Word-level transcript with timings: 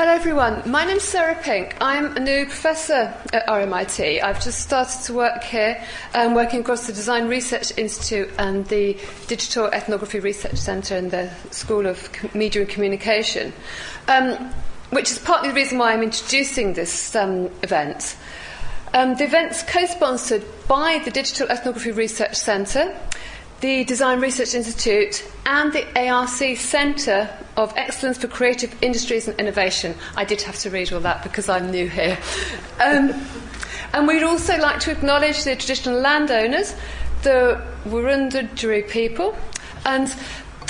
Hello, 0.00 0.12
everyone. 0.12 0.62
My 0.64 0.86
name's 0.86 1.02
Sarah 1.02 1.38
Pink. 1.42 1.76
I'm 1.78 2.16
a 2.16 2.20
new 2.20 2.46
professor 2.46 3.12
at 3.34 3.46
RMIT. 3.46 4.22
I've 4.22 4.42
just 4.42 4.60
started 4.60 5.02
to 5.02 5.12
work 5.12 5.44
here, 5.44 5.84
um, 6.14 6.32
working 6.32 6.60
across 6.60 6.86
the 6.86 6.94
Design 6.94 7.28
Research 7.28 7.76
Institute 7.76 8.30
and 8.38 8.64
the 8.68 8.96
Digital 9.26 9.66
Ethnography 9.66 10.20
Research 10.20 10.56
Centre 10.56 10.96
in 10.96 11.10
the 11.10 11.28
School 11.50 11.86
of 11.86 12.08
Media 12.34 12.62
and 12.62 12.70
Communication, 12.70 13.52
um, 14.08 14.36
which 14.88 15.10
is 15.10 15.18
partly 15.18 15.50
the 15.50 15.54
reason 15.54 15.76
why 15.76 15.92
I'm 15.92 16.02
introducing 16.02 16.72
this 16.72 17.14
um, 17.14 17.50
event. 17.62 18.16
Um, 18.94 19.16
the 19.16 19.24
event's 19.24 19.62
co 19.64 19.84
sponsored 19.84 20.46
by 20.66 21.02
the 21.04 21.10
Digital 21.10 21.46
Ethnography 21.48 21.90
Research 21.90 22.36
Centre 22.36 22.98
the 23.60 23.84
Design 23.84 24.20
Research 24.20 24.54
Institute, 24.54 25.24
and 25.44 25.72
the 25.72 26.08
ARC 26.08 26.28
Centre 26.28 27.28
of 27.56 27.72
Excellence 27.76 28.16
for 28.18 28.28
Creative 28.28 28.74
Industries 28.82 29.28
and 29.28 29.38
Innovation. 29.38 29.94
I 30.16 30.24
did 30.24 30.40
have 30.42 30.58
to 30.60 30.70
read 30.70 30.92
all 30.92 31.00
that 31.00 31.22
because 31.22 31.48
I'm 31.48 31.70
new 31.70 31.88
here. 31.88 32.18
Um, 32.80 33.26
and 33.92 34.06
we'd 34.06 34.22
also 34.22 34.56
like 34.56 34.80
to 34.80 34.90
acknowledge 34.90 35.44
the 35.44 35.56
traditional 35.56 36.00
landowners, 36.00 36.74
the 37.22 37.62
Wurundjeri 37.84 38.88
people, 38.88 39.36
and 39.84 40.08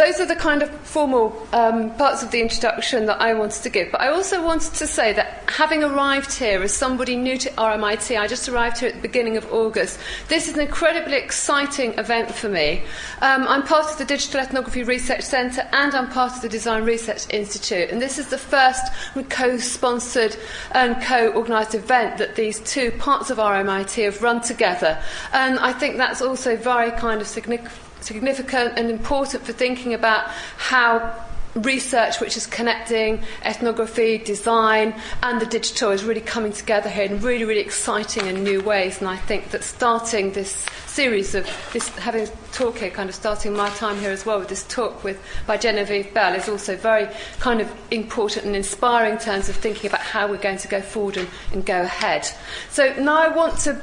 those 0.00 0.18
are 0.18 0.24
the 0.24 0.34
kind 0.34 0.62
of 0.62 0.70
formal 0.80 1.46
um, 1.52 1.94
parts 1.96 2.22
of 2.22 2.30
the 2.30 2.40
introduction 2.40 3.04
that 3.04 3.20
I 3.20 3.34
wanted 3.34 3.62
to 3.64 3.68
give. 3.68 3.92
But 3.92 4.00
I 4.00 4.08
also 4.08 4.42
wanted 4.42 4.72
to 4.76 4.86
say 4.86 5.12
that 5.12 5.44
having 5.46 5.84
arrived 5.84 6.32
here 6.32 6.62
as 6.62 6.72
somebody 6.72 7.16
new 7.16 7.36
to 7.36 7.50
RMIT, 7.50 8.18
I 8.18 8.26
just 8.26 8.48
arrived 8.48 8.78
here 8.78 8.88
at 8.88 8.94
the 8.94 9.02
beginning 9.02 9.36
of 9.36 9.52
August, 9.52 10.00
this 10.28 10.48
is 10.48 10.54
an 10.54 10.60
incredibly 10.60 11.18
exciting 11.18 11.98
event 11.98 12.34
for 12.34 12.48
me. 12.48 12.82
Um, 13.20 13.46
I'm 13.46 13.62
part 13.62 13.90
of 13.90 13.98
the 13.98 14.06
Digital 14.06 14.40
Ethnography 14.40 14.84
Research 14.84 15.20
Centre 15.20 15.68
and 15.70 15.94
I'm 15.94 16.08
part 16.08 16.32
of 16.32 16.40
the 16.40 16.48
Design 16.48 16.84
Research 16.84 17.26
Institute. 17.28 17.90
And 17.90 18.00
this 18.00 18.18
is 18.18 18.28
the 18.28 18.38
first 18.38 18.82
co 19.28 19.58
sponsored 19.58 20.34
and 20.72 20.98
co 21.02 21.30
organised 21.34 21.74
event 21.74 22.16
that 22.16 22.36
these 22.36 22.60
two 22.60 22.90
parts 22.92 23.28
of 23.28 23.36
RMIT 23.36 24.02
have 24.02 24.22
run 24.22 24.40
together. 24.40 24.98
And 25.34 25.58
I 25.58 25.74
think 25.74 25.98
that's 25.98 26.22
also 26.22 26.56
very 26.56 26.90
kind 26.92 27.20
of 27.20 27.26
significant 27.26 27.89
significant 28.00 28.78
and 28.78 28.90
important 28.90 29.44
for 29.44 29.52
thinking 29.52 29.94
about 29.94 30.28
how 30.56 31.14
research 31.54 32.20
which 32.20 32.36
is 32.36 32.46
connecting 32.46 33.22
ethnography, 33.44 34.18
design, 34.18 34.94
and 35.22 35.40
the 35.40 35.46
digital 35.46 35.90
is 35.90 36.04
really 36.04 36.20
coming 36.20 36.52
together 36.52 36.88
here 36.88 37.04
in 37.04 37.20
really, 37.20 37.44
really 37.44 37.60
exciting 37.60 38.28
and 38.28 38.44
new 38.44 38.60
ways. 38.60 39.00
And 39.00 39.08
I 39.08 39.16
think 39.16 39.50
that 39.50 39.64
starting 39.64 40.32
this 40.32 40.66
series 40.86 41.34
of 41.34 41.48
this, 41.72 41.88
having 41.90 42.22
a 42.22 42.30
talk 42.52 42.78
here, 42.78 42.90
kind 42.90 43.08
of 43.08 43.14
starting 43.14 43.52
my 43.54 43.68
time 43.70 43.98
here 43.98 44.10
as 44.10 44.24
well 44.24 44.38
with 44.38 44.48
this 44.48 44.64
talk 44.64 45.02
with 45.02 45.20
by 45.46 45.56
Genevieve 45.56 46.12
Bell, 46.14 46.34
is 46.34 46.48
also 46.48 46.76
very 46.76 47.08
kind 47.38 47.60
of 47.60 47.72
important 47.90 48.46
and 48.46 48.56
inspiring 48.56 49.14
in 49.14 49.18
terms 49.18 49.48
of 49.48 49.56
thinking 49.56 49.88
about 49.88 50.00
how 50.00 50.28
we're 50.28 50.36
going 50.36 50.58
to 50.58 50.68
go 50.68 50.80
forward 50.80 51.16
and, 51.16 51.28
and 51.52 51.66
go 51.66 51.82
ahead. 51.82 52.28
So 52.70 52.94
now 52.94 53.20
I 53.20 53.28
want 53.28 53.58
to 53.60 53.80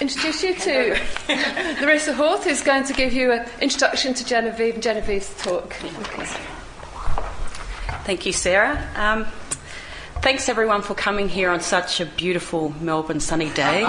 introduce 0.00 0.42
you 0.42 0.54
to 0.54 0.98
Larissa 1.80 2.14
Hjorth, 2.14 2.44
who's 2.44 2.62
going 2.62 2.84
to 2.84 2.92
give 2.92 3.12
you 3.12 3.32
an 3.32 3.48
introduction 3.60 4.14
to 4.14 4.24
Genevieve 4.24 4.74
and 4.74 4.82
Genevieve's 4.82 5.34
talk. 5.42 5.74
Thank 8.04 8.24
you, 8.24 8.32
Sarah. 8.32 8.88
Um, 8.96 9.26
thanks 10.22 10.48
everyone 10.48 10.82
for 10.82 10.94
coming 10.94 11.28
here 11.28 11.50
on 11.50 11.60
such 11.60 12.00
a 12.00 12.06
beautiful 12.06 12.74
Melbourne 12.80 13.20
sunny 13.20 13.50
day. 13.50 13.84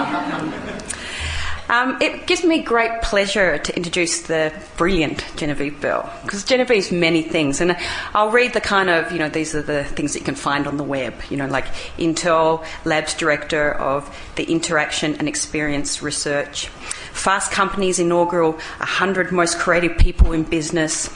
Um, 1.70 2.02
it 2.02 2.26
gives 2.26 2.42
me 2.42 2.62
great 2.62 3.00
pleasure 3.00 3.56
to 3.56 3.76
introduce 3.76 4.22
the 4.22 4.52
brilliant 4.76 5.24
Genevieve 5.36 5.80
Bell 5.80 6.12
because 6.24 6.42
Genevieve's 6.42 6.90
many 6.90 7.22
things, 7.22 7.60
and 7.60 7.76
I'll 8.12 8.32
read 8.32 8.54
the 8.54 8.60
kind 8.60 8.90
of 8.90 9.12
you 9.12 9.20
know 9.20 9.28
these 9.28 9.54
are 9.54 9.62
the 9.62 9.84
things 9.84 10.14
that 10.14 10.18
you 10.18 10.24
can 10.24 10.34
find 10.34 10.66
on 10.66 10.78
the 10.78 10.82
web. 10.82 11.14
You 11.30 11.36
know, 11.36 11.46
like 11.46 11.66
Intel 11.96 12.66
Labs 12.84 13.14
Director 13.14 13.72
of 13.74 14.12
the 14.34 14.42
Interaction 14.50 15.14
and 15.14 15.28
Experience 15.28 16.02
Research, 16.02 16.66
Fast 17.12 17.52
Company's 17.52 18.00
inaugural 18.00 18.54
100 18.54 19.30
Most 19.30 19.60
Creative 19.60 19.96
People 19.96 20.32
in 20.32 20.42
Business 20.42 21.08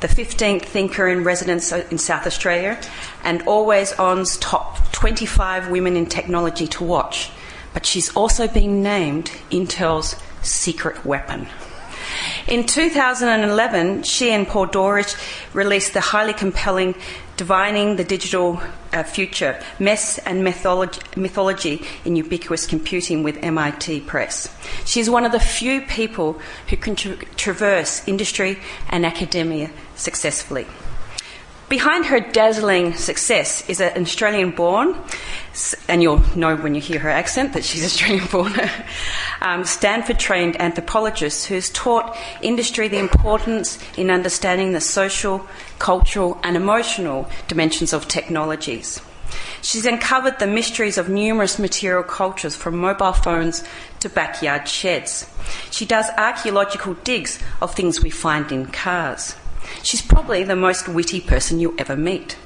the 0.00 0.08
15th 0.08 0.62
Thinker 0.62 1.08
in 1.08 1.24
Residence 1.24 1.72
in 1.72 1.98
South 1.98 2.26
Australia, 2.26 2.78
and 3.22 3.42
Always 3.42 3.92
On's 3.94 4.36
top 4.38 4.90
25 4.92 5.70
women 5.70 5.96
in 5.96 6.06
technology 6.06 6.66
to 6.66 6.84
watch 6.84 7.30
but 7.72 7.86
she's 7.86 8.14
also 8.16 8.48
been 8.48 8.82
named 8.82 9.30
Intel's 9.50 10.16
secret 10.42 11.04
weapon. 11.04 11.46
In 12.48 12.66
2011, 12.66 14.02
she 14.02 14.30
and 14.30 14.46
Paul 14.46 14.66
Dourish 14.66 15.16
released 15.54 15.94
the 15.94 16.00
highly 16.00 16.32
compelling 16.32 16.94
Divining 17.36 17.96
the 17.96 18.04
Digital 18.04 18.60
uh, 18.92 19.02
Future 19.02 19.58
Mess 19.78 20.18
and 20.18 20.44
Mythology, 20.44 21.00
Mythology 21.16 21.82
in 22.04 22.16
Ubiquitous 22.16 22.66
Computing 22.66 23.22
with 23.22 23.42
MIT 23.42 24.00
Press. 24.00 24.54
She's 24.84 25.08
one 25.08 25.24
of 25.24 25.32
the 25.32 25.40
few 25.40 25.80
people 25.80 26.38
who 26.68 26.76
can 26.76 26.96
tra- 26.96 27.16
traverse 27.36 28.06
industry 28.06 28.58
and 28.90 29.06
academia 29.06 29.70
successfully. 29.96 30.66
Behind 31.70 32.06
her 32.06 32.18
dazzling 32.18 32.94
success 32.94 33.62
is 33.70 33.80
an 33.80 34.02
Australian 34.02 34.50
born, 34.50 34.96
and 35.86 36.02
you'll 36.02 36.18
know 36.36 36.56
when 36.56 36.74
you 36.74 36.80
hear 36.80 36.98
her 36.98 37.08
accent 37.08 37.52
that 37.52 37.62
she's 37.62 37.84
Australian 37.90 38.26
born, 38.26 38.52
um, 39.40 39.62
Stanford 39.62 40.18
trained 40.18 40.60
anthropologist 40.60 41.46
who's 41.46 41.70
taught 41.70 42.16
industry 42.42 42.88
the 42.88 42.98
importance 42.98 43.78
in 43.96 44.10
understanding 44.10 44.72
the 44.72 44.80
social, 44.80 45.46
cultural, 45.78 46.40
and 46.42 46.56
emotional 46.56 47.30
dimensions 47.46 47.92
of 47.92 48.08
technologies. 48.08 49.00
She's 49.62 49.86
uncovered 49.86 50.40
the 50.40 50.48
mysteries 50.48 50.98
of 50.98 51.08
numerous 51.08 51.56
material 51.56 52.02
cultures 52.02 52.56
from 52.56 52.78
mobile 52.78 53.12
phones 53.12 53.62
to 54.00 54.08
backyard 54.08 54.66
sheds. 54.66 55.30
She 55.70 55.86
does 55.86 56.10
archaeological 56.18 56.94
digs 57.04 57.38
of 57.62 57.74
things 57.76 58.02
we 58.02 58.10
find 58.10 58.50
in 58.50 58.66
cars. 58.66 59.36
She's 59.82 60.02
probably 60.02 60.44
the 60.44 60.56
most 60.56 60.88
witty 60.88 61.20
person 61.20 61.60
you'll 61.60 61.74
ever 61.78 61.96
meet. 61.96 62.36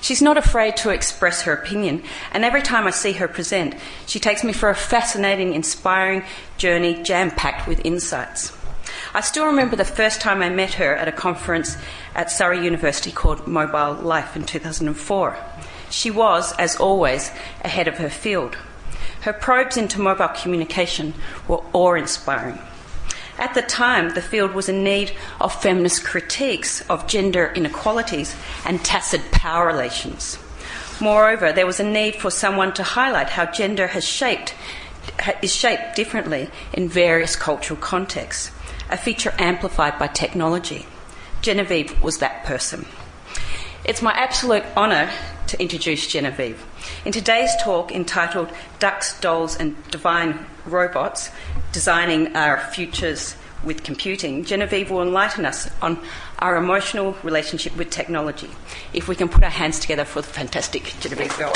She's 0.00 0.22
not 0.22 0.36
afraid 0.36 0.76
to 0.78 0.90
express 0.90 1.42
her 1.42 1.52
opinion, 1.52 2.02
and 2.32 2.44
every 2.44 2.62
time 2.62 2.86
I 2.86 2.90
see 2.90 3.12
her 3.12 3.28
present, 3.28 3.74
she 4.06 4.18
takes 4.18 4.42
me 4.42 4.52
for 4.52 4.68
a 4.68 4.74
fascinating, 4.74 5.54
inspiring 5.54 6.24
journey 6.56 7.02
jam 7.02 7.30
packed 7.30 7.68
with 7.68 7.84
insights. 7.84 8.52
I 9.14 9.20
still 9.20 9.46
remember 9.46 9.76
the 9.76 9.84
first 9.84 10.20
time 10.20 10.42
I 10.42 10.48
met 10.48 10.74
her 10.74 10.96
at 10.96 11.06
a 11.06 11.12
conference 11.12 11.76
at 12.14 12.30
Surrey 12.30 12.64
University 12.64 13.12
called 13.12 13.46
Mobile 13.46 13.94
Life 14.02 14.36
in 14.36 14.44
2004. 14.44 15.36
She 15.90 16.10
was, 16.10 16.52
as 16.58 16.76
always, 16.76 17.30
ahead 17.62 17.88
of 17.88 17.98
her 17.98 18.10
field. 18.10 18.56
Her 19.20 19.32
probes 19.32 19.76
into 19.76 20.00
mobile 20.00 20.28
communication 20.28 21.14
were 21.46 21.62
awe 21.72 21.94
inspiring. 21.94 22.58
At 23.42 23.54
the 23.54 23.62
time, 23.62 24.10
the 24.10 24.22
field 24.22 24.54
was 24.54 24.68
in 24.68 24.84
need 24.84 25.10
of 25.40 25.60
feminist 25.60 26.04
critiques 26.04 26.80
of 26.88 27.08
gender 27.08 27.52
inequalities 27.56 28.36
and 28.64 28.84
tacit 28.84 29.32
power 29.32 29.66
relations. 29.66 30.38
Moreover, 31.00 31.52
there 31.52 31.66
was 31.66 31.80
a 31.80 31.84
need 31.84 32.14
for 32.14 32.30
someone 32.30 32.72
to 32.74 32.84
highlight 32.84 33.30
how 33.30 33.46
gender 33.46 33.88
has 33.88 34.06
shaped, 34.06 34.54
is 35.42 35.52
shaped 35.52 35.96
differently 35.96 36.50
in 36.72 36.88
various 36.88 37.34
cultural 37.34 37.80
contexts, 37.80 38.52
a 38.88 38.96
feature 38.96 39.34
amplified 39.40 39.98
by 39.98 40.06
technology. 40.06 40.86
Genevieve 41.40 42.00
was 42.00 42.18
that 42.18 42.44
person. 42.44 42.86
It's 43.84 44.02
my 44.02 44.12
absolute 44.12 44.62
honour 44.76 45.10
to 45.48 45.60
introduce 45.60 46.06
Genevieve. 46.06 46.64
In 47.04 47.10
today's 47.10 47.50
talk 47.60 47.90
entitled 47.90 48.52
Ducks, 48.78 49.18
Dolls 49.20 49.56
and 49.56 49.74
Divine 49.90 50.46
Robots 50.66 51.30
Designing 51.72 52.36
Our 52.36 52.58
Futures 52.58 53.36
with 53.64 53.82
Computing, 53.84 54.44
Genevieve 54.44 54.90
will 54.90 55.02
enlighten 55.02 55.44
us 55.44 55.70
on 55.80 55.98
our 56.40 56.56
emotional 56.56 57.16
relationship 57.22 57.76
with 57.76 57.90
technology. 57.90 58.50
If 58.92 59.08
we 59.08 59.14
can 59.14 59.28
put 59.28 59.44
our 59.44 59.50
hands 59.50 59.78
together 59.78 60.04
for 60.04 60.20
the 60.20 60.28
fantastic 60.28 60.94
Genevieve 61.00 61.36
Bell. 61.38 61.52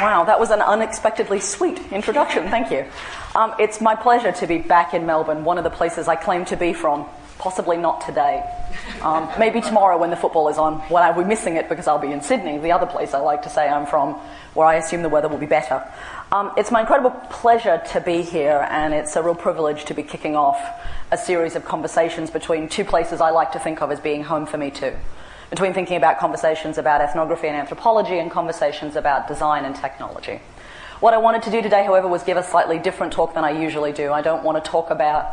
Wow, 0.00 0.24
that 0.24 0.40
was 0.40 0.50
an 0.50 0.62
unexpectedly 0.62 1.40
sweet 1.40 1.78
introduction. 1.92 2.48
Thank 2.48 2.70
you. 2.70 2.86
Um, 3.34 3.54
it's 3.58 3.82
my 3.82 3.94
pleasure 3.94 4.32
to 4.32 4.46
be 4.46 4.56
back 4.58 4.94
in 4.94 5.04
Melbourne, 5.04 5.44
one 5.44 5.58
of 5.58 5.64
the 5.64 5.70
places 5.70 6.08
I 6.08 6.16
claim 6.16 6.46
to 6.46 6.56
be 6.56 6.72
from. 6.72 7.06
Possibly 7.40 7.78
not 7.78 8.02
today. 8.02 8.44
Um, 9.00 9.26
maybe 9.38 9.62
tomorrow 9.62 9.96
when 9.96 10.10
the 10.10 10.16
football 10.16 10.50
is 10.50 10.58
on, 10.58 10.74
when 10.90 11.02
I'll 11.02 11.14
be 11.14 11.24
missing 11.24 11.56
it 11.56 11.70
because 11.70 11.88
I'll 11.88 11.98
be 11.98 12.12
in 12.12 12.20
Sydney, 12.20 12.58
the 12.58 12.72
other 12.72 12.84
place 12.84 13.14
I 13.14 13.20
like 13.20 13.44
to 13.44 13.48
say 13.48 13.66
I'm 13.66 13.86
from, 13.86 14.12
where 14.52 14.66
I 14.66 14.74
assume 14.74 15.00
the 15.00 15.08
weather 15.08 15.26
will 15.26 15.38
be 15.38 15.46
better. 15.46 15.82
Um, 16.32 16.52
it's 16.58 16.70
my 16.70 16.80
incredible 16.80 17.12
pleasure 17.30 17.82
to 17.92 18.00
be 18.02 18.20
here, 18.20 18.68
and 18.70 18.92
it's 18.92 19.16
a 19.16 19.22
real 19.22 19.34
privilege 19.34 19.86
to 19.86 19.94
be 19.94 20.02
kicking 20.02 20.36
off 20.36 20.60
a 21.10 21.16
series 21.16 21.56
of 21.56 21.64
conversations 21.64 22.30
between 22.30 22.68
two 22.68 22.84
places 22.84 23.22
I 23.22 23.30
like 23.30 23.52
to 23.52 23.58
think 23.58 23.80
of 23.80 23.90
as 23.90 24.00
being 24.00 24.22
home 24.22 24.44
for 24.44 24.58
me 24.58 24.70
too 24.70 24.94
between 25.48 25.74
thinking 25.74 25.96
about 25.96 26.20
conversations 26.20 26.78
about 26.78 27.00
ethnography 27.00 27.48
and 27.48 27.56
anthropology 27.56 28.18
and 28.18 28.30
conversations 28.30 28.94
about 28.94 29.26
design 29.26 29.64
and 29.64 29.74
technology. 29.74 30.40
What 31.00 31.12
I 31.12 31.18
wanted 31.18 31.42
to 31.44 31.50
do 31.50 31.60
today, 31.60 31.84
however, 31.84 32.06
was 32.06 32.22
give 32.22 32.36
a 32.36 32.42
slightly 32.42 32.78
different 32.78 33.12
talk 33.12 33.34
than 33.34 33.42
I 33.42 33.50
usually 33.50 33.92
do. 33.92 34.12
I 34.12 34.22
don't 34.22 34.44
want 34.44 34.62
to 34.62 34.70
talk 34.70 34.90
about 34.90 35.32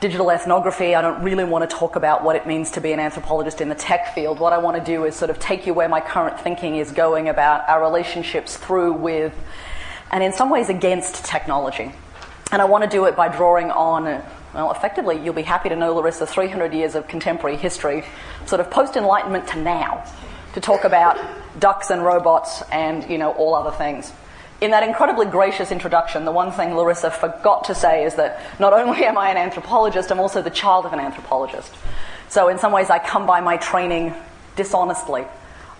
digital 0.00 0.30
ethnography. 0.30 0.94
I 0.94 1.02
don't 1.02 1.22
really 1.22 1.44
want 1.44 1.68
to 1.68 1.76
talk 1.76 1.94
about 1.94 2.24
what 2.24 2.34
it 2.34 2.46
means 2.46 2.70
to 2.72 2.80
be 2.80 2.92
an 2.92 3.00
anthropologist 3.00 3.60
in 3.60 3.68
the 3.68 3.74
tech 3.74 4.14
field. 4.14 4.40
What 4.40 4.54
I 4.54 4.58
want 4.58 4.78
to 4.78 4.82
do 4.82 5.04
is 5.04 5.14
sort 5.14 5.30
of 5.30 5.38
take 5.38 5.66
you 5.66 5.74
where 5.74 5.90
my 5.90 6.00
current 6.00 6.40
thinking 6.40 6.76
is 6.76 6.90
going 6.90 7.28
about 7.28 7.68
our 7.68 7.82
relationships 7.82 8.56
through, 8.56 8.94
with, 8.94 9.34
and 10.10 10.24
in 10.24 10.32
some 10.32 10.48
ways 10.48 10.70
against 10.70 11.26
technology. 11.26 11.92
And 12.50 12.62
I 12.62 12.64
want 12.64 12.82
to 12.82 12.90
do 12.90 13.04
it 13.04 13.14
by 13.14 13.28
drawing 13.28 13.70
on, 13.70 14.04
well, 14.54 14.72
effectively, 14.72 15.22
you'll 15.22 15.34
be 15.34 15.42
happy 15.42 15.68
to 15.68 15.76
know, 15.76 15.94
Larissa, 15.94 16.26
300 16.26 16.72
years 16.72 16.94
of 16.94 17.06
contemporary 17.06 17.58
history, 17.58 18.02
sort 18.46 18.60
of 18.60 18.70
post 18.70 18.96
Enlightenment 18.96 19.48
to 19.48 19.58
now, 19.58 20.04
to 20.54 20.62
talk 20.62 20.84
about 20.84 21.18
ducks 21.60 21.90
and 21.90 22.02
robots 22.02 22.62
and, 22.72 23.08
you 23.10 23.18
know, 23.18 23.32
all 23.32 23.54
other 23.54 23.70
things 23.76 24.12
in 24.60 24.72
that 24.72 24.82
incredibly 24.82 25.26
gracious 25.26 25.72
introduction, 25.72 26.24
the 26.24 26.32
one 26.32 26.52
thing 26.52 26.74
Larissa 26.76 27.10
forgot 27.10 27.64
to 27.64 27.74
say 27.74 28.04
is 28.04 28.16
that 28.16 28.40
not 28.60 28.72
only 28.72 29.04
am 29.04 29.16
I 29.16 29.30
an 29.30 29.36
anthropologist, 29.36 30.10
I'm 30.10 30.20
also 30.20 30.42
the 30.42 30.50
child 30.50 30.84
of 30.86 30.92
an 30.92 31.00
anthropologist. 31.00 31.74
So, 32.28 32.48
in 32.48 32.58
some 32.58 32.70
ways, 32.70 32.90
I 32.90 32.98
come 32.98 33.26
by 33.26 33.40
my 33.40 33.56
training 33.56 34.14
dishonestly. 34.56 35.24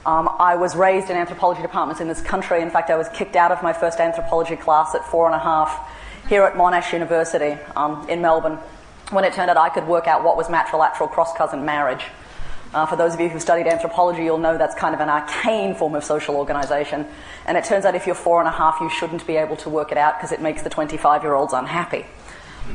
Um, 0.06 0.28
I 0.38 0.56
was 0.56 0.74
raised 0.74 1.10
in 1.10 1.16
anthropology 1.16 1.60
departments 1.60 2.00
in 2.00 2.08
this 2.08 2.22
country. 2.22 2.62
In 2.62 2.70
fact, 2.70 2.88
I 2.88 2.96
was 2.96 3.08
kicked 3.10 3.36
out 3.36 3.52
of 3.52 3.62
my 3.62 3.72
first 3.72 4.00
anthropology 4.00 4.56
class 4.56 4.94
at 4.94 5.04
four 5.04 5.26
and 5.26 5.34
a 5.34 5.38
half 5.38 5.88
here 6.28 6.42
at 6.44 6.54
Monash 6.54 6.92
University 6.92 7.60
um, 7.76 8.08
in 8.08 8.22
Melbourne 8.22 8.58
when 9.10 9.24
it 9.24 9.34
turned 9.34 9.50
out 9.50 9.56
I 9.56 9.68
could 9.68 9.86
work 9.86 10.06
out 10.06 10.24
what 10.24 10.36
was 10.36 10.48
matrilateral 10.48 11.08
cross 11.08 11.36
cousin 11.36 11.64
marriage. 11.64 12.04
Uh, 12.72 12.86
for 12.86 12.94
those 12.94 13.14
of 13.14 13.20
you 13.20 13.28
who 13.28 13.40
studied 13.40 13.66
anthropology, 13.66 14.22
you'll 14.22 14.38
know 14.38 14.56
that's 14.56 14.76
kind 14.76 14.94
of 14.94 15.00
an 15.00 15.08
arcane 15.08 15.74
form 15.74 15.94
of 15.96 16.04
social 16.04 16.36
organisation. 16.36 17.04
And 17.46 17.56
it 17.56 17.64
turns 17.64 17.84
out 17.84 17.96
if 17.96 18.06
you're 18.06 18.14
four 18.14 18.38
and 18.38 18.46
a 18.46 18.52
half, 18.52 18.78
you 18.80 18.88
shouldn't 18.88 19.26
be 19.26 19.36
able 19.36 19.56
to 19.56 19.68
work 19.68 19.90
it 19.90 19.98
out 19.98 20.18
because 20.18 20.30
it 20.30 20.40
makes 20.40 20.62
the 20.62 20.70
25 20.70 21.22
year 21.24 21.34
olds 21.34 21.52
unhappy. 21.52 22.06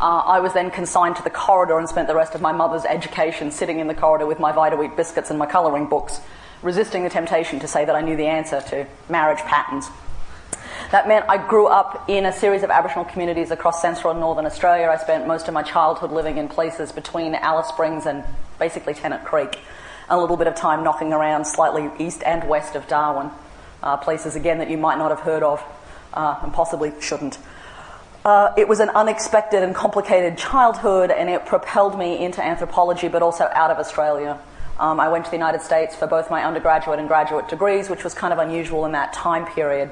Uh, 0.01 0.17
I 0.25 0.41
was 0.41 0.51
then 0.51 0.71
consigned 0.71 1.15
to 1.15 1.23
the 1.23 1.29
corridor 1.29 1.79
and 1.79 1.87
spent 1.87 2.09
the 2.09 2.15
rest 2.15 2.35
of 2.35 2.41
my 2.41 2.51
mother's 2.51 2.83
education 2.83 3.51
sitting 3.51 3.79
in 3.79 3.87
the 3.87 3.93
corridor 3.93 4.25
with 4.25 4.39
my 4.39 4.51
Vita-Weat 4.51 4.97
biscuits 4.97 5.29
and 5.29 5.39
my 5.39 5.45
colouring 5.45 5.87
books, 5.87 6.19
resisting 6.61 7.03
the 7.03 7.09
temptation 7.09 7.59
to 7.61 7.67
say 7.67 7.85
that 7.85 7.95
I 7.95 8.01
knew 8.01 8.17
the 8.17 8.25
answer 8.25 8.59
to 8.69 8.87
marriage 9.07 9.39
patterns. 9.39 9.89
That 10.91 11.07
meant 11.07 11.25
I 11.29 11.37
grew 11.47 11.67
up 11.67 12.09
in 12.09 12.25
a 12.25 12.33
series 12.33 12.63
of 12.63 12.69
Aboriginal 12.69 13.05
communities 13.05 13.51
across 13.51 13.81
central 13.81 14.11
and 14.11 14.19
northern 14.19 14.45
Australia. 14.45 14.87
I 14.87 14.97
spent 14.97 15.25
most 15.25 15.47
of 15.47 15.53
my 15.53 15.63
childhood 15.63 16.11
living 16.11 16.37
in 16.37 16.49
places 16.49 16.91
between 16.91 17.33
Alice 17.35 17.67
Springs 17.67 18.05
and 18.05 18.25
basically 18.59 18.93
Tennant 18.93 19.23
Creek 19.23 19.57
a 20.09 20.19
little 20.19 20.37
bit 20.37 20.47
of 20.47 20.55
time 20.55 20.83
knocking 20.83 21.13
around 21.13 21.45
slightly 21.45 21.89
east 22.03 22.23
and 22.25 22.47
west 22.47 22.75
of 22.75 22.87
Darwin, 22.87 23.31
uh, 23.81 23.97
places 23.97 24.35
again 24.35 24.59
that 24.59 24.69
you 24.69 24.77
might 24.77 24.97
not 24.97 25.09
have 25.09 25.21
heard 25.21 25.43
of 25.43 25.63
uh, 26.13 26.39
and 26.41 26.53
possibly 26.53 26.93
shouldn't. 26.99 27.37
Uh, 28.23 28.51
it 28.57 28.67
was 28.67 28.79
an 28.79 28.89
unexpected 28.89 29.61
and 29.61 29.75
complicated 29.75 30.37
childhood, 30.37 31.11
and 31.11 31.29
it 31.29 31.45
propelled 31.45 31.97
me 31.97 32.23
into 32.23 32.43
anthropology, 32.43 33.07
but 33.07 33.21
also 33.21 33.47
out 33.53 33.69
of 33.69 33.77
Australia. 33.77 34.39
Um, 34.79 34.99
I 34.99 35.09
went 35.09 35.25
to 35.25 35.31
the 35.31 35.37
United 35.37 35.61
States 35.61 35.95
for 35.95 36.07
both 36.07 36.29
my 36.31 36.43
undergraduate 36.43 36.99
and 36.99 37.07
graduate 37.07 37.47
degrees, 37.47 37.89
which 37.89 38.03
was 38.03 38.13
kind 38.13 38.33
of 38.33 38.39
unusual 38.39 38.85
in 38.85 38.93
that 38.93 39.13
time 39.13 39.45
period. 39.45 39.91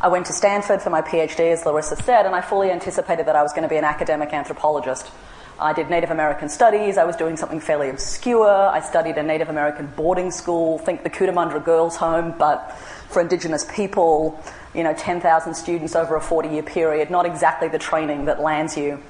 I 0.00 0.08
went 0.08 0.26
to 0.26 0.32
Stanford 0.32 0.80
for 0.80 0.90
my 0.90 1.02
PhD, 1.02 1.52
as 1.52 1.66
Larissa 1.66 1.96
said, 1.96 2.24
and 2.24 2.34
I 2.34 2.40
fully 2.40 2.70
anticipated 2.70 3.26
that 3.26 3.36
I 3.36 3.42
was 3.42 3.52
going 3.52 3.62
to 3.64 3.68
be 3.68 3.76
an 3.76 3.84
academic 3.84 4.32
anthropologist. 4.32 5.10
I 5.58 5.72
did 5.72 5.88
Native 5.88 6.10
American 6.10 6.48
studies. 6.48 6.98
I 6.98 7.04
was 7.04 7.14
doing 7.14 7.36
something 7.36 7.60
fairly 7.60 7.88
obscure. 7.88 8.48
I 8.48 8.80
studied 8.80 9.16
a 9.18 9.22
Native 9.22 9.48
American 9.48 9.86
boarding 9.86 10.30
school, 10.30 10.78
think 10.78 11.04
the 11.04 11.10
Cootamundra 11.10 11.64
Girls' 11.64 11.96
Home, 11.96 12.34
but 12.36 12.72
for 13.08 13.20
Indigenous 13.20 13.64
people, 13.72 14.40
you 14.74 14.82
know, 14.82 14.94
10,000 14.94 15.54
students 15.54 15.94
over 15.94 16.16
a 16.16 16.20
40 16.20 16.48
year 16.48 16.62
period, 16.62 17.10
not 17.10 17.24
exactly 17.24 17.68
the 17.68 17.78
training 17.78 18.24
that 18.24 18.40
lands 18.40 18.76
you 18.76 19.00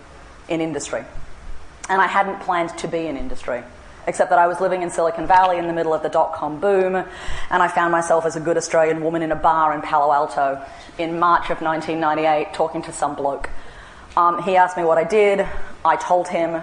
in 0.48 0.60
industry. 0.60 1.02
And 1.88 2.00
I 2.00 2.06
hadn't 2.06 2.40
planned 2.40 2.76
to 2.78 2.88
be 2.88 3.06
in 3.06 3.16
industry, 3.16 3.62
except 4.06 4.28
that 4.28 4.38
I 4.38 4.46
was 4.46 4.60
living 4.60 4.82
in 4.82 4.90
Silicon 4.90 5.26
Valley 5.26 5.56
in 5.56 5.66
the 5.66 5.72
middle 5.72 5.94
of 5.94 6.02
the 6.02 6.10
dot 6.10 6.34
com 6.34 6.60
boom, 6.60 6.94
and 6.94 7.08
I 7.62 7.68
found 7.68 7.92
myself 7.92 8.26
as 8.26 8.36
a 8.36 8.40
good 8.40 8.58
Australian 8.58 9.02
woman 9.02 9.22
in 9.22 9.32
a 9.32 9.36
bar 9.36 9.74
in 9.74 9.80
Palo 9.80 10.12
Alto 10.12 10.62
in 10.98 11.18
March 11.18 11.50
of 11.50 11.62
1998 11.62 12.52
talking 12.52 12.82
to 12.82 12.92
some 12.92 13.14
bloke 13.14 13.48
um, 14.16 14.42
he 14.42 14.56
asked 14.56 14.76
me 14.76 14.84
what 14.84 14.98
I 14.98 15.04
did. 15.04 15.46
I 15.84 15.96
told 15.96 16.28
him. 16.28 16.62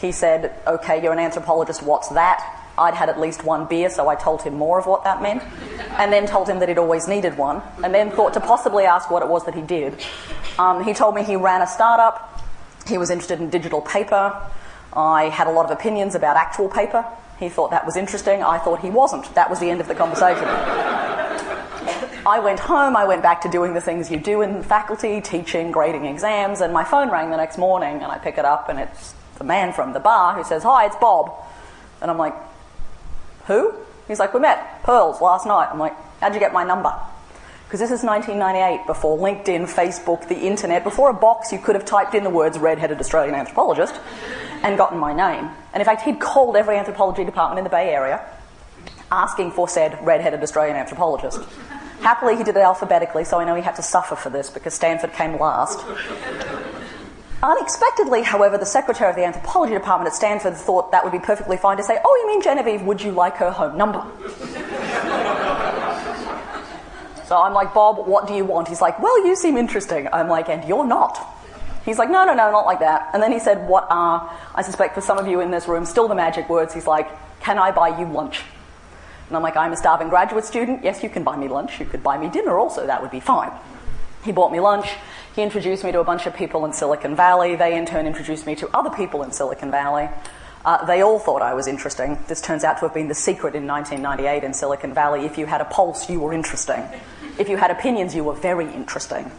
He 0.00 0.12
said, 0.12 0.54
Okay, 0.66 1.02
you're 1.02 1.12
an 1.12 1.18
anthropologist, 1.18 1.82
what's 1.82 2.08
that? 2.10 2.60
I'd 2.76 2.94
had 2.94 3.08
at 3.08 3.20
least 3.20 3.44
one 3.44 3.66
beer, 3.66 3.88
so 3.88 4.08
I 4.08 4.16
told 4.16 4.42
him 4.42 4.54
more 4.54 4.80
of 4.80 4.86
what 4.86 5.04
that 5.04 5.22
meant, 5.22 5.44
and 5.96 6.12
then 6.12 6.26
told 6.26 6.48
him 6.48 6.58
that 6.58 6.68
he'd 6.68 6.78
always 6.78 7.06
needed 7.06 7.38
one, 7.38 7.62
and 7.84 7.94
then 7.94 8.10
thought 8.10 8.34
to 8.34 8.40
possibly 8.40 8.84
ask 8.84 9.10
what 9.10 9.22
it 9.22 9.28
was 9.28 9.44
that 9.44 9.54
he 9.54 9.62
did. 9.62 10.04
Um, 10.58 10.82
he 10.82 10.92
told 10.92 11.14
me 11.14 11.22
he 11.22 11.36
ran 11.36 11.62
a 11.62 11.68
startup, 11.68 12.42
he 12.86 12.98
was 12.98 13.10
interested 13.10 13.40
in 13.40 13.48
digital 13.48 13.80
paper. 13.80 14.34
I 14.92 15.24
had 15.24 15.46
a 15.46 15.50
lot 15.50 15.64
of 15.64 15.70
opinions 15.70 16.14
about 16.14 16.36
actual 16.36 16.68
paper. 16.68 17.04
He 17.38 17.48
thought 17.48 17.70
that 17.70 17.84
was 17.84 17.96
interesting. 17.96 18.42
I 18.42 18.58
thought 18.58 18.80
he 18.80 18.90
wasn't. 18.90 19.34
That 19.34 19.50
was 19.50 19.58
the 19.58 19.70
end 19.70 19.80
of 19.80 19.88
the 19.88 19.94
conversation. 19.94 20.44
I 22.26 22.40
went 22.40 22.58
home, 22.58 22.96
I 22.96 23.04
went 23.04 23.22
back 23.22 23.42
to 23.42 23.50
doing 23.50 23.74
the 23.74 23.80
things 23.80 24.10
you 24.10 24.18
do 24.18 24.40
in 24.40 24.62
faculty, 24.62 25.20
teaching, 25.20 25.70
grading 25.70 26.06
exams, 26.06 26.62
and 26.62 26.72
my 26.72 26.82
phone 26.82 27.10
rang 27.10 27.30
the 27.30 27.36
next 27.36 27.58
morning, 27.58 28.02
and 28.02 28.06
I 28.06 28.18
pick 28.18 28.38
it 28.38 28.46
up, 28.46 28.68
and 28.70 28.78
it's 28.78 29.14
the 29.36 29.44
man 29.44 29.72
from 29.72 29.92
the 29.92 30.00
bar 30.00 30.34
who 30.34 30.42
says, 30.42 30.62
Hi, 30.62 30.86
it's 30.86 30.96
Bob. 30.96 31.32
And 32.00 32.10
I'm 32.10 32.16
like, 32.16 32.34
Who? 33.46 33.74
He's 34.08 34.18
like, 34.18 34.32
We 34.32 34.40
met, 34.40 34.82
Pearls, 34.84 35.20
last 35.20 35.46
night. 35.46 35.68
I'm 35.70 35.78
like, 35.78 35.94
How'd 36.20 36.32
you 36.32 36.40
get 36.40 36.52
my 36.52 36.64
number? 36.64 36.94
Because 37.64 37.80
this 37.80 37.90
is 37.90 38.04
1998, 38.04 38.86
before 38.86 39.18
LinkedIn, 39.18 39.68
Facebook, 39.68 40.28
the 40.28 40.38
internet, 40.38 40.84
before 40.84 41.10
a 41.10 41.14
box 41.14 41.52
you 41.52 41.58
could 41.58 41.74
have 41.74 41.84
typed 41.84 42.14
in 42.14 42.24
the 42.24 42.30
words 42.30 42.58
red-headed 42.58 43.00
Australian 43.00 43.34
anthropologist 43.34 43.94
and 44.62 44.78
gotten 44.78 44.98
my 44.98 45.12
name. 45.12 45.50
And 45.72 45.80
in 45.80 45.84
fact, 45.84 46.02
he'd 46.02 46.20
called 46.20 46.56
every 46.56 46.76
anthropology 46.76 47.24
department 47.24 47.58
in 47.58 47.64
the 47.64 47.70
Bay 47.70 47.92
Area 47.92 48.24
asking 49.10 49.52
for 49.52 49.68
said 49.68 49.98
red-headed 50.02 50.42
Australian 50.42 50.76
anthropologist. 50.76 51.40
Happily, 52.00 52.36
he 52.36 52.44
did 52.44 52.56
it 52.56 52.60
alphabetically, 52.60 53.24
so 53.24 53.40
I 53.40 53.44
know 53.44 53.54
he 53.54 53.62
had 53.62 53.76
to 53.76 53.82
suffer 53.82 54.14
for 54.16 54.30
this 54.30 54.50
because 54.50 54.74
Stanford 54.74 55.12
came 55.12 55.38
last. 55.38 55.80
Unexpectedly, 57.42 58.22
however, 58.22 58.56
the 58.56 58.64
secretary 58.66 59.10
of 59.10 59.16
the 59.16 59.24
anthropology 59.24 59.74
department 59.74 60.08
at 60.08 60.14
Stanford 60.14 60.54
thought 60.54 60.90
that 60.92 61.04
would 61.04 61.12
be 61.12 61.18
perfectly 61.18 61.58
fine 61.58 61.76
to 61.76 61.82
say, 61.82 61.98
Oh, 62.02 62.16
you 62.22 62.28
mean 62.28 62.40
Genevieve, 62.40 62.82
would 62.82 63.02
you 63.02 63.12
like 63.12 63.36
her 63.36 63.50
home 63.50 63.76
number? 63.76 64.00
so 67.26 67.36
I'm 67.40 67.52
like, 67.52 67.74
Bob, 67.74 68.06
what 68.06 68.26
do 68.26 68.34
you 68.34 68.46
want? 68.46 68.68
He's 68.68 68.80
like, 68.80 68.98
Well, 68.98 69.26
you 69.26 69.36
seem 69.36 69.58
interesting. 69.58 70.08
I'm 70.10 70.28
like, 70.28 70.48
And 70.48 70.66
you're 70.66 70.86
not. 70.86 71.18
He's 71.84 71.98
like, 71.98 72.08
No, 72.08 72.24
no, 72.24 72.32
no, 72.32 72.50
not 72.50 72.64
like 72.64 72.80
that. 72.80 73.10
And 73.12 73.22
then 73.22 73.30
he 73.30 73.38
said, 73.38 73.68
What 73.68 73.86
are, 73.90 74.34
I 74.54 74.62
suspect 74.62 74.94
for 74.94 75.02
some 75.02 75.18
of 75.18 75.28
you 75.28 75.40
in 75.40 75.50
this 75.50 75.68
room, 75.68 75.84
still 75.84 76.08
the 76.08 76.14
magic 76.14 76.48
words. 76.48 76.72
He's 76.72 76.86
like, 76.86 77.10
Can 77.40 77.58
I 77.58 77.72
buy 77.72 77.98
you 77.98 78.06
lunch? 78.06 78.42
And 79.28 79.36
I'm 79.36 79.42
like, 79.42 79.56
I'm 79.56 79.72
a 79.72 79.76
starving 79.76 80.08
graduate 80.08 80.44
student. 80.44 80.84
Yes, 80.84 81.02
you 81.02 81.08
can 81.08 81.24
buy 81.24 81.36
me 81.36 81.48
lunch. 81.48 81.80
You 81.80 81.86
could 81.86 82.02
buy 82.02 82.18
me 82.18 82.28
dinner 82.28 82.58
also. 82.58 82.86
That 82.86 83.02
would 83.02 83.10
be 83.10 83.20
fine. 83.20 83.52
He 84.24 84.32
bought 84.32 84.52
me 84.52 84.60
lunch. 84.60 84.88
He 85.34 85.42
introduced 85.42 85.84
me 85.84 85.92
to 85.92 86.00
a 86.00 86.04
bunch 86.04 86.26
of 86.26 86.34
people 86.34 86.64
in 86.64 86.72
Silicon 86.72 87.16
Valley. 87.16 87.56
They, 87.56 87.76
in 87.76 87.86
turn, 87.86 88.06
introduced 88.06 88.46
me 88.46 88.54
to 88.56 88.68
other 88.76 88.90
people 88.90 89.22
in 89.22 89.32
Silicon 89.32 89.70
Valley. 89.70 90.08
Uh, 90.64 90.84
they 90.86 91.02
all 91.02 91.18
thought 91.18 91.42
I 91.42 91.52
was 91.52 91.66
interesting. 91.66 92.18
This 92.26 92.40
turns 92.40 92.64
out 92.64 92.78
to 92.78 92.86
have 92.86 92.94
been 92.94 93.08
the 93.08 93.14
secret 93.14 93.54
in 93.54 93.66
1998 93.66 94.44
in 94.44 94.54
Silicon 94.54 94.94
Valley. 94.94 95.26
If 95.26 95.36
you 95.36 95.44
had 95.44 95.60
a 95.60 95.66
pulse, 95.66 96.08
you 96.08 96.20
were 96.20 96.32
interesting. 96.32 96.82
If 97.38 97.48
you 97.48 97.56
had 97.56 97.70
opinions, 97.70 98.14
you 98.14 98.24
were 98.24 98.34
very 98.34 98.72
interesting. 98.72 99.30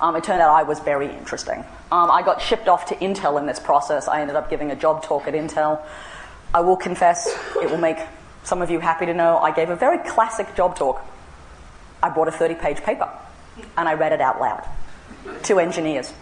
Um, 0.00 0.14
it 0.14 0.22
turned 0.22 0.40
out 0.40 0.50
I 0.50 0.62
was 0.62 0.78
very 0.78 1.12
interesting. 1.12 1.64
Um, 1.90 2.10
I 2.10 2.22
got 2.22 2.40
shipped 2.40 2.68
off 2.68 2.86
to 2.86 2.94
Intel 2.96 3.40
in 3.40 3.46
this 3.46 3.58
process. 3.58 4.06
I 4.06 4.20
ended 4.20 4.36
up 4.36 4.48
giving 4.50 4.70
a 4.70 4.76
job 4.76 5.02
talk 5.02 5.26
at 5.26 5.34
Intel. 5.34 5.82
I 6.54 6.60
will 6.60 6.76
confess, 6.76 7.26
it 7.60 7.68
will 7.68 7.78
make 7.78 7.98
some 8.48 8.62
of 8.62 8.70
you 8.70 8.80
happy 8.80 9.04
to 9.04 9.12
know 9.12 9.36
I 9.36 9.50
gave 9.50 9.68
a 9.68 9.76
very 9.76 9.98
classic 9.98 10.54
job 10.54 10.74
talk. 10.74 11.04
I 12.02 12.08
brought 12.08 12.28
a 12.28 12.32
30 12.32 12.54
page 12.54 12.78
paper 12.78 13.06
and 13.76 13.86
I 13.86 13.92
read 13.92 14.12
it 14.12 14.22
out 14.22 14.40
loud 14.40 14.66
to 15.42 15.58
engineers 15.58 16.14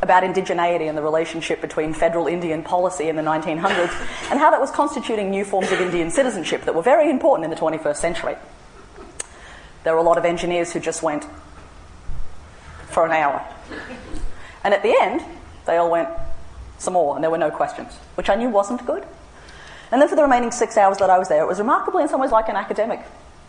about 0.00 0.22
indigeneity 0.22 0.88
and 0.88 0.96
the 0.96 1.02
relationship 1.02 1.60
between 1.60 1.92
federal 1.92 2.26
Indian 2.26 2.62
policy 2.62 3.10
in 3.10 3.16
the 3.16 3.22
1900s 3.22 3.92
and 4.30 4.40
how 4.40 4.50
that 4.50 4.58
was 4.58 4.70
constituting 4.70 5.28
new 5.28 5.44
forms 5.44 5.70
of 5.70 5.82
Indian 5.82 6.10
citizenship 6.10 6.64
that 6.64 6.74
were 6.74 6.80
very 6.80 7.10
important 7.10 7.44
in 7.44 7.50
the 7.50 7.56
21st 7.56 7.96
century. 7.96 8.36
There 9.84 9.92
were 9.92 10.00
a 10.00 10.04
lot 10.04 10.16
of 10.16 10.24
engineers 10.24 10.72
who 10.72 10.80
just 10.80 11.02
went 11.02 11.26
for 12.86 13.04
an 13.04 13.12
hour. 13.12 13.44
And 14.64 14.72
at 14.72 14.82
the 14.82 14.96
end, 14.98 15.20
they 15.66 15.76
all 15.76 15.90
went 15.90 16.08
some 16.78 16.94
more, 16.94 17.16
and 17.16 17.22
there 17.22 17.30
were 17.30 17.36
no 17.36 17.50
questions, 17.50 17.92
which 18.14 18.30
I 18.30 18.34
knew 18.34 18.48
wasn't 18.48 18.86
good. 18.86 19.04
And 19.92 20.00
then 20.00 20.08
for 20.08 20.16
the 20.16 20.22
remaining 20.22 20.50
six 20.52 20.76
hours 20.76 20.98
that 20.98 21.10
I 21.10 21.18
was 21.18 21.28
there, 21.28 21.42
it 21.42 21.48
was 21.48 21.58
remarkably 21.58 22.02
in 22.02 22.08
some 22.08 22.20
ways 22.20 22.30
like 22.30 22.48
an 22.48 22.56
academic 22.56 23.00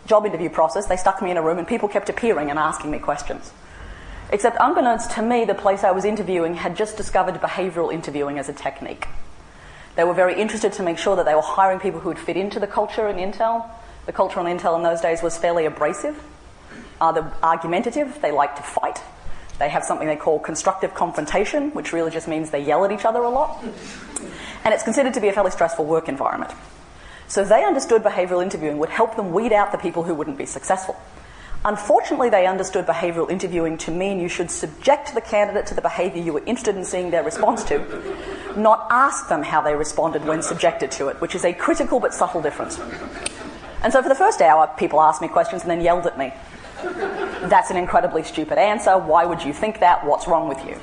job 0.06 0.26
interview 0.26 0.50
process. 0.50 0.86
They 0.86 0.96
stuck 0.96 1.22
me 1.22 1.30
in 1.30 1.36
a 1.36 1.42
room 1.42 1.58
and 1.58 1.66
people 1.66 1.88
kept 1.88 2.08
appearing 2.08 2.50
and 2.50 2.58
asking 2.58 2.90
me 2.90 2.98
questions. 2.98 3.52
Except, 4.30 4.56
unbeknownst 4.58 5.10
to 5.12 5.22
me, 5.22 5.44
the 5.44 5.54
place 5.54 5.84
I 5.84 5.90
was 5.90 6.04
interviewing 6.04 6.54
had 6.54 6.76
just 6.76 6.96
discovered 6.96 7.34
behavioural 7.34 7.92
interviewing 7.92 8.38
as 8.38 8.48
a 8.48 8.52
technique. 8.52 9.06
They 9.94 10.04
were 10.04 10.14
very 10.14 10.40
interested 10.40 10.72
to 10.74 10.82
make 10.82 10.96
sure 10.96 11.16
that 11.16 11.26
they 11.26 11.34
were 11.34 11.42
hiring 11.42 11.78
people 11.78 12.00
who 12.00 12.08
would 12.08 12.18
fit 12.18 12.36
into 12.36 12.58
the 12.58 12.66
culture 12.66 13.08
in 13.08 13.16
Intel. 13.16 13.68
The 14.06 14.12
culture 14.12 14.40
in 14.40 14.46
Intel 14.46 14.74
in 14.76 14.82
those 14.82 15.02
days 15.02 15.22
was 15.22 15.36
fairly 15.36 15.66
abrasive, 15.66 16.18
uh, 17.02 17.30
argumentative, 17.42 18.20
they 18.22 18.32
like 18.32 18.56
to 18.56 18.62
fight. 18.62 19.00
They 19.58 19.68
have 19.68 19.84
something 19.84 20.06
they 20.06 20.16
call 20.16 20.38
constructive 20.38 20.94
confrontation, 20.94 21.70
which 21.72 21.92
really 21.92 22.10
just 22.10 22.26
means 22.26 22.50
they 22.50 22.64
yell 22.64 22.84
at 22.84 22.92
each 22.92 23.04
other 23.04 23.20
a 23.20 23.28
lot. 23.28 23.62
And 24.64 24.72
it's 24.72 24.82
considered 24.82 25.14
to 25.14 25.20
be 25.20 25.28
a 25.28 25.32
fairly 25.32 25.50
stressful 25.50 25.84
work 25.84 26.08
environment. 26.08 26.52
So 27.28 27.44
they 27.44 27.64
understood 27.64 28.02
behavioural 28.02 28.42
interviewing 28.42 28.78
would 28.78 28.90
help 28.90 29.16
them 29.16 29.32
weed 29.32 29.52
out 29.52 29.72
the 29.72 29.78
people 29.78 30.02
who 30.02 30.14
wouldn't 30.14 30.38
be 30.38 30.46
successful. 30.46 30.96
Unfortunately, 31.64 32.28
they 32.28 32.46
understood 32.46 32.86
behavioural 32.86 33.30
interviewing 33.30 33.78
to 33.78 33.92
mean 33.92 34.18
you 34.18 34.28
should 34.28 34.50
subject 34.50 35.14
the 35.14 35.20
candidate 35.20 35.64
to 35.66 35.74
the 35.74 35.80
behaviour 35.80 36.20
you 36.20 36.32
were 36.32 36.42
interested 36.44 36.76
in 36.76 36.84
seeing 36.84 37.10
their 37.12 37.22
response 37.22 37.62
to, 37.64 37.78
not 38.56 38.86
ask 38.90 39.28
them 39.28 39.42
how 39.42 39.60
they 39.60 39.74
responded 39.74 40.24
when 40.24 40.42
subjected 40.42 40.90
to 40.90 41.06
it, 41.06 41.20
which 41.20 41.36
is 41.36 41.44
a 41.44 41.52
critical 41.52 42.00
but 42.00 42.12
subtle 42.12 42.42
difference. 42.42 42.80
And 43.82 43.92
so 43.92 44.02
for 44.02 44.08
the 44.08 44.14
first 44.14 44.42
hour, 44.42 44.72
people 44.76 45.00
asked 45.00 45.22
me 45.22 45.28
questions 45.28 45.62
and 45.62 45.70
then 45.70 45.80
yelled 45.80 46.06
at 46.06 46.18
me. 46.18 46.32
That's 47.48 47.70
an 47.70 47.76
incredibly 47.76 48.24
stupid 48.24 48.58
answer. 48.58 48.98
Why 48.98 49.24
would 49.24 49.44
you 49.44 49.52
think 49.52 49.80
that? 49.80 50.04
What's 50.04 50.26
wrong 50.26 50.48
with 50.48 50.64
you? 50.66 50.80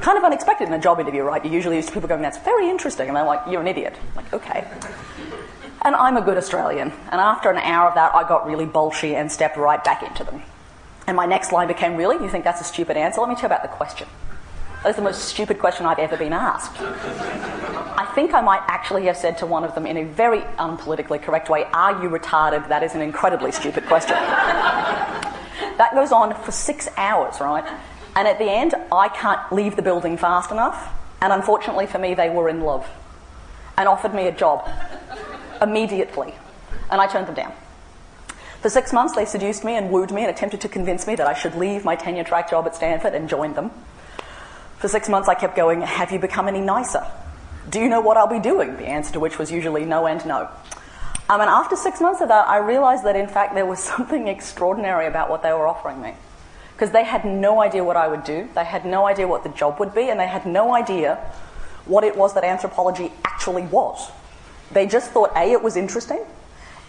Kind 0.00 0.16
of 0.16 0.24
unexpected 0.24 0.68
in 0.68 0.74
a 0.74 0.78
job 0.78 0.98
interview, 0.98 1.22
right? 1.22 1.44
You're 1.44 1.54
usually 1.54 1.76
used 1.76 1.88
to 1.88 1.94
people 1.94 2.08
going, 2.08 2.22
that's 2.22 2.38
very 2.38 2.68
interesting. 2.68 3.08
And 3.08 3.16
they're 3.16 3.24
like, 3.24 3.42
you're 3.48 3.60
an 3.60 3.68
idiot. 3.68 3.96
I'm 3.98 4.16
like, 4.16 4.32
okay. 4.32 4.66
And 5.82 5.94
I'm 5.94 6.16
a 6.16 6.22
good 6.22 6.36
Australian. 6.36 6.92
And 7.10 7.20
after 7.20 7.50
an 7.50 7.58
hour 7.58 7.88
of 7.88 7.94
that, 7.94 8.14
I 8.14 8.26
got 8.28 8.46
really 8.46 8.66
bolshy 8.66 9.14
and 9.14 9.30
stepped 9.30 9.56
right 9.56 9.82
back 9.82 10.02
into 10.02 10.24
them. 10.24 10.42
And 11.06 11.16
my 11.16 11.26
next 11.26 11.52
line 11.52 11.68
became, 11.68 11.96
Really? 11.96 12.22
You 12.22 12.30
think 12.30 12.44
that's 12.44 12.60
a 12.60 12.64
stupid 12.64 12.96
answer? 12.96 13.20
Let 13.20 13.28
me 13.28 13.34
tell 13.34 13.42
you 13.50 13.54
about 13.54 13.62
the 13.62 13.68
question. 13.68 14.06
That 14.82 14.90
is 14.90 14.96
the 14.96 15.02
most 15.02 15.22
stupid 15.24 15.58
question 15.58 15.84
I've 15.84 15.98
ever 15.98 16.16
been 16.16 16.32
asked. 16.32 16.80
I 16.80 18.10
think 18.14 18.32
I 18.32 18.40
might 18.40 18.62
actually 18.66 19.04
have 19.06 19.16
said 19.16 19.36
to 19.38 19.46
one 19.46 19.64
of 19.64 19.74
them 19.74 19.86
in 19.86 19.98
a 19.98 20.04
very 20.04 20.40
unpolitically 20.58 21.20
correct 21.20 21.50
way, 21.50 21.64
Are 21.72 22.02
you 22.02 22.08
retarded? 22.08 22.68
That 22.68 22.82
is 22.82 22.94
an 22.94 23.02
incredibly 23.02 23.52
stupid 23.52 23.86
question. 23.86 24.16
that 24.16 25.90
goes 25.92 26.12
on 26.12 26.34
for 26.42 26.52
six 26.52 26.88
hours, 26.96 27.40
right? 27.40 27.64
And 28.16 28.26
at 28.26 28.38
the 28.38 28.50
end, 28.50 28.74
I 28.90 29.08
can't 29.08 29.52
leave 29.52 29.76
the 29.76 29.82
building 29.82 30.16
fast 30.16 30.50
enough. 30.50 30.92
And 31.20 31.32
unfortunately 31.32 31.86
for 31.86 31.98
me, 31.98 32.14
they 32.14 32.30
were 32.30 32.48
in 32.48 32.60
love 32.60 32.88
and 33.76 33.88
offered 33.88 34.14
me 34.14 34.26
a 34.26 34.32
job 34.32 34.68
immediately. 35.62 36.34
And 36.90 37.00
I 37.00 37.06
turned 37.06 37.28
them 37.28 37.34
down. 37.34 37.52
For 38.60 38.68
six 38.68 38.92
months, 38.92 39.14
they 39.14 39.24
seduced 39.24 39.64
me 39.64 39.76
and 39.76 39.90
wooed 39.90 40.12
me 40.12 40.22
and 40.22 40.30
attempted 40.30 40.60
to 40.62 40.68
convince 40.68 41.06
me 41.06 41.14
that 41.14 41.26
I 41.26 41.34
should 41.34 41.54
leave 41.54 41.84
my 41.84 41.96
tenure 41.96 42.24
track 42.24 42.50
job 42.50 42.66
at 42.66 42.74
Stanford 42.74 43.14
and 43.14 43.28
join 43.28 43.54
them. 43.54 43.70
For 44.78 44.88
six 44.88 45.08
months, 45.08 45.28
I 45.28 45.34
kept 45.34 45.56
going, 45.56 45.80
Have 45.80 46.12
you 46.12 46.18
become 46.18 46.46
any 46.46 46.60
nicer? 46.60 47.06
Do 47.68 47.80
you 47.80 47.88
know 47.88 48.00
what 48.00 48.16
I'll 48.16 48.26
be 48.26 48.40
doing? 48.40 48.76
The 48.76 48.86
answer 48.86 49.12
to 49.14 49.20
which 49.20 49.38
was 49.38 49.50
usually 49.50 49.84
no 49.84 50.06
and 50.06 50.24
no. 50.26 50.50
Um, 51.28 51.40
and 51.40 51.48
after 51.48 51.76
six 51.76 52.00
months 52.00 52.20
of 52.20 52.28
that, 52.28 52.48
I 52.48 52.58
realized 52.58 53.04
that 53.04 53.14
in 53.14 53.28
fact 53.28 53.54
there 53.54 53.66
was 53.66 53.78
something 53.94 54.28
extraordinary 54.28 55.06
about 55.06 55.30
what 55.30 55.42
they 55.42 55.52
were 55.52 55.66
offering 55.66 56.02
me. 56.02 56.14
Because 56.80 56.94
they 56.94 57.04
had 57.04 57.26
no 57.26 57.60
idea 57.60 57.84
what 57.84 57.98
I 57.98 58.08
would 58.08 58.24
do, 58.24 58.48
they 58.54 58.64
had 58.64 58.86
no 58.86 59.06
idea 59.06 59.28
what 59.28 59.42
the 59.42 59.50
job 59.50 59.78
would 59.80 59.94
be, 59.94 60.08
and 60.08 60.18
they 60.18 60.26
had 60.26 60.46
no 60.46 60.74
idea 60.74 61.16
what 61.84 62.04
it 62.04 62.16
was 62.16 62.32
that 62.32 62.42
anthropology 62.42 63.12
actually 63.22 63.64
was. 63.64 64.10
They 64.72 64.86
just 64.86 65.10
thought 65.10 65.30
A, 65.36 65.52
it 65.52 65.62
was 65.62 65.76
interesting, 65.76 66.24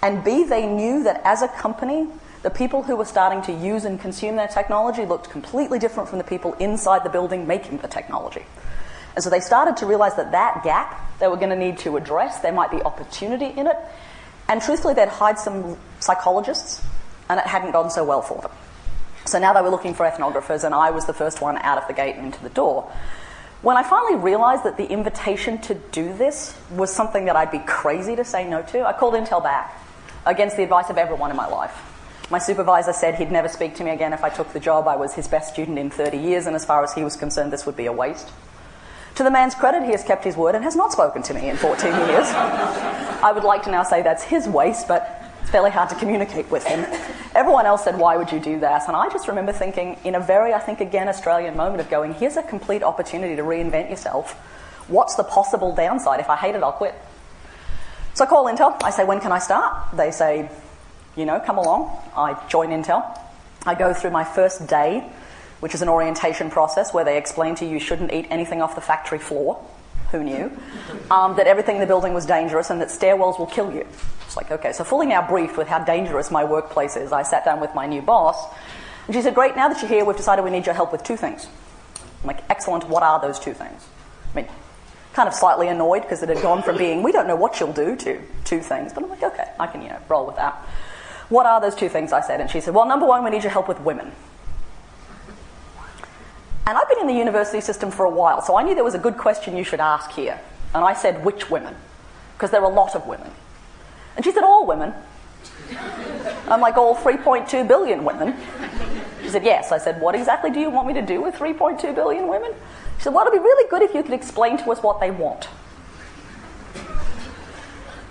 and 0.01 0.23
B, 0.23 0.45
they 0.45 0.65
knew 0.65 1.03
that 1.03 1.19
as 1.25 1.41
a 1.41 1.49
company, 1.49 2.07
the 2.41 2.49
people 2.49 2.83
who 2.83 2.95
were 2.95 3.03
starting 3.03 3.41
to 3.41 3.51
use 3.51 3.83
and 3.83 3.99
consume 3.99 4.37
their 4.37 4.47
technology 4.47 5.05
looked 5.05 5.29
completely 5.29 5.77
different 5.77 6.07
from 6.07 6.19
the 6.19 6.23
people 6.23 6.53
inside 6.53 7.03
the 7.03 7.09
building 7.09 7.45
making 7.45 7.79
the 7.79 7.89
technology. 7.89 8.45
And 9.15 9.21
so 9.21 9.29
they 9.29 9.41
started 9.41 9.75
to 9.75 9.85
realize 9.85 10.15
that 10.15 10.31
that 10.31 10.63
gap 10.63 11.19
they 11.19 11.27
were 11.27 11.35
going 11.35 11.49
to 11.49 11.57
need 11.57 11.79
to 11.79 11.97
address, 11.97 12.39
there 12.39 12.53
might 12.53 12.71
be 12.71 12.81
opportunity 12.81 13.47
in 13.59 13.67
it. 13.67 13.75
And 14.47 14.61
truthfully, 14.61 14.93
they'd 14.93 15.09
hired 15.09 15.37
some 15.37 15.77
psychologists, 15.99 16.81
and 17.27 17.41
it 17.41 17.45
hadn't 17.45 17.71
gone 17.71 17.89
so 17.89 18.05
well 18.05 18.21
for 18.21 18.41
them. 18.41 18.51
So 19.25 19.39
now 19.39 19.53
they 19.53 19.61
were 19.61 19.69
looking 19.69 19.93
for 19.93 20.05
ethnographers, 20.05 20.63
and 20.63 20.73
I 20.73 20.91
was 20.91 21.05
the 21.05 21.13
first 21.13 21.41
one 21.41 21.57
out 21.57 21.77
of 21.77 21.87
the 21.87 21.93
gate 21.93 22.15
and 22.15 22.25
into 22.25 22.41
the 22.41 22.49
door. 22.49 22.91
When 23.61 23.77
I 23.77 23.83
finally 23.83 24.15
realized 24.15 24.63
that 24.63 24.77
the 24.77 24.87
invitation 24.87 25.59
to 25.59 25.75
do 25.75 26.13
this 26.13 26.57
was 26.71 26.91
something 26.91 27.25
that 27.25 27.35
I'd 27.35 27.51
be 27.51 27.59
crazy 27.59 28.15
to 28.15 28.25
say 28.25 28.47
no 28.47 28.63
to, 28.63 28.85
I 28.85 28.93
called 28.93 29.13
Intel 29.13 29.43
back 29.43 29.79
against 30.25 30.57
the 30.57 30.63
advice 30.63 30.89
of 30.89 30.97
everyone 30.97 31.29
in 31.29 31.37
my 31.37 31.47
life. 31.47 31.87
My 32.31 32.39
supervisor 32.39 32.93
said 32.93 33.15
he'd 33.15 33.31
never 33.31 33.47
speak 33.47 33.75
to 33.75 33.83
me 33.83 33.91
again 33.91 34.13
if 34.13 34.23
I 34.23 34.29
took 34.29 34.51
the 34.53 34.59
job. 34.59 34.87
I 34.87 34.95
was 34.95 35.13
his 35.13 35.27
best 35.27 35.53
student 35.53 35.77
in 35.77 35.91
30 35.91 36.17
years, 36.17 36.47
and 36.47 36.55
as 36.55 36.65
far 36.65 36.83
as 36.83 36.93
he 36.93 37.03
was 37.03 37.15
concerned, 37.15 37.53
this 37.53 37.65
would 37.65 37.75
be 37.75 37.85
a 37.85 37.91
waste. 37.91 38.31
To 39.15 39.23
the 39.23 39.29
man's 39.29 39.53
credit, 39.53 39.83
he 39.83 39.91
has 39.91 40.03
kept 40.03 40.23
his 40.23 40.37
word 40.37 40.55
and 40.55 40.63
has 40.63 40.75
not 40.75 40.91
spoken 40.91 41.21
to 41.23 41.33
me 41.33 41.49
in 41.49 41.57
14 41.57 41.91
years. 42.07 42.27
I 42.31 43.31
would 43.31 43.43
like 43.43 43.63
to 43.63 43.71
now 43.71 43.83
say 43.83 44.01
that's 44.01 44.23
his 44.23 44.47
waste, 44.47 44.87
but 44.87 45.20
it's 45.41 45.49
fairly 45.49 45.71
hard 45.71 45.89
to 45.89 45.95
communicate 45.95 46.49
with 46.49 46.65
him. 46.65 46.85
Everyone 47.35 47.65
else 47.65 47.83
said, 47.83 47.97
Why 47.97 48.17
would 48.17 48.31
you 48.31 48.39
do 48.39 48.59
that? 48.61 48.87
And 48.87 48.95
I 48.95 49.09
just 49.09 49.27
remember 49.27 49.51
thinking, 49.51 49.97
in 50.03 50.15
a 50.15 50.19
very, 50.19 50.53
I 50.53 50.59
think, 50.59 50.81
again, 50.81 51.07
Australian 51.07 51.57
moment 51.57 51.81
of 51.81 51.89
going, 51.89 52.13
Here's 52.13 52.37
a 52.37 52.43
complete 52.43 52.83
opportunity 52.83 53.35
to 53.35 53.41
reinvent 53.41 53.89
yourself. 53.89 54.33
What's 54.87 55.15
the 55.15 55.23
possible 55.23 55.73
downside? 55.75 56.19
If 56.19 56.29
I 56.29 56.35
hate 56.35 56.55
it, 56.55 56.63
I'll 56.63 56.71
quit. 56.71 56.95
So 58.13 58.25
I 58.25 58.27
call 58.27 58.45
Intel. 58.45 58.81
I 58.83 58.91
say, 58.91 59.03
When 59.03 59.19
can 59.19 59.31
I 59.31 59.39
start? 59.39 59.95
They 59.95 60.11
say, 60.11 60.49
You 61.15 61.25
know, 61.25 61.39
come 61.39 61.57
along. 61.57 61.97
I 62.15 62.41
join 62.47 62.69
Intel. 62.69 63.17
I 63.65 63.75
go 63.75 63.93
through 63.93 64.11
my 64.11 64.23
first 64.23 64.67
day 64.67 65.09
which 65.61 65.75
is 65.75 65.81
an 65.81 65.89
orientation 65.89 66.49
process 66.49 66.93
where 66.93 67.05
they 67.05 67.17
explain 67.17 67.55
to 67.55 67.65
you 67.65 67.73
you 67.73 67.79
shouldn't 67.79 68.11
eat 68.11 68.27
anything 68.29 68.61
off 68.61 68.75
the 68.75 68.81
factory 68.81 69.19
floor. 69.19 69.63
Who 70.11 70.23
knew? 70.23 70.51
Um, 71.09 71.35
that 71.37 71.47
everything 71.47 71.75
in 71.75 71.81
the 71.81 71.87
building 71.87 72.13
was 72.13 72.25
dangerous 72.25 72.69
and 72.69 72.81
that 72.81 72.89
stairwells 72.89 73.39
will 73.39 73.47
kill 73.47 73.71
you. 73.73 73.87
It's 74.25 74.35
like, 74.35 74.51
okay, 74.51 74.73
so 74.73 74.83
fully 74.83 75.07
now 75.07 75.27
briefed 75.27 75.57
with 75.57 75.67
how 75.67 75.83
dangerous 75.83 76.31
my 76.31 76.43
workplace 76.43 76.95
is, 76.95 77.11
I 77.11 77.23
sat 77.23 77.45
down 77.45 77.59
with 77.59 77.73
my 77.73 77.87
new 77.87 78.01
boss 78.01 78.37
and 79.07 79.15
she 79.15 79.21
said, 79.21 79.35
Great, 79.35 79.55
now 79.55 79.67
that 79.69 79.81
you're 79.81 79.89
here, 79.89 80.05
we've 80.05 80.15
decided 80.15 80.43
we 80.43 80.51
need 80.51 80.65
your 80.65 80.75
help 80.75 80.91
with 80.91 81.03
two 81.03 81.17
things. 81.17 81.47
I'm 82.21 82.27
like, 82.27 82.43
Excellent, 82.49 82.87
what 82.87 83.03
are 83.03 83.19
those 83.19 83.39
two 83.39 83.53
things? 83.53 83.87
I 84.33 84.35
mean, 84.35 84.47
kind 85.13 85.27
of 85.27 85.33
slightly 85.33 85.67
annoyed 85.67 86.03
because 86.03 86.23
it 86.23 86.29
had 86.29 86.41
gone 86.41 86.61
from 86.63 86.77
being, 86.77 87.03
We 87.03 87.11
don't 87.11 87.27
know 87.27 87.35
what 87.35 87.59
you'll 87.59 87.73
do 87.73 87.95
to 87.95 88.21
two 88.43 88.59
things. 88.59 88.93
But 88.93 89.03
I'm 89.03 89.09
like, 89.09 89.23
Okay, 89.23 89.49
I 89.59 89.67
can, 89.67 89.81
you 89.81 89.89
know, 89.89 89.99
roll 90.07 90.25
with 90.25 90.35
that. 90.37 90.55
What 91.29 91.45
are 91.45 91.61
those 91.61 91.75
two 91.75 91.89
things? 91.89 92.11
I 92.11 92.21
said. 92.21 92.41
And 92.41 92.49
she 92.49 92.59
said, 92.59 92.73
Well, 92.73 92.85
number 92.85 93.05
one, 93.05 93.23
we 93.23 93.29
need 93.29 93.43
your 93.43 93.51
help 93.51 93.67
with 93.67 93.79
women. 93.79 94.11
And 96.67 96.77
I've 96.77 96.87
been 96.87 96.99
in 96.99 97.07
the 97.07 97.13
university 97.13 97.59
system 97.61 97.91
for 97.91 98.05
a 98.05 98.09
while, 98.09 98.41
so 98.41 98.55
I 98.55 98.63
knew 98.63 98.75
there 98.75 98.83
was 98.83 98.95
a 98.95 98.99
good 98.99 99.17
question 99.17 99.57
you 99.57 99.63
should 99.63 99.79
ask 99.79 100.11
here. 100.11 100.39
And 100.73 100.83
I 100.83 100.93
said, 100.93 101.25
which 101.25 101.49
women? 101.49 101.75
Because 102.33 102.51
there 102.51 102.61
are 102.61 102.71
a 102.71 102.73
lot 102.73 102.95
of 102.95 103.07
women. 103.07 103.31
And 104.15 104.23
she 104.23 104.31
said, 104.31 104.43
all 104.43 104.65
women. 104.65 104.93
I'm 106.47 106.61
like, 106.61 106.77
all 106.77 106.95
3.2 106.95 107.67
billion 107.67 108.03
women. 108.03 108.35
She 109.23 109.29
said, 109.29 109.43
yes. 109.43 109.71
I 109.71 109.77
said, 109.77 109.99
what 109.99 110.15
exactly 110.15 110.51
do 110.51 110.59
you 110.59 110.69
want 110.69 110.87
me 110.87 110.93
to 110.93 111.01
do 111.01 111.21
with 111.21 111.35
3.2 111.35 111.95
billion 111.95 112.27
women? 112.27 112.53
She 112.97 113.03
said, 113.03 113.13
well, 113.13 113.25
it'd 113.25 113.37
be 113.37 113.43
really 113.43 113.69
good 113.69 113.81
if 113.81 113.93
you 113.95 114.03
could 114.03 114.13
explain 114.13 114.57
to 114.57 114.71
us 114.71 114.83
what 114.83 114.99
they 114.99 115.11
want. 115.11 115.49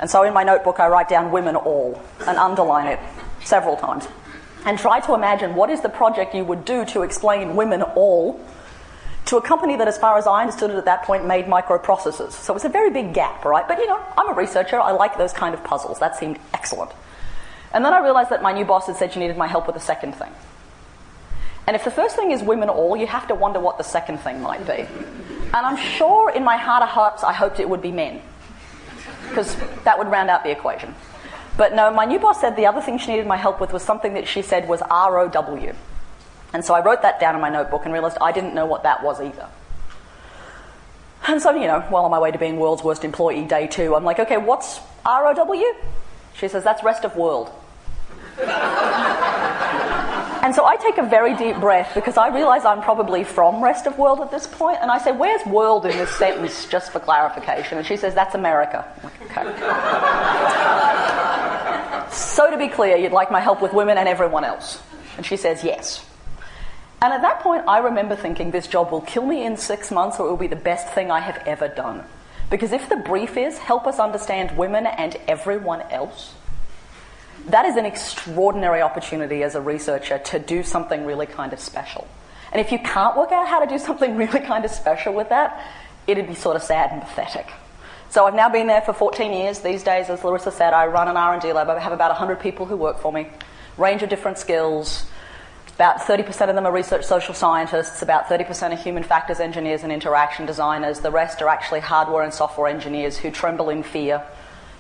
And 0.00 0.10
so 0.10 0.22
in 0.22 0.32
my 0.34 0.42
notebook, 0.42 0.80
I 0.80 0.88
write 0.88 1.08
down 1.08 1.30
women 1.30 1.56
all 1.56 2.02
and 2.26 2.38
underline 2.38 2.86
it 2.86 2.98
several 3.44 3.76
times 3.76 4.08
and 4.66 4.78
try 4.78 5.00
to 5.00 5.14
imagine 5.14 5.54
what 5.54 5.70
is 5.70 5.80
the 5.80 5.88
project 5.88 6.34
you 6.34 6.44
would 6.44 6.64
do 6.64 6.84
to 6.86 7.02
explain 7.02 7.56
women 7.56 7.82
all 7.82 8.40
to 9.26 9.36
a 9.36 9.42
company 9.42 9.76
that, 9.76 9.86
as 9.86 9.98
far 9.98 10.18
as 10.18 10.26
I 10.26 10.40
understood 10.40 10.70
it 10.70 10.76
at 10.76 10.86
that 10.86 11.04
point, 11.04 11.26
made 11.26 11.46
microprocessors. 11.46 12.32
So 12.32 12.54
it's 12.56 12.64
a 12.64 12.70
very 12.70 12.90
big 12.90 13.14
gap, 13.14 13.44
right? 13.44 13.66
But 13.68 13.78
you 13.78 13.86
know, 13.86 14.02
I'm 14.16 14.28
a 14.30 14.34
researcher, 14.34 14.80
I 14.80 14.92
like 14.92 15.18
those 15.18 15.32
kind 15.32 15.54
of 15.54 15.62
puzzles. 15.62 15.98
That 15.98 16.16
seemed 16.16 16.38
excellent. 16.52 16.90
And 17.72 17.84
then 17.84 17.92
I 17.92 18.00
realized 18.02 18.30
that 18.30 18.42
my 18.42 18.52
new 18.52 18.64
boss 18.64 18.86
had 18.86 18.96
said 18.96 19.12
she 19.12 19.20
needed 19.20 19.36
my 19.36 19.46
help 19.46 19.66
with 19.66 19.74
the 19.74 19.80
second 19.80 20.14
thing. 20.14 20.32
And 21.66 21.76
if 21.76 21.84
the 21.84 21.90
first 21.90 22.16
thing 22.16 22.32
is 22.32 22.42
women 22.42 22.68
all, 22.68 22.96
you 22.96 23.06
have 23.06 23.28
to 23.28 23.34
wonder 23.34 23.60
what 23.60 23.78
the 23.78 23.84
second 23.84 24.18
thing 24.18 24.42
might 24.42 24.66
be. 24.66 24.88
And 25.52 25.54
I'm 25.54 25.76
sure 25.76 26.30
in 26.30 26.42
my 26.42 26.56
heart 26.56 26.82
of 26.82 26.88
hearts 26.88 27.22
I 27.22 27.32
hoped 27.32 27.60
it 27.60 27.68
would 27.68 27.82
be 27.82 27.92
men, 27.92 28.22
because 29.28 29.54
that 29.84 29.98
would 29.98 30.08
round 30.08 30.30
out 30.30 30.42
the 30.42 30.50
equation. 30.50 30.94
But 31.56 31.74
no, 31.74 31.90
my 31.92 32.04
new 32.04 32.18
boss 32.18 32.40
said 32.40 32.56
the 32.56 32.66
other 32.66 32.80
thing 32.80 32.98
she 32.98 33.10
needed 33.10 33.26
my 33.26 33.36
help 33.36 33.60
with 33.60 33.72
was 33.72 33.82
something 33.82 34.14
that 34.14 34.26
she 34.26 34.42
said 34.42 34.68
was 34.68 34.80
ROW. 34.90 35.74
And 36.52 36.64
so 36.64 36.74
I 36.74 36.82
wrote 36.82 37.02
that 37.02 37.20
down 37.20 37.34
in 37.34 37.40
my 37.40 37.50
notebook 37.50 37.82
and 37.84 37.92
realized 37.92 38.18
I 38.20 38.32
didn't 38.32 38.54
know 38.54 38.66
what 38.66 38.82
that 38.82 39.02
was 39.02 39.20
either. 39.20 39.48
And 41.26 41.40
so, 41.40 41.50
you 41.52 41.66
know, 41.66 41.80
while 41.90 42.04
on 42.04 42.10
my 42.10 42.18
way 42.18 42.30
to 42.30 42.38
being 42.38 42.56
world's 42.56 42.82
worst 42.82 43.04
employee 43.04 43.44
day 43.44 43.66
two, 43.66 43.94
I'm 43.94 44.04
like, 44.04 44.18
okay, 44.18 44.38
what's 44.38 44.80
ROW? 45.04 45.76
She 46.34 46.48
says, 46.48 46.64
that's 46.64 46.82
rest 46.82 47.04
of 47.04 47.14
world. 47.14 47.52
and 48.40 48.48
so 50.54 50.64
I 50.64 50.76
take 50.80 50.96
a 50.96 51.02
very 51.02 51.36
deep 51.36 51.56
breath 51.56 51.92
because 51.94 52.16
I 52.16 52.28
realize 52.28 52.64
I'm 52.64 52.80
probably 52.80 53.22
from 53.22 53.62
rest 53.62 53.86
of 53.86 53.98
world 53.98 54.20
at 54.20 54.30
this 54.30 54.46
point, 54.46 54.78
and 54.80 54.90
I 54.90 54.96
say, 54.98 55.12
where's 55.12 55.44
world 55.44 55.84
in 55.84 55.96
this 55.98 56.10
sentence, 56.16 56.64
just 56.66 56.90
for 56.90 57.00
clarification? 57.00 57.76
And 57.76 57.86
she 57.86 57.98
says, 57.98 58.14
that's 58.14 58.34
America. 58.34 58.86
Like, 59.04 59.20
okay. 59.22 59.42
So 62.10 62.50
to 62.50 62.58
be 62.58 62.68
clear, 62.68 62.96
you'd 62.96 63.12
like 63.12 63.30
my 63.30 63.40
help 63.40 63.62
with 63.62 63.72
women 63.72 63.98
and 63.98 64.08
everyone 64.08 64.44
else? 64.44 64.82
And 65.16 65.24
she 65.24 65.36
says, 65.36 65.64
yes. 65.64 66.06
And 67.02 67.12
at 67.12 67.22
that 67.22 67.40
point, 67.40 67.64
I 67.66 67.78
remember 67.78 68.14
thinking, 68.14 68.50
this 68.50 68.66
job 68.66 68.90
will 68.90 69.00
kill 69.00 69.24
me 69.24 69.44
in 69.44 69.56
six 69.56 69.90
months 69.90 70.18
or 70.20 70.26
it 70.26 70.30
will 70.30 70.36
be 70.36 70.46
the 70.46 70.56
best 70.56 70.88
thing 70.88 71.10
I 71.10 71.20
have 71.20 71.42
ever 71.46 71.68
done. 71.68 72.04
Because 72.50 72.72
if 72.72 72.88
the 72.88 72.96
brief 72.96 73.36
is 73.36 73.56
help 73.58 73.86
us 73.86 73.98
understand 73.98 74.56
women 74.58 74.86
and 74.86 75.16
everyone 75.28 75.82
else, 75.82 76.34
that 77.46 77.64
is 77.64 77.76
an 77.76 77.86
extraordinary 77.86 78.82
opportunity 78.82 79.42
as 79.42 79.54
a 79.54 79.60
researcher 79.60 80.18
to 80.18 80.38
do 80.38 80.62
something 80.62 81.06
really 81.06 81.26
kind 81.26 81.52
of 81.52 81.60
special. 81.60 82.06
And 82.52 82.60
if 82.60 82.72
you 82.72 82.78
can't 82.78 83.16
work 83.16 83.32
out 83.32 83.48
how 83.48 83.64
to 83.64 83.66
do 83.66 83.78
something 83.78 84.16
really 84.18 84.40
kind 84.40 84.64
of 84.64 84.70
special 84.70 85.14
with 85.14 85.28
that, 85.30 85.64
it'd 86.06 86.26
be 86.26 86.34
sort 86.34 86.56
of 86.56 86.62
sad 86.62 86.90
and 86.92 87.00
pathetic. 87.00 87.46
So 88.10 88.26
I've 88.26 88.34
now 88.34 88.48
been 88.48 88.66
there 88.66 88.80
for 88.80 88.92
14 88.92 89.32
years. 89.32 89.60
These 89.60 89.84
days, 89.84 90.10
as 90.10 90.24
Larissa 90.24 90.50
said, 90.50 90.72
I 90.72 90.86
run 90.86 91.06
an 91.06 91.16
R&D 91.16 91.52
lab. 91.52 91.68
I 91.68 91.78
have 91.78 91.92
about 91.92 92.10
100 92.10 92.40
people 92.40 92.66
who 92.66 92.76
work 92.76 92.98
for 92.98 93.12
me, 93.12 93.28
range 93.78 94.02
of 94.02 94.08
different 94.08 94.36
skills. 94.36 95.06
About 95.76 96.00
30% 96.00 96.48
of 96.48 96.56
them 96.56 96.66
are 96.66 96.72
research 96.72 97.04
social 97.04 97.34
scientists, 97.34 98.02
about 98.02 98.26
30% 98.26 98.72
are 98.72 98.76
human 98.76 99.04
factors 99.04 99.38
engineers 99.38 99.84
and 99.84 99.92
interaction 99.92 100.44
designers. 100.44 100.98
The 100.98 101.12
rest 101.12 101.40
are 101.40 101.48
actually 101.48 101.80
hardware 101.80 102.24
and 102.24 102.34
software 102.34 102.66
engineers 102.66 103.16
who 103.16 103.30
tremble 103.30 103.70
in 103.70 103.84
fear 103.84 104.22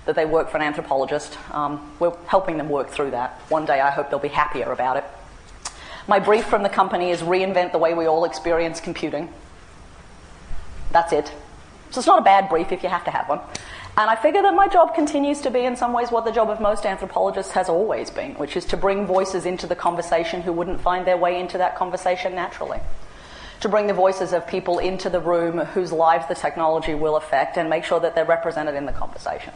that 0.06 0.16
they 0.16 0.26
work 0.26 0.50
for 0.50 0.56
an 0.56 0.64
anthropologist. 0.64 1.38
Um, 1.52 1.88
we're 2.00 2.16
helping 2.26 2.58
them 2.58 2.68
work 2.68 2.90
through 2.90 3.12
that. 3.12 3.40
One 3.48 3.64
day 3.64 3.80
I 3.80 3.90
hope 3.90 4.10
they'll 4.10 4.18
be 4.18 4.26
happier 4.28 4.72
about 4.72 4.96
it. 4.96 5.04
My 6.08 6.18
brief 6.18 6.46
from 6.46 6.64
the 6.64 6.68
company 6.68 7.10
is 7.10 7.20
reinvent 7.20 7.70
the 7.70 7.78
way 7.78 7.94
we 7.94 8.06
all 8.06 8.24
experience 8.24 8.80
computing. 8.80 9.32
That's 10.90 11.12
it. 11.12 11.32
So 11.90 11.98
it's 11.98 12.06
not 12.06 12.20
a 12.20 12.24
bad 12.24 12.48
brief 12.48 12.72
if 12.72 12.82
you 12.82 12.88
have 12.88 13.04
to 13.04 13.10
have 13.10 13.28
one. 13.28 13.40
And 13.96 14.08
I 14.08 14.16
figure 14.16 14.42
that 14.42 14.54
my 14.54 14.68
job 14.68 14.94
continues 14.94 15.40
to 15.42 15.50
be, 15.50 15.64
in 15.64 15.76
some 15.76 15.92
ways, 15.92 16.10
what 16.10 16.24
the 16.24 16.32
job 16.32 16.48
of 16.48 16.60
most 16.60 16.86
anthropologists 16.86 17.52
has 17.52 17.68
always 17.68 18.08
been, 18.10 18.34
which 18.34 18.56
is 18.56 18.64
to 18.66 18.76
bring 18.76 19.06
voices 19.06 19.44
into 19.44 19.66
the 19.66 19.74
conversation 19.74 20.42
who 20.42 20.52
wouldn't 20.52 20.80
find 20.80 21.06
their 21.06 21.16
way 21.16 21.38
into 21.38 21.58
that 21.58 21.76
conversation 21.76 22.34
naturally. 22.34 22.78
To 23.60 23.68
bring 23.68 23.88
the 23.88 23.92
voices 23.92 24.32
of 24.32 24.46
people 24.46 24.78
into 24.78 25.10
the 25.10 25.20
room 25.20 25.58
whose 25.58 25.92
lives 25.92 26.26
the 26.28 26.34
technology 26.34 26.94
will 26.94 27.16
affect 27.16 27.58
and 27.58 27.68
make 27.68 27.84
sure 27.84 28.00
that 28.00 28.14
they're 28.14 28.24
represented 28.24 28.74
in 28.74 28.86
the 28.86 28.92
conversation. 28.92 29.52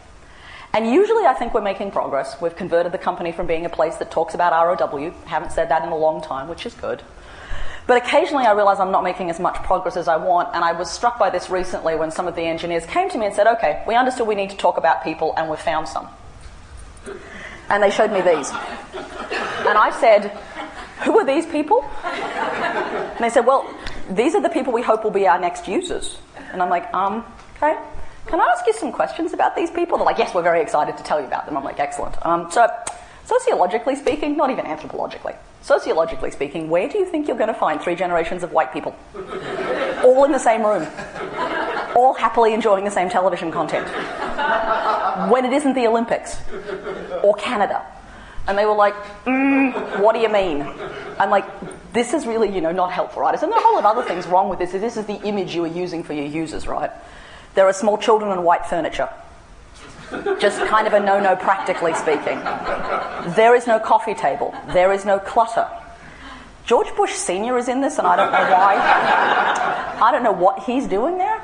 And 0.75 0.91
usually 0.93 1.25
I 1.25 1.35
think 1.35 1.55
we're 1.55 1.63
making 1.63 1.93
progress. 1.93 2.39
We've 2.41 2.57
converted 2.57 2.91
the 2.91 2.99
company 2.99 3.31
from 3.31 3.47
being 3.47 3.65
a 3.65 3.71
place 3.71 3.97
that 3.97 4.11
talks 4.11 4.35
about 4.35 4.53
ROW, 4.53 5.15
haven't 5.27 5.53
said 5.53 5.69
that 5.69 5.85
in 5.85 5.91
a 5.91 5.97
long 5.97 6.21
time, 6.21 6.49
which 6.49 6.67
is 6.67 6.75
good. 6.75 7.01
But 7.87 7.99
occasionally 7.99 8.45
I 8.45 8.53
realize 8.53 8.81
I'm 8.81 8.91
not 8.91 9.05
making 9.05 9.29
as 9.31 9.39
much 9.39 9.57
progress 9.63 9.97
as 9.97 10.09
I 10.09 10.17
want, 10.17 10.55
and 10.55 10.65
I 10.65 10.73
was 10.73 10.91
struck 10.91 11.19
by 11.19 11.31
this 11.31 11.51
recently 11.51 11.97
when 11.97 12.11
some 12.11 12.27
of 12.27 12.35
the 12.35 12.43
engineers 12.43 12.87
came 12.87 13.11
to 13.11 13.19
me 13.19 13.27
and 13.27 13.35
said, 13.35 13.47
okay, 13.47 13.83
we 13.87 13.95
understood 13.95 14.27
we 14.27 14.35
need 14.35 14.51
to 14.51 14.57
talk 14.57 14.79
about 14.79 15.05
people, 15.05 15.35
and 15.37 15.51
we've 15.51 15.59
found 15.59 15.89
some. 15.89 16.09
And 17.69 17.83
they 17.83 17.91
showed 17.91 18.11
me 18.11 18.21
these. 18.21 18.51
And 18.51 19.79
I 19.79 19.95
said, 20.01 20.31
who 21.03 21.19
are 21.19 21.27
these 21.27 21.47
people? 21.47 21.83
And 22.05 23.19
they 23.19 23.31
said, 23.31 23.47
well, 23.47 23.69
these 24.11 24.35
are 24.35 24.43
the 24.43 24.49
people 24.49 24.73
we 24.73 24.83
hope 24.83 25.05
will 25.05 25.11
be 25.11 25.27
our 25.27 25.39
next 25.39 25.69
users. 25.69 26.19
And 26.53 26.63
I'm 26.63 26.71
like, 26.71 26.93
um, 26.95 27.25
okay. 27.57 27.79
Can 28.27 28.41
I 28.41 28.45
ask 28.45 28.67
you 28.67 28.73
some 28.73 28.93
questions 28.93 29.35
about 29.35 29.55
these 29.55 29.71
people? 29.71 29.99
They're 29.99 30.07
like, 30.07 30.19
yes, 30.19 30.35
we're 30.35 30.43
very 30.43 30.63
excited 30.63 30.97
to 30.97 31.03
tell 31.05 31.21
you 31.21 31.27
about 31.27 31.45
them. 31.47 31.57
I'm 31.57 31.65
like, 31.65 31.79
excellent. 31.79 32.17
Um, 32.25 32.51
so, 32.51 32.67
sociologically 33.25 33.97
speaking, 33.97 34.37
not 34.37 34.51
even 34.51 34.65
anthropologically, 34.65 35.37
sociologically 35.65 36.31
speaking, 36.31 36.69
where 36.69 36.89
do 36.89 36.99
you 36.99 37.07
think 37.07 37.27
you're 37.27 37.39
going 37.39 37.49
to 37.49 37.59
find 37.59 37.81
three 37.81 37.95
generations 37.95 38.43
of 38.43 38.53
white 38.53 38.73
people? 38.73 38.95
All 40.05 40.25
in 40.25 40.33
the 40.33 40.39
same 40.39 40.63
room. 40.63 40.87
All 41.97 42.13
happily 42.13 42.53
enjoying 42.53 42.85
the 42.85 42.91
same 42.91 43.09
television 43.09 43.51
content. 43.51 43.89
When 45.31 45.47
it 45.47 45.53
isn't 45.55 45.73
the 45.75 45.87
Olympics 45.87 46.37
or 47.23 47.35
Canada. 47.35 47.83
And 48.47 48.59
they 48.59 48.67
were 48.67 48.75
like, 48.75 48.95
mm, 49.25 50.03
what 50.03 50.13
do 50.15 50.19
you 50.21 50.29
mean? 50.29 50.63
I'm 51.19 51.31
like, 51.31 51.47
this 51.95 52.13
is 52.13 52.27
really, 52.27 52.55
you 52.55 52.61
know, 52.61 52.73
not 52.73 52.93
helpful, 52.93 53.23
right? 53.23 53.33
And 53.33 53.51
there 53.51 53.59
are 53.59 53.63
a 53.63 53.65
whole 53.65 53.77
lot 53.77 53.87
of 53.87 53.97
other 53.97 54.07
things 54.07 54.27
wrong 54.27 54.51
with 54.51 54.59
this. 54.59 54.73
This 54.73 54.99
is 54.99 55.07
the 55.07 55.19
image 55.23 55.55
you 55.55 55.65
are 55.65 55.69
using 55.69 56.03
for 56.03 56.13
your 56.13 56.27
users, 56.27 56.67
right? 56.67 56.91
There 57.55 57.65
are 57.65 57.73
small 57.73 57.97
children 57.97 58.33
and 58.33 58.45
white 58.45 58.67
furniture. 58.67 59.09
Just 60.41 60.59
kind 60.67 60.87
of 60.87 60.93
a 60.93 61.01
no 61.01 61.21
no, 61.21 61.37
practically 61.37 61.95
speaking. 61.95 62.39
There 63.35 63.55
is 63.55 63.67
no 63.67 63.79
coffee 63.79 64.15
table. 64.15 64.55
There 64.73 64.93
is 64.93 65.05
no 65.05 65.19
clutter. 65.19 65.69
George 66.67 66.95
Bush 66.97 67.13
Sr. 67.13 67.59
is 67.59 67.69
in 67.69 67.81
this, 67.81 67.99
and 67.99 68.07
I 68.07 68.17
don't 68.17 68.33
know 68.33 68.51
why. 68.51 69.99
I 70.01 70.11
don't 70.11 70.23
know 70.23 70.33
what 70.33 70.65
he's 70.65 70.87
doing 70.87 71.19
there. 71.19 71.41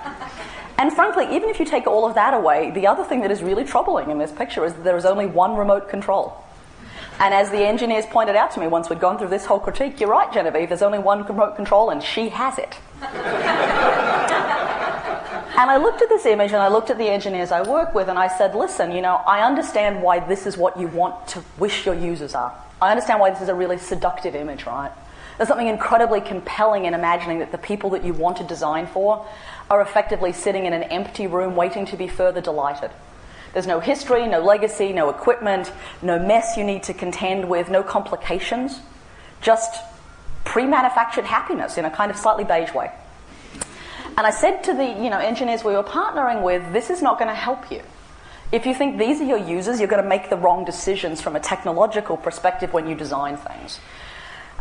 And 0.79 0.91
frankly, 0.93 1.37
even 1.37 1.51
if 1.51 1.61
you 1.61 1.67
take 1.67 1.87
all 1.87 2.07
of 2.07 2.15
that 2.15 2.33
away, 2.33 2.71
the 2.71 2.87
other 2.87 3.05
thing 3.05 3.21
that 3.21 3.31
is 3.31 3.43
really 3.43 3.65
troubling 3.65 4.11
in 4.11 4.17
this 4.17 4.33
picture 4.33 4.65
is 4.65 4.73
that 4.73 4.83
there 4.83 4.97
is 4.97 5.05
only 5.05 5.27
one 5.27 5.57
remote 5.57 5.91
control. 5.91 6.43
And 7.19 7.35
as 7.35 7.51
the 7.51 7.59
engineers 7.59 8.07
pointed 8.07 8.35
out 8.35 8.53
to 8.53 8.61
me 8.61 8.67
once 8.67 8.89
we'd 8.89 8.99
gone 8.99 9.19
through 9.19 9.29
this 9.29 9.45
whole 9.45 9.61
critique, 9.61 10.01
you're 10.01 10.09
right, 10.09 10.33
Genevieve, 10.33 10.71
there's 10.71 10.81
only 10.81 10.99
one 10.99 11.23
remote 11.25 11.55
control, 11.55 11.91
and 11.91 12.03
she 12.03 12.31
has 12.31 12.59
it. 12.59 12.79
And 15.61 15.71
I 15.71 15.77
looked 15.77 16.01
at 16.01 16.09
this 16.09 16.25
image 16.25 16.53
and 16.53 16.63
I 16.63 16.69
looked 16.69 16.89
at 16.89 16.97
the 16.97 17.11
engineers 17.11 17.53
I 17.53 17.61
work 17.61 17.95
with 17.95 18.09
and 18.09 18.19
I 18.19 18.29
said, 18.29 18.55
listen, 18.55 18.93
you 18.93 19.03
know, 19.03 19.17
I 19.17 19.43
understand 19.43 20.03
why 20.03 20.19
this 20.19 20.47
is 20.47 20.57
what 20.57 20.81
you 20.81 20.87
want 20.87 21.29
to 21.29 21.45
wish 21.59 21.85
your 21.85 21.95
users 21.95 22.35
are. 22.35 22.55
I 22.81 22.91
understand 22.91 23.21
why 23.21 23.29
this 23.29 23.43
is 23.43 23.51
a 23.51 23.55
really 23.55 23.77
seductive 23.77 24.35
image, 24.35 24.65
right? 24.65 24.91
There's 25.37 25.49
something 25.49 25.69
incredibly 25.69 26.23
compelling 26.23 26.87
in 26.87 26.95
imagining 26.95 27.41
that 27.41 27.53
the 27.53 27.59
people 27.59 27.91
that 27.91 28.05
you 28.05 28.15
want 28.15 28.39
to 28.39 28.45
design 28.45 28.87
for 28.87 29.27
are 29.69 29.83
effectively 29.83 30.33
sitting 30.33 30.65
in 30.65 30.73
an 30.73 30.85
empty 30.85 31.27
room 31.27 31.57
waiting 31.57 31.85
to 31.85 31.97
be 31.99 32.09
further 32.09 32.41
delighted. 32.41 32.91
There's 33.53 33.67
no 33.67 33.81
history, 33.81 34.27
no 34.27 34.41
legacy, 34.41 34.95
no 34.95 35.11
equipment, 35.11 35.71
no 36.01 36.19
mess 36.19 36.57
you 36.57 36.65
need 36.65 36.85
to 36.85 36.95
contend 36.95 37.51
with, 37.51 37.69
no 37.69 37.83
complications, 37.83 38.81
just 39.43 39.79
pre 40.43 40.65
manufactured 40.65 41.27
happiness 41.27 41.77
in 41.77 41.85
a 41.85 41.91
kind 41.91 42.11
of 42.11 42.17
slightly 42.17 42.45
beige 42.45 42.73
way. 42.73 42.91
And 44.17 44.27
I 44.27 44.31
said 44.31 44.63
to 44.65 44.75
the 44.75 44.85
you 44.85 45.11
know, 45.11 45.19
engineers 45.19 45.65
we 45.65 45.73
were 45.73 45.83
partnering 45.83 46.43
with, 46.43 46.73
this 46.73 46.91
is 46.91 47.03
not 47.03 47.19
going 47.19 47.29
to 47.29 47.35
help 47.35 47.71
you. 47.71 47.83
If 48.53 48.67
you 48.67 48.75
think 48.75 48.99
these 48.99 49.21
are 49.21 49.25
your 49.25 49.39
users, 49.39 49.79
you're 49.79 49.89
going 49.89 50.03
to 50.03 50.09
make 50.09 50.29
the 50.29 50.37
wrong 50.37 50.65
decisions 50.65 51.21
from 51.21 51.37
a 51.37 51.41
technological 51.41 52.17
perspective 52.17 52.73
when 52.73 52.89
you 52.89 52.95
design 52.95 53.37
things. 53.37 53.79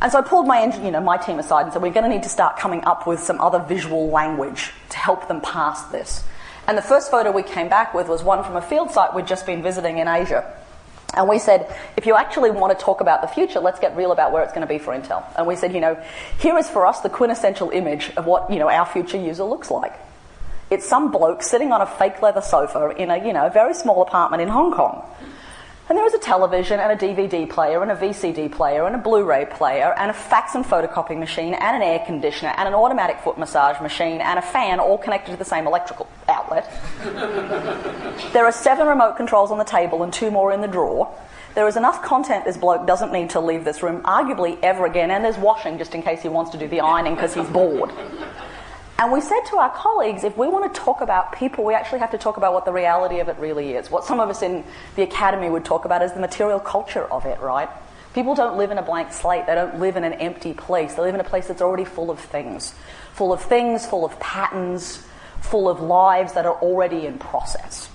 And 0.02 0.12
so 0.12 0.20
I 0.20 0.22
pulled 0.22 0.48
my, 0.48 0.64
you 0.84 0.92
know, 0.92 1.02
my 1.02 1.18
team 1.18 1.40
aside 1.40 1.64
and 1.64 1.74
said, 1.74 1.82
we're 1.82 1.92
going 1.92 2.10
to 2.10 2.10
need 2.10 2.24
to 2.24 2.30
start 2.30 2.58
coming 2.58 2.84
up 2.86 3.08
with 3.08 3.20
some 3.20 3.42
other 3.42 3.60
visual 3.60 4.10
language 4.10 4.72
to 4.90 4.98
help 4.98 5.28
them 5.28 5.42
pass 5.42 5.84
this. 5.86 6.24
And 6.68 6.78
the 6.78 6.82
first 6.82 7.10
photo 7.10 7.32
we 7.32 7.44
came 7.44 7.68
back 7.68 7.94
with 7.94 8.08
was 8.08 8.24
one 8.24 8.44
from 8.44 8.56
a 8.56 8.62
field 8.62 8.92
site 8.92 9.14
we'd 9.16 9.28
just 9.28 9.46
been 9.46 9.64
visiting 9.64 9.98
in 9.98 10.08
Asia. 10.08 10.56
And 11.14 11.28
we 11.28 11.40
said, 11.40 11.76
if 11.98 12.06
you 12.06 12.16
actually 12.16 12.52
want 12.52 12.78
to 12.78 12.84
talk 12.84 13.02
about 13.02 13.22
the 13.22 13.28
future, 13.28 13.60
let's 13.60 13.80
get 13.80 13.96
real 13.98 14.12
about 14.12 14.32
where 14.32 14.44
it's 14.44 14.54
going 14.54 14.68
to 14.68 14.72
be 14.72 14.78
for 14.78 14.94
Intel. 14.94 15.24
And 15.38 15.48
we 15.48 15.56
said, 15.56 15.74
you 15.74 15.82
know, 15.82 16.02
here 16.40 16.58
is 16.58 16.70
for 16.70 16.86
us 16.86 17.02
the 17.02 17.10
quintessential 17.10 17.72
image 17.72 18.12
of 18.16 18.26
what, 18.26 18.52
you 18.52 18.60
know, 18.60 18.70
our 18.70 18.86
future 18.86 19.18
user 19.18 19.44
looks 19.44 19.72
like. 19.72 19.94
It's 20.70 20.88
some 20.88 21.12
bloke 21.12 21.42
sitting 21.42 21.72
on 21.72 21.82
a 21.82 21.88
fake 21.88 22.22
leather 22.22 22.42
sofa 22.42 22.90
in 22.90 23.10
a, 23.10 23.26
you 23.26 23.34
know, 23.34 23.50
very 23.50 23.74
small 23.74 24.04
apartment 24.04 24.42
in 24.44 24.50
Hong 24.50 24.72
Kong. 24.72 25.04
And 25.90 25.98
there 25.98 26.06
is 26.06 26.14
a 26.14 26.20
television 26.20 26.80
and 26.80 26.92
a 26.92 26.96
DVD 26.96 27.50
player 27.50 27.82
and 27.82 27.90
a 27.90 27.96
VCD 27.96 28.52
player 28.52 28.86
and 28.86 28.96
a 28.96 29.00
Blu-ray 29.00 29.48
player 29.48 29.96
and 29.98 30.12
a 30.12 30.14
fax 30.14 30.54
and 30.54 30.64
photocopying 30.64 31.18
machine 31.18 31.56
and 31.56 31.76
an 31.76 31.82
air 31.82 31.98
conditioner 32.06 32.54
and 32.58 32.68
an 32.68 32.76
automatic 32.76 33.18
foot 33.22 33.40
massage 33.40 33.82
machine 33.82 34.22
and 34.22 34.38
a 34.38 34.42
fan 34.44 34.80
all 34.80 35.00
connected 35.00 35.32
to 35.32 35.38
the 35.38 35.44
same 35.44 35.66
electrical 35.66 36.08
outlet. 36.28 36.72
there 38.34 38.46
are 38.46 38.52
seven 38.52 38.86
remote 38.86 39.18
controls 39.18 39.50
on 39.50 39.58
the 39.58 39.64
table 39.64 40.04
and 40.04 40.14
two 40.14 40.30
more 40.30 40.54
in 40.54 40.62
the 40.62 40.68
drawer. 40.68 41.12
There 41.56 41.68
is 41.68 41.76
enough 41.76 42.04
content 42.04 42.46
this 42.46 42.56
bloke 42.56 42.86
doesn't 42.86 43.12
need 43.12 43.32
to 43.32 43.40
leave 43.40 43.66
this 43.66 43.82
room, 43.82 44.04
arguably 44.04 44.60
ever 44.62 44.86
again, 44.86 45.10
and 45.10 45.26
there's 45.26 45.40
washing 45.40 45.80
just 45.80 45.96
in 45.96 46.04
case 46.04 46.22
he 46.22 46.30
wants 46.30 46.52
to 46.52 46.60
do 46.60 46.68
the 46.68 46.82
ironing 46.82 47.16
because 47.16 47.34
he's 47.34 47.48
bored. 47.48 47.92
And 49.00 49.14
we 49.14 49.22
said 49.22 49.40
to 49.52 49.56
our 49.56 49.70
colleagues, 49.70 50.26
if 50.26 50.36
we 50.38 50.50
want 50.50 50.74
to 50.74 50.78
talk 50.78 51.00
about 51.00 51.32
people, 51.32 51.64
we 51.64 51.74
actually 51.74 52.00
have 52.00 52.12
to 52.12 52.18
talk 52.18 52.36
about 52.36 52.52
what 52.52 52.66
the 52.66 52.74
reality 52.74 53.22
of 53.22 53.30
it 53.30 53.38
really 53.38 53.72
is. 53.72 53.90
What 53.90 54.04
some 54.04 54.20
of 54.20 54.30
us 54.30 54.42
in 54.42 54.66
the 54.98 55.04
academy 55.04 55.50
would 55.50 55.64
talk 55.64 55.86
about 55.86 56.02
is 56.02 56.12
the 56.12 56.20
material 56.20 56.60
culture 56.60 57.06
of 57.06 57.26
it, 57.26 57.40
right? 57.40 57.70
People 58.14 58.36
don't 58.36 58.58
live 58.58 58.72
in 58.72 58.78
a 58.78 58.82
blank 58.82 59.14
slate. 59.14 59.48
They 59.48 59.56
don't 59.56 59.80
live 59.80 59.96
in 59.96 60.04
an 60.04 60.12
empty 60.12 60.54
place. 60.54 60.96
They 60.96 61.02
live 61.04 61.16
in 61.16 61.22
a 61.22 61.24
place 61.24 61.48
that's 61.48 61.62
already 61.62 61.86
full 61.86 62.12
of 62.12 62.20
things. 62.20 62.76
Full 63.14 63.32
of 63.32 63.42
things, 63.42 63.86
full 63.86 64.04
of 64.04 64.20
patterns, 64.20 65.02
full 65.40 65.70
of 65.70 65.80
lives 65.80 66.34
that 66.34 66.46
are 66.46 66.56
already 66.56 67.06
in 67.06 67.20
process. 67.20 67.90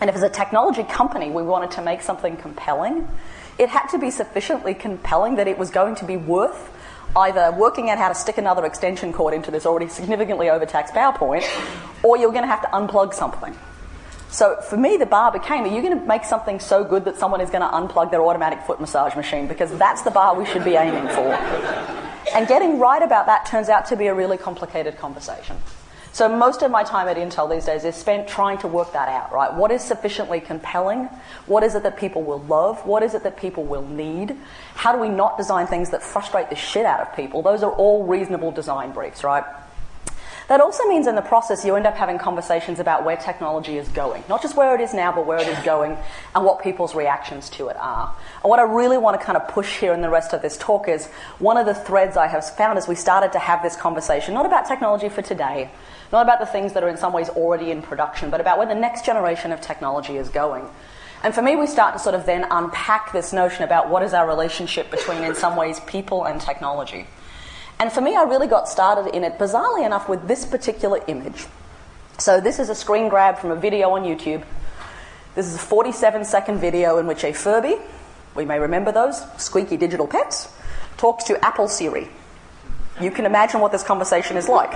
And 0.00 0.10
if 0.10 0.16
as 0.16 0.22
a 0.24 0.28
technology 0.28 0.82
company 0.82 1.30
we 1.30 1.44
wanted 1.44 1.70
to 1.72 1.82
make 1.82 2.02
something 2.02 2.36
compelling, 2.36 3.06
it 3.56 3.68
had 3.68 3.86
to 3.88 3.98
be 3.98 4.10
sufficiently 4.10 4.74
compelling 4.74 5.36
that 5.36 5.46
it 5.46 5.58
was 5.58 5.70
going 5.70 5.94
to 5.96 6.04
be 6.04 6.16
worth 6.16 6.72
either 7.16 7.52
working 7.56 7.90
out 7.90 7.98
how 7.98 8.08
to 8.08 8.14
stick 8.14 8.38
another 8.38 8.64
extension 8.64 9.12
cord 9.12 9.34
into 9.34 9.50
this 9.50 9.66
already 9.66 9.88
significantly 9.88 10.50
overtaxed 10.50 10.94
PowerPoint, 10.94 11.44
or 12.02 12.16
you're 12.16 12.32
going 12.32 12.44
to 12.44 12.48
have 12.48 12.62
to 12.62 12.68
unplug 12.68 13.14
something. 13.14 13.56
So 14.30 14.60
for 14.60 14.76
me, 14.76 14.96
the 14.96 15.06
bar 15.06 15.32
became, 15.32 15.64
are 15.64 15.74
you 15.74 15.82
going 15.82 15.98
to 15.98 16.06
make 16.06 16.24
something 16.24 16.60
so 16.60 16.84
good 16.84 17.04
that 17.06 17.18
someone 17.18 17.40
is 17.40 17.50
going 17.50 17.62
to 17.62 17.68
unplug 17.68 18.12
their 18.12 18.22
automatic 18.22 18.62
foot 18.62 18.80
massage 18.80 19.16
machine? 19.16 19.48
Because 19.48 19.76
that's 19.76 20.02
the 20.02 20.10
bar 20.12 20.36
we 20.38 20.46
should 20.46 20.64
be 20.64 20.76
aiming 20.76 21.08
for. 21.08 21.34
And 22.32 22.46
getting 22.46 22.78
right 22.78 23.02
about 23.02 23.26
that 23.26 23.46
turns 23.46 23.68
out 23.68 23.86
to 23.86 23.96
be 23.96 24.06
a 24.06 24.14
really 24.14 24.38
complicated 24.38 24.98
conversation. 24.98 25.56
So 26.12 26.28
most 26.28 26.62
of 26.62 26.70
my 26.72 26.82
time 26.82 27.06
at 27.06 27.16
Intel 27.16 27.48
these 27.48 27.66
days 27.66 27.84
is 27.84 27.94
spent 27.94 28.26
trying 28.26 28.58
to 28.58 28.68
work 28.68 28.92
that 28.92 29.08
out, 29.08 29.32
right? 29.32 29.52
What 29.52 29.70
is 29.70 29.82
sufficiently 29.82 30.40
compelling? 30.40 31.04
What 31.46 31.62
is 31.62 31.76
it 31.76 31.84
that 31.84 31.96
people 31.96 32.22
will 32.22 32.40
love? 32.40 32.84
What 32.84 33.02
is 33.04 33.14
it 33.14 33.22
that 33.22 33.36
people 33.36 33.64
will 33.64 33.86
need? 33.86 34.36
How 34.74 34.92
do 34.92 34.98
we 34.98 35.08
not 35.08 35.38
design 35.38 35.68
things 35.68 35.90
that 35.90 36.02
frustrate 36.02 36.50
the 36.50 36.56
shit 36.56 36.84
out 36.84 37.00
of 37.00 37.14
people? 37.14 37.42
Those 37.42 37.62
are 37.62 37.70
all 37.70 38.04
reasonable 38.04 38.50
design 38.50 38.90
briefs, 38.90 39.22
right? 39.22 39.44
That 40.50 40.60
also 40.60 40.84
means 40.88 41.06
in 41.06 41.14
the 41.14 41.22
process 41.22 41.64
you 41.64 41.76
end 41.76 41.86
up 41.86 41.94
having 41.94 42.18
conversations 42.18 42.80
about 42.80 43.04
where 43.04 43.16
technology 43.16 43.78
is 43.78 43.88
going. 43.90 44.24
Not 44.28 44.42
just 44.42 44.56
where 44.56 44.74
it 44.74 44.80
is 44.80 44.92
now, 44.92 45.12
but 45.12 45.24
where 45.24 45.38
it 45.38 45.46
is 45.46 45.64
going 45.64 45.96
and 46.34 46.44
what 46.44 46.60
people's 46.60 46.92
reactions 46.92 47.48
to 47.50 47.68
it 47.68 47.76
are. 47.76 48.12
And 48.42 48.50
what 48.50 48.58
I 48.58 48.62
really 48.62 48.98
want 48.98 49.18
to 49.18 49.24
kind 49.24 49.36
of 49.36 49.46
push 49.46 49.78
here 49.78 49.92
in 49.92 50.00
the 50.00 50.10
rest 50.10 50.32
of 50.32 50.42
this 50.42 50.58
talk 50.58 50.88
is 50.88 51.06
one 51.38 51.56
of 51.56 51.66
the 51.66 51.74
threads 51.74 52.16
I 52.16 52.26
have 52.26 52.44
found 52.56 52.78
as 52.78 52.88
we 52.88 52.96
started 52.96 53.30
to 53.34 53.38
have 53.38 53.62
this 53.62 53.76
conversation, 53.76 54.34
not 54.34 54.44
about 54.44 54.66
technology 54.66 55.08
for 55.08 55.22
today, 55.22 55.70
not 56.10 56.22
about 56.22 56.40
the 56.40 56.46
things 56.46 56.72
that 56.72 56.82
are 56.82 56.88
in 56.88 56.96
some 56.96 57.12
ways 57.12 57.28
already 57.28 57.70
in 57.70 57.80
production, 57.80 58.28
but 58.28 58.40
about 58.40 58.58
where 58.58 58.66
the 58.66 58.74
next 58.74 59.04
generation 59.04 59.52
of 59.52 59.60
technology 59.60 60.16
is 60.16 60.30
going. 60.30 60.66
And 61.22 61.32
for 61.32 61.42
me, 61.42 61.54
we 61.54 61.68
start 61.68 61.92
to 61.92 62.00
sort 62.00 62.16
of 62.16 62.26
then 62.26 62.44
unpack 62.50 63.12
this 63.12 63.32
notion 63.32 63.62
about 63.62 63.88
what 63.88 64.02
is 64.02 64.14
our 64.14 64.26
relationship 64.26 64.90
between, 64.90 65.22
in 65.22 65.36
some 65.36 65.54
ways, 65.54 65.78
people 65.86 66.24
and 66.24 66.40
technology. 66.40 67.06
And 67.80 67.90
for 67.90 68.02
me, 68.02 68.14
I 68.14 68.24
really 68.24 68.46
got 68.46 68.68
started 68.68 69.16
in 69.16 69.24
it, 69.24 69.38
bizarrely 69.38 69.86
enough, 69.86 70.06
with 70.06 70.28
this 70.28 70.44
particular 70.44 71.00
image. 71.06 71.46
So, 72.18 72.38
this 72.38 72.58
is 72.58 72.68
a 72.68 72.74
screen 72.74 73.08
grab 73.08 73.38
from 73.38 73.50
a 73.50 73.56
video 73.56 73.92
on 73.92 74.02
YouTube. 74.02 74.44
This 75.34 75.46
is 75.46 75.54
a 75.54 75.58
47 75.58 76.26
second 76.26 76.58
video 76.58 76.98
in 76.98 77.06
which 77.06 77.24
a 77.24 77.32
Furby, 77.32 77.76
we 78.34 78.44
may 78.44 78.58
remember 78.58 78.92
those, 78.92 79.24
squeaky 79.38 79.78
digital 79.78 80.06
pets, 80.06 80.52
talks 80.98 81.24
to 81.24 81.42
Apple 81.42 81.68
Siri. 81.68 82.10
You 83.00 83.10
can 83.10 83.24
imagine 83.24 83.60
what 83.60 83.72
this 83.72 83.82
conversation 83.82 84.36
is 84.36 84.46
like. 84.46 84.72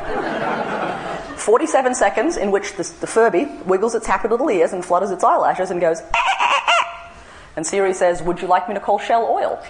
47 1.37 1.95
seconds 1.95 2.39
in 2.39 2.51
which 2.51 2.73
the, 2.77 2.91
the 3.01 3.07
Furby 3.07 3.45
wiggles 3.67 3.95
its 3.95 4.07
happy 4.07 4.29
little 4.29 4.49
ears 4.49 4.73
and 4.73 4.83
flutters 4.83 5.11
its 5.11 5.23
eyelashes 5.23 5.71
and 5.71 5.79
goes, 5.79 6.01
eh, 6.01 6.05
eh, 6.15 6.61
eh, 6.69 7.11
and 7.57 7.67
Siri 7.67 7.93
says, 7.93 8.23
Would 8.23 8.41
you 8.41 8.49
like 8.49 8.67
me 8.67 8.75
to 8.75 8.81
call 8.81 8.99
Shell 8.99 9.29
Oil? 9.31 9.63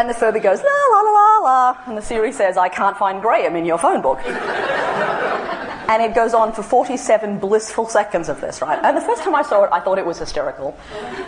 And 0.00 0.08
the 0.08 0.14
Furby 0.14 0.40
goes, 0.40 0.62
la 0.62 0.86
la 0.92 1.00
la 1.02 1.10
la 1.10 1.38
la. 1.40 1.76
And 1.84 1.94
the 1.94 2.00
Siri 2.00 2.32
says, 2.32 2.56
I 2.56 2.70
can't 2.70 2.96
find 2.96 3.20
Graham 3.20 3.54
in 3.54 3.66
your 3.66 3.76
phone 3.76 4.00
book. 4.00 4.18
and 4.24 6.02
it 6.02 6.14
goes 6.14 6.32
on 6.32 6.54
for 6.54 6.62
47 6.62 7.38
blissful 7.38 7.86
seconds 7.86 8.30
of 8.30 8.40
this, 8.40 8.62
right? 8.62 8.82
And 8.82 8.96
the 8.96 9.02
first 9.02 9.22
time 9.22 9.34
I 9.34 9.42
saw 9.42 9.64
it, 9.64 9.70
I 9.70 9.80
thought 9.80 9.98
it 9.98 10.06
was 10.06 10.18
hysterical. 10.18 10.74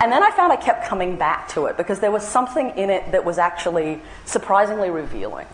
And 0.01 0.11
then 0.11 0.23
I 0.23 0.31
found 0.31 0.55
I 0.55 0.57
kept 0.57 0.87
coming 0.87 1.19
back 1.19 1.49
to 1.49 1.67
it 1.67 1.77
because 1.77 2.01
there 2.01 2.11
was 2.11 2.27
something 2.27 2.71
in 2.71 2.89
it 2.89 3.13
that 3.13 3.27
was 3.27 3.37
actually 3.37 4.01
surprisingly 4.25 4.89
revealing. 4.89 5.47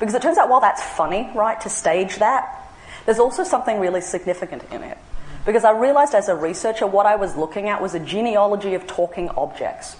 Because 0.00 0.14
it 0.14 0.22
turns 0.22 0.36
out 0.36 0.48
while 0.48 0.60
that's 0.60 0.82
funny, 0.82 1.30
right, 1.36 1.60
to 1.60 1.68
stage 1.68 2.16
that, 2.16 2.68
there's 3.04 3.20
also 3.20 3.44
something 3.44 3.78
really 3.78 4.00
significant 4.00 4.64
in 4.72 4.82
it. 4.82 4.98
Because 5.44 5.62
I 5.62 5.70
realized 5.70 6.16
as 6.16 6.28
a 6.28 6.34
researcher, 6.34 6.88
what 6.88 7.06
I 7.06 7.14
was 7.14 7.36
looking 7.36 7.68
at 7.68 7.80
was 7.80 7.94
a 7.94 8.00
genealogy 8.00 8.74
of 8.74 8.88
talking 8.88 9.28
objects. 9.28 9.96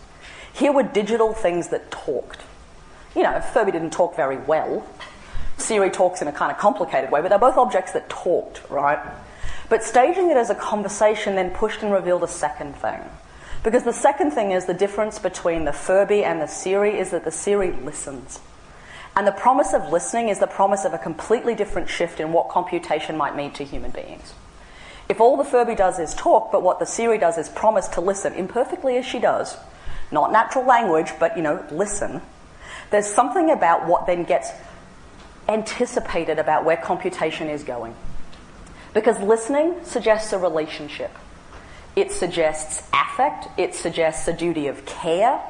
Here 0.52 0.72
were 0.72 0.82
digital 0.82 1.32
things 1.32 1.68
that 1.68 1.92
talked. 1.92 2.40
You 3.16 3.22
know, 3.22 3.40
Furby 3.40 3.72
didn't 3.72 3.94
talk 3.94 4.14
very 4.14 4.36
well. 4.36 4.86
Siri 5.56 5.90
talks 5.90 6.20
in 6.20 6.28
a 6.28 6.32
kind 6.32 6.52
of 6.52 6.58
complicated 6.58 7.10
way, 7.10 7.22
but 7.22 7.30
they're 7.30 7.38
both 7.38 7.56
objects 7.56 7.92
that 7.92 8.10
talked, 8.10 8.62
right? 8.68 8.98
But 9.70 9.82
staging 9.82 10.30
it 10.30 10.36
as 10.36 10.50
a 10.50 10.54
conversation 10.54 11.34
then 11.34 11.50
pushed 11.50 11.82
and 11.82 11.90
revealed 11.90 12.22
a 12.22 12.28
second 12.28 12.76
thing. 12.76 13.00
Because 13.64 13.84
the 13.84 13.92
second 13.92 14.32
thing 14.32 14.52
is 14.52 14.66
the 14.66 14.74
difference 14.74 15.18
between 15.18 15.64
the 15.64 15.72
Furby 15.72 16.22
and 16.22 16.42
the 16.42 16.46
Siri 16.46 16.98
is 16.98 17.10
that 17.10 17.24
the 17.24 17.30
Siri 17.30 17.72
listens. 17.72 18.38
And 19.16 19.26
the 19.26 19.32
promise 19.32 19.72
of 19.72 19.90
listening 19.90 20.28
is 20.28 20.38
the 20.38 20.46
promise 20.46 20.84
of 20.84 20.92
a 20.92 20.98
completely 20.98 21.54
different 21.54 21.88
shift 21.88 22.20
in 22.20 22.34
what 22.34 22.50
computation 22.50 23.16
might 23.16 23.34
mean 23.34 23.50
to 23.54 23.64
human 23.64 23.92
beings. 23.92 24.34
If 25.08 25.20
all 25.20 25.38
the 25.38 25.44
Furby 25.44 25.74
does 25.74 25.98
is 25.98 26.14
talk, 26.14 26.52
but 26.52 26.62
what 26.62 26.80
the 26.80 26.86
Siri 26.86 27.16
does 27.16 27.38
is 27.38 27.48
promise 27.48 27.88
to 27.88 28.02
listen, 28.02 28.34
imperfectly 28.34 28.98
as 28.98 29.06
she 29.06 29.18
does, 29.18 29.56
not 30.12 30.32
natural 30.32 30.66
language, 30.66 31.12
but, 31.18 31.34
you 31.34 31.42
know, 31.42 31.64
listen, 31.70 32.20
there's 32.90 33.06
something 33.06 33.50
about 33.50 33.86
what 33.86 34.06
then 34.06 34.24
gets 34.24 34.50
anticipated 35.48 36.38
about 36.38 36.64
where 36.64 36.76
computation 36.76 37.48
is 37.48 37.62
going. 37.62 37.94
Because 38.94 39.20
listening 39.20 39.74
suggests 39.84 40.32
a 40.32 40.38
relationship. 40.38 41.10
It 41.94 42.12
suggests 42.12 42.88
affect, 42.92 43.48
it 43.58 43.74
suggests 43.74 44.28
a 44.28 44.32
duty 44.32 44.66
of 44.66 44.84
care, 44.84 45.40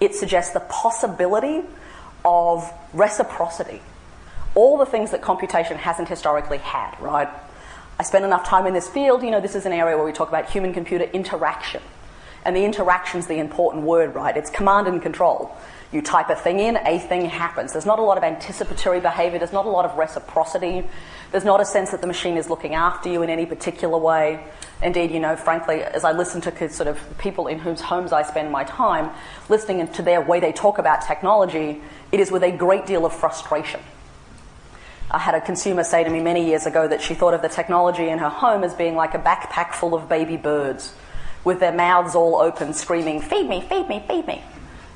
it 0.00 0.14
suggests 0.14 0.52
the 0.52 0.60
possibility 0.60 1.62
of 2.24 2.72
reciprocity. 2.92 3.80
All 4.54 4.78
the 4.78 4.86
things 4.86 5.12
that 5.12 5.22
computation 5.22 5.78
hasn't 5.78 6.08
historically 6.08 6.58
had, 6.58 6.98
right? 7.00 7.28
I 7.98 8.02
spend 8.02 8.24
enough 8.24 8.44
time 8.44 8.66
in 8.66 8.74
this 8.74 8.88
field, 8.88 9.22
you 9.22 9.30
know, 9.30 9.40
this 9.40 9.54
is 9.54 9.66
an 9.66 9.72
area 9.72 9.96
where 9.96 10.04
we 10.04 10.12
talk 10.12 10.28
about 10.28 10.50
human 10.50 10.72
computer 10.72 11.04
interaction. 11.04 11.82
And 12.44 12.56
the 12.56 12.64
interaction's 12.64 13.28
the 13.28 13.38
important 13.38 13.84
word, 13.84 14.14
right? 14.14 14.36
It's 14.36 14.50
command 14.50 14.88
and 14.88 15.00
control. 15.00 15.56
You 15.92 16.00
type 16.00 16.30
a 16.30 16.34
thing 16.34 16.58
in, 16.58 16.78
a 16.78 16.98
thing 16.98 17.26
happens. 17.26 17.72
There's 17.72 17.84
not 17.84 17.98
a 17.98 18.02
lot 18.02 18.16
of 18.16 18.24
anticipatory 18.24 19.00
behavior, 19.00 19.38
there's 19.38 19.52
not 19.52 19.66
a 19.66 19.68
lot 19.68 19.84
of 19.84 19.98
reciprocity, 19.98 20.88
there's 21.30 21.44
not 21.44 21.60
a 21.60 21.66
sense 21.66 21.90
that 21.90 22.00
the 22.00 22.06
machine 22.06 22.38
is 22.38 22.48
looking 22.48 22.74
after 22.74 23.10
you 23.10 23.22
in 23.22 23.28
any 23.28 23.44
particular 23.44 23.98
way. 23.98 24.42
Indeed, 24.82 25.10
you 25.10 25.20
know, 25.20 25.36
frankly, 25.36 25.82
as 25.82 26.02
I 26.02 26.12
listen 26.12 26.40
to 26.40 26.70
sort 26.70 26.88
of 26.88 26.98
people 27.18 27.46
in 27.46 27.58
whose 27.58 27.82
homes 27.82 28.12
I 28.12 28.22
spend 28.22 28.50
my 28.50 28.64
time, 28.64 29.10
listening 29.50 29.86
to 29.86 30.02
their 30.02 30.22
way 30.22 30.40
they 30.40 30.52
talk 30.52 30.78
about 30.78 31.02
technology, 31.02 31.82
it 32.10 32.20
is 32.20 32.32
with 32.32 32.42
a 32.42 32.50
great 32.50 32.86
deal 32.86 33.04
of 33.04 33.12
frustration. 33.12 33.80
I 35.10 35.18
had 35.18 35.34
a 35.34 35.42
consumer 35.42 35.84
say 35.84 36.02
to 36.04 36.10
me 36.10 36.20
many 36.20 36.46
years 36.46 36.64
ago 36.64 36.88
that 36.88 37.02
she 37.02 37.12
thought 37.12 37.34
of 37.34 37.42
the 37.42 37.48
technology 37.50 38.08
in 38.08 38.18
her 38.18 38.30
home 38.30 38.64
as 38.64 38.74
being 38.74 38.96
like 38.96 39.12
a 39.12 39.18
backpack 39.18 39.74
full 39.74 39.94
of 39.94 40.08
baby 40.08 40.38
birds 40.38 40.94
with 41.44 41.60
their 41.60 41.72
mouths 41.72 42.14
all 42.14 42.36
open, 42.36 42.72
screaming, 42.72 43.20
Feed 43.20 43.46
me, 43.46 43.60
feed 43.60 43.88
me, 43.88 44.02
feed 44.08 44.26
me. 44.26 44.42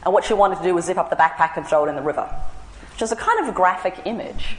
And 0.07 0.15
what 0.15 0.25
she 0.25 0.35
wanted 0.35 0.59
to 0.59 0.63
do 0.63 0.73
was 0.73 0.85
zip 0.85 0.99
up 0.99 1.11
the 1.11 1.17
backpack 1.17 1.57
and 1.57 1.67
throw 1.67 1.85
it 1.85 1.89
in 1.89 1.97
the 1.97 2.01
river, 2.01 2.33
which 2.93 3.03
is 3.03 3.11
a 3.11 3.17
kind 3.17 3.47
of 3.47 3.53
graphic 3.57 4.03
image. 4.05 4.57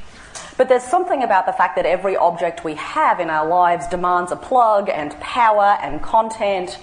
But 0.58 0.68
there's 0.68 0.84
something 0.84 1.24
about 1.24 1.46
the 1.46 1.54
fact 1.54 1.78
that 1.78 1.86
every 1.86 2.18
object 2.18 2.66
we 2.66 2.76
have 2.76 3.22
in 3.22 3.30
our 3.30 3.48
lives 3.48 3.88
demands 3.88 4.34
a 4.34 4.36
plug 4.36 4.90
and 4.90 5.18
power 5.22 5.78
and 5.82 6.02
content, 6.04 6.78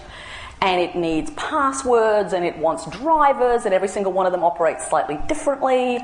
and 0.62 0.80
it 0.80 0.96
needs 0.96 1.30
passwords 1.32 2.32
and 2.32 2.42
it 2.42 2.56
wants 2.56 2.86
drivers, 2.86 3.66
and 3.66 3.74
every 3.74 3.88
single 3.88 4.12
one 4.12 4.24
of 4.24 4.32
them 4.32 4.42
operates 4.42 4.88
slightly 4.88 5.18
differently. 5.28 5.98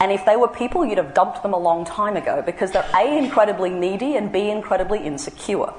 And 0.00 0.10
if 0.10 0.24
they 0.26 0.34
were 0.34 0.48
people, 0.48 0.84
you'd 0.84 0.98
have 0.98 1.14
dumped 1.14 1.44
them 1.44 1.52
a 1.52 1.58
long 1.58 1.84
time 1.84 2.16
ago 2.16 2.42
because 2.44 2.72
they're 2.72 2.90
A, 2.92 3.18
incredibly 3.18 3.70
needy, 3.70 4.16
and 4.16 4.32
B, 4.32 4.50
incredibly 4.50 4.98
insecure. 4.98 5.72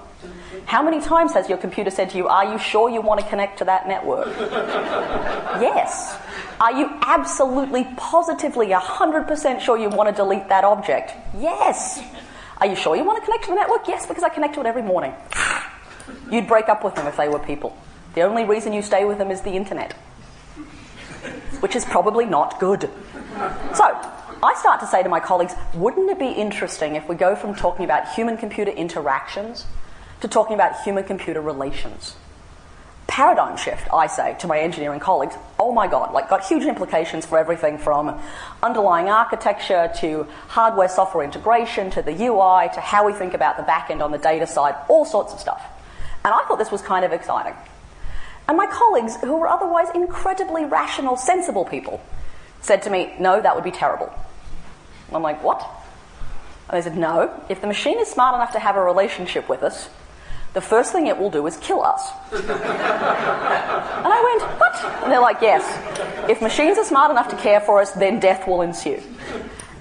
How 0.66 0.84
many 0.84 1.02
times 1.02 1.34
has 1.34 1.50
your 1.50 1.58
computer 1.58 1.90
said 1.90 2.10
to 2.12 2.18
you, 2.18 2.28
Are 2.28 2.52
you 2.52 2.58
sure 2.58 2.90
you 2.90 3.02
want 3.02 3.20
to 3.20 3.28
connect 3.28 3.58
to 3.60 3.66
that 3.66 3.88
network? 3.88 4.28
yes. 5.60 6.18
Are 6.60 6.72
you 6.72 6.90
absolutely, 7.02 7.88
positively, 7.98 8.68
100% 8.68 9.62
sure 9.62 9.78
you 9.78 9.90
want 9.90 10.10
to 10.10 10.16
delete 10.16 10.48
that 10.50 10.64
object? 10.64 11.14
Yes. 11.38 12.04
Are 12.58 12.68
you 12.68 12.76
sure 12.76 12.96
you 12.96 13.04
want 13.04 13.20
to 13.20 13.26
connect 13.26 13.46
to 13.46 13.50
the 13.50 13.56
network? 13.56 13.88
Yes, 13.88 14.06
because 14.06 14.24
I 14.24 14.30
connect 14.30 14.54
to 14.56 14.60
it 14.60 14.68
every 14.68 14.84
morning. 14.84 15.14
You'd 16.32 16.48
break 16.48 16.70
up 16.70 16.84
with 16.84 16.96
them 16.96 17.08
if 17.08 17.18
they 17.18 17.28
were 17.28 17.40
people. 17.40 17.76
The 18.14 18.22
only 18.22 18.44
reason 18.46 18.74
you 18.74 18.82
stay 18.82 19.06
with 19.06 19.18
them 19.18 19.32
is 19.32 19.42
the 19.42 19.52
internet, 19.52 19.94
which 21.62 21.76
is 21.76 21.86
probably 21.86 22.26
not 22.26 22.60
good. 22.60 22.90
So, 23.74 23.86
I 24.44 24.56
start 24.60 24.80
to 24.82 24.88
say 24.88 25.02
to 25.02 25.10
my 25.10 25.20
colleagues, 25.20 25.54
wouldn't 25.74 26.10
it 26.10 26.20
be 26.20 26.28
interesting 26.30 26.96
if 26.96 27.08
we 27.08 27.16
go 27.16 27.36
from 27.36 27.56
talking 27.56 27.86
about 27.86 28.14
human 28.14 28.38
computer 28.38 28.72
interactions 28.72 29.66
to 30.22 30.28
talking 30.28 30.54
about 30.54 30.82
human 30.84 31.04
computer 31.04 31.42
relations. 31.42 32.16
Paradigm 33.08 33.58
shift, 33.58 33.88
I 33.92 34.08
say 34.08 34.38
to 34.40 34.48
my 34.48 34.60
engineering 34.60 35.02
colleagues, 35.02 35.36
oh 35.60 35.74
my 35.74 35.88
god, 35.88 36.14
like 36.14 36.30
got 36.30 36.46
huge 36.46 36.64
implications 36.64 37.26
for 37.26 37.38
everything 37.38 37.78
from 37.78 38.18
underlying 38.64 39.10
architecture 39.10 39.92
to 39.98 40.28
hardware 40.48 40.88
software 40.88 41.24
integration 41.24 41.92
to 41.92 42.02
the 42.02 42.12
UI 42.14 42.70
to 42.74 42.80
how 42.80 43.06
we 43.06 43.12
think 43.12 43.34
about 43.34 43.58
the 43.58 43.64
back 43.64 43.90
end 43.90 44.02
on 44.02 44.12
the 44.12 44.18
data 44.18 44.48
side, 44.48 44.76
all 44.88 45.04
sorts 45.04 45.34
of 45.34 45.40
stuff. 45.40 45.62
And 46.24 46.34
I 46.34 46.46
thought 46.46 46.58
this 46.58 46.72
was 46.72 46.82
kind 46.82 47.04
of 47.04 47.12
exciting. 47.12 47.54
And 48.48 48.58
my 48.58 48.68
colleagues, 48.68 49.18
who 49.18 49.36
were 49.36 49.48
otherwise 49.48 49.88
incredibly 49.94 50.66
rational, 50.66 51.18
sensible 51.18 51.66
people, 51.66 52.02
said 52.62 52.84
to 52.84 52.90
me, 52.90 53.14
no, 53.20 53.42
that 53.42 53.56
would 53.56 53.64
be 53.64 53.72
terrible. 53.72 54.14
I'm 55.12 55.22
like, 55.22 55.44
what? 55.44 55.68
And 56.70 56.78
they 56.78 56.82
said, 56.82 56.98
no, 56.98 57.34
if 57.50 57.60
the 57.60 57.68
machine 57.68 58.00
is 58.00 58.08
smart 58.08 58.36
enough 58.36 58.54
to 58.54 58.60
have 58.60 58.78
a 58.78 58.82
relationship 58.82 59.50
with 59.50 59.64
us, 59.64 59.90
the 60.54 60.62
first 60.62 60.92
thing 60.92 61.08
it 61.08 61.18
will 61.18 61.30
do 61.30 61.48
is 61.48 61.58
kill 61.58 61.82
us. 61.82 62.12
and 62.32 62.44
I 64.08 64.38
went, 64.38 64.60
What? 64.60 65.04
And 65.04 65.12
they're 65.12 65.22
like, 65.22 65.42
Yes. 65.42 65.64
If 66.30 66.42
machines 66.42 66.78
are 66.78 66.86
smart 66.86 67.12
enough 67.12 67.30
to 67.30 67.38
care 67.38 67.62
for 67.62 67.82
us, 67.82 67.92
then 67.92 68.20
death 68.20 68.48
will 68.48 68.62
ensue. 68.62 69.02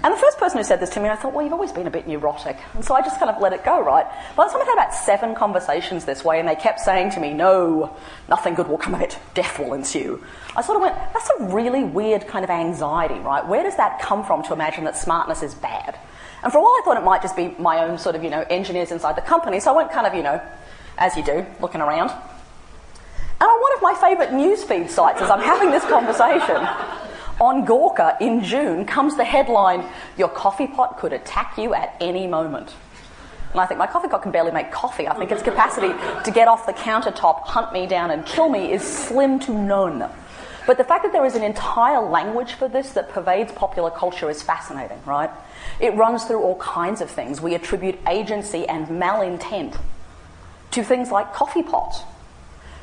And 0.03 0.15
the 0.15 0.19
first 0.19 0.39
person 0.39 0.57
who 0.57 0.65
said 0.65 0.81
this 0.81 0.89
to 0.91 1.01
me, 1.01 1.11
I 1.11 1.17
thought, 1.17 1.35
well, 1.35 1.45
you've 1.45 1.53
always 1.53 1.73
been 1.73 1.87
a 1.87 1.91
bit 1.91 2.09
neurotic. 2.09 2.57
And 2.75 2.83
so 2.83 2.95
I 2.95 3.03
just 3.03 3.19
kind 3.19 3.31
of 3.31 3.41
let 3.43 3.53
it 3.53 3.65
go, 3.65 3.85
right? 3.85 4.07
By 4.35 4.47
the 4.47 4.51
time 4.51 4.63
I 4.63 4.65
had 4.65 4.73
about 4.73 4.95
seven 4.95 5.35
conversations 5.35 6.07
this 6.07 6.25
way, 6.25 6.41
and 6.41 6.49
they 6.49 6.55
kept 6.55 6.81
saying 6.81 7.11
to 7.13 7.21
me, 7.21 7.35
no, 7.35 7.95
nothing 8.27 8.55
good 8.55 8.67
will 8.67 8.79
come 8.79 8.95
of 8.95 9.03
it, 9.03 9.19
death 9.35 9.59
will 9.59 9.75
ensue. 9.75 10.25
I 10.57 10.63
sort 10.63 10.77
of 10.77 10.83
went, 10.83 10.95
that's 11.13 11.29
a 11.39 11.55
really 11.55 11.85
weird 11.85 12.27
kind 12.27 12.45
of 12.45 12.51
anxiety, 12.51 13.19
right? 13.21 13.47
Where 13.47 13.63
does 13.63 13.77
that 13.77 14.01
come 14.01 14.25
from 14.25 14.43
to 14.45 14.55
imagine 14.55 14.85
that 14.85 14.97
smartness 14.97 15.43
is 15.43 15.55
bad? 15.55 15.99
And 16.43 16.53
for 16.53 16.59
a 16.59 16.63
while 16.63 16.71
I 16.71 16.83
thought 16.85 16.97
it 16.97 17.05
might 17.05 17.23
just 17.23 17.37
be 17.37 17.55
my 17.59 17.85
own 17.85 17.99
sort 17.99 18.17
of, 18.17 18.25
you 18.25 18.31
know, 18.31 18.45
engineers 18.49 18.93
inside 18.93 19.17
the 19.17 19.23
company, 19.23 19.61
so 19.61 19.73
I 19.73 19.77
went 19.77 19.93
kind 19.93 20.07
of, 20.07 20.15
you 20.15 20.23
know, 20.23 20.41
as 20.99 21.17
you 21.17 21.23
do, 21.23 21.47
looking 21.61 21.81
around. 21.81 22.11
And 22.11 23.49
on 23.49 23.61
one 23.61 23.73
of 23.75 23.83
my 23.83 23.95
favourite 23.95 24.33
newsfeed 24.33 24.91
sites, 24.91 25.23
as 25.23 25.31
I'm 25.31 25.41
having 25.41 25.71
this 25.71 25.85
conversation, 25.85 26.57
on 27.41 27.67
Gawker 27.67 28.21
in 28.21 28.45
June 28.45 28.85
comes 28.85 29.17
the 29.17 29.25
headline 29.25 29.85
Your 30.19 30.29
coffee 30.29 30.67
pot 30.67 30.99
could 30.99 31.13
attack 31.13 31.57
you 31.57 31.75
at 31.75 31.97
any 32.01 32.27
moment. 32.27 32.75
And 33.53 33.61
I 33.61 33.67
think 33.67 33.79
my 33.79 33.87
coffee 33.87 34.09
pot 34.09 34.23
can 34.23 34.31
barely 34.31 34.53
make 34.53 34.71
coffee. 34.71 35.09
I 35.09 35.15
think 35.15 35.33
its 35.33 35.43
capacity 35.43 35.89
to 36.25 36.31
get 36.31 36.47
off 36.47 36.67
the 36.67 36.73
countertop, 36.73 37.47
hunt 37.47 37.73
me 37.73 37.87
down, 37.87 38.11
and 38.11 38.25
kill 38.25 38.49
me 38.49 38.73
is 38.73 38.83
slim 38.83 39.41
to 39.41 39.53
none. 39.53 40.09
But 40.67 40.79
the 40.79 40.85
fact 40.85 41.03
that 41.03 41.13
there 41.13 41.25
is 41.25 41.35
an 41.35 41.43
entire 41.43 42.01
language 42.01 42.53
for 42.53 42.69
this 42.69 42.93
that 42.93 43.09
pervades 43.09 43.51
popular 43.53 43.91
culture 43.91 44.31
is 44.31 44.43
fascinating, 44.43 45.01
right? 45.05 45.31
It 45.81 45.95
runs 45.95 46.25
through 46.25 46.43
all 46.43 46.57
kinds 46.57 47.01
of 47.01 47.11
things. 47.11 47.41
We 47.41 47.55
attribute 47.55 47.99
agency 48.07 48.69
and 48.69 48.87
malintent 48.89 49.79
to 50.73 50.85
things 50.85 51.11
like 51.11 51.33
coffee 51.33 51.63
pots. 51.63 52.03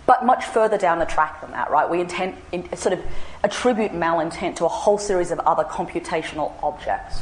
But 0.05 0.25
much 0.25 0.45
further 0.45 0.77
down 0.77 0.99
the 0.99 1.05
track 1.05 1.41
than 1.41 1.51
that, 1.51 1.69
right? 1.69 1.89
We 1.89 1.99
intend, 1.99 2.36
in, 2.51 2.75
sort 2.77 2.93
of 2.93 3.01
attribute 3.43 3.91
malintent 3.91 4.55
to 4.57 4.65
a 4.65 4.69
whole 4.69 4.97
series 4.97 5.31
of 5.31 5.39
other 5.39 5.63
computational 5.65 6.53
objects. 6.63 7.21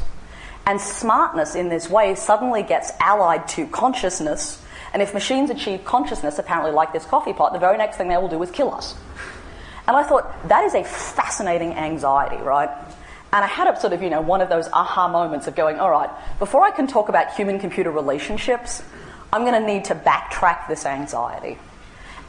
And 0.66 0.80
smartness 0.80 1.54
in 1.54 1.68
this 1.68 1.90
way 1.90 2.14
suddenly 2.14 2.62
gets 2.62 2.92
allied 3.00 3.46
to 3.48 3.66
consciousness. 3.66 4.62
And 4.92 5.02
if 5.02 5.14
machines 5.14 5.50
achieve 5.50 5.84
consciousness, 5.84 6.38
apparently 6.38 6.72
like 6.72 6.92
this 6.92 7.04
coffee 7.04 7.32
pot, 7.32 7.52
the 7.52 7.58
very 7.58 7.76
next 7.76 7.96
thing 7.96 8.08
they 8.08 8.16
will 8.16 8.28
do 8.28 8.42
is 8.42 8.50
kill 8.50 8.72
us. 8.72 8.94
And 9.88 9.96
I 9.96 10.02
thought, 10.02 10.48
that 10.48 10.64
is 10.64 10.74
a 10.74 10.82
fascinating 10.82 11.74
anxiety, 11.74 12.42
right? 12.42 12.70
And 13.36 13.44
I 13.44 13.48
had 13.48 13.68
a 13.68 13.78
sort 13.78 13.92
of, 13.92 14.02
you 14.02 14.08
know, 14.08 14.22
one 14.22 14.40
of 14.40 14.48
those 14.48 14.66
aha 14.72 15.08
moments 15.08 15.46
of 15.46 15.54
going, 15.54 15.78
all 15.78 15.90
right, 15.90 16.08
before 16.38 16.62
I 16.62 16.70
can 16.70 16.86
talk 16.86 17.10
about 17.10 17.34
human 17.34 17.58
computer 17.58 17.90
relationships, 17.90 18.82
I'm 19.30 19.42
going 19.44 19.60
to 19.60 19.66
need 19.66 19.84
to 19.84 19.94
backtrack 19.94 20.68
this 20.68 20.86
anxiety. 20.86 21.58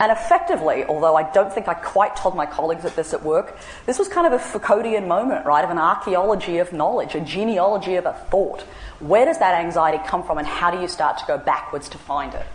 And 0.02 0.12
effectively, 0.12 0.84
although 0.84 1.16
I 1.16 1.32
don't 1.32 1.54
think 1.54 1.70
I 1.70 1.76
quite 1.76 2.18
told 2.18 2.36
my 2.36 2.46
colleagues 2.46 2.84
at 2.84 2.98
this 2.98 3.14
at 3.14 3.24
work, 3.24 3.58
this 3.86 3.98
was 3.98 4.10
kind 4.10 4.28
of 4.28 4.34
a 4.34 4.44
Foucauldian 4.44 5.08
moment, 5.08 5.46
right, 5.46 5.64
of 5.64 5.70
an 5.70 5.78
archaeology 5.78 6.58
of 6.58 6.74
knowledge, 6.74 7.16
a 7.16 7.22
genealogy 7.22 7.96
of 7.96 8.06
a 8.06 8.12
thought. 8.30 8.64
Where 9.00 9.24
does 9.24 9.40
that 9.40 9.64
anxiety 9.64 10.04
come 10.06 10.24
from, 10.24 10.40
and 10.40 10.46
how 10.46 10.72
do 10.72 10.82
you 10.82 10.90
start 10.90 11.20
to 11.20 11.26
go 11.26 11.38
backwards 11.38 11.88
to 11.88 11.98
find 11.98 12.34
it? 12.34 12.46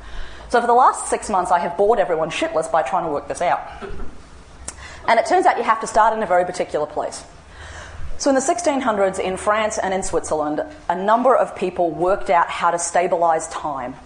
So, 0.51 0.61
for 0.61 0.67
the 0.67 0.75
last 0.75 1.09
six 1.09 1.31
months, 1.31 1.51
I 1.51 1.59
have 1.61 1.79
bored 1.79 1.99
everyone 1.99 2.29
shitless 2.29 2.71
by 2.71 2.83
trying 2.83 3.07
to 3.07 3.11
work 3.11 3.29
this 3.29 3.41
out. 3.41 3.67
And 5.09 5.19
it 5.19 5.25
turns 5.25 5.47
out 5.47 5.57
you 5.57 5.65
have 5.65 5.81
to 5.81 5.87
start 5.87 6.15
in 6.15 6.23
a 6.23 6.27
very 6.27 6.45
particular 6.45 6.85
place. 6.85 7.25
So, 8.23 8.31
in 8.31 8.37
the 8.37 8.41
1600s, 8.41 9.19
in 9.19 9.37
France 9.37 9.79
and 9.79 9.93
in 9.93 10.05
Switzerland, 10.05 10.63
a 10.89 10.95
number 10.95 11.35
of 11.35 11.57
people 11.57 11.91
worked 11.91 12.31
out 12.31 12.49
how 12.49 12.71
to 12.71 12.79
stabilize 12.79 13.49
time 13.49 13.97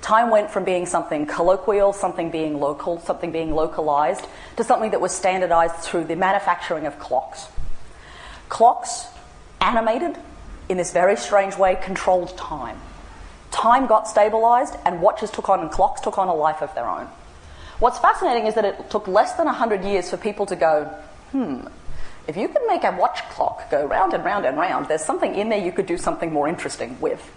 Time 0.00 0.30
went 0.30 0.50
from 0.50 0.64
being 0.64 0.86
something 0.86 1.26
colloquial, 1.26 1.92
something 1.92 2.30
being 2.30 2.58
local, 2.58 3.00
something 3.00 3.32
being 3.32 3.54
localized, 3.54 4.26
to 4.56 4.64
something 4.64 4.90
that 4.92 5.00
was 5.00 5.12
standardized 5.12 5.76
through 5.76 6.04
the 6.04 6.16
manufacturing 6.16 6.86
of 6.86 6.98
clocks. 6.98 7.48
Clocks, 8.48 9.06
animated 9.60 10.16
in 10.68 10.78
this 10.78 10.92
very 10.92 11.16
strange 11.16 11.56
way, 11.56 11.76
controlled 11.82 12.36
time. 12.38 12.80
Time 13.50 13.86
got 13.86 14.08
stabilized, 14.08 14.76
and 14.86 15.02
watches 15.02 15.30
took 15.30 15.48
on, 15.48 15.60
and 15.60 15.70
clocks 15.70 16.00
took 16.00 16.16
on 16.16 16.28
a 16.28 16.34
life 16.34 16.62
of 16.62 16.74
their 16.74 16.88
own. 16.88 17.06
What's 17.78 17.98
fascinating 17.98 18.46
is 18.46 18.54
that 18.54 18.64
it 18.64 18.90
took 18.90 19.06
less 19.06 19.34
than 19.34 19.46
100 19.46 19.84
years 19.84 20.08
for 20.08 20.16
people 20.16 20.46
to 20.46 20.56
go, 20.56 20.84
hmm, 21.32 21.66
if 22.30 22.36
you 22.36 22.46
can 22.46 22.64
make 22.68 22.84
a 22.84 22.92
watch 22.92 23.18
clock 23.30 23.68
go 23.72 23.84
round 23.84 24.14
and 24.14 24.24
round 24.24 24.46
and 24.46 24.56
round, 24.56 24.86
there's 24.86 25.04
something 25.04 25.34
in 25.34 25.48
there 25.48 25.58
you 25.58 25.72
could 25.72 25.86
do 25.86 25.98
something 25.98 26.32
more 26.32 26.46
interesting 26.46 26.96
with. 27.00 27.28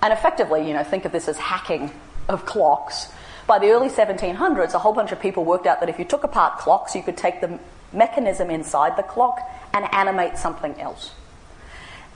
And 0.00 0.14
effectively, 0.14 0.66
you 0.66 0.72
know, 0.72 0.82
think 0.82 1.04
of 1.04 1.12
this 1.12 1.28
as 1.28 1.36
hacking 1.36 1.90
of 2.26 2.46
clocks. 2.46 3.12
By 3.46 3.58
the 3.58 3.68
early 3.68 3.90
1700s, 3.90 4.72
a 4.72 4.78
whole 4.78 4.94
bunch 4.94 5.12
of 5.12 5.20
people 5.20 5.44
worked 5.44 5.66
out 5.66 5.80
that 5.80 5.90
if 5.90 5.98
you 5.98 6.06
took 6.06 6.24
apart 6.24 6.56
clocks, 6.58 6.94
you 6.94 7.02
could 7.02 7.18
take 7.18 7.42
the 7.42 7.58
mechanism 7.92 8.48
inside 8.48 8.96
the 8.96 9.02
clock 9.02 9.40
and 9.74 9.84
animate 9.92 10.38
something 10.38 10.80
else. 10.80 11.12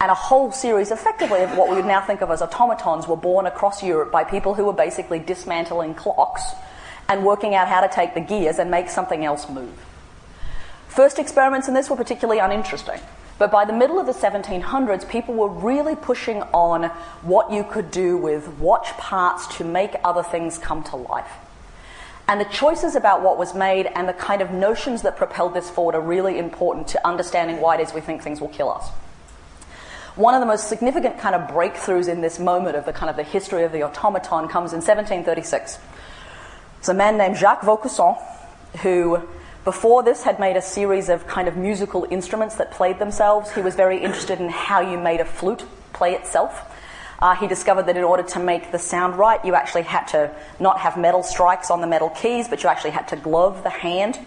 And 0.01 0.11
a 0.11 0.15
whole 0.15 0.51
series, 0.51 0.91
effectively, 0.91 1.43
of 1.43 1.59
what 1.59 1.69
we 1.69 1.77
would 1.77 1.85
now 1.85 2.01
think 2.01 2.23
of 2.23 2.31
as 2.31 2.41
automatons 2.41 3.07
were 3.07 3.17
born 3.19 3.45
across 3.45 3.83
Europe 3.83 4.11
by 4.11 4.25
people 4.25 4.55
who 4.55 4.65
were 4.65 4.73
basically 4.73 5.19
dismantling 5.19 5.95
clocks 5.95 6.43
and 7.07 7.23
working 7.23 7.55
out 7.55 7.69
how 7.69 7.83
to 7.83 7.95
take 7.95 8.15
the 8.15 8.21
gears 8.21 8.59
and 8.59 8.71
make 8.71 8.89
something 8.89 9.27
else 9.27 9.47
move. 9.51 9.79
First 10.95 11.19
experiments 11.19 11.67
in 11.67 11.75
this 11.75 11.91
were 11.91 11.97
particularly 11.97 12.39
uninteresting. 12.39 13.01
But 13.37 13.51
by 13.51 13.65
the 13.65 13.73
middle 13.73 13.99
of 13.99 14.07
the 14.07 14.13
1700s, 14.13 15.09
people 15.09 15.35
were 15.35 15.49
really 15.49 15.97
pushing 15.97 16.43
on 16.53 16.85
what 17.23 17.51
you 17.51 17.65
could 17.65 17.91
do 17.91 18.17
with 18.17 18.47
watch 18.61 18.89
parts 18.97 19.57
to 19.57 19.65
make 19.65 19.97
other 20.05 20.23
things 20.23 20.57
come 20.57 20.85
to 20.85 20.97
life. 20.97 21.31
And 22.29 22.41
the 22.41 22.45
choices 22.47 22.95
about 22.95 23.23
what 23.23 23.39
was 23.39 23.55
made 23.55 23.87
and 23.95 24.09
the 24.09 24.13
kind 24.13 24.41
of 24.41 24.53
notions 24.53 25.03
that 25.03 25.17
propelled 25.17 25.53
this 25.53 25.69
forward 25.69 25.97
are 25.97 26.01
really 26.01 26.39
important 26.39 26.87
to 26.89 27.07
understanding 27.07 27.61
why 27.61 27.75
it 27.75 27.81
is 27.81 27.93
we 27.93 28.01
think 28.01 28.23
things 28.23 28.41
will 28.41 28.49
kill 28.49 28.71
us. 28.71 28.89
One 30.15 30.35
of 30.35 30.41
the 30.41 30.47
most 30.47 30.69
significant 30.69 31.19
kind 31.19 31.35
of 31.35 31.51
breakthroughs 31.51 32.09
in 32.09 32.21
this 32.21 32.39
moment 32.39 32.77
of 32.77 32.85
the 32.85 32.93
kind 32.93 33.11
of 33.11 33.17
the 33.17 33.25
history 33.25 33.65
of 33.65 33.73
the 33.73 33.83
automaton 33.83 34.47
comes 34.47 34.73
in 34.73 34.79
1736. 34.79 35.79
It's 36.79 36.89
a 36.89 36.95
man 36.95 37.19
named 37.19 37.37
Jacques 37.37 37.63
Vaucanson 37.63 38.17
who 38.83 39.21
before 39.64 40.03
this, 40.03 40.22
had 40.22 40.38
made 40.38 40.57
a 40.57 40.62
series 40.62 41.09
of 41.09 41.27
kind 41.27 41.48
of 41.48 41.57
musical 41.57 42.07
instruments 42.11 42.57
that 42.57 42.70
played 42.70 42.98
themselves. 42.98 43.50
He 43.53 43.62
was 43.62 43.74
very 43.74 44.03
interested 44.03 44.40
in 44.40 44.50
how 44.50 44.81
you 44.81 44.98
made 44.98 45.20
a 45.20 45.24
flute 45.24 45.64
play 45.92 46.14
itself. 46.14 46.70
Uh, 47.18 47.35
he 47.35 47.46
discovered 47.46 47.87
that 47.87 47.96
in 47.96 48.05
order 48.05 48.22
to 48.22 48.38
make 48.38 48.70
the 48.72 48.79
sound 48.79 49.16
right, 49.16 49.42
you 49.44 49.55
actually 49.55 49.83
had 49.83 50.05
to 50.09 50.31
not 50.61 50.81
have 50.81 50.98
metal 50.98 51.22
strikes 51.22 51.70
on 51.70 51.81
the 51.81 51.87
metal 51.87 52.11
keys, 52.11 52.48
but 52.48 52.62
you 52.62 52.68
actually 52.68 52.90
had 52.90 53.09
to 53.09 53.16
glove 53.16 53.62
the 53.62 53.70
hand 53.70 54.18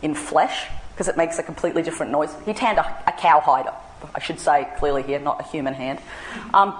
in 0.00 0.14
flesh 0.14 0.66
because 0.92 1.08
it 1.08 1.16
makes 1.16 1.38
a 1.38 1.42
completely 1.42 1.82
different 1.82 2.10
noise. 2.10 2.34
He 2.46 2.54
tanned 2.54 2.78
a, 2.78 3.02
a 3.06 3.12
cowhide, 3.12 3.66
I 4.14 4.20
should 4.20 4.40
say 4.40 4.66
clearly 4.78 5.02
here, 5.02 5.18
not 5.18 5.40
a 5.40 5.42
human 5.42 5.74
hand. 5.74 5.98
Um, 6.54 6.74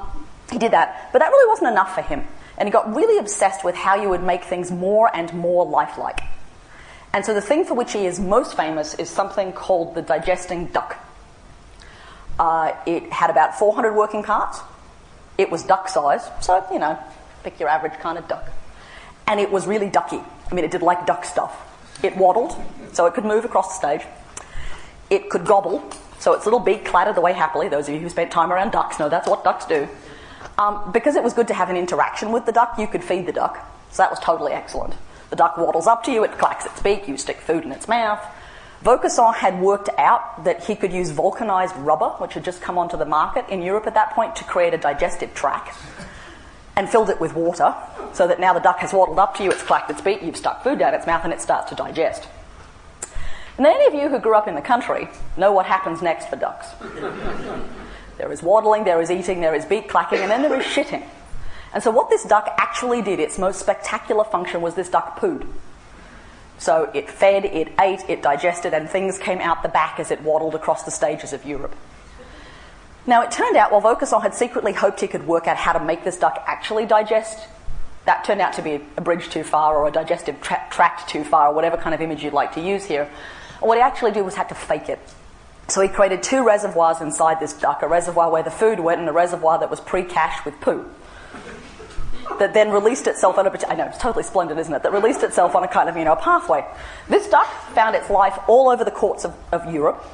he 0.51 0.59
did 0.59 0.73
that, 0.73 1.11
but 1.13 1.19
that 1.19 1.29
really 1.29 1.49
wasn't 1.49 1.73
enough 1.73 1.95
for 1.95 2.01
him. 2.01 2.25
And 2.57 2.67
he 2.67 2.73
got 2.73 2.95
really 2.95 3.19
obsessed 3.19 3.63
with 3.63 3.75
how 3.75 4.01
you 4.01 4.09
would 4.09 4.23
make 4.23 4.45
things 4.45 4.71
more 4.71 5.15
and 5.15 5.31
more 5.35 5.67
lifelike. 5.67 6.21
And 7.17 7.25
so 7.25 7.33
the 7.33 7.41
thing 7.41 7.65
for 7.65 7.73
which 7.73 7.95
he 7.95 8.05
is 8.05 8.21
most 8.21 8.59
famous 8.59 8.93
is 8.93 9.09
something 9.09 9.55
called 9.55 9.95
the 9.95 10.03
digesting 10.03 10.67
duck. 10.67 11.03
Uh, 12.39 12.73
it 12.85 13.11
had 13.11 13.31
about 13.31 13.59
400 13.59 13.95
working 13.95 14.23
parts. 14.23 14.61
It 15.39 15.51
was 15.51 15.63
duck 15.63 15.89
size, 15.89 16.29
so, 16.43 16.63
you 16.71 16.79
know, 16.79 16.99
pick 17.43 17.59
your 17.59 17.71
average 17.71 17.95
kind 18.01 18.19
of 18.19 18.29
duck. 18.29 18.51
And 19.27 19.41
it 19.41 19.51
was 19.51 19.67
really 19.67 19.89
ducky. 19.89 20.21
I 20.51 20.55
mean, 20.55 20.67
it 20.67 20.71
did 20.71 20.83
like 20.83 21.07
duck 21.07 21.25
stuff. 21.25 21.57
It 22.05 22.15
waddled, 22.19 22.55
so 22.93 23.07
it 23.07 23.15
could 23.15 23.25
move 23.25 23.47
across 23.47 23.69
the 23.81 23.97
stage. 23.97 24.07
It 25.09 25.31
could 25.31 25.47
gobble, 25.47 25.91
so 26.19 26.35
its 26.35 26.45
little 26.45 26.61
beak 26.61 26.85
clattered 26.85 27.17
away 27.17 27.33
happily. 27.33 27.71
Those 27.71 27.89
of 27.89 27.95
you 27.95 28.01
who 28.03 28.11
spent 28.11 28.31
time 28.31 28.53
around 28.53 28.73
ducks 28.73 28.99
know 28.99 29.09
that's 29.09 29.27
what 29.27 29.43
ducks 29.43 29.65
do. 29.65 29.89
Um, 30.59 30.93
because 30.93 31.17
it 31.17 31.25
was 31.25 31.33
good 31.33 31.49
to 31.49 31.55
have 31.55 31.71
an 31.71 31.79
interaction 31.79 32.31
with 32.31 32.45
the 32.45 32.53
duck, 32.53 32.79
you 32.79 32.87
could 32.87 33.03
feed 33.03 33.25
the 33.25 33.33
duck. 33.33 33.57
So 33.91 34.03
that 34.03 34.11
was 34.11 34.19
totally 34.19 34.53
excellent. 34.53 34.93
The 35.31 35.37
duck 35.37 35.57
waddles 35.57 35.87
up 35.87 36.05
to 36.05 36.13
you, 36.13 36.25
it 36.25 36.39
clacks 36.39 36.67
its 36.67 36.81
beak, 36.81 37.09
you 37.09 37.17
stick 37.17 37.41
food 37.41 37.65
in 37.65 37.73
its 37.73 37.89
mouth. 37.89 38.25
Vaucanson 38.85 39.35
had 39.35 39.61
worked 39.61 39.89
out 39.99 40.45
that 40.45 40.65
he 40.65 40.77
could 40.77 40.93
use 40.93 41.11
vulcanized 41.11 41.75
rubber, 41.77 42.11
which 42.19 42.35
had 42.35 42.45
just 42.45 42.61
come 42.61 42.79
onto 42.79 42.97
the 42.97 43.05
market 43.05 43.49
in 43.49 43.63
Europe 43.63 43.87
at 43.87 43.95
that 43.95 44.13
point, 44.13 44.37
to 44.37 44.45
create 44.45 44.75
a 44.75 44.79
digestive 44.79 45.35
tract 45.35 45.77
and 46.77 46.89
filled 46.89 47.09
it 47.09 47.19
with 47.19 47.35
water 47.35 47.75
so 48.13 48.27
that 48.27 48.39
now 48.39 48.53
the 48.53 48.61
duck 48.61 48.79
has 48.79 48.93
waddled 48.93 49.19
up 49.19 49.35
to 49.37 49.43
you, 49.43 49.51
it's 49.51 49.63
clacked 49.63 49.91
its 49.91 50.01
beak, 50.01 50.23
you've 50.23 50.37
stuck 50.37 50.63
food 50.63 50.79
down 50.79 50.95
its 50.95 51.07
mouth, 51.07 51.25
and 51.25 51.33
it 51.33 51.41
starts 51.41 51.71
to 51.71 51.75
digest. 51.75 52.29
And 53.57 53.67
any 53.67 53.87
of 53.87 53.95
you 53.95 54.11
who 54.11 54.19
grew 54.19 54.35
up 54.35 54.47
in 54.47 54.55
the 54.55 54.61
country 54.61 55.09
know 55.37 55.51
what 55.51 55.65
happens 55.65 56.03
next 56.03 56.29
for 56.29 56.37
ducks. 56.37 56.69
there 58.19 58.31
is 58.31 58.43
waddling, 58.43 58.85
there 58.85 59.01
is 59.01 59.11
eating, 59.11 59.41
there 59.41 59.55
is 59.55 59.65
beak 59.65 59.89
clacking, 59.89 60.21
and 60.21 60.31
then 60.31 60.43
there 60.43 60.61
is 60.61 60.67
shitting. 60.67 61.03
And 61.77 61.83
so, 61.83 61.91
what 61.91 62.09
this 62.09 62.25
duck 62.25 62.49
actually 62.57 63.03
did, 63.03 63.21
its 63.21 63.39
most 63.39 63.61
spectacular 63.61 64.25
function, 64.25 64.63
was 64.63 64.75
this 64.75 64.89
duck 64.89 65.21
pooed. 65.21 65.47
So, 66.57 66.91
it 66.95 67.11
fed, 67.11 67.45
it 67.45 67.71
ate, 67.79 68.01
it 68.09 68.23
digested, 68.23 68.73
and 68.73 68.89
things 68.89 69.19
came 69.19 69.41
out 69.41 69.63
the 69.63 69.69
back 69.69 70.01
as 70.01 70.11
it 70.11 70.23
waddled 70.23 70.55
across 70.55 70.85
the 70.85 70.91
stages 70.91 71.35
of 71.35 71.45
Europe. 71.45 71.77
Now, 73.07 73.21
it 73.25 73.31
turned 73.31 73.59
out 73.59 73.73
while 73.73 73.83
Vaucanson 73.83 74.23
had 74.23 74.33
secretly 74.33 74.73
hoped 74.73 75.03
he 75.03 75.07
could 75.07 75.27
work 75.27 75.47
out 75.47 75.59
how 75.59 75.75
to 75.75 75.85
make 75.85 76.03
this 76.03 76.17
duck 76.17 76.43
actually 76.47 76.87
digest, 76.87 77.47
that 78.07 78.25
turned 78.25 78.41
out 78.41 78.55
to 78.55 78.63
be 78.63 78.81
a 78.97 79.03
bridge 79.03 79.29
too 79.29 79.45
far 79.45 79.77
or 79.77 79.87
a 79.87 79.93
digestive 79.93 80.41
tra- 80.41 80.67
tract 80.71 81.11
too 81.11 81.25
far, 81.25 81.49
or 81.49 81.55
whatever 81.55 81.77
kind 81.77 81.95
of 81.95 82.01
image 82.01 82.25
you'd 82.25 82.33
like 82.33 82.55
to 82.55 82.61
use 82.63 82.87
here. 82.87 83.07
What 83.61 83.77
he 83.77 83.83
actually 83.83 84.13
did 84.13 84.23
was 84.23 84.35
had 84.35 84.49
to 84.49 84.55
fake 84.55 84.89
it. 84.89 85.01
So 85.69 85.83
he 85.83 85.89
created 85.89 86.23
two 86.23 86.43
reservoirs 86.43 87.03
inside 87.03 87.39
this 87.39 87.53
duck 87.53 87.83
a 87.83 87.87
reservoir 87.87 88.31
where 88.31 88.43
the 88.43 88.51
food 88.51 88.81
went 88.81 89.01
and 89.01 89.09
a 89.11 89.13
reservoir 89.13 89.59
that 89.59 89.69
was 89.69 89.81
pre 89.81 90.05
cached 90.05 90.47
with 90.47 90.59
poo 90.63 90.89
that 92.39 92.55
then 92.55 92.71
released 92.71 93.07
itself 93.07 93.39
on 93.39 93.47
a, 93.47 93.69
I 93.69 93.75
know, 93.75 93.87
it's 93.87 93.99
totally 93.99 94.25
splendid, 94.25 94.59
isn't 94.59 94.73
it? 94.73 94.83
That 94.83 94.93
released 94.93 95.23
itself 95.23 95.55
on 95.55 95.65
a 95.65 95.69
kind 95.69 95.89
of, 95.89 95.97
you 95.97 96.05
know, 96.05 96.13
a 96.13 96.21
pathway. 96.21 96.65
This 97.09 97.29
duck 97.29 97.47
found 97.75 97.97
its 97.97 98.11
life 98.11 98.39
all 98.49 98.69
over 98.69 98.85
the 98.85 98.91
courts 98.91 99.25
of, 99.25 99.35
of 99.53 99.73
Europe. 99.73 100.05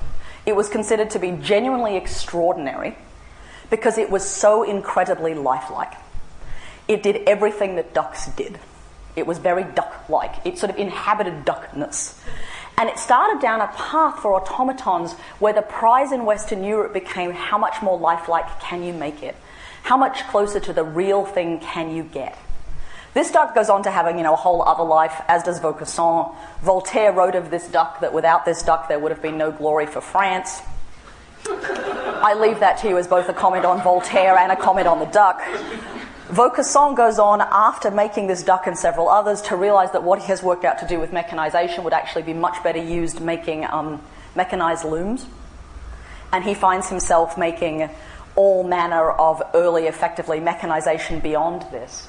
It 0.46 0.56
was 0.56 0.68
considered 0.68 1.10
to 1.10 1.18
be 1.18 1.32
genuinely 1.32 1.96
extraordinary 1.96 2.96
because 3.70 3.98
it 3.98 4.10
was 4.10 4.28
so 4.28 4.62
incredibly 4.62 5.34
lifelike. 5.34 5.94
It 6.88 7.02
did 7.02 7.28
everything 7.28 7.76
that 7.76 7.94
ducks 7.94 8.26
did. 8.26 8.58
It 9.14 9.26
was 9.26 9.38
very 9.38 9.64
duck 9.64 10.08
like. 10.08 10.34
It 10.44 10.58
sort 10.58 10.70
of 10.70 10.78
inhabited 10.78 11.44
duckness. 11.44 12.20
And 12.78 12.88
it 12.88 12.98
started 12.98 13.40
down 13.40 13.60
a 13.60 13.68
path 13.68 14.20
for 14.20 14.34
automatons 14.34 15.12
where 15.38 15.52
the 15.52 15.62
prize 15.62 16.12
in 16.12 16.24
Western 16.24 16.64
Europe 16.64 16.92
became 16.92 17.30
how 17.32 17.58
much 17.58 17.82
more 17.82 17.98
lifelike 17.98 18.60
can 18.60 18.82
you 18.82 18.92
make 18.92 19.22
it? 19.22 19.36
How 19.82 19.96
much 19.96 20.26
closer 20.28 20.60
to 20.60 20.72
the 20.72 20.84
real 20.84 21.24
thing 21.24 21.60
can 21.60 21.94
you 21.94 22.04
get? 22.04 22.38
This 23.14 23.30
duck 23.30 23.54
goes 23.54 23.68
on 23.68 23.82
to 23.82 23.90
having, 23.90 24.16
you 24.16 24.24
know, 24.24 24.32
a 24.32 24.36
whole 24.36 24.62
other 24.62 24.84
life, 24.84 25.20
as 25.28 25.42
does 25.42 25.60
Vaucanson. 25.60 26.34
Voltaire 26.62 27.12
wrote 27.12 27.34
of 27.34 27.50
this 27.50 27.68
duck 27.68 28.00
that 28.00 28.14
without 28.14 28.44
this 28.44 28.62
duck 28.62 28.88
there 28.88 28.98
would 28.98 29.12
have 29.12 29.20
been 29.20 29.36
no 29.36 29.52
glory 29.52 29.86
for 29.86 30.00
France. 30.00 30.62
I 31.46 32.34
leave 32.34 32.60
that 32.60 32.78
to 32.78 32.88
you 32.88 32.96
as 32.96 33.08
both 33.08 33.28
a 33.28 33.34
comment 33.34 33.64
on 33.64 33.82
Voltaire 33.82 34.38
and 34.38 34.52
a 34.52 34.56
comment 34.56 34.86
on 34.86 34.98
the 35.00 35.06
duck. 35.06 35.42
Vaucanson 36.28 36.96
goes 36.96 37.18
on 37.18 37.42
after 37.42 37.90
making 37.90 38.28
this 38.28 38.42
duck 38.42 38.66
and 38.66 38.78
several 38.78 39.08
others 39.08 39.42
to 39.42 39.56
realize 39.56 39.92
that 39.92 40.02
what 40.02 40.20
he 40.20 40.26
has 40.28 40.42
worked 40.42 40.64
out 40.64 40.78
to 40.78 40.86
do 40.86 40.98
with 40.98 41.12
mechanization 41.12 41.84
would 41.84 41.92
actually 41.92 42.22
be 42.22 42.32
much 42.32 42.62
better 42.62 42.82
used 42.82 43.20
making 43.20 43.66
um, 43.66 44.00
mechanized 44.34 44.84
looms. 44.84 45.26
And 46.32 46.42
he 46.42 46.54
finds 46.54 46.88
himself 46.88 47.36
making 47.36 47.90
all 48.36 48.64
manner 48.64 49.10
of 49.10 49.42
early, 49.54 49.86
effectively, 49.86 50.40
mechanization 50.40 51.20
beyond 51.20 51.62
this. 51.70 52.08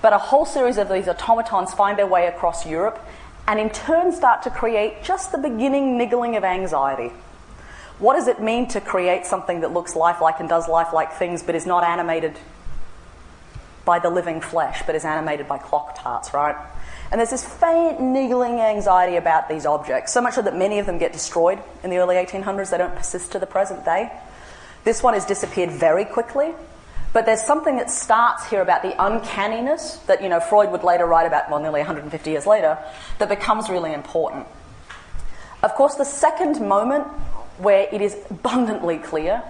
But 0.00 0.12
a 0.12 0.18
whole 0.18 0.46
series 0.46 0.78
of 0.78 0.88
these 0.88 1.08
automatons 1.08 1.74
find 1.74 1.98
their 1.98 2.06
way 2.06 2.26
across 2.26 2.64
Europe 2.64 3.04
and 3.46 3.58
in 3.58 3.70
turn 3.70 4.12
start 4.12 4.42
to 4.42 4.50
create 4.50 5.02
just 5.02 5.32
the 5.32 5.38
beginning 5.38 5.98
niggling 5.98 6.36
of 6.36 6.44
anxiety. 6.44 7.12
What 7.98 8.14
does 8.14 8.28
it 8.28 8.40
mean 8.40 8.68
to 8.68 8.80
create 8.80 9.26
something 9.26 9.60
that 9.62 9.72
looks 9.72 9.96
lifelike 9.96 10.38
and 10.38 10.48
does 10.48 10.68
lifelike 10.68 11.14
things 11.14 11.42
but 11.42 11.54
is 11.56 11.66
not 11.66 11.82
animated 11.82 12.38
by 13.84 13.98
the 13.98 14.10
living 14.10 14.40
flesh 14.40 14.82
but 14.86 14.94
is 14.94 15.04
animated 15.04 15.48
by 15.48 15.58
clock 15.58 15.98
tarts, 16.00 16.32
right? 16.32 16.54
And 17.10 17.18
there's 17.18 17.30
this 17.30 17.44
faint 17.44 18.00
niggling 18.00 18.60
anxiety 18.60 19.16
about 19.16 19.48
these 19.48 19.64
objects, 19.64 20.12
so 20.12 20.20
much 20.20 20.34
so 20.34 20.42
that 20.42 20.54
many 20.54 20.78
of 20.78 20.86
them 20.86 20.98
get 20.98 21.12
destroyed 21.12 21.58
in 21.82 21.90
the 21.90 21.96
early 21.96 22.16
1800s. 22.16 22.70
They 22.70 22.78
don't 22.78 22.94
persist 22.94 23.32
to 23.32 23.38
the 23.38 23.46
present 23.46 23.84
day. 23.84 24.12
This 24.88 25.02
one 25.02 25.12
has 25.12 25.26
disappeared 25.26 25.70
very 25.70 26.06
quickly, 26.06 26.54
but 27.12 27.26
there's 27.26 27.42
something 27.42 27.76
that 27.76 27.90
starts 27.90 28.48
here 28.48 28.62
about 28.62 28.80
the 28.80 28.94
uncanniness 28.98 29.96
that 30.06 30.22
you 30.22 30.30
know 30.30 30.40
Freud 30.40 30.72
would 30.72 30.82
later 30.82 31.04
write 31.04 31.26
about, 31.26 31.50
well, 31.50 31.60
nearly 31.60 31.80
150 31.80 32.30
years 32.30 32.46
later, 32.46 32.78
that 33.18 33.28
becomes 33.28 33.68
really 33.68 33.92
important. 33.92 34.46
Of 35.62 35.74
course, 35.74 35.96
the 35.96 36.06
second 36.06 36.66
moment 36.66 37.06
where 37.58 37.86
it 37.92 38.00
is 38.00 38.16
abundantly 38.30 38.96
clear 38.96 39.42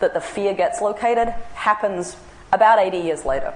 that 0.00 0.12
the 0.12 0.20
fear 0.20 0.52
gets 0.52 0.82
located 0.82 1.28
happens 1.54 2.18
about 2.52 2.78
80 2.78 2.98
years 2.98 3.24
later. 3.24 3.54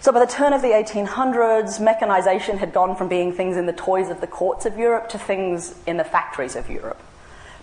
So, 0.00 0.12
by 0.12 0.20
the 0.20 0.32
turn 0.32 0.54
of 0.54 0.62
the 0.62 0.68
1800s, 0.68 1.78
mechanization 1.78 2.56
had 2.56 2.72
gone 2.72 2.96
from 2.96 3.08
being 3.08 3.34
things 3.34 3.58
in 3.58 3.66
the 3.66 3.74
toys 3.74 4.08
of 4.08 4.22
the 4.22 4.26
courts 4.26 4.64
of 4.64 4.78
Europe 4.78 5.10
to 5.10 5.18
things 5.18 5.74
in 5.86 5.98
the 5.98 6.04
factories 6.04 6.56
of 6.56 6.70
Europe. 6.70 7.02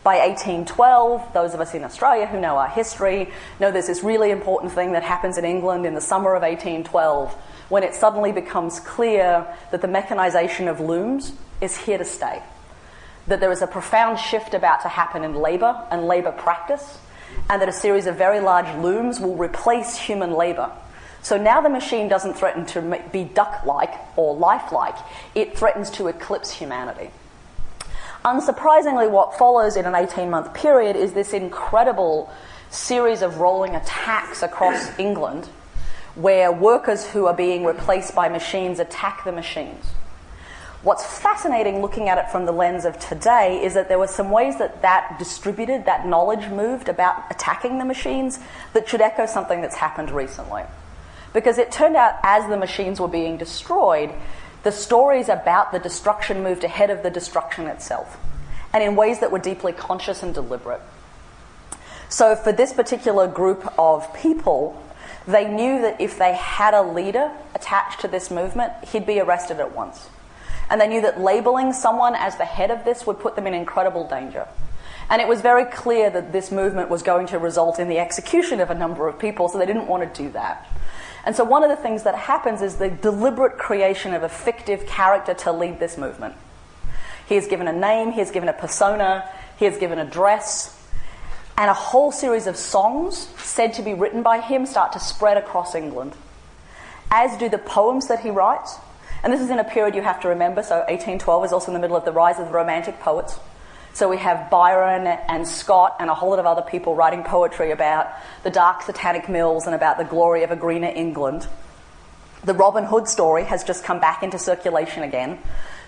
By 0.08 0.20
1812, 0.20 1.34
those 1.34 1.54
of 1.54 1.60
us 1.60 1.74
in 1.74 1.84
Australia 1.84 2.28
who 2.28 2.39
know 2.39 2.56
our 2.56 2.70
history 2.70 3.30
know 3.60 3.74
there's 3.74 3.88
this 3.88 4.04
really 4.04 4.32
important 4.32 4.72
thing 4.72 4.93
that 4.93 5.04
happens 5.04 5.38
in 5.38 5.43
England 5.43 5.86
in 5.86 5.96
the 5.96 6.00
summer 6.00 6.34
of 6.34 6.43
1812 6.43 7.34
when 7.67 7.84
it 7.84 7.93
suddenly 7.93 8.32
becomes 8.32 8.80
clear 8.80 9.46
that 9.72 9.82
the 9.82 9.88
mechanisation 9.89 10.72
of 10.72 10.80
looms 10.80 11.34
is 11.60 11.76
here 11.76 11.98
to 11.98 12.06
stay. 12.06 12.41
That 13.28 13.41
there 13.41 13.52
is 13.52 13.62
a 13.62 13.67
profound 13.67 14.17
shift 14.17 14.54
about 14.54 14.82
to 14.84 14.88
happen 14.88 15.26
in 15.26 15.36
labour 15.36 15.86
and 15.91 16.08
labour 16.08 16.32
practice, 16.32 17.00
and 17.50 17.62
that 17.62 17.67
a 17.67 17.74
series 17.74 18.08
of 18.08 18.15
very 18.15 18.39
large 18.39 18.82
looms 18.82 19.20
will 19.20 19.36
replace 19.36 19.98
human 19.98 20.32
labour. 20.32 20.72
So 21.22 21.38
now 21.38 21.60
the 21.60 21.67
machine 21.67 22.08
doesn't 22.08 22.36
threaten 22.36 22.65
to 22.67 23.04
be 23.12 23.26
duck 23.26 23.65
like 23.65 23.93
or 24.15 24.38
lifelike, 24.38 24.96
it 25.36 25.58
threatens 25.58 25.89
to 25.89 26.08
eclipse 26.08 26.50
humanity. 26.50 27.12
Unsurprisingly, 28.27 29.09
what 29.09 29.37
follows 29.37 29.77
in 29.77 29.85
an 29.85 29.95
18 29.95 30.29
month 30.29 30.53
period 30.53 30.97
is 30.97 31.13
this 31.13 31.31
incredible 31.31 32.29
series 32.69 33.21
of 33.21 33.37
rolling 33.37 33.73
attacks 33.73 34.43
across 34.43 34.91
England 34.99 35.47
where 36.15 36.51
workers 36.51 37.07
who 37.07 37.25
are 37.25 37.33
being 37.33 37.63
replaced 37.63 38.13
by 38.13 38.27
machines 38.27 38.79
attack 38.79 39.23
the 39.23 39.31
machines. 39.31 39.85
What's 40.83 41.05
fascinating 41.05 41.81
looking 41.81 42.09
at 42.09 42.17
it 42.17 42.29
from 42.29 42.45
the 42.45 42.51
lens 42.51 42.83
of 42.83 42.99
today 42.99 43.63
is 43.63 43.75
that 43.75 43.87
there 43.87 43.97
were 43.97 44.07
some 44.07 44.29
ways 44.29 44.57
that 44.57 44.81
that 44.81 45.17
distributed, 45.17 45.85
that 45.85 46.05
knowledge 46.05 46.49
moved 46.49 46.89
about 46.89 47.31
attacking 47.31 47.77
the 47.77 47.85
machines 47.85 48.39
that 48.73 48.89
should 48.89 48.99
echo 48.99 49.25
something 49.25 49.61
that's 49.61 49.77
happened 49.77 50.11
recently. 50.11 50.63
Because 51.31 51.57
it 51.57 51.71
turned 51.71 51.95
out 51.95 52.15
as 52.23 52.49
the 52.49 52.57
machines 52.57 52.99
were 52.99 53.07
being 53.07 53.37
destroyed, 53.37 54.13
the 54.67 54.71
stories 54.73 55.30
about 55.30 55.71
the 55.71 55.80
destruction 55.80 56.43
moved 56.43 56.62
ahead 56.65 56.89
of 56.89 57.01
the 57.01 57.10
destruction 57.10 57.67
itself, 57.67 58.17
and 58.73 58.84
in 58.84 58.97
ways 58.97 59.21
that 59.21 59.32
were 59.32 59.39
deeply 59.39 59.71
conscious 59.71 60.21
and 60.21 60.34
deliberate. 60.34 60.82
So, 62.10 62.36
for 62.36 62.51
this 62.51 62.73
particular 62.73 63.30
group 63.30 63.65
of 63.80 64.13
people, 64.13 64.84
they 65.25 65.47
knew 65.47 65.82
that 65.84 66.01
if 66.01 66.19
they 66.19 66.34
had 66.34 66.73
a 66.73 66.82
leader 66.82 67.32
attached 67.56 68.01
to 68.01 68.10
this 68.10 68.30
movement, 68.30 68.73
he'd 68.89 69.06
be 69.06 69.21
arrested 69.21 69.62
at 69.62 69.73
once. 69.73 70.10
And 70.69 70.82
they 70.82 70.88
knew 70.89 70.99
that 70.99 71.17
labeling 71.17 71.71
someone 71.71 72.13
as 72.13 72.36
the 72.36 72.43
head 72.43 72.69
of 72.69 72.84
this 72.84 73.08
would 73.08 73.21
put 73.21 73.38
them 73.38 73.47
in 73.47 73.53
incredible 73.53 74.06
danger. 74.06 74.49
And 75.10 75.21
it 75.21 75.30
was 75.30 75.39
very 75.39 75.63
clear 75.63 76.10
that 76.10 76.34
this 76.34 76.51
movement 76.51 76.89
was 76.89 77.03
going 77.03 77.27
to 77.27 77.39
result 77.39 77.80
in 77.80 77.88
the 77.88 77.99
execution 77.99 78.60
of 78.60 78.69
a 78.69 78.75
number 78.75 79.08
of 79.08 79.17
people, 79.17 79.47
so 79.47 79.60
they 79.60 79.65
didn't 79.65 79.88
want 79.88 80.13
to 80.13 80.23
do 80.23 80.30
that. 80.32 80.67
And 81.27 81.35
so 81.35 81.43
one 81.43 81.61
of 81.61 81.69
the 81.69 81.75
things 81.75 82.03
that 82.03 82.15
happens 82.15 82.61
is 82.61 82.77
the 82.77 82.89
deliberate 82.89 83.57
creation 83.57 84.13
of 84.13 84.23
a 84.23 84.29
fictive 84.29 84.85
character 84.85 85.33
to 85.33 85.51
lead 85.51 85.77
this 85.77 85.97
movement. 85.97 86.35
He 87.27 87.35
is 87.35 87.47
given 87.47 87.67
a 87.67 87.73
name, 87.73 88.13
he 88.13 88.21
is 88.21 88.31
given 88.31 88.47
a 88.47 88.53
persona, 88.53 89.29
he 89.59 89.65
is 89.65 89.75
given 89.75 89.99
a 89.99 90.05
dress, 90.05 90.81
and 91.57 91.69
a 91.69 91.73
whole 91.73 92.13
series 92.13 92.47
of 92.47 92.55
songs 92.55 93.27
said 93.39 93.73
to 93.73 93.81
be 93.81 93.93
written 93.93 94.23
by 94.23 94.39
him 94.39 94.65
start 94.65 94.93
to 94.93 95.01
spread 95.01 95.35
across 95.35 95.75
England. 95.75 96.13
As 97.11 97.37
do 97.37 97.49
the 97.49 97.57
poems 97.57 98.07
that 98.07 98.21
he 98.21 98.29
writes. 98.29 98.77
And 99.21 99.33
this 99.33 99.41
is 99.41 99.49
in 99.49 99.59
a 99.59 99.65
period 99.65 99.95
you 99.95 100.03
have 100.03 100.21
to 100.21 100.29
remember, 100.29 100.63
so 100.63 100.77
1812 100.77 101.43
is 101.43 101.51
also 101.51 101.67
in 101.67 101.73
the 101.73 101.81
middle 101.81 101.97
of 101.97 102.05
the 102.05 102.13
rise 102.13 102.39
of 102.39 102.45
the 102.45 102.53
Romantic 102.53 103.01
poets. 103.01 103.37
So 103.97 104.07
we 104.07 104.17
have 104.17 104.51
Byron 104.51 105.07
and 105.07 105.47
Scott 105.47 105.95
and 105.99 106.07
a 106.07 106.13
whole 106.13 106.29
lot 106.29 106.38
of 106.38 106.45
other 106.45 106.62
people 106.62 106.93
writing 106.93 107.23
poetry 107.23 107.71
about 107.71 108.07
the 108.43 108.51
dark 108.51 108.83
satanic 108.83 109.27
mills 109.27 109.65
and 109.65 109.73
about 109.73 109.97
the 109.97 110.03
glory 110.03 110.43
of 110.43 110.51
a 110.51 110.55
greener 110.55 110.91
England. 110.95 111.47
The 112.43 112.53
Robin 112.53 112.83
Hood 112.83 113.07
story 113.07 113.43
has 113.45 113.63
just 113.63 113.83
come 113.83 113.99
back 113.99 114.21
into 114.21 114.38
circulation 114.38 115.01
again. 115.01 115.39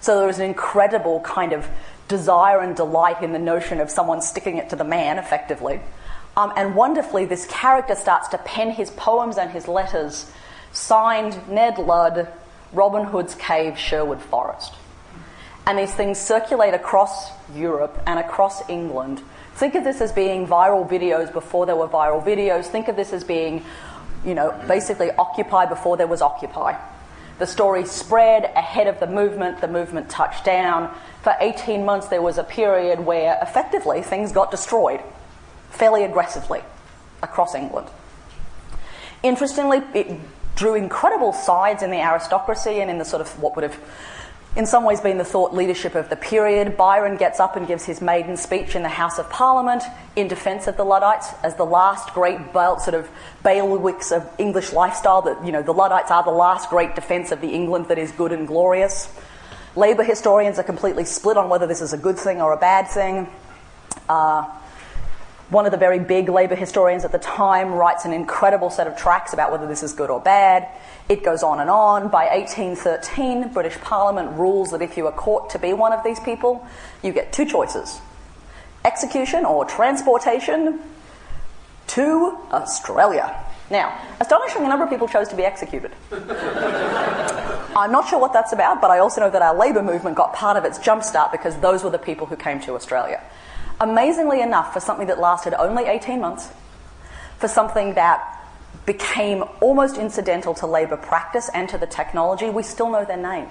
So 0.02 0.18
there 0.18 0.26
was 0.26 0.40
an 0.40 0.46
incredible 0.46 1.20
kind 1.20 1.54
of 1.54 1.70
desire 2.08 2.62
and 2.62 2.76
delight 2.76 3.22
in 3.22 3.32
the 3.32 3.38
notion 3.38 3.80
of 3.80 3.92
someone 3.92 4.24
sticking 4.24 4.58
it 4.58 4.72
to 4.72 4.76
the 4.76 4.84
man, 4.84 5.20
effectively. 5.20 5.80
Um, 6.36 6.52
and 6.58 6.74
wonderfully, 6.74 7.26
this 7.26 7.46
character 7.46 7.94
starts 7.94 8.30
to 8.30 8.40
pen 8.40 8.72
his 8.72 8.90
poems 8.90 9.38
and 9.38 9.52
his 9.52 9.68
letters, 9.68 10.32
signed 10.72 11.48
Ned 11.48 11.78
Ludd, 11.78 12.28
Robin 12.74 13.06
Hood's 13.06 13.36
Cave, 13.36 13.78
Sherwood 13.78 14.20
Forest 14.20 14.74
and 15.70 15.78
these 15.78 15.94
things 15.94 16.18
circulate 16.18 16.74
across 16.74 17.30
Europe 17.54 18.02
and 18.08 18.18
across 18.18 18.68
England. 18.72 19.22
Think 19.54 19.76
of 19.76 19.84
this 19.84 20.02
as 20.02 20.12
being 20.12 20.48
viral 20.48 20.90
videos 20.90 21.32
before 21.32 21.68
there 21.68 21.76
were 21.76 21.88
viral 21.88 22.26
videos. 22.26 22.66
Think 22.66 22.88
of 22.88 22.96
this 22.96 23.14
as 23.14 23.24
being, 23.24 23.64
you 24.26 24.34
know, 24.34 24.60
basically 24.68 25.12
Occupy 25.12 25.68
before 25.68 25.96
there 25.96 26.08
was 26.08 26.24
Occupy. 26.24 26.76
The 27.38 27.46
story 27.46 27.86
spread 27.86 28.46
ahead 28.56 28.88
of 28.88 29.00
the 29.00 29.06
movement, 29.06 29.62
the 29.62 29.68
movement 29.68 30.10
touched 30.10 30.44
down. 30.44 30.92
For 31.22 31.36
18 31.40 31.86
months, 31.86 32.08
there 32.08 32.24
was 32.24 32.40
a 32.40 32.44
period 32.44 33.02
where 33.02 33.38
effectively 33.40 34.02
things 34.02 34.32
got 34.32 34.50
destroyed 34.50 35.02
fairly 35.70 36.04
aggressively 36.04 36.64
across 37.22 37.54
England. 37.54 37.90
Interestingly, 39.22 39.84
it 39.94 40.20
drew 40.56 40.74
incredible 40.74 41.32
sides 41.32 41.84
in 41.84 41.92
the 41.92 42.02
aristocracy 42.02 42.82
and 42.82 42.90
in 42.90 42.98
the 42.98 43.06
sort 43.06 43.22
of 43.22 43.40
what 43.40 43.56
would 43.56 43.64
have 43.64 43.80
in 44.56 44.66
some 44.66 44.84
ways 44.84 45.00
been 45.00 45.18
the 45.18 45.24
thought 45.24 45.54
leadership 45.54 45.96
of 45.96 46.10
the 46.10 46.16
period. 46.16 46.76
Byron 46.76 47.18
gets 47.18 47.40
up 47.40 47.56
and 47.56 47.68
gives 47.68 47.86
his 47.86 48.02
maiden 48.02 48.36
speech 48.36 48.76
in 48.76 48.82
the 48.82 48.90
House 48.90 49.20
of 49.20 49.30
Parliament 49.30 49.84
in 50.16 50.28
defence 50.28 50.68
of 50.68 50.76
the 50.76 50.84
Luddites 50.84 51.30
as 51.44 51.56
the 51.56 51.66
last 51.66 52.14
great 52.14 52.40
sort 52.54 52.94
of 52.94 53.10
bailiwicks 53.44 54.16
of 54.16 54.28
English 54.40 54.74
lifestyle. 54.74 55.22
That 55.22 55.46
you 55.46 55.52
know 55.52 55.62
the 55.62 55.74
Luddites 55.74 56.12
are 56.12 56.24
the 56.24 56.32
last 56.32 56.70
great 56.70 56.96
defence 56.96 57.32
of 57.32 57.42
the 57.42 57.50
England 57.50 57.88
that 57.90 58.00
is 58.00 58.12
good 58.12 58.32
and 58.32 58.48
glorious. 58.48 59.14
Labour 59.76 60.04
historians 60.04 60.58
are 60.58 60.64
completely 60.64 61.06
split 61.06 61.38
on 61.38 61.48
whether 61.48 61.68
this 61.68 61.82
is 61.82 61.94
a 61.94 61.98
good 61.98 62.18
thing 62.18 62.42
or 62.42 62.52
a 62.52 62.58
bad 62.58 62.88
thing. 62.88 63.30
Uh, 64.10 64.50
one 65.50 65.66
of 65.66 65.72
the 65.72 65.78
very 65.78 66.00
big 66.00 66.30
Labour 66.30 66.56
historians 66.56 67.04
at 67.06 67.12
the 67.12 67.20
time 67.20 67.74
writes 67.74 68.06
an 68.06 68.14
incredible 68.14 68.70
set 68.70 68.86
of 68.88 68.96
tracts 68.96 69.34
about 69.34 69.52
whether 69.52 69.68
this 69.68 69.82
is 69.82 69.94
good 69.94 70.10
or 70.10 70.20
bad. 70.20 70.68
It 71.08 71.24
goes 71.24 71.42
on 71.42 71.60
and 71.60 71.70
on. 71.70 72.10
By 72.10 72.28
1813, 72.28 73.52
British 73.52 73.80
Parliament 73.82 74.38
rules 74.38 74.70
that 74.72 74.82
if 74.82 74.96
you 74.96 75.08
are 75.08 75.12
caught 75.12 75.50
to 75.52 75.60
be 75.60 75.74
one 75.74 75.92
of 75.92 76.04
these 76.04 76.20
people, 76.20 76.66
you 77.02 77.12
get 77.12 77.34
two 77.34 77.46
choices 77.46 78.00
execution 78.86 79.44
or 79.44 79.66
transportation 79.66 80.80
to 81.88 82.38
Australia. 82.52 83.36
Now, 83.70 84.00
astonishingly, 84.20 84.66
a 84.66 84.70
number 84.70 84.86
of 84.86 84.90
people 84.90 85.08
chose 85.08 85.28
to 85.30 85.36
be 85.36 85.44
executed. 85.44 85.92
I'm 86.12 87.92
not 87.92 88.08
sure 88.08 88.20
what 88.20 88.34
that's 88.34 88.54
about, 88.54 88.82
but 88.82 88.90
I 88.90 89.00
also 89.00 89.22
know 89.22 89.30
that 89.30 89.42
our 89.42 89.56
labour 89.56 89.84
movement 89.84 90.16
got 90.16 90.34
part 90.34 90.58
of 90.58 90.66
its 90.66 90.80
jumpstart 90.80 91.32
because 91.32 91.58
those 91.58 91.84
were 91.84 91.90
the 91.90 92.00
people 92.00 92.26
who 92.26 92.36
came 92.36 92.60
to 92.62 92.74
Australia. 92.74 93.22
Amazingly 93.82 94.42
enough, 94.42 94.74
for 94.74 94.80
something 94.80 95.08
that 95.08 95.20
lasted 95.20 95.54
only 95.54 95.86
18 95.86 96.20
months, 96.20 96.50
for 97.38 97.48
something 97.48 97.94
that 97.94 98.36
became 98.86 99.44
almost 99.62 99.98
incidental 99.98 100.54
to 100.56 100.66
labour 100.66 100.98
practice 100.98 101.50
and 101.54 101.70
to 101.70 101.78
the 101.78 101.88
technology, 101.88 102.50
we 102.50 102.64
still 102.64 102.90
know 102.90 103.06
their 103.06 103.18
name. 103.18 103.48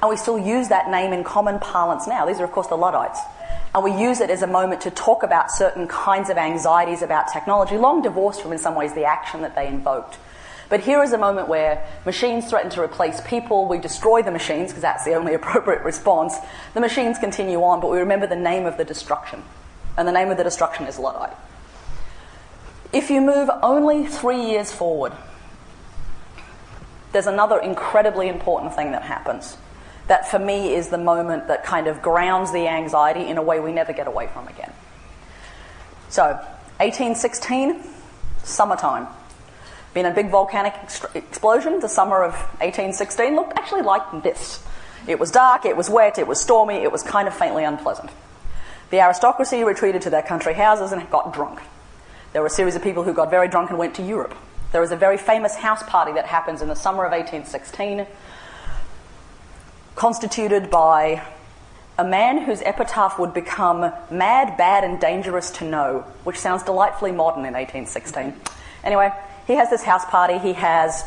And 0.00 0.10
we 0.10 0.16
still 0.16 0.38
use 0.38 0.68
that 0.68 0.90
name 0.90 1.12
in 1.12 1.24
common 1.24 1.58
parlance 1.58 2.06
now. 2.06 2.26
These 2.26 2.40
are, 2.40 2.44
of 2.44 2.52
course, 2.52 2.66
the 2.66 2.76
Luddites. 2.76 3.20
And 3.74 3.82
we 3.82 3.92
use 3.92 4.20
it 4.20 4.30
as 4.30 4.42
a 4.42 4.46
moment 4.46 4.82
to 4.82 4.90
talk 4.90 5.22
about 5.22 5.50
certain 5.50 5.88
kinds 5.88 6.28
of 6.28 6.36
anxieties 6.36 7.02
about 7.02 7.32
technology, 7.32 7.78
long 7.78 8.02
divorced 8.02 8.42
from, 8.42 8.52
in 8.52 8.58
some 8.58 8.74
ways, 8.74 8.92
the 8.94 9.04
action 9.04 9.40
that 9.42 9.54
they 9.54 9.66
invoked. 9.66 10.18
But 10.72 10.80
here 10.80 11.02
is 11.02 11.12
a 11.12 11.18
moment 11.18 11.48
where 11.48 11.86
machines 12.06 12.48
threaten 12.48 12.70
to 12.70 12.80
replace 12.80 13.20
people. 13.20 13.68
We 13.68 13.76
destroy 13.76 14.22
the 14.22 14.30
machines 14.30 14.70
because 14.70 14.80
that's 14.80 15.04
the 15.04 15.12
only 15.12 15.34
appropriate 15.40 15.82
response. 15.82 16.34
The 16.72 16.80
machines 16.80 17.18
continue 17.18 17.62
on, 17.62 17.82
but 17.82 17.90
we 17.90 17.98
remember 17.98 18.26
the 18.26 18.36
name 18.36 18.64
of 18.64 18.78
the 18.78 18.84
destruction. 18.86 19.42
And 19.98 20.08
the 20.08 20.12
name 20.12 20.30
of 20.30 20.38
the 20.38 20.44
destruction 20.44 20.86
is 20.86 20.98
Luddite. 20.98 21.36
If 22.90 23.10
you 23.10 23.20
move 23.20 23.50
only 23.62 24.06
three 24.06 24.46
years 24.46 24.72
forward, 24.72 25.12
there's 27.12 27.26
another 27.26 27.58
incredibly 27.58 28.30
important 28.30 28.74
thing 28.74 28.92
that 28.92 29.02
happens. 29.02 29.58
That 30.08 30.26
for 30.30 30.38
me 30.38 30.72
is 30.72 30.88
the 30.88 30.96
moment 30.96 31.48
that 31.48 31.64
kind 31.64 31.86
of 31.86 32.00
grounds 32.00 32.50
the 32.50 32.66
anxiety 32.66 33.28
in 33.28 33.36
a 33.36 33.42
way 33.42 33.60
we 33.60 33.72
never 33.72 33.92
get 33.92 34.06
away 34.06 34.28
from 34.28 34.48
again. 34.48 34.72
So, 36.08 36.28
1816, 36.78 37.84
summertime. 38.42 39.06
Been 39.94 40.06
a 40.06 40.14
big 40.14 40.30
volcanic 40.30 40.74
ex- 40.82 41.04
explosion. 41.14 41.80
The 41.80 41.88
summer 41.88 42.22
of 42.22 42.32
1816 42.60 43.34
looked 43.34 43.58
actually 43.58 43.82
like 43.82 44.22
this. 44.22 44.64
It 45.06 45.18
was 45.18 45.30
dark, 45.30 45.64
it 45.64 45.76
was 45.76 45.90
wet, 45.90 46.18
it 46.18 46.26
was 46.26 46.40
stormy, 46.40 46.76
it 46.76 46.92
was 46.92 47.02
kind 47.02 47.26
of 47.26 47.34
faintly 47.34 47.64
unpleasant. 47.64 48.10
The 48.90 49.00
aristocracy 49.00 49.64
retreated 49.64 50.02
to 50.02 50.10
their 50.10 50.22
country 50.22 50.54
houses 50.54 50.92
and 50.92 51.10
got 51.10 51.34
drunk. 51.34 51.60
There 52.32 52.40
were 52.40 52.46
a 52.46 52.50
series 52.50 52.76
of 52.76 52.82
people 52.82 53.02
who 53.02 53.12
got 53.12 53.30
very 53.30 53.48
drunk 53.48 53.70
and 53.70 53.78
went 53.78 53.94
to 53.96 54.02
Europe. 54.02 54.34
There 54.70 54.80
was 54.80 54.92
a 54.92 54.96
very 54.96 55.18
famous 55.18 55.56
house 55.56 55.82
party 55.82 56.12
that 56.12 56.26
happens 56.26 56.62
in 56.62 56.68
the 56.68 56.76
summer 56.76 57.04
of 57.04 57.12
1816, 57.12 58.06
constituted 59.94 60.70
by 60.70 61.22
a 61.98 62.04
man 62.04 62.38
whose 62.38 62.62
epitaph 62.62 63.18
would 63.18 63.34
become 63.34 63.92
mad, 64.10 64.56
bad, 64.56 64.82
and 64.84 64.98
dangerous 64.98 65.50
to 65.50 65.64
know, 65.64 66.06
which 66.24 66.38
sounds 66.38 66.62
delightfully 66.62 67.12
modern 67.12 67.44
in 67.44 67.52
1816. 67.52 68.34
Anyway, 68.82 69.12
he 69.46 69.54
has 69.54 69.70
this 69.70 69.82
house 69.82 70.04
party. 70.04 70.38
He 70.38 70.52
has 70.54 71.04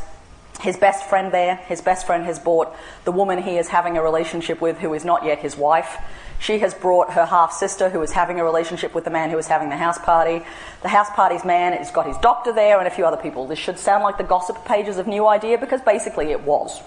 his 0.62 0.78
best 0.78 1.08
friend 1.10 1.34
there. 1.34 1.56
His 1.56 1.82
best 1.82 2.06
friend 2.06 2.26
has 2.26 2.40
brought 2.40 2.76
the 3.04 3.12
woman 3.12 3.42
he 3.42 3.58
is 3.58 3.68
having 3.68 3.98
a 3.98 4.02
relationship 4.04 4.62
with, 4.62 4.78
who 4.80 4.94
is 4.94 5.06
not 5.06 5.26
yet 5.26 5.40
his 5.40 5.58
wife. 5.58 5.98
She 6.40 6.60
has 6.60 6.74
brought 6.74 7.14
her 7.14 7.26
half 7.26 7.54
sister, 7.54 7.90
who 7.90 8.02
is 8.02 8.12
having 8.12 8.40
a 8.40 8.44
relationship 8.44 8.94
with 8.94 9.06
the 9.06 9.10
man 9.10 9.30
who 9.30 9.38
is 9.38 9.48
having 9.48 9.70
the 9.70 9.78
house 9.78 9.98
party. 9.98 10.44
The 10.82 10.90
house 10.90 11.10
party's 11.12 11.46
man 11.46 11.74
has 11.74 11.92
got 11.92 12.08
his 12.08 12.18
doctor 12.18 12.52
there 12.52 12.78
and 12.78 12.88
a 12.88 12.92
few 12.92 13.06
other 13.06 13.18
people. 13.18 13.48
This 13.48 13.60
should 13.60 13.80
sound 13.80 14.04
like 14.04 14.18
the 14.18 14.24
gossip 14.24 14.66
pages 14.66 14.98
of 14.98 15.08
New 15.08 15.28
Idea 15.28 15.58
because 15.58 15.82
basically 15.82 16.32
it 16.32 16.42
was. 16.42 16.82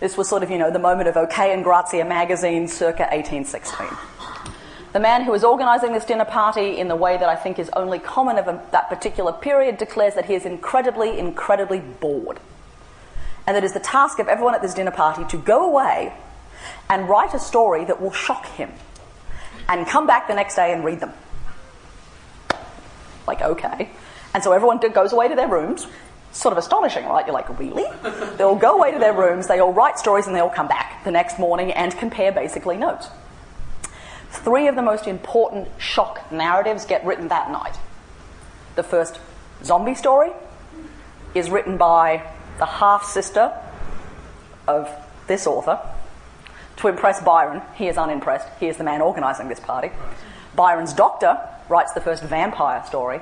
This 0.00 0.16
was 0.16 0.28
sort 0.28 0.42
of, 0.42 0.50
you 0.50 0.58
know, 0.58 0.70
the 0.70 0.78
moment 0.78 1.08
of 1.08 1.16
OK 1.16 1.52
and 1.52 1.64
Grazia 1.64 2.04
magazine 2.04 2.68
circa 2.68 3.02
1816. 3.10 3.86
The 4.92 5.00
man 5.00 5.22
who 5.22 5.32
is 5.34 5.44
organising 5.44 5.92
this 5.92 6.04
dinner 6.04 6.24
party 6.24 6.78
in 6.78 6.88
the 6.88 6.96
way 6.96 7.16
that 7.16 7.28
I 7.28 7.36
think 7.36 7.58
is 7.58 7.70
only 7.74 8.00
common 8.00 8.38
of 8.38 8.48
a, 8.48 8.60
that 8.72 8.88
particular 8.88 9.32
period 9.32 9.78
declares 9.78 10.14
that 10.14 10.24
he 10.24 10.34
is 10.34 10.44
incredibly, 10.44 11.18
incredibly 11.18 11.78
bored. 11.78 12.40
And 13.46 13.56
that 13.56 13.62
it 13.62 13.66
is 13.66 13.72
the 13.72 13.80
task 13.80 14.18
of 14.18 14.28
everyone 14.28 14.54
at 14.54 14.62
this 14.62 14.74
dinner 14.74 14.90
party 14.90 15.24
to 15.26 15.36
go 15.36 15.64
away 15.64 16.12
and 16.88 17.08
write 17.08 17.34
a 17.34 17.38
story 17.38 17.84
that 17.84 18.00
will 18.00 18.10
shock 18.10 18.46
him 18.46 18.70
and 19.68 19.86
come 19.86 20.06
back 20.06 20.26
the 20.26 20.34
next 20.34 20.56
day 20.56 20.72
and 20.72 20.84
read 20.84 20.98
them. 20.98 21.12
Like, 23.26 23.42
okay. 23.42 23.90
And 24.34 24.42
so 24.42 24.52
everyone 24.52 24.78
goes 24.92 25.12
away 25.12 25.28
to 25.28 25.36
their 25.36 25.48
rooms. 25.48 25.86
Sort 26.32 26.52
of 26.52 26.58
astonishing, 26.58 27.06
right? 27.06 27.24
You're 27.26 27.34
like, 27.34 27.58
really? 27.58 27.84
they 28.36 28.44
all 28.44 28.56
go 28.56 28.76
away 28.76 28.92
to 28.92 28.98
their 28.98 29.12
rooms, 29.12 29.48
they 29.48 29.58
all 29.58 29.72
write 29.72 29.98
stories, 29.98 30.26
and 30.26 30.34
they 30.34 30.40
all 30.40 30.50
come 30.50 30.68
back 30.68 31.02
the 31.04 31.10
next 31.10 31.38
morning 31.38 31.72
and 31.72 31.96
compare 31.96 32.30
basically 32.30 32.76
notes. 32.76 33.08
Three 34.30 34.68
of 34.68 34.76
the 34.76 34.82
most 34.82 35.06
important 35.06 35.68
shock 35.78 36.30
narratives 36.32 36.84
get 36.84 37.04
written 37.04 37.28
that 37.28 37.50
night. 37.50 37.76
The 38.76 38.82
first 38.82 39.20
zombie 39.62 39.94
story 39.94 40.30
is 41.34 41.50
written 41.50 41.76
by 41.76 42.22
the 42.58 42.66
half 42.66 43.04
sister 43.04 43.52
of 44.66 44.88
this 45.26 45.46
author, 45.46 45.80
to 46.76 46.88
impress 46.88 47.22
Byron. 47.22 47.62
He 47.74 47.88
is 47.88 47.98
unimpressed. 47.98 48.48
He 48.58 48.66
is 48.66 48.76
the 48.76 48.84
man 48.84 49.02
organising 49.02 49.48
this 49.48 49.60
party. 49.60 49.90
Byron's 50.54 50.92
doctor 50.92 51.38
writes 51.68 51.92
the 51.92 52.00
first 52.00 52.22
vampire 52.22 52.82
story. 52.86 53.20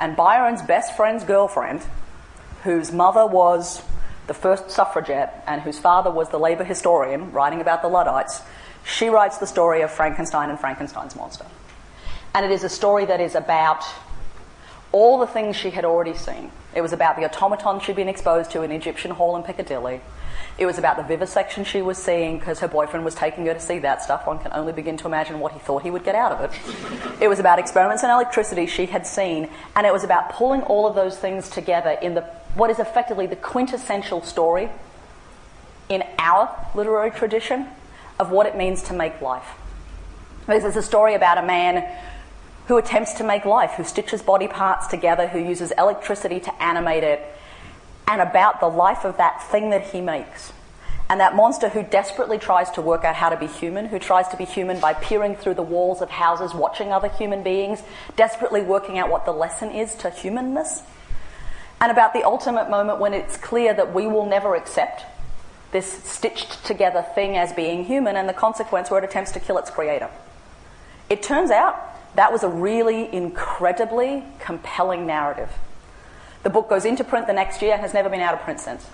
And 0.00 0.16
Byron's 0.16 0.62
best 0.62 0.96
friend's 0.96 1.24
girlfriend, 1.24 1.82
whose 2.64 2.92
mother 2.92 3.26
was 3.26 3.82
the 4.26 4.34
first 4.34 4.70
suffragette 4.70 5.42
and 5.46 5.62
whose 5.62 5.78
father 5.78 6.10
was 6.10 6.28
the 6.30 6.38
labour 6.38 6.64
historian 6.64 7.32
writing 7.32 7.60
about 7.60 7.80
the 7.80 7.88
Luddites, 7.88 8.42
she 8.84 9.08
writes 9.08 9.38
the 9.38 9.46
story 9.46 9.82
of 9.82 9.90
Frankenstein 9.90 10.50
and 10.50 10.58
Frankenstein's 10.58 11.14
monster. 11.16 11.46
And 12.34 12.44
it 12.44 12.50
is 12.50 12.64
a 12.64 12.68
story 12.68 13.04
that 13.06 13.20
is 13.20 13.34
about 13.34 13.84
all 14.92 15.18
the 15.18 15.26
things 15.26 15.56
she 15.56 15.70
had 15.70 15.84
already 15.84 16.14
seen. 16.14 16.50
It 16.74 16.80
was 16.80 16.92
about 16.92 17.16
the 17.16 17.24
automaton 17.24 17.80
she'd 17.80 17.96
been 17.96 18.08
exposed 18.08 18.50
to 18.52 18.62
in 18.62 18.70
Egyptian 18.70 19.10
Hall 19.12 19.36
in 19.36 19.42
Piccadilly. 19.42 20.00
It 20.58 20.66
was 20.66 20.76
about 20.76 20.96
the 20.96 21.04
vivisection 21.04 21.64
she 21.64 21.82
was 21.82 21.98
seeing 21.98 22.38
because 22.38 22.58
her 22.60 22.68
boyfriend 22.68 23.04
was 23.04 23.14
taking 23.14 23.46
her 23.46 23.54
to 23.54 23.60
see 23.60 23.78
that 23.80 24.02
stuff. 24.02 24.26
One 24.26 24.40
can 24.40 24.50
only 24.52 24.72
begin 24.72 24.96
to 24.98 25.06
imagine 25.06 25.38
what 25.38 25.52
he 25.52 25.58
thought 25.60 25.82
he 25.82 25.90
would 25.90 26.04
get 26.04 26.16
out 26.16 26.32
of 26.32 26.40
it. 26.40 27.22
it 27.22 27.28
was 27.28 27.38
about 27.38 27.58
experiments 27.58 28.02
in 28.02 28.10
electricity 28.10 28.66
she 28.66 28.86
had 28.86 29.06
seen, 29.06 29.48
and 29.76 29.86
it 29.86 29.92
was 29.92 30.02
about 30.02 30.30
pulling 30.30 30.62
all 30.62 30.86
of 30.86 30.96
those 30.96 31.16
things 31.16 31.48
together 31.48 31.90
in 32.02 32.14
the 32.14 32.22
what 32.54 32.70
is 32.70 32.78
effectively 32.80 33.26
the 33.26 33.36
quintessential 33.36 34.22
story 34.22 34.68
in 35.88 36.02
our 36.18 36.50
literary 36.74 37.10
tradition 37.10 37.68
of 38.18 38.30
what 38.30 38.46
it 38.46 38.56
means 38.56 38.82
to 38.84 38.94
make 38.94 39.20
life. 39.20 39.48
This 40.46 40.64
is 40.64 40.76
a 40.76 40.82
story 40.82 41.14
about 41.14 41.38
a 41.38 41.42
man 41.42 41.86
who 42.68 42.76
attempts 42.76 43.14
to 43.14 43.24
make 43.24 43.44
life, 43.44 43.72
who 43.72 43.84
stitches 43.84 44.22
body 44.22 44.48
parts 44.48 44.86
together, 44.86 45.28
who 45.28 45.38
uses 45.38 45.72
electricity 45.72 46.40
to 46.40 46.62
animate 46.62 47.04
it, 47.04 47.20
and 48.06 48.20
about 48.20 48.60
the 48.60 48.68
life 48.68 49.04
of 49.04 49.16
that 49.18 49.42
thing 49.44 49.70
that 49.70 49.88
he 49.88 50.00
makes. 50.00 50.52
And 51.10 51.20
that 51.20 51.34
monster 51.34 51.70
who 51.70 51.82
desperately 51.82 52.38
tries 52.38 52.70
to 52.72 52.82
work 52.82 53.04
out 53.04 53.14
how 53.14 53.30
to 53.30 53.36
be 53.36 53.46
human, 53.46 53.86
who 53.86 53.98
tries 53.98 54.28
to 54.28 54.36
be 54.36 54.44
human 54.44 54.78
by 54.78 54.92
peering 54.92 55.36
through 55.36 55.54
the 55.54 55.62
walls 55.62 56.02
of 56.02 56.10
houses, 56.10 56.52
watching 56.54 56.92
other 56.92 57.08
human 57.08 57.42
beings, 57.42 57.82
desperately 58.16 58.60
working 58.60 58.98
out 58.98 59.08
what 59.08 59.24
the 59.24 59.32
lesson 59.32 59.70
is 59.70 59.94
to 59.96 60.10
humanness. 60.10 60.82
And 61.80 61.90
about 61.90 62.12
the 62.12 62.24
ultimate 62.24 62.68
moment 62.68 62.98
when 62.98 63.14
it's 63.14 63.38
clear 63.38 63.72
that 63.72 63.94
we 63.94 64.06
will 64.06 64.26
never 64.26 64.54
accept 64.54 65.04
this 65.72 66.02
stitched 66.04 66.64
together 66.64 67.04
thing 67.14 67.36
as 67.36 67.52
being 67.52 67.84
human 67.84 68.16
and 68.16 68.28
the 68.28 68.34
consequence 68.34 68.90
where 68.90 69.02
it 69.02 69.08
attempts 69.08 69.32
to 69.32 69.40
kill 69.40 69.58
its 69.58 69.70
creator. 69.70 70.08
It 71.10 71.22
turns 71.22 71.50
out 71.50 71.76
that 72.16 72.32
was 72.32 72.42
a 72.42 72.48
really 72.48 73.12
incredibly 73.12 74.24
compelling 74.38 75.06
narrative. 75.06 75.50
The 76.42 76.50
book 76.50 76.68
goes 76.68 76.84
into 76.84 77.04
print 77.04 77.26
the 77.26 77.32
next 77.32 77.60
year 77.62 77.72
and 77.72 77.80
has 77.80 77.94
never 77.94 78.08
been 78.08 78.20
out 78.20 78.34
of 78.34 78.40
print 78.40 78.60
since. 78.60 78.86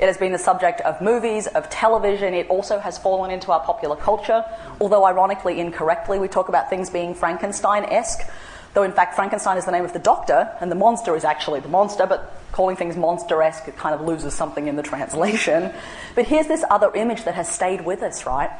It 0.00 0.06
has 0.06 0.16
been 0.16 0.32
the 0.32 0.38
subject 0.38 0.80
of 0.80 1.00
movies, 1.02 1.46
of 1.46 1.68
television. 1.68 2.32
It 2.32 2.48
also 2.48 2.78
has 2.78 2.96
fallen 2.96 3.30
into 3.30 3.52
our 3.52 3.60
popular 3.60 3.96
culture, 3.96 4.44
although 4.80 5.04
ironically, 5.04 5.60
incorrectly, 5.60 6.18
we 6.18 6.26
talk 6.26 6.48
about 6.48 6.70
things 6.70 6.88
being 6.88 7.14
Frankenstein 7.14 7.84
esque, 7.84 8.26
though 8.74 8.82
in 8.82 8.92
fact, 8.92 9.14
Frankenstein 9.14 9.56
is 9.56 9.64
the 9.64 9.72
name 9.72 9.84
of 9.84 9.92
the 9.92 9.98
doctor, 9.98 10.54
and 10.60 10.70
the 10.70 10.76
monster 10.76 11.16
is 11.16 11.24
actually 11.24 11.60
the 11.60 11.68
monster, 11.68 12.06
but 12.06 12.36
calling 12.52 12.76
things 12.76 12.96
monster 12.96 13.42
esque, 13.42 13.68
it 13.68 13.76
kind 13.76 13.94
of 13.94 14.00
loses 14.00 14.34
something 14.34 14.66
in 14.66 14.76
the 14.76 14.82
translation. 14.82 15.72
But 16.14 16.26
here's 16.26 16.46
this 16.46 16.64
other 16.70 16.92
image 16.94 17.24
that 17.24 17.34
has 17.34 17.48
stayed 17.48 17.84
with 17.84 18.02
us, 18.02 18.26
right? 18.26 18.50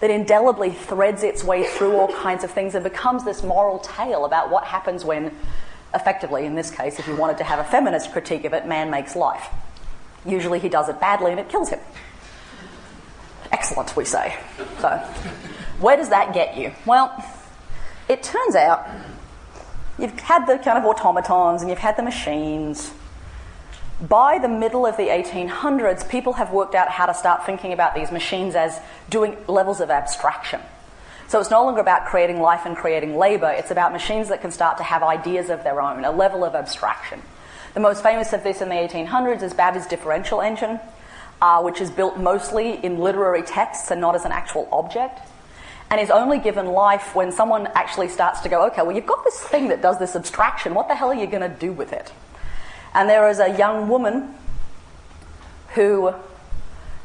That 0.00 0.10
indelibly 0.10 0.70
threads 0.70 1.22
its 1.22 1.44
way 1.44 1.64
through 1.64 1.96
all 1.96 2.08
kinds 2.08 2.44
of 2.44 2.50
things 2.50 2.74
and 2.74 2.84
becomes 2.84 3.24
this 3.24 3.42
moral 3.42 3.78
tale 3.80 4.24
about 4.24 4.50
what 4.50 4.64
happens 4.64 5.04
when 5.04 5.36
effectively, 5.94 6.46
in 6.46 6.54
this 6.54 6.70
case, 6.70 6.98
if 6.98 7.06
you 7.06 7.16
wanted 7.16 7.38
to 7.38 7.44
have 7.44 7.58
a 7.58 7.64
feminist 7.64 8.12
critique 8.12 8.44
of 8.44 8.52
it, 8.52 8.66
man 8.66 8.90
makes 8.90 9.16
life. 9.16 9.48
Usually 10.24 10.58
he 10.58 10.68
does 10.68 10.88
it 10.88 11.00
badly 11.00 11.32
and 11.32 11.40
it 11.40 11.48
kills 11.48 11.68
him. 11.68 11.80
Excellent, 13.52 13.96
we 13.96 14.04
say. 14.04 14.36
So, 14.80 14.88
where 15.80 15.96
does 15.96 16.10
that 16.10 16.32
get 16.32 16.56
you? 16.56 16.72
Well, 16.86 17.12
it 18.08 18.22
turns 18.22 18.54
out 18.54 18.86
you've 20.00 20.18
had 20.20 20.46
the 20.46 20.58
kind 20.58 20.78
of 20.78 20.84
automatons 20.84 21.62
and 21.62 21.70
you've 21.70 21.78
had 21.78 21.96
the 21.96 22.02
machines. 22.02 22.92
By 24.00 24.38
the 24.38 24.48
middle 24.48 24.86
of 24.86 24.96
the 24.96 25.08
1800s, 25.08 26.08
people 26.08 26.34
have 26.34 26.52
worked 26.52 26.74
out 26.74 26.88
how 26.88 27.06
to 27.06 27.14
start 27.14 27.44
thinking 27.44 27.72
about 27.72 27.94
these 27.94 28.10
machines 28.10 28.54
as 28.54 28.80
doing 29.10 29.36
levels 29.46 29.80
of 29.80 29.90
abstraction. 29.90 30.60
So 31.28 31.38
it's 31.38 31.50
no 31.50 31.64
longer 31.64 31.80
about 31.80 32.06
creating 32.06 32.40
life 32.40 32.62
and 32.64 32.76
creating 32.76 33.16
labour, 33.16 33.50
it's 33.50 33.70
about 33.70 33.92
machines 33.92 34.28
that 34.30 34.40
can 34.40 34.50
start 34.50 34.78
to 34.78 34.82
have 34.82 35.02
ideas 35.02 35.50
of 35.50 35.62
their 35.62 35.80
own, 35.80 36.04
a 36.04 36.10
level 36.10 36.44
of 36.44 36.54
abstraction. 36.54 37.22
The 37.74 37.80
most 37.80 38.02
famous 38.02 38.32
of 38.32 38.42
this 38.42 38.60
in 38.60 38.68
the 38.68 38.74
1800s 38.74 39.42
is 39.42 39.54
Babbage's 39.54 39.86
differential 39.86 40.40
engine. 40.40 40.80
uh, 41.40 41.62
which 41.62 41.80
is 41.80 41.90
built 41.90 42.18
mostly 42.18 42.84
in 42.84 42.98
literary 42.98 43.42
texts 43.42 43.90
and 43.90 44.00
not 44.00 44.14
as 44.14 44.24
an 44.24 44.32
actual 44.32 44.68
object, 44.70 45.20
and 45.90 46.00
is 46.00 46.10
only 46.10 46.38
given 46.38 46.66
life 46.66 47.14
when 47.14 47.32
someone 47.32 47.68
actually 47.74 48.08
starts 48.08 48.40
to 48.40 48.48
go, 48.48 48.66
okay, 48.66 48.82
well, 48.82 48.94
you've 48.94 49.06
got 49.06 49.24
this 49.24 49.40
thing 49.40 49.68
that 49.68 49.82
does 49.82 49.98
this 49.98 50.14
abstraction. 50.14 50.72
What 50.72 50.86
the 50.86 50.94
hell 50.94 51.08
are 51.08 51.14
you 51.14 51.26
going 51.26 51.42
to 51.42 51.56
do 51.56 51.72
with 51.72 51.92
it? 51.92 52.12
And 52.94 53.08
there 53.08 53.28
is 53.28 53.40
a 53.40 53.56
young 53.56 53.88
woman 53.88 54.34
who 55.74 56.14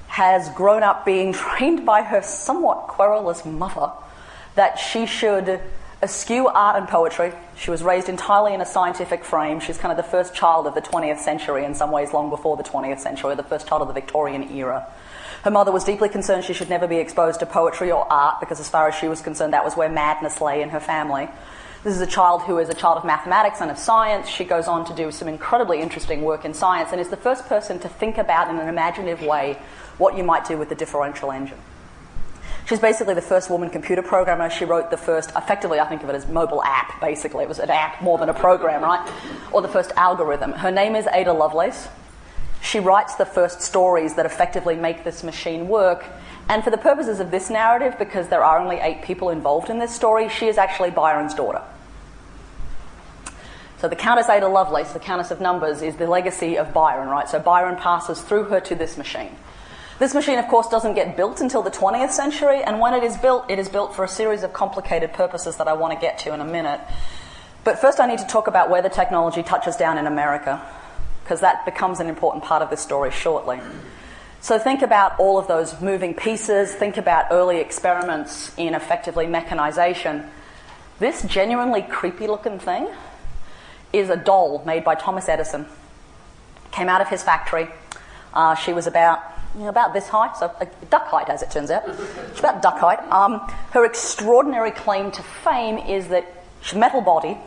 has 0.07 0.49
grown 0.49 0.83
up 0.83 1.05
being 1.05 1.33
trained 1.33 1.85
by 1.85 2.03
her 2.03 2.21
somewhat 2.21 2.87
querulous 2.87 3.43
mother 3.43 3.91
that 4.53 4.75
she 4.75 5.05
should 5.05 5.59
eschew 6.01 6.47
art 6.47 6.77
and 6.77 6.87
poetry. 6.87 7.31
She 7.57 7.71
was 7.71 7.83
raised 7.83 8.09
entirely 8.09 8.53
in 8.53 8.61
a 8.61 8.65
scientific 8.65 9.23
frame. 9.23 9.59
She's 9.59 9.77
kind 9.77 9.91
of 9.91 9.97
the 9.97 10.09
first 10.09 10.33
child 10.33 10.67
of 10.67 10.75
the 10.75 10.81
20th 10.81 11.19
century, 11.19 11.65
in 11.65 11.75
some 11.75 11.91
ways, 11.91 12.13
long 12.13 12.29
before 12.29 12.57
the 12.57 12.63
20th 12.63 12.99
century, 12.99 13.35
the 13.35 13.43
first 13.43 13.67
child 13.67 13.81
of 13.81 13.87
the 13.87 13.93
Victorian 13.93 14.51
era. 14.51 14.87
Her 15.43 15.51
mother 15.51 15.71
was 15.71 15.83
deeply 15.83 16.09
concerned 16.09 16.43
she 16.43 16.53
should 16.53 16.69
never 16.69 16.87
be 16.87 16.97
exposed 16.97 17.39
to 17.39 17.45
poetry 17.45 17.91
or 17.91 18.11
art 18.11 18.39
because, 18.39 18.59
as 18.59 18.67
far 18.67 18.87
as 18.87 18.95
she 18.95 19.07
was 19.07 19.21
concerned, 19.21 19.53
that 19.53 19.63
was 19.63 19.77
where 19.77 19.89
madness 19.89 20.41
lay 20.41 20.61
in 20.61 20.69
her 20.69 20.79
family. 20.79 21.29
This 21.83 21.93
is 21.93 22.01
a 22.01 22.07
child 22.07 22.41
who 22.41 22.57
is 22.57 22.67
a 22.69 22.73
child 22.73 22.97
of 22.97 23.05
mathematics 23.05 23.61
and 23.61 23.69
of 23.69 23.77
science. 23.77 24.27
She 24.27 24.43
goes 24.43 24.67
on 24.67 24.85
to 24.85 24.95
do 24.95 25.11
some 25.11 25.27
incredibly 25.27 25.81
interesting 25.81 26.23
work 26.23 26.43
in 26.43 26.55
science 26.55 26.89
and 26.91 26.99
is 26.99 27.09
the 27.09 27.17
first 27.17 27.45
person 27.45 27.77
to 27.81 27.89
think 27.89 28.17
about 28.17 28.49
in 28.49 28.57
an 28.57 28.67
imaginative 28.67 29.21
way 29.21 29.59
what 29.99 30.17
you 30.17 30.23
might 30.23 30.47
do 30.47 30.57
with 30.57 30.69
the 30.69 30.75
differential 30.75 31.31
engine. 31.31 31.59
She's 32.65 32.79
basically 32.79 33.13
the 33.13 33.21
first 33.21 33.51
woman 33.51 33.69
computer 33.69 34.01
programmer. 34.01 34.49
She 34.49 34.65
wrote 34.65 34.89
the 34.89 34.97
first, 34.97 35.31
effectively, 35.35 35.79
I 35.79 35.85
think 35.85 36.01
of 36.01 36.09
it 36.09 36.15
as 36.15 36.27
mobile 36.27 36.63
app, 36.63 36.99
basically. 36.99 37.43
It 37.43 37.47
was 37.47 37.59
an 37.59 37.69
app 37.69 38.01
more 38.01 38.17
than 38.17 38.27
a 38.27 38.33
program, 38.33 38.81
right? 38.81 39.07
Or 39.51 39.61
the 39.61 39.67
first 39.67 39.91
algorithm. 39.95 40.51
Her 40.51 40.71
name 40.71 40.95
is 40.95 41.07
Ada 41.13 41.33
Lovelace. 41.33 41.87
She 42.61 42.79
writes 42.79 43.15
the 43.15 43.25
first 43.25 43.61
stories 43.61 44.15
that 44.15 44.25
effectively 44.25 44.75
make 44.75 45.03
this 45.03 45.23
machine 45.23 45.67
work. 45.67 46.03
And 46.49 46.63
for 46.63 46.71
the 46.71 46.77
purposes 46.77 47.19
of 47.19 47.29
this 47.29 47.51
narrative, 47.51 47.99
because 47.99 48.29
there 48.29 48.43
are 48.43 48.57
only 48.57 48.77
eight 48.77 49.03
people 49.03 49.29
involved 49.29 49.69
in 49.69 49.77
this 49.77 49.93
story, 49.93 50.27
she 50.29 50.47
is 50.47 50.57
actually 50.57 50.89
Byron's 50.89 51.35
daughter. 51.35 51.61
So 53.77 53.87
the 53.87 53.95
Countess 53.95 54.27
Ada 54.27 54.47
Lovelace, 54.47 54.93
the 54.93 54.99
Countess 54.99 55.29
of 55.29 55.39
Numbers, 55.39 55.83
is 55.83 55.97
the 55.97 56.07
legacy 56.07 56.57
of 56.57 56.73
Byron, 56.73 57.09
right? 57.09 57.29
So 57.29 57.39
Byron 57.39 57.75
passes 57.75 58.21
through 58.21 58.45
her 58.45 58.59
to 58.61 58.73
this 58.73 58.97
machine. 58.97 59.35
This 59.97 60.13
machine, 60.13 60.39
of 60.39 60.47
course, 60.49 60.67
doesn't 60.67 60.95
get 60.95 61.15
built 61.15 61.39
until 61.39 61.61
the 61.61 61.71
20th 61.71 62.11
century, 62.11 62.61
and 62.61 62.81
when 62.81 62.93
it 62.93 63.01
is 63.01 63.15
built, 63.15 63.49
it 63.49 63.59
is 63.59 63.69
built 63.69 63.95
for 63.95 64.03
a 64.03 64.09
series 64.09 64.43
of 64.43 64.51
complicated 64.51 65.13
purposes 65.13 65.55
that 65.55 65.69
I 65.69 65.73
want 65.73 65.93
to 65.93 65.99
get 65.99 66.19
to 66.19 66.33
in 66.33 66.41
a 66.41 66.45
minute. 66.45 66.81
But 67.63 67.79
first, 67.79 68.01
I 68.01 68.05
need 68.05 68.19
to 68.19 68.27
talk 68.27 68.47
about 68.47 68.69
where 68.69 68.81
the 68.81 68.89
technology 68.89 69.41
touches 69.41 69.77
down 69.77 69.97
in 69.97 70.05
America, 70.05 70.61
because 71.23 71.39
that 71.39 71.63
becomes 71.63 72.01
an 72.01 72.07
important 72.07 72.43
part 72.43 72.61
of 72.61 72.69
this 72.69 72.81
story 72.81 73.09
shortly. 73.09 73.61
So, 74.41 74.59
think 74.59 74.81
about 74.81 75.17
all 75.17 75.39
of 75.39 75.47
those 75.47 75.79
moving 75.79 76.13
pieces, 76.13 76.75
think 76.75 76.97
about 76.97 77.27
early 77.31 77.59
experiments 77.59 78.51
in 78.57 78.75
effectively 78.75 79.27
mechanization. 79.27 80.29
This 80.99 81.23
genuinely 81.23 81.81
creepy 81.83 82.27
looking 82.27 82.59
thing 82.59 82.89
is 83.93 84.09
a 84.09 84.17
doll 84.17 84.61
made 84.65 84.83
by 84.83 84.95
Thomas 84.95 85.29
Edison. 85.29 85.65
Came 86.71 86.89
out 86.89 86.99
of 86.99 87.07
his 87.07 87.23
factory. 87.23 87.69
Uh, 88.33 88.55
she 88.55 88.73
was 88.73 88.87
about 88.87 89.34
you 89.55 89.63
know, 89.63 89.69
about 89.69 89.93
this 89.93 90.09
height, 90.09 90.35
so 90.37 90.47
uh, 90.59 90.65
duck 90.89 91.07
height, 91.07 91.29
as 91.29 91.41
it 91.41 91.49
turns 91.49 91.71
out. 91.71 91.83
She's 92.31 92.39
about 92.39 92.61
duck 92.61 92.77
height. 92.77 92.99
Um, 93.11 93.39
her 93.71 93.85
extraordinary 93.85 94.71
claim 94.71 95.11
to 95.11 95.23
fame 95.23 95.77
is 95.77 96.09
that 96.09 96.25
she's 96.61 96.77
metal 96.77 97.01
body. 97.01 97.37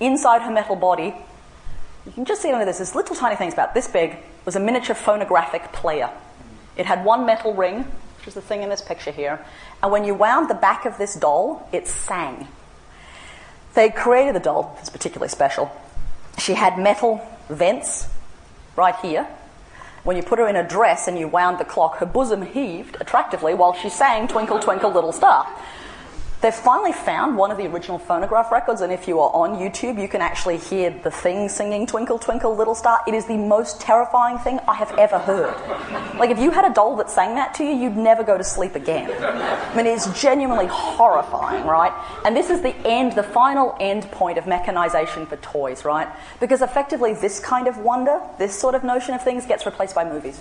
Inside 0.00 0.42
her 0.42 0.50
metal 0.50 0.74
body, 0.74 1.14
you 2.04 2.12
can 2.12 2.24
just 2.24 2.42
see 2.42 2.50
under 2.50 2.64
this, 2.64 2.78
this 2.78 2.94
little 2.94 3.14
tiny 3.14 3.36
thing, 3.36 3.52
about 3.52 3.74
this 3.74 3.86
big, 3.86 4.16
was 4.44 4.56
a 4.56 4.60
miniature 4.60 4.96
phonographic 4.96 5.72
player. 5.72 6.10
It 6.76 6.86
had 6.86 7.04
one 7.04 7.24
metal 7.24 7.54
ring, 7.54 7.84
which 8.18 8.26
is 8.26 8.34
the 8.34 8.40
thing 8.40 8.62
in 8.62 8.68
this 8.68 8.82
picture 8.82 9.12
here, 9.12 9.44
and 9.82 9.92
when 9.92 10.04
you 10.04 10.14
wound 10.14 10.50
the 10.50 10.54
back 10.54 10.84
of 10.84 10.98
this 10.98 11.14
doll, 11.14 11.68
it 11.72 11.86
sang. 11.86 12.48
They 13.74 13.90
created 13.90 14.34
the 14.34 14.40
doll, 14.40 14.76
it's 14.80 14.90
particularly 14.90 15.28
special, 15.28 15.70
she 16.38 16.54
had 16.54 16.78
metal 16.78 17.26
vents 17.48 18.08
right 18.74 18.96
here. 18.96 19.28
When 20.04 20.16
you 20.16 20.22
put 20.24 20.40
her 20.40 20.48
in 20.48 20.56
a 20.56 20.66
dress 20.66 21.06
and 21.06 21.16
you 21.16 21.28
wound 21.28 21.58
the 21.58 21.64
clock, 21.64 21.98
her 21.98 22.06
bosom 22.06 22.42
heaved 22.42 22.96
attractively 23.00 23.54
while 23.54 23.72
she 23.72 23.88
sang 23.88 24.26
Twinkle, 24.26 24.58
Twinkle, 24.58 24.90
Little 24.90 25.12
Star. 25.12 25.46
They've 26.42 26.52
finally 26.52 26.92
found 26.92 27.36
one 27.36 27.52
of 27.52 27.56
the 27.56 27.68
original 27.68 28.00
phonograph 28.00 28.50
records, 28.50 28.80
and 28.80 28.92
if 28.92 29.06
you 29.06 29.20
are 29.20 29.30
on 29.32 29.60
YouTube, 29.60 30.00
you 30.02 30.08
can 30.08 30.20
actually 30.20 30.56
hear 30.58 30.90
the 30.90 31.10
thing 31.10 31.48
singing 31.48 31.86
Twinkle, 31.86 32.18
Twinkle, 32.18 32.56
Little 32.56 32.74
Star. 32.74 32.98
It 33.06 33.14
is 33.14 33.26
the 33.26 33.36
most 33.36 33.80
terrifying 33.80 34.38
thing 34.38 34.58
I 34.66 34.74
have 34.74 34.90
ever 34.98 35.20
heard. 35.20 35.54
Like, 36.18 36.30
if 36.30 36.40
you 36.40 36.50
had 36.50 36.64
a 36.64 36.74
doll 36.74 36.96
that 36.96 37.10
sang 37.10 37.36
that 37.36 37.54
to 37.54 37.64
you, 37.64 37.70
you'd 37.70 37.96
never 37.96 38.24
go 38.24 38.36
to 38.36 38.42
sleep 38.42 38.74
again. 38.74 39.08
I 39.22 39.76
mean, 39.76 39.86
it's 39.86 40.20
genuinely 40.20 40.66
horrifying, 40.66 41.64
right? 41.64 41.92
And 42.24 42.36
this 42.36 42.50
is 42.50 42.60
the 42.60 42.74
end, 42.84 43.12
the 43.12 43.22
final 43.22 43.76
end 43.78 44.10
point 44.10 44.36
of 44.36 44.48
mechanization 44.48 45.26
for 45.26 45.36
toys, 45.36 45.84
right? 45.84 46.08
Because 46.40 46.60
effectively, 46.60 47.14
this 47.14 47.38
kind 47.38 47.68
of 47.68 47.78
wonder, 47.78 48.20
this 48.38 48.58
sort 48.58 48.74
of 48.74 48.82
notion 48.82 49.14
of 49.14 49.22
things, 49.22 49.46
gets 49.46 49.64
replaced 49.64 49.94
by 49.94 50.04
movies. 50.04 50.40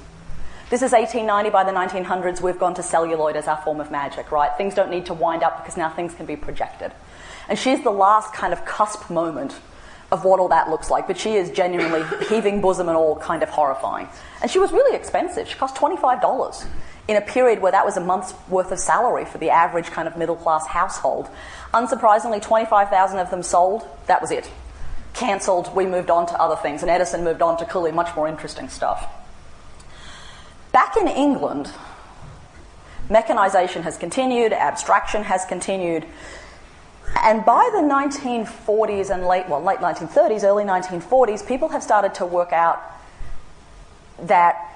This 0.72 0.84
is 0.84 0.94
1890. 0.94 1.50
By 1.50 1.66
the 1.66 1.74
1900s, 1.74 2.40
we've 2.40 2.58
gone 2.58 2.74
to 2.76 2.82
celluloid 2.82 3.36
as 3.36 3.46
our 3.50 3.58
form 3.58 3.82
of 3.82 3.92
magic, 3.92 4.32
right? 4.32 4.56
Things 4.56 4.74
don't 4.74 4.90
need 4.90 5.06
to 5.08 5.14
wind 5.14 5.44
up 5.44 5.58
because 5.58 5.76
now 5.76 5.90
things 5.90 6.14
can 6.14 6.26
be 6.26 6.38
projected. 6.38 6.94
And 7.50 7.60
she's 7.60 7.84
the 7.84 7.92
last 7.92 8.34
kind 8.34 8.54
of 8.54 8.64
cusp 8.64 9.10
moment 9.10 9.60
of 10.14 10.24
what 10.24 10.40
all 10.40 10.48
that 10.48 10.70
looks 10.70 10.90
like, 10.90 11.08
but 11.08 11.18
she 11.18 11.34
is 11.36 11.52
genuinely 11.52 12.06
heaving 12.30 12.62
bosom 12.62 12.88
and 12.88 12.96
all 12.96 13.18
kind 13.18 13.44
of 13.44 13.50
horrifying. 13.50 14.08
And 14.42 14.50
she 14.50 14.60
was 14.60 14.72
really 14.72 14.96
expensive. 14.96 15.46
She 15.46 15.56
cost 15.56 15.76
$25 15.76 16.66
in 17.10 17.18
a 17.18 17.22
period 17.22 17.62
where 17.62 17.74
that 17.74 17.86
was 17.86 17.98
a 17.98 18.02
month's 18.02 18.34
worth 18.48 18.72
of 18.72 18.80
salary 18.80 19.26
for 19.26 19.40
the 19.40 19.50
average 19.50 19.88
kind 19.88 20.08
of 20.08 20.16
middle 20.16 20.38
class 20.38 20.66
household. 20.68 21.28
Unsurprisingly, 21.74 22.42
25,000 22.42 23.20
of 23.20 23.30
them 23.30 23.44
sold. 23.44 23.86
That 24.08 24.22
was 24.22 24.32
it. 24.32 24.50
Cancelled. 25.12 25.76
We 25.76 25.86
moved 25.86 26.10
on 26.10 26.28
to 26.28 26.42
other 26.42 26.56
things, 26.56 26.82
and 26.82 26.90
Edison 26.90 27.26
moved 27.26 27.42
on 27.42 27.58
to 27.58 27.66
clearly 27.66 27.92
much 27.92 28.16
more 28.16 28.30
interesting 28.30 28.70
stuff. 28.70 29.18
Back 30.72 30.96
in 30.98 31.08
England, 31.08 31.70
mechanization 33.10 33.84
has 33.84 33.98
continued, 33.98 34.54
abstraction 34.54 35.24
has 35.24 35.46
continued, 35.46 36.06
and 37.22 37.44
by 37.44 37.70
the 37.74 37.82
1940s 37.82 39.10
and 39.10 39.26
late, 39.26 39.50
well, 39.50 39.62
late 39.62 39.80
1930s, 39.80 40.44
early 40.44 40.64
1940s, 40.64 41.46
people 41.46 41.70
have 41.70 41.84
started 41.84 42.14
to 42.16 42.26
work 42.26 42.54
out 42.54 42.82
that 44.24 44.68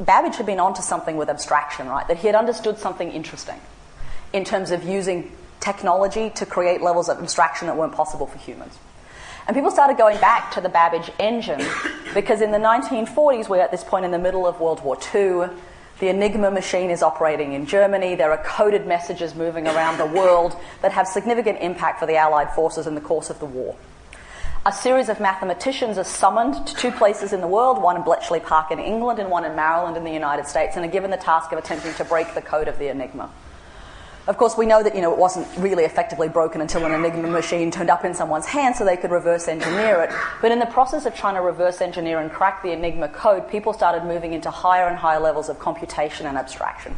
Babbage 0.00 0.36
had 0.36 0.46
been 0.46 0.60
onto 0.60 0.82
something 0.82 1.16
with 1.16 1.28
abstraction, 1.28 1.88
right? 1.88 2.06
That 2.08 2.18
he 2.18 2.26
had 2.26 2.36
understood 2.36 2.78
something 2.78 3.10
interesting 3.10 3.60
in 4.32 4.44
terms 4.44 4.70
of 4.70 4.84
using 4.84 5.32
technology 5.60 6.30
to 6.30 6.46
create 6.46 6.82
levels 6.82 7.08
of 7.08 7.18
abstraction 7.18 7.66
that 7.66 7.76
weren't 7.76 7.94
possible 7.94 8.26
for 8.26 8.38
humans. 8.38 8.78
And 9.48 9.54
people 9.54 9.70
started 9.70 9.96
going 9.96 10.20
back 10.20 10.50
to 10.52 10.60
the 10.60 10.68
Babbage 10.68 11.10
engine 11.18 11.66
because 12.12 12.42
in 12.42 12.50
the 12.50 12.58
1940s, 12.58 13.48
we're 13.48 13.62
at 13.62 13.70
this 13.70 13.82
point 13.82 14.04
in 14.04 14.10
the 14.10 14.18
middle 14.18 14.46
of 14.46 14.60
World 14.60 14.84
War 14.84 14.98
II. 15.14 15.48
The 16.00 16.08
Enigma 16.08 16.50
machine 16.50 16.90
is 16.90 17.02
operating 17.02 17.54
in 17.54 17.64
Germany. 17.64 18.14
There 18.14 18.30
are 18.30 18.44
coded 18.44 18.86
messages 18.86 19.34
moving 19.34 19.66
around 19.66 19.96
the 19.96 20.04
world 20.04 20.54
that 20.82 20.92
have 20.92 21.08
significant 21.08 21.60
impact 21.62 21.98
for 21.98 22.04
the 22.04 22.16
Allied 22.16 22.50
forces 22.50 22.86
in 22.86 22.94
the 22.94 23.00
course 23.00 23.30
of 23.30 23.38
the 23.40 23.46
war. 23.46 23.74
A 24.66 24.72
series 24.72 25.08
of 25.08 25.18
mathematicians 25.18 25.96
are 25.96 26.04
summoned 26.04 26.66
to 26.66 26.74
two 26.74 26.90
places 26.90 27.32
in 27.32 27.40
the 27.40 27.48
world, 27.48 27.80
one 27.80 27.96
in 27.96 28.02
Bletchley 28.02 28.40
Park 28.40 28.70
in 28.70 28.78
England 28.78 29.18
and 29.18 29.30
one 29.30 29.46
in 29.46 29.56
Maryland 29.56 29.96
in 29.96 30.04
the 30.04 30.12
United 30.12 30.46
States, 30.46 30.76
and 30.76 30.84
are 30.84 30.90
given 30.90 31.10
the 31.10 31.16
task 31.16 31.52
of 31.52 31.58
attempting 31.58 31.94
to 31.94 32.04
break 32.04 32.34
the 32.34 32.42
code 32.42 32.68
of 32.68 32.78
the 32.78 32.88
Enigma. 32.88 33.30
Of 34.28 34.36
course, 34.36 34.58
we 34.58 34.66
know 34.66 34.82
that 34.82 34.94
you 34.94 35.00
know, 35.00 35.10
it 35.10 35.18
wasn't 35.18 35.48
really 35.56 35.84
effectively 35.84 36.28
broken 36.28 36.60
until 36.60 36.84
an 36.84 36.92
Enigma 36.92 37.28
machine 37.28 37.70
turned 37.70 37.88
up 37.88 38.04
in 38.04 38.12
someone's 38.12 38.44
hand 38.44 38.76
so 38.76 38.84
they 38.84 38.98
could 38.98 39.10
reverse 39.10 39.48
engineer 39.48 40.02
it. 40.02 40.10
But 40.42 40.52
in 40.52 40.58
the 40.58 40.66
process 40.66 41.06
of 41.06 41.14
trying 41.14 41.36
to 41.36 41.40
reverse 41.40 41.80
engineer 41.80 42.18
and 42.18 42.30
crack 42.30 42.62
the 42.62 42.72
Enigma 42.72 43.08
code, 43.08 43.48
people 43.48 43.72
started 43.72 44.04
moving 44.04 44.34
into 44.34 44.50
higher 44.50 44.86
and 44.86 44.98
higher 44.98 45.18
levels 45.18 45.48
of 45.48 45.58
computation 45.58 46.26
and 46.26 46.36
abstraction. 46.36 46.94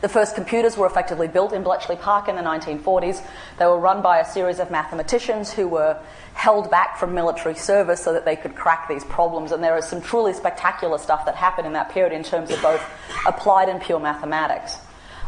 The 0.00 0.08
first 0.08 0.34
computers 0.34 0.78
were 0.78 0.86
effectively 0.86 1.28
built 1.28 1.52
in 1.52 1.62
Bletchley 1.62 1.96
Park 1.96 2.26
in 2.28 2.36
the 2.36 2.42
1940s. 2.42 3.22
They 3.58 3.66
were 3.66 3.78
run 3.78 4.00
by 4.00 4.20
a 4.20 4.24
series 4.24 4.60
of 4.60 4.70
mathematicians 4.70 5.52
who 5.52 5.68
were 5.68 5.98
held 6.32 6.70
back 6.70 6.96
from 6.96 7.12
military 7.12 7.54
service 7.54 8.02
so 8.02 8.14
that 8.14 8.24
they 8.24 8.36
could 8.36 8.54
crack 8.54 8.88
these 8.88 9.04
problems. 9.04 9.52
And 9.52 9.62
there 9.62 9.76
is 9.76 9.84
some 9.84 10.00
truly 10.00 10.32
spectacular 10.32 10.96
stuff 10.96 11.26
that 11.26 11.34
happened 11.34 11.66
in 11.66 11.74
that 11.74 11.90
period 11.90 12.14
in 12.14 12.22
terms 12.22 12.50
of 12.50 12.62
both 12.62 12.82
applied 13.26 13.68
and 13.68 13.78
pure 13.78 14.00
mathematics. 14.00 14.78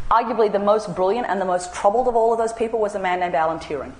Arguably, 0.09 0.51
the 0.51 0.59
most 0.59 0.95
brilliant 0.95 1.27
and 1.27 1.41
the 1.41 1.45
most 1.45 1.73
troubled 1.73 2.07
of 2.07 2.15
all 2.15 2.31
of 2.31 2.37
those 2.37 2.53
people 2.53 2.79
was 2.79 2.95
a 2.95 2.99
man 2.99 3.19
named 3.19 3.35
Alan 3.35 3.59
Turing. 3.59 3.91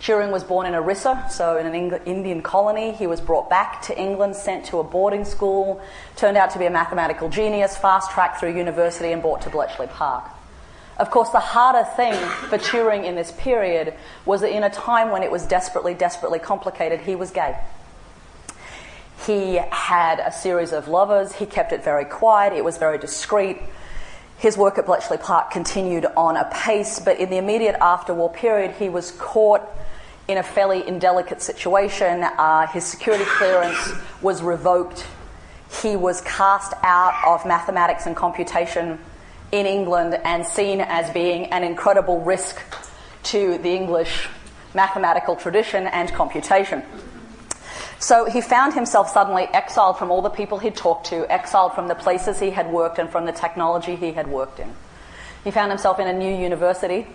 Turing 0.00 0.32
was 0.32 0.42
born 0.42 0.66
in 0.66 0.74
Orissa, 0.74 1.26
so 1.30 1.58
in 1.58 1.66
an 1.66 2.00
Indian 2.06 2.42
colony. 2.42 2.92
He 2.92 3.06
was 3.06 3.20
brought 3.20 3.48
back 3.48 3.82
to 3.82 3.96
England, 3.96 4.34
sent 4.34 4.64
to 4.66 4.80
a 4.80 4.84
boarding 4.84 5.24
school, 5.24 5.80
turned 6.16 6.36
out 6.36 6.50
to 6.52 6.58
be 6.58 6.66
a 6.66 6.70
mathematical 6.70 7.28
genius, 7.28 7.76
fast 7.76 8.10
tracked 8.10 8.40
through 8.40 8.56
university, 8.56 9.12
and 9.12 9.22
brought 9.22 9.42
to 9.42 9.50
Bletchley 9.50 9.86
Park. 9.86 10.24
Of 10.98 11.10
course, 11.10 11.30
the 11.30 11.40
harder 11.40 11.88
thing 11.94 12.14
for 12.48 12.58
Turing 12.58 13.04
in 13.04 13.14
this 13.14 13.32
period 13.32 13.94
was 14.24 14.40
that 14.40 14.54
in 14.54 14.64
a 14.64 14.70
time 14.70 15.10
when 15.10 15.22
it 15.22 15.30
was 15.30 15.46
desperately, 15.46 15.94
desperately 15.94 16.38
complicated, 16.38 17.00
he 17.00 17.14
was 17.14 17.30
gay. 17.30 17.56
He 19.26 19.60
had 19.70 20.18
a 20.18 20.32
series 20.32 20.72
of 20.72 20.88
lovers. 20.88 21.34
He 21.34 21.46
kept 21.46 21.72
it 21.72 21.84
very 21.84 22.04
quiet. 22.04 22.54
It 22.54 22.64
was 22.64 22.76
very 22.76 22.98
discreet. 22.98 23.58
His 24.42 24.58
work 24.58 24.76
at 24.76 24.86
Bletchley 24.86 25.18
Park 25.18 25.52
continued 25.52 26.04
on 26.16 26.36
apace, 26.36 26.98
but 26.98 27.20
in 27.20 27.30
the 27.30 27.36
immediate 27.36 27.76
after-war 27.80 28.32
period, 28.32 28.72
he 28.72 28.88
was 28.88 29.12
caught 29.12 29.62
in 30.26 30.36
a 30.36 30.42
fairly 30.42 30.84
indelicate 30.84 31.40
situation. 31.40 32.24
Uh, 32.24 32.66
his 32.66 32.82
security 32.82 33.24
clearance 33.24 33.92
was 34.20 34.42
revoked. 34.42 35.06
He 35.80 35.94
was 35.94 36.22
cast 36.22 36.72
out 36.82 37.14
of 37.24 37.46
mathematics 37.46 38.06
and 38.06 38.16
computation 38.16 38.98
in 39.52 39.64
England 39.64 40.18
and 40.24 40.44
seen 40.44 40.80
as 40.80 41.08
being 41.10 41.46
an 41.52 41.62
incredible 41.62 42.20
risk 42.22 42.60
to 43.22 43.58
the 43.58 43.70
English 43.70 44.28
mathematical 44.74 45.36
tradition 45.36 45.86
and 45.86 46.12
computation. 46.12 46.82
So 48.02 48.24
he 48.24 48.40
found 48.40 48.74
himself 48.74 49.10
suddenly 49.10 49.44
exiled 49.52 49.96
from 49.96 50.10
all 50.10 50.22
the 50.22 50.28
people 50.28 50.58
he'd 50.58 50.74
talked 50.74 51.06
to, 51.06 51.24
exiled 51.32 51.74
from 51.74 51.86
the 51.86 51.94
places 51.94 52.40
he 52.40 52.50
had 52.50 52.68
worked 52.68 52.98
and 52.98 53.08
from 53.08 53.26
the 53.26 53.32
technology 53.32 53.94
he 53.94 54.10
had 54.10 54.26
worked 54.26 54.58
in. 54.58 54.74
He 55.44 55.52
found 55.52 55.70
himself 55.70 56.00
in 56.00 56.08
a 56.08 56.12
new 56.12 56.36
university, 56.36 57.06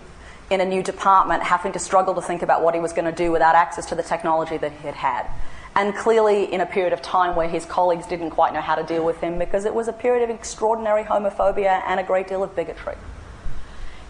in 0.50 0.62
a 0.62 0.66
new 0.66 0.82
department, 0.82 1.44
having 1.44 1.74
to 1.74 1.80
struggle 1.80 2.14
to 2.14 2.22
think 2.22 2.42
about 2.42 2.64
what 2.64 2.74
he 2.74 2.80
was 2.80 2.94
going 2.94 3.04
to 3.04 3.12
do 3.12 3.34
without 3.34 3.54
access 3.54 3.86
to 3.88 3.96
the 3.96 4.02
technology 4.02 4.56
that 4.56 4.72
he 4.72 4.88
had 4.88 4.96
had. 4.96 5.28
And 5.76 5.94
clearly, 5.94 6.52
in 6.54 6.62
a 6.62 6.66
period 6.66 6.94
of 6.94 7.02
time 7.02 7.36
where 7.36 7.50
his 7.50 7.66
colleagues 7.66 8.08
didn't 8.08 8.30
quite 8.30 8.54
know 8.54 8.62
how 8.62 8.76
to 8.76 8.84
deal 8.84 9.04
with 9.04 9.20
him 9.20 9.38
because 9.38 9.66
it 9.66 9.76
was 9.76 9.90
a 9.90 9.94
period 9.94 10.24
of 10.24 10.34
extraordinary 10.34 11.04
homophobia 11.04 11.84
and 11.86 12.00
a 12.00 12.04
great 12.04 12.30
deal 12.30 12.44
of 12.44 12.56
bigotry. 12.56 12.96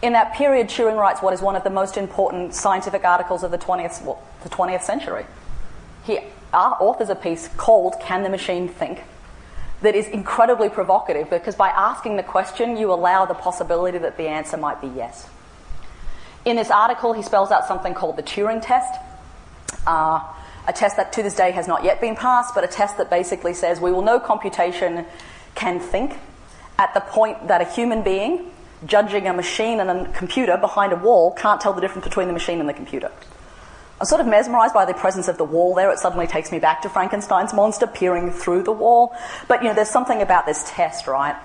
In 0.03 0.13
that 0.13 0.35
period, 0.35 0.67
Turing 0.67 0.95
writes 0.95 1.23
what 1.23 1.33
is 1.33 1.41
one 1.41 1.55
of 1.55 1.63
the 1.63 1.71
most 1.71 1.97
important 1.97 2.53
scientific 2.53 3.03
articles 3.03 3.41
of 3.41 3.49
the 3.49 3.57
20th, 3.57 4.03
well, 4.03 4.21
the 4.43 4.49
20th 4.49 4.83
century. 4.83 5.25
He 6.03 6.19
authors 6.53 7.09
a 7.09 7.15
piece 7.15 7.49
called 7.57 7.95
Can 8.01 8.23
the 8.23 8.29
Machine 8.29 8.67
Think? 8.67 9.01
that 9.81 9.95
is 9.95 10.07
incredibly 10.07 10.69
provocative 10.69 11.29
because 11.29 11.55
by 11.55 11.69
asking 11.69 12.17
the 12.17 12.23
question, 12.23 12.77
you 12.77 12.91
allow 12.91 13.25
the 13.25 13.33
possibility 13.33 13.97
that 13.97 14.17
the 14.17 14.27
answer 14.27 14.57
might 14.57 14.81
be 14.81 14.87
yes. 14.87 15.29
In 16.45 16.55
this 16.55 16.71
article, 16.71 17.13
he 17.13 17.21
spells 17.21 17.51
out 17.51 17.67
something 17.67 17.93
called 17.93 18.15
the 18.15 18.23
Turing 18.23 18.61
test, 18.61 18.93
uh, 19.85 20.23
a 20.67 20.73
test 20.73 20.97
that 20.97 21.13
to 21.13 21.23
this 21.23 21.35
day 21.35 21.51
has 21.51 21.67
not 21.67 21.83
yet 21.83 22.01
been 22.01 22.15
passed, 22.15 22.55
but 22.55 22.63
a 22.63 22.67
test 22.67 22.97
that 22.97 23.09
basically 23.09 23.53
says 23.53 23.79
we 23.79 23.91
will 23.91 24.01
know 24.01 24.19
computation 24.19 25.05
can 25.55 25.79
think 25.79 26.17
at 26.79 26.93
the 26.93 26.99
point 27.01 27.47
that 27.47 27.61
a 27.61 27.65
human 27.65 28.03
being 28.03 28.51
judging 28.85 29.27
a 29.27 29.33
machine 29.33 29.79
and 29.79 29.89
a 29.89 30.11
computer 30.11 30.55
behind 30.57 30.93
a 30.93 30.95
wall 30.95 31.31
can't 31.33 31.59
tell 31.59 31.73
the 31.73 31.81
difference 31.81 32.05
between 32.05 32.27
the 32.27 32.33
machine 32.33 32.59
and 32.59 32.69
the 32.69 32.73
computer. 32.73 33.11
I'm 33.99 34.05
sort 34.05 34.21
of 34.21 34.27
mesmerized 34.27 34.73
by 34.73 34.85
the 34.85 34.93
presence 34.93 35.27
of 35.27 35.37
the 35.37 35.43
wall 35.43 35.73
there. 35.73 35.91
It 35.91 35.97
suddenly 35.97 36.27
takes 36.27 36.51
me 36.51 36.59
back 36.59 36.83
to 36.83 36.89
Frankenstein's 36.89 37.53
monster 37.53 37.87
peering 37.87 38.31
through 38.31 38.63
the 38.63 38.71
wall. 38.71 39.15
But, 39.47 39.63
you 39.63 39.69
know, 39.69 39.73
there's 39.73 39.89
something 39.89 40.21
about 40.21 40.45
this 40.45 40.63
test, 40.67 41.07
right? 41.07 41.35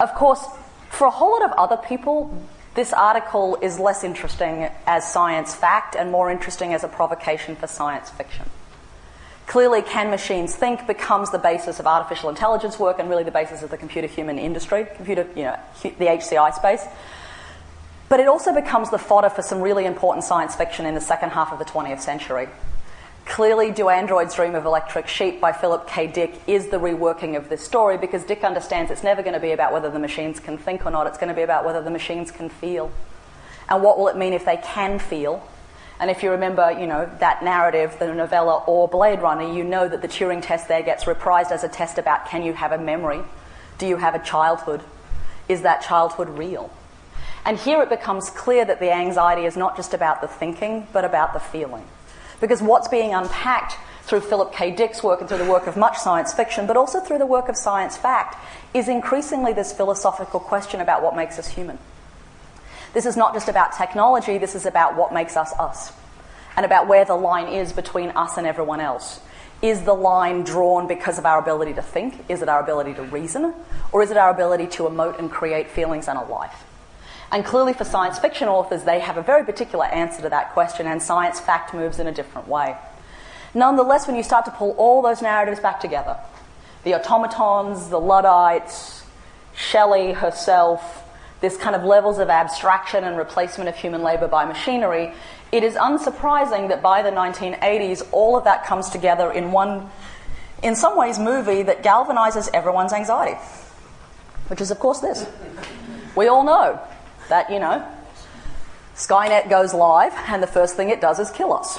Of 0.00 0.14
course, 0.14 0.44
for 0.90 1.06
a 1.06 1.10
whole 1.10 1.30
lot 1.30 1.44
of 1.44 1.52
other 1.52 1.76
people, 1.76 2.36
this 2.74 2.92
article 2.92 3.56
is 3.62 3.78
less 3.78 4.02
interesting 4.02 4.68
as 4.86 5.10
science 5.10 5.54
fact 5.54 5.94
and 5.94 6.10
more 6.10 6.30
interesting 6.30 6.74
as 6.74 6.82
a 6.82 6.88
provocation 6.88 7.54
for 7.54 7.66
science 7.68 8.10
fiction. 8.10 8.50
Clearly, 9.46 9.80
Can 9.80 10.10
Machines 10.10 10.56
Think 10.56 10.88
becomes 10.88 11.30
the 11.30 11.38
basis 11.38 11.78
of 11.78 11.86
artificial 11.86 12.28
intelligence 12.28 12.80
work 12.80 12.98
and 12.98 13.08
really 13.08 13.22
the 13.22 13.30
basis 13.30 13.62
of 13.62 13.70
the 13.70 13.76
computer 13.76 14.08
human 14.08 14.38
industry, 14.40 14.88
computer, 14.96 15.26
you 15.36 15.44
know, 15.44 15.58
the 15.82 16.06
HCI 16.06 16.52
space. 16.52 16.84
But 18.08 18.20
it 18.20 18.28
also 18.28 18.54
becomes 18.54 18.90
the 18.90 18.98
fodder 18.98 19.30
for 19.30 19.42
some 19.42 19.60
really 19.60 19.84
important 19.84 20.24
science 20.24 20.54
fiction 20.54 20.86
in 20.86 20.94
the 20.94 21.00
second 21.00 21.30
half 21.30 21.52
of 21.52 21.58
the 21.58 21.64
20th 21.64 22.00
century. 22.00 22.48
Clearly, 23.24 23.72
Do 23.72 23.88
Androids 23.88 24.36
Dream 24.36 24.54
of 24.54 24.64
Electric 24.64 25.08
Sheep 25.08 25.40
by 25.40 25.50
Philip 25.50 25.88
K. 25.88 26.06
Dick 26.06 26.40
is 26.46 26.68
the 26.68 26.78
reworking 26.78 27.36
of 27.36 27.48
this 27.48 27.60
story 27.60 27.98
because 27.98 28.22
Dick 28.22 28.44
understands 28.44 28.92
it's 28.92 29.02
never 29.02 29.22
going 29.22 29.34
to 29.34 29.40
be 29.40 29.50
about 29.50 29.72
whether 29.72 29.90
the 29.90 29.98
machines 29.98 30.38
can 30.38 30.56
think 30.56 30.86
or 30.86 30.92
not, 30.92 31.08
it's 31.08 31.18
going 31.18 31.30
to 31.30 31.34
be 31.34 31.42
about 31.42 31.64
whether 31.64 31.82
the 31.82 31.90
machines 31.90 32.30
can 32.30 32.48
feel. 32.48 32.92
And 33.68 33.82
what 33.82 33.98
will 33.98 34.06
it 34.06 34.16
mean 34.16 34.32
if 34.32 34.44
they 34.44 34.58
can 34.58 35.00
feel? 35.00 35.44
And 35.98 36.08
if 36.08 36.22
you 36.22 36.30
remember, 36.30 36.70
you 36.70 36.86
know, 36.86 37.10
that 37.18 37.42
narrative, 37.42 37.96
the 37.98 38.14
novella 38.14 38.62
or 38.66 38.86
Blade 38.86 39.20
Runner, 39.20 39.52
you 39.52 39.64
know 39.64 39.88
that 39.88 40.02
the 40.02 40.08
Turing 40.08 40.40
test 40.40 40.68
there 40.68 40.82
gets 40.82 41.04
reprised 41.04 41.50
as 41.50 41.64
a 41.64 41.68
test 41.68 41.98
about 41.98 42.26
can 42.26 42.44
you 42.44 42.52
have 42.52 42.70
a 42.70 42.78
memory? 42.78 43.22
Do 43.78 43.88
you 43.88 43.96
have 43.96 44.14
a 44.14 44.20
childhood? 44.20 44.82
Is 45.48 45.62
that 45.62 45.82
childhood 45.82 46.28
real? 46.28 46.70
And 47.46 47.56
here 47.56 47.80
it 47.80 47.88
becomes 47.88 48.28
clear 48.28 48.64
that 48.64 48.80
the 48.80 48.92
anxiety 48.92 49.46
is 49.46 49.56
not 49.56 49.76
just 49.76 49.94
about 49.94 50.20
the 50.20 50.26
thinking, 50.26 50.88
but 50.92 51.04
about 51.04 51.32
the 51.32 51.38
feeling. 51.38 51.84
Because 52.40 52.60
what's 52.60 52.88
being 52.88 53.14
unpacked 53.14 53.78
through 54.02 54.22
Philip 54.22 54.52
K. 54.52 54.72
Dick's 54.72 55.00
work 55.00 55.20
and 55.20 55.28
through 55.28 55.38
the 55.38 55.50
work 55.50 55.68
of 55.68 55.76
much 55.76 55.96
science 55.96 56.34
fiction, 56.34 56.66
but 56.66 56.76
also 56.76 56.98
through 56.98 57.18
the 57.18 57.26
work 57.26 57.48
of 57.48 57.56
science 57.56 57.96
fact, 57.96 58.36
is 58.74 58.88
increasingly 58.88 59.52
this 59.52 59.72
philosophical 59.72 60.40
question 60.40 60.80
about 60.80 61.04
what 61.04 61.14
makes 61.14 61.38
us 61.38 61.46
human. 61.46 61.78
This 62.94 63.06
is 63.06 63.16
not 63.16 63.32
just 63.32 63.48
about 63.48 63.76
technology, 63.76 64.38
this 64.38 64.56
is 64.56 64.66
about 64.66 64.96
what 64.96 65.14
makes 65.14 65.36
us 65.36 65.52
us, 65.52 65.92
and 66.56 66.66
about 66.66 66.88
where 66.88 67.04
the 67.04 67.14
line 67.14 67.46
is 67.46 67.72
between 67.72 68.10
us 68.10 68.36
and 68.36 68.46
everyone 68.46 68.80
else. 68.80 69.20
Is 69.62 69.82
the 69.82 69.94
line 69.94 70.42
drawn 70.42 70.88
because 70.88 71.16
of 71.16 71.24
our 71.24 71.38
ability 71.38 71.74
to 71.74 71.82
think? 71.82 72.24
Is 72.28 72.42
it 72.42 72.48
our 72.48 72.60
ability 72.60 72.94
to 72.94 73.02
reason? 73.04 73.54
Or 73.92 74.02
is 74.02 74.10
it 74.10 74.16
our 74.16 74.30
ability 74.30 74.66
to 74.68 74.82
emote 74.82 75.18
and 75.20 75.30
create 75.30 75.70
feelings 75.70 76.08
and 76.08 76.18
a 76.18 76.22
life? 76.22 76.64
And 77.32 77.44
clearly, 77.44 77.72
for 77.72 77.84
science 77.84 78.18
fiction 78.18 78.48
authors, 78.48 78.84
they 78.84 79.00
have 79.00 79.16
a 79.16 79.22
very 79.22 79.44
particular 79.44 79.86
answer 79.86 80.22
to 80.22 80.28
that 80.28 80.52
question, 80.52 80.86
and 80.86 81.02
science 81.02 81.40
fact 81.40 81.74
moves 81.74 81.98
in 81.98 82.06
a 82.06 82.12
different 82.12 82.46
way. 82.46 82.76
Nonetheless, 83.52 84.06
when 84.06 84.16
you 84.16 84.22
start 84.22 84.44
to 84.44 84.50
pull 84.50 84.72
all 84.72 85.02
those 85.02 85.22
narratives 85.22 85.60
back 85.60 85.80
together 85.80 86.16
the 86.84 86.94
automatons, 86.94 87.88
the 87.88 87.98
Luddites, 87.98 89.02
Shelley 89.56 90.12
herself, 90.12 91.02
this 91.40 91.56
kind 91.56 91.74
of 91.74 91.82
levels 91.82 92.18
of 92.20 92.30
abstraction 92.30 93.02
and 93.02 93.16
replacement 93.16 93.68
of 93.68 93.74
human 93.74 94.04
labor 94.04 94.28
by 94.28 94.44
machinery, 94.44 95.12
it 95.50 95.64
is 95.64 95.74
unsurprising 95.74 96.68
that 96.68 96.82
by 96.82 97.02
the 97.02 97.10
1980s, 97.10 98.06
all 98.12 98.36
of 98.36 98.44
that 98.44 98.66
comes 98.66 98.88
together 98.88 99.32
in 99.32 99.50
one, 99.50 99.90
in 100.62 100.76
some 100.76 100.96
ways, 100.96 101.18
movie 101.18 101.64
that 101.64 101.82
galvanizes 101.82 102.48
everyone's 102.54 102.92
anxiety, 102.92 103.36
which 104.46 104.60
is, 104.60 104.70
of 104.70 104.78
course, 104.78 105.00
this. 105.00 105.26
We 106.14 106.28
all 106.28 106.44
know 106.44 106.80
that, 107.28 107.50
you 107.50 107.58
know, 107.58 107.86
Skynet 108.94 109.50
goes 109.50 109.74
live, 109.74 110.12
and 110.28 110.42
the 110.42 110.46
first 110.46 110.76
thing 110.76 110.90
it 110.90 111.00
does 111.00 111.18
is 111.18 111.30
kill 111.30 111.52
us. 111.52 111.78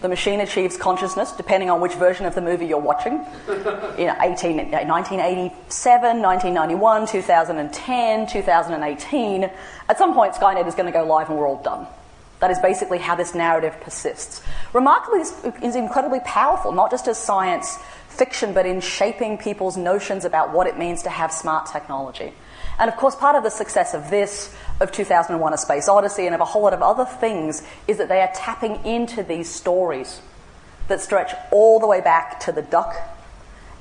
The 0.00 0.08
machine 0.08 0.40
achieves 0.40 0.76
consciousness, 0.76 1.32
depending 1.32 1.70
on 1.70 1.80
which 1.80 1.94
version 1.94 2.24
of 2.24 2.34
the 2.34 2.40
movie 2.40 2.66
you're 2.66 2.78
watching. 2.78 3.24
Know, 4.06 4.16
18, 4.20 4.70
1987, 4.70 6.22
1991, 6.22 7.06
2010, 7.06 8.26
2018. 8.28 9.50
At 9.88 9.98
some 9.98 10.14
point, 10.14 10.34
Skynet 10.34 10.68
is 10.68 10.74
going 10.74 10.86
to 10.86 10.92
go 10.92 11.04
live 11.04 11.28
and 11.28 11.38
we're 11.38 11.48
all 11.48 11.62
done. 11.62 11.86
That 12.38 12.52
is 12.52 12.60
basically 12.60 12.98
how 12.98 13.16
this 13.16 13.34
narrative 13.34 13.74
persists. 13.80 14.40
Remarkably, 14.72 15.20
this 15.20 15.34
is 15.62 15.74
incredibly 15.74 16.20
powerful, 16.20 16.70
not 16.70 16.92
just 16.92 17.08
as 17.08 17.18
science 17.18 17.78
fiction, 18.08 18.52
but 18.52 18.66
in 18.66 18.80
shaping 18.80 19.36
people's 19.36 19.76
notions 19.76 20.24
about 20.24 20.52
what 20.52 20.68
it 20.68 20.78
means 20.78 21.02
to 21.02 21.10
have 21.10 21.32
smart 21.32 21.66
technology. 21.66 22.32
And 22.78 22.88
of 22.88 22.96
course, 22.96 23.16
part 23.16 23.34
of 23.34 23.42
the 23.42 23.50
success 23.50 23.92
of 23.94 24.10
this, 24.10 24.54
of 24.80 24.92
2001 24.92 25.52
A 25.52 25.58
Space 25.58 25.88
Odyssey, 25.88 26.26
and 26.26 26.34
of 26.34 26.40
a 26.40 26.44
whole 26.44 26.62
lot 26.62 26.72
of 26.72 26.82
other 26.82 27.04
things 27.04 27.62
is 27.86 27.98
that 27.98 28.08
they 28.08 28.20
are 28.20 28.30
tapping 28.34 28.84
into 28.84 29.22
these 29.22 29.48
stories 29.48 30.20
that 30.88 31.00
stretch 31.00 31.34
all 31.50 31.80
the 31.80 31.86
way 31.86 32.00
back 32.00 32.40
to 32.40 32.52
the 32.52 32.62
duck 32.62 32.96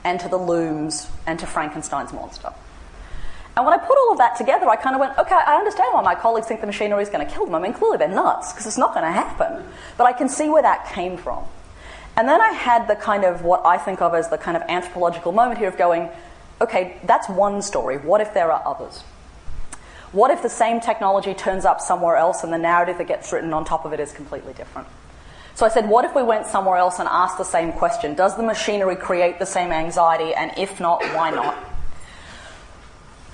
and 0.04 0.20
to 0.20 0.30
the 0.30 0.38
looms 0.38 1.10
and 1.26 1.40
to 1.40 1.46
Frankenstein's 1.46 2.14
monster. 2.14 2.54
And 3.56 3.66
when 3.66 3.74
I 3.74 3.80
put 3.80 3.98
all 3.98 4.12
of 4.12 4.20
that 4.20 4.36
together, 4.36 4.70
I 4.70 4.76
kind 4.76 4.96
of 4.96 5.00
went, 5.00 5.18
okay, 5.18 5.36
I 5.36 5.56
understand 5.56 5.90
why 5.92 6.04
my 6.04 6.14
colleagues 6.14 6.48
think 6.48 6.62
the 6.62 6.68
machinery 6.68 7.02
is 7.02 7.10
going 7.10 7.26
to 7.26 7.34
kill 7.34 7.46
them. 7.46 7.56
I 7.56 7.60
mean, 7.60 7.74
clearly 7.74 7.98
they're 7.98 8.08
nuts 8.08 8.54
because 8.54 8.68
it's 8.68 8.78
not 8.78 8.94
going 8.94 9.06
to 9.06 9.12
happen. 9.12 9.66
But 9.98 10.06
I 10.06 10.14
can 10.14 10.30
see 10.30 10.48
where 10.48 10.62
that 10.62 10.94
came 10.94 11.18
from. 11.18 11.44
And 12.16 12.28
then 12.28 12.40
I 12.40 12.52
had 12.52 12.88
the 12.88 12.96
kind 12.96 13.24
of 13.24 13.42
what 13.42 13.66
I 13.66 13.78
think 13.78 14.02
of 14.02 14.14
as 14.14 14.30
the 14.30 14.38
kind 14.38 14.56
of 14.58 14.64
anthropological 14.70 15.32
moment 15.32 15.60
here 15.60 15.70
of 15.70 15.78
going, 15.78 16.10
okay, 16.62 16.98
that's 17.04 17.28
one 17.30 17.64
story. 17.64 17.98
What 17.98 18.22
if 18.22 18.34
there 18.34 18.52
are 18.52 18.62
others? 18.66 19.04
What 20.12 20.32
if 20.32 20.42
the 20.42 20.50
same 20.50 20.80
technology 20.80 21.34
turns 21.34 21.66
up 21.66 21.82
somewhere 21.82 22.16
else 22.16 22.44
and 22.44 22.52
the 22.52 22.58
narrative 22.58 22.98
that 22.98 23.08
gets 23.08 23.32
written 23.32 23.54
on 23.54 23.66
top 23.66 23.86
of 23.86 23.94
it 23.94 24.00
is 24.00 24.12
completely 24.12 24.54
different? 24.54 24.88
So 25.56 25.66
I 25.66 25.70
said, 25.70 25.90
what 25.90 26.06
if 26.06 26.16
we 26.16 26.24
went 26.24 26.46
somewhere 26.46 26.78
else 26.78 27.00
and 27.00 27.10
asked 27.10 27.38
the 27.38 27.44
same 27.44 27.74
question? 27.74 28.14
Does 28.14 28.38
the 28.38 28.44
machinery 28.44 28.96
create 28.96 29.40
the 29.40 29.46
same 29.46 29.72
anxiety? 29.72 30.34
And 30.34 30.52
if 30.58 30.80
not, 30.80 31.02
why 31.16 31.32
not? 31.32 31.58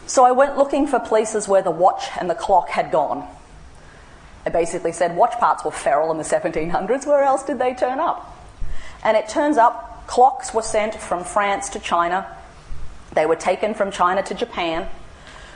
So 0.07 0.25
I 0.25 0.31
went 0.31 0.57
looking 0.57 0.87
for 0.87 0.99
places 0.99 1.47
where 1.47 1.61
the 1.61 1.71
watch 1.71 2.05
and 2.19 2.29
the 2.29 2.35
clock 2.35 2.69
had 2.69 2.91
gone. 2.91 3.27
I 4.45 4.49
basically 4.49 4.91
said 4.91 5.15
watch 5.15 5.37
parts 5.39 5.63
were 5.63 5.71
feral 5.71 6.11
in 6.11 6.17
the 6.17 6.23
1700s. 6.23 7.05
Where 7.05 7.23
else 7.23 7.43
did 7.43 7.59
they 7.59 7.73
turn 7.73 7.99
up? 7.99 8.37
And 9.03 9.15
it 9.17 9.27
turns 9.27 9.57
up 9.57 10.07
clocks 10.07 10.53
were 10.53 10.61
sent 10.61 10.95
from 10.95 11.23
France 11.23 11.69
to 11.69 11.79
China 11.79 12.27
they 13.13 13.25
were 13.25 13.35
taken 13.35 13.73
from 13.73 13.91
China 13.91 14.23
to 14.23 14.33
Japan, 14.33 14.87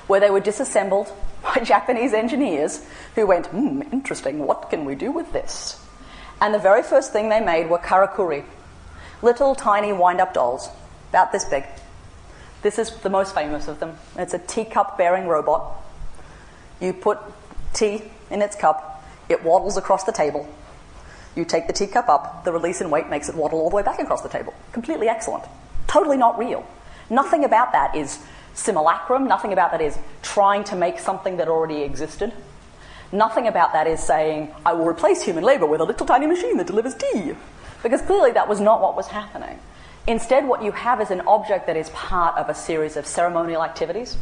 where 0.07 0.19
they 0.19 0.29
were 0.29 0.39
disassembled 0.39 1.11
by 1.43 1.61
Japanese 1.63 2.13
engineers 2.13 2.85
who 3.15 3.27
went, 3.27 3.47
hmm, 3.47 3.81
interesting, 3.91 4.39
what 4.39 4.69
can 4.69 4.85
we 4.85 4.95
do 4.95 5.11
with 5.11 5.31
this? 5.33 5.79
And 6.41 6.53
the 6.53 6.59
very 6.59 6.83
first 6.83 7.13
thing 7.13 7.29
they 7.29 7.41
made 7.41 7.69
were 7.69 7.79
karakuri, 7.79 8.43
Little 9.21 9.55
tiny 9.55 9.91
wind 9.93 10.21
up 10.21 10.33
dolls, 10.33 10.69
about 11.09 11.31
this 11.31 11.43
big. 11.45 11.63
This 12.61 12.77
is 12.77 12.91
the 12.97 13.09
most 13.09 13.33
famous 13.33 13.67
of 13.67 13.79
them. 13.79 13.97
It's 14.15 14.33
a 14.33 14.39
teacup 14.39 14.97
bearing 14.97 15.27
robot. 15.27 15.75
You 16.79 16.93
put 16.93 17.19
tea 17.73 18.03
in 18.29 18.41
its 18.41 18.55
cup, 18.55 19.03
it 19.29 19.43
waddles 19.43 19.77
across 19.77 20.03
the 20.03 20.11
table. 20.11 20.47
You 21.35 21.45
take 21.45 21.67
the 21.67 21.73
teacup 21.73 22.09
up, 22.09 22.43
the 22.45 22.51
release 22.51 22.81
in 22.81 22.89
weight 22.89 23.09
makes 23.09 23.29
it 23.29 23.35
waddle 23.35 23.59
all 23.59 23.69
the 23.69 23.75
way 23.75 23.83
back 23.83 23.99
across 23.99 24.21
the 24.21 24.29
table. 24.29 24.53
Completely 24.71 25.07
excellent. 25.07 25.43
Totally 25.87 26.17
not 26.17 26.37
real. 26.37 26.65
Nothing 27.09 27.43
about 27.43 27.71
that 27.71 27.95
is 27.95 28.19
simulacrum, 28.57 29.27
nothing 29.27 29.53
about 29.53 29.71
that 29.71 29.81
is 29.81 29.97
trying 30.21 30.63
to 30.65 30.75
make 30.75 30.99
something 30.99 31.37
that 31.37 31.47
already 31.47 31.81
existed. 31.83 32.33
Nothing 33.11 33.47
about 33.47 33.71
that 33.73 33.87
is 33.87 34.01
saying, 34.01 34.53
I 34.65 34.73
will 34.73 34.85
replace 34.85 35.21
human 35.21 35.43
labor 35.43 35.65
with 35.65 35.79
a 35.79 35.85
little 35.85 36.05
tiny 36.05 36.27
machine 36.27 36.57
that 36.57 36.67
delivers 36.67 36.95
tea. 36.95 37.35
Because 37.83 38.01
clearly 38.01 38.31
that 38.31 38.49
was 38.49 38.59
not 38.59 38.81
what 38.81 38.95
was 38.95 39.07
happening. 39.07 39.59
Instead, 40.07 40.47
what 40.47 40.63
you 40.63 40.71
have 40.71 40.99
is 40.99 41.11
an 41.11 41.21
object 41.21 41.67
that 41.67 41.77
is 41.77 41.89
part 41.91 42.37
of 42.37 42.49
a 42.49 42.55
series 42.55 42.97
of 42.97 43.05
ceremonial 43.05 43.63
activities. 43.63 44.17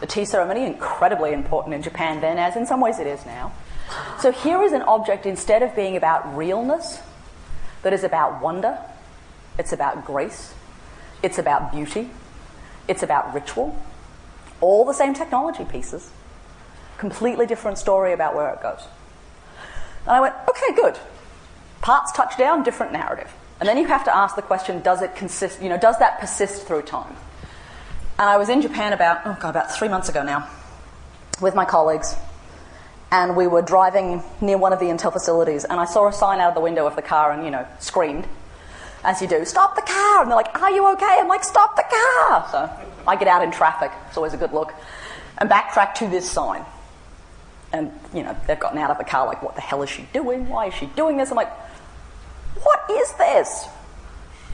The 0.00 0.06
tea 0.06 0.24
ceremony, 0.24 0.64
incredibly 0.64 1.32
important 1.32 1.74
in 1.74 1.82
Japan 1.82 2.20
then, 2.20 2.38
as 2.38 2.56
in 2.56 2.66
some 2.66 2.80
ways 2.80 2.98
it 2.98 3.06
is 3.06 3.24
now. 3.26 3.52
So 4.20 4.32
here 4.32 4.62
is 4.62 4.72
an 4.72 4.82
object, 4.82 5.26
instead 5.26 5.62
of 5.62 5.76
being 5.76 5.96
about 5.96 6.36
realness, 6.36 7.00
that 7.82 7.92
is 7.92 8.02
about 8.02 8.42
wonder, 8.42 8.78
it's 9.58 9.72
about 9.72 10.04
grace, 10.04 10.54
it's 11.22 11.38
about 11.38 11.72
beauty, 11.72 12.10
it's 12.88 13.02
about 13.02 13.34
ritual. 13.34 13.76
All 14.60 14.84
the 14.84 14.94
same 14.94 15.14
technology 15.14 15.64
pieces, 15.64 16.10
completely 16.98 17.46
different 17.46 17.78
story 17.78 18.12
about 18.12 18.34
where 18.34 18.50
it 18.50 18.62
goes. 18.62 18.82
And 20.06 20.16
I 20.16 20.20
went, 20.20 20.34
okay, 20.48 20.74
good. 20.74 20.98
Parts 21.80 22.12
touch 22.12 22.38
down, 22.38 22.62
different 22.62 22.92
narrative. 22.92 23.32
And 23.60 23.68
then 23.68 23.78
you 23.78 23.86
have 23.86 24.04
to 24.04 24.14
ask 24.14 24.36
the 24.36 24.42
question, 24.42 24.82
does 24.82 25.02
it 25.02 25.14
consist, 25.16 25.62
you 25.62 25.68
know, 25.68 25.78
does 25.78 25.98
that 25.98 26.20
persist 26.20 26.66
through 26.66 26.82
time? 26.82 27.14
And 28.18 28.28
I 28.28 28.36
was 28.36 28.48
in 28.48 28.62
Japan 28.62 28.92
about, 28.92 29.22
oh 29.26 29.36
God, 29.40 29.50
about 29.50 29.72
three 29.72 29.88
months 29.88 30.08
ago 30.08 30.22
now 30.22 30.48
with 31.40 31.54
my 31.54 31.64
colleagues. 31.64 32.14
And 33.10 33.36
we 33.36 33.46
were 33.46 33.62
driving 33.62 34.22
near 34.40 34.58
one 34.58 34.72
of 34.72 34.80
the 34.80 34.86
Intel 34.86 35.12
facilities, 35.12 35.64
and 35.64 35.78
I 35.78 35.84
saw 35.84 36.08
a 36.08 36.12
sign 36.12 36.40
out 36.40 36.48
of 36.48 36.54
the 36.54 36.60
window 36.60 36.86
of 36.86 36.96
the 36.96 37.02
car 37.02 37.30
and, 37.30 37.44
you 37.44 37.50
know, 37.50 37.66
screamed, 37.78 38.26
as 39.06 39.22
you 39.22 39.28
do, 39.28 39.44
stop 39.44 39.76
the 39.76 39.82
car! 39.82 40.22
And 40.22 40.30
they're 40.30 40.36
like, 40.36 40.60
are 40.60 40.70
you 40.70 40.86
okay? 40.92 41.16
I'm 41.20 41.28
like, 41.28 41.44
stop 41.44 41.76
the 41.76 41.84
car! 41.88 42.48
So 42.50 42.70
I 43.06 43.14
get 43.14 43.28
out 43.28 43.42
in 43.42 43.52
traffic, 43.52 43.92
it's 44.08 44.16
always 44.16 44.34
a 44.34 44.36
good 44.36 44.52
look, 44.52 44.74
and 45.38 45.48
backtrack 45.48 45.94
to 45.94 46.08
this 46.08 46.28
sign. 46.28 46.64
And, 47.72 47.92
you 48.12 48.24
know, 48.24 48.36
they've 48.46 48.58
gotten 48.58 48.78
out 48.78 48.90
of 48.90 48.98
the 48.98 49.04
car, 49.04 49.26
like, 49.26 49.42
what 49.42 49.54
the 49.54 49.60
hell 49.60 49.82
is 49.82 49.90
she 49.90 50.08
doing? 50.12 50.48
Why 50.48 50.66
is 50.66 50.74
she 50.74 50.86
doing 50.86 51.16
this? 51.16 51.30
I'm 51.30 51.36
like, 51.36 51.52
what 52.62 52.90
is 52.90 53.12
this? 53.14 53.66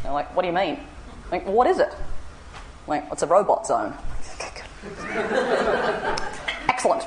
They're 0.03 0.12
like, 0.12 0.36
what 0.36 0.42
do 0.42 0.48
you 0.48 0.55
mean? 0.55 0.80
I'm 1.24 1.30
like, 1.30 1.46
what 1.46 1.66
is 1.66 1.78
it? 1.78 1.88
I'm 1.88 2.88
like, 2.88 3.05
it's 3.11 3.22
a 3.22 3.26
robot 3.26 3.66
zone. 3.66 3.94
Excellent. 6.68 7.05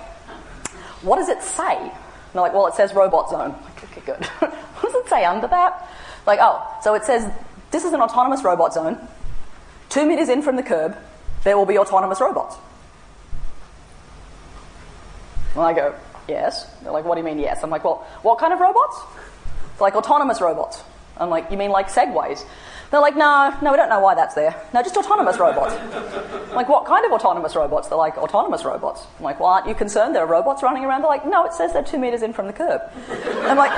What 1.02 1.18
does 1.18 1.30
it 1.30 1.44
say? 1.44 1.78
And 1.78 1.92
they're 2.34 2.42
like, 2.42 2.54
well, 2.54 2.66
it 2.68 2.74
says 2.74 2.94
robot 2.96 3.30
zone. 3.30 3.52
I'm 3.52 3.64
like, 3.64 3.84
okay, 3.84 4.02
good. 4.04 4.26
what 4.40 4.82
does 4.82 4.96
it 4.96 5.10
say 5.10 5.26
under 5.26 5.48
that? 5.48 5.88
Like, 6.26 6.40
oh, 6.42 6.66
so 6.82 6.96
it 6.96 7.04
says 7.04 7.32
this 7.72 7.84
is 7.84 7.94
an 7.94 8.02
autonomous 8.02 8.44
robot 8.44 8.74
zone. 8.74 8.98
Two 9.90 10.06
meters 10.06 10.30
in 10.30 10.42
from 10.42 10.56
the 10.56 10.64
curb, 10.64 10.98
there 11.44 11.58
will 11.58 11.66
be 11.66 11.78
autonomous 11.78 12.20
robots. 12.20 12.56
And 15.54 15.64
I 15.64 15.74
go, 15.74 15.96
yes. 16.28 16.70
They're 16.82 16.92
like, 16.92 17.06
what 17.06 17.16
do 17.16 17.22
you 17.22 17.26
mean, 17.26 17.40
yes? 17.40 17.64
I'm 17.64 17.70
like, 17.70 17.84
well, 17.84 18.06
what 18.24 18.40
kind 18.40 18.52
of 18.54 18.60
robots? 18.60 19.00
They're 19.78 19.88
like, 19.88 19.96
autonomous 19.96 20.42
robots. 20.42 20.84
I'm 21.18 21.30
like, 21.30 21.50
you 21.52 21.58
mean 21.58 21.72
like 21.72 21.90
segways? 21.90 22.46
They're 22.92 23.00
like, 23.00 23.16
no, 23.16 23.56
no, 23.62 23.72
we 23.72 23.78
don't 23.78 23.90
know 23.90 24.00
why 24.00 24.16
that's 24.16 24.36
there. 24.36 24.56
No, 24.74 24.82
just 24.84 24.96
autonomous 24.96 25.38
robots. 25.40 25.74
Like, 26.54 26.70
what 26.70 26.86
kind 26.86 27.06
of 27.06 27.12
autonomous 27.12 27.56
robots? 27.56 27.88
They're 27.88 27.98
like, 27.98 28.18
autonomous 28.18 28.64
robots. 28.64 29.06
I'm 29.18 29.24
like, 29.24 29.40
well, 29.40 29.50
aren't 29.50 29.68
you 29.68 29.76
concerned 29.76 30.16
there 30.16 30.24
are 30.24 30.28
robots 30.28 30.62
running 30.62 30.86
around? 30.86 31.02
They're 31.02 31.10
like, 31.10 31.26
no, 31.26 31.46
it 31.46 31.54
says 31.54 31.74
they're 31.74 31.84
two 31.84 31.98
meters 31.98 32.22
in 32.22 32.32
from 32.32 32.48
the 32.48 32.54
curb. 32.54 32.82
I'm 33.10 33.58
like, 33.58 33.72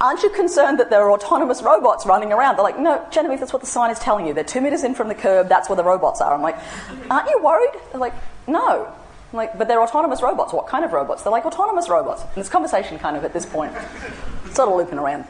aren't 0.00 0.22
you 0.22 0.30
concerned 0.30 0.78
that 0.80 0.90
there 0.90 1.02
are 1.02 1.10
autonomous 1.10 1.62
robots 1.62 2.06
running 2.06 2.32
around? 2.32 2.56
They're 2.56 2.64
like, 2.64 2.78
no, 2.78 3.04
Genevieve, 3.10 3.40
that's 3.40 3.52
what 3.52 3.62
the 3.62 3.68
sign 3.68 3.90
is 3.90 3.98
telling 3.98 4.26
you. 4.26 4.34
They're 4.34 4.44
two 4.44 4.60
meters 4.60 4.84
in 4.84 4.94
from 4.94 5.08
the 5.08 5.14
curb, 5.14 5.48
that's 5.48 5.68
where 5.68 5.76
the 5.76 5.84
robots 5.84 6.20
are. 6.20 6.32
I'm 6.32 6.42
like, 6.42 6.58
aren't 7.10 7.28
you 7.28 7.42
worried? 7.42 7.74
They're 7.90 8.00
like, 8.00 8.14
no. 8.46 8.92
I'm 9.32 9.36
like, 9.36 9.58
but 9.58 9.68
they're 9.68 9.82
autonomous 9.82 10.22
robots. 10.22 10.52
What 10.52 10.68
kind 10.68 10.84
of 10.84 10.92
robots? 10.92 11.22
They're 11.22 11.32
like 11.32 11.44
autonomous 11.44 11.88
robots. 11.88 12.22
And 12.22 12.34
this 12.36 12.48
conversation 12.48 12.98
kind 12.98 13.16
of 13.16 13.24
at 13.24 13.32
this 13.32 13.44
point 13.44 13.72
sort 14.52 14.68
of 14.68 14.76
looping 14.76 14.98
around. 14.98 15.24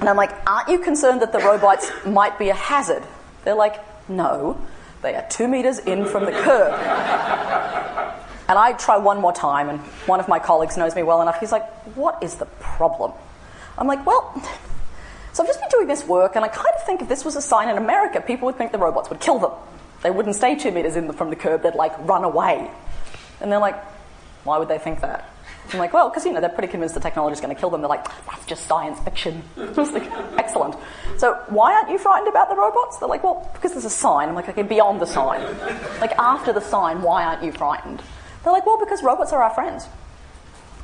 And 0.00 0.08
I'm 0.08 0.16
like, 0.16 0.30
aren't 0.46 0.68
you 0.68 0.78
concerned 0.78 1.22
that 1.22 1.32
the 1.32 1.38
robots 1.38 1.90
might 2.04 2.38
be 2.38 2.50
a 2.50 2.54
hazard? 2.54 3.02
They're 3.44 3.54
like, 3.54 3.76
no, 4.08 4.60
they 5.02 5.14
are 5.14 5.26
two 5.28 5.48
meters 5.48 5.78
in 5.78 6.04
from 6.04 6.26
the 6.26 6.32
curb. 6.32 6.72
and 8.48 8.58
I 8.58 8.74
try 8.74 8.98
one 8.98 9.20
more 9.20 9.32
time, 9.32 9.68
and 9.68 9.80
one 10.06 10.20
of 10.20 10.28
my 10.28 10.38
colleagues 10.38 10.76
knows 10.76 10.94
me 10.94 11.02
well 11.02 11.22
enough. 11.22 11.40
He's 11.40 11.52
like, 11.52 11.66
what 11.96 12.22
is 12.22 12.36
the 12.36 12.46
problem? 12.60 13.12
I'm 13.80 13.86
like, 13.86 14.04
well, 14.04 14.32
so 15.32 15.42
I've 15.42 15.48
just 15.48 15.60
been 15.60 15.70
doing 15.70 15.88
this 15.88 16.06
work, 16.06 16.36
and 16.36 16.44
I 16.44 16.48
kind 16.48 16.68
of 16.76 16.84
think 16.84 17.00
if 17.00 17.08
this 17.08 17.24
was 17.24 17.34
a 17.34 17.42
sign 17.42 17.68
in 17.68 17.78
America, 17.78 18.20
people 18.20 18.46
would 18.46 18.58
think 18.58 18.72
the 18.72 18.78
robots 18.78 19.08
would 19.08 19.20
kill 19.20 19.38
them. 19.38 19.52
They 20.02 20.10
wouldn't 20.10 20.36
stay 20.36 20.54
two 20.54 20.70
meters 20.70 20.96
in 20.96 21.10
from 21.12 21.30
the 21.30 21.36
curb, 21.36 21.62
they'd 21.62 21.74
like 21.74 21.92
run 22.06 22.24
away. 22.24 22.70
And 23.40 23.50
they're 23.50 23.58
like, 23.58 23.82
why 24.44 24.58
would 24.58 24.68
they 24.68 24.78
think 24.78 25.00
that? 25.00 25.28
I'm 25.72 25.78
like, 25.78 25.92
well, 25.92 26.08
because 26.08 26.26
you 26.26 26.32
know 26.32 26.40
they're 26.40 26.50
pretty 26.50 26.68
convinced 26.68 26.94
the 26.94 27.00
technology 27.00 27.34
is 27.34 27.40
going 27.40 27.54
to 27.54 27.58
kill 27.58 27.70
them. 27.70 27.80
They're 27.80 27.88
like, 27.88 28.04
that's 28.26 28.44
just 28.46 28.66
science 28.66 28.98
fiction. 29.00 29.42
like, 29.56 30.10
excellent. 30.36 30.74
So 31.18 31.34
why 31.48 31.74
aren't 31.74 31.90
you 31.90 31.98
frightened 31.98 32.28
about 32.28 32.48
the 32.48 32.56
robots? 32.56 32.98
They're 32.98 33.08
like, 33.08 33.22
well, 33.22 33.48
because 33.54 33.72
there's 33.72 33.84
a 33.84 33.90
sign. 33.90 34.28
I'm 34.28 34.34
like, 34.34 34.48
okay, 34.48 34.62
beyond 34.62 35.00
the 35.00 35.06
sign, 35.06 35.42
like 36.00 36.12
after 36.18 36.52
the 36.52 36.60
sign, 36.60 37.02
why 37.02 37.24
aren't 37.24 37.44
you 37.44 37.52
frightened? 37.52 38.02
They're 38.42 38.52
like, 38.52 38.66
well, 38.66 38.80
because 38.80 39.02
robots 39.02 39.32
are 39.32 39.42
our 39.42 39.54
friends. 39.54 39.86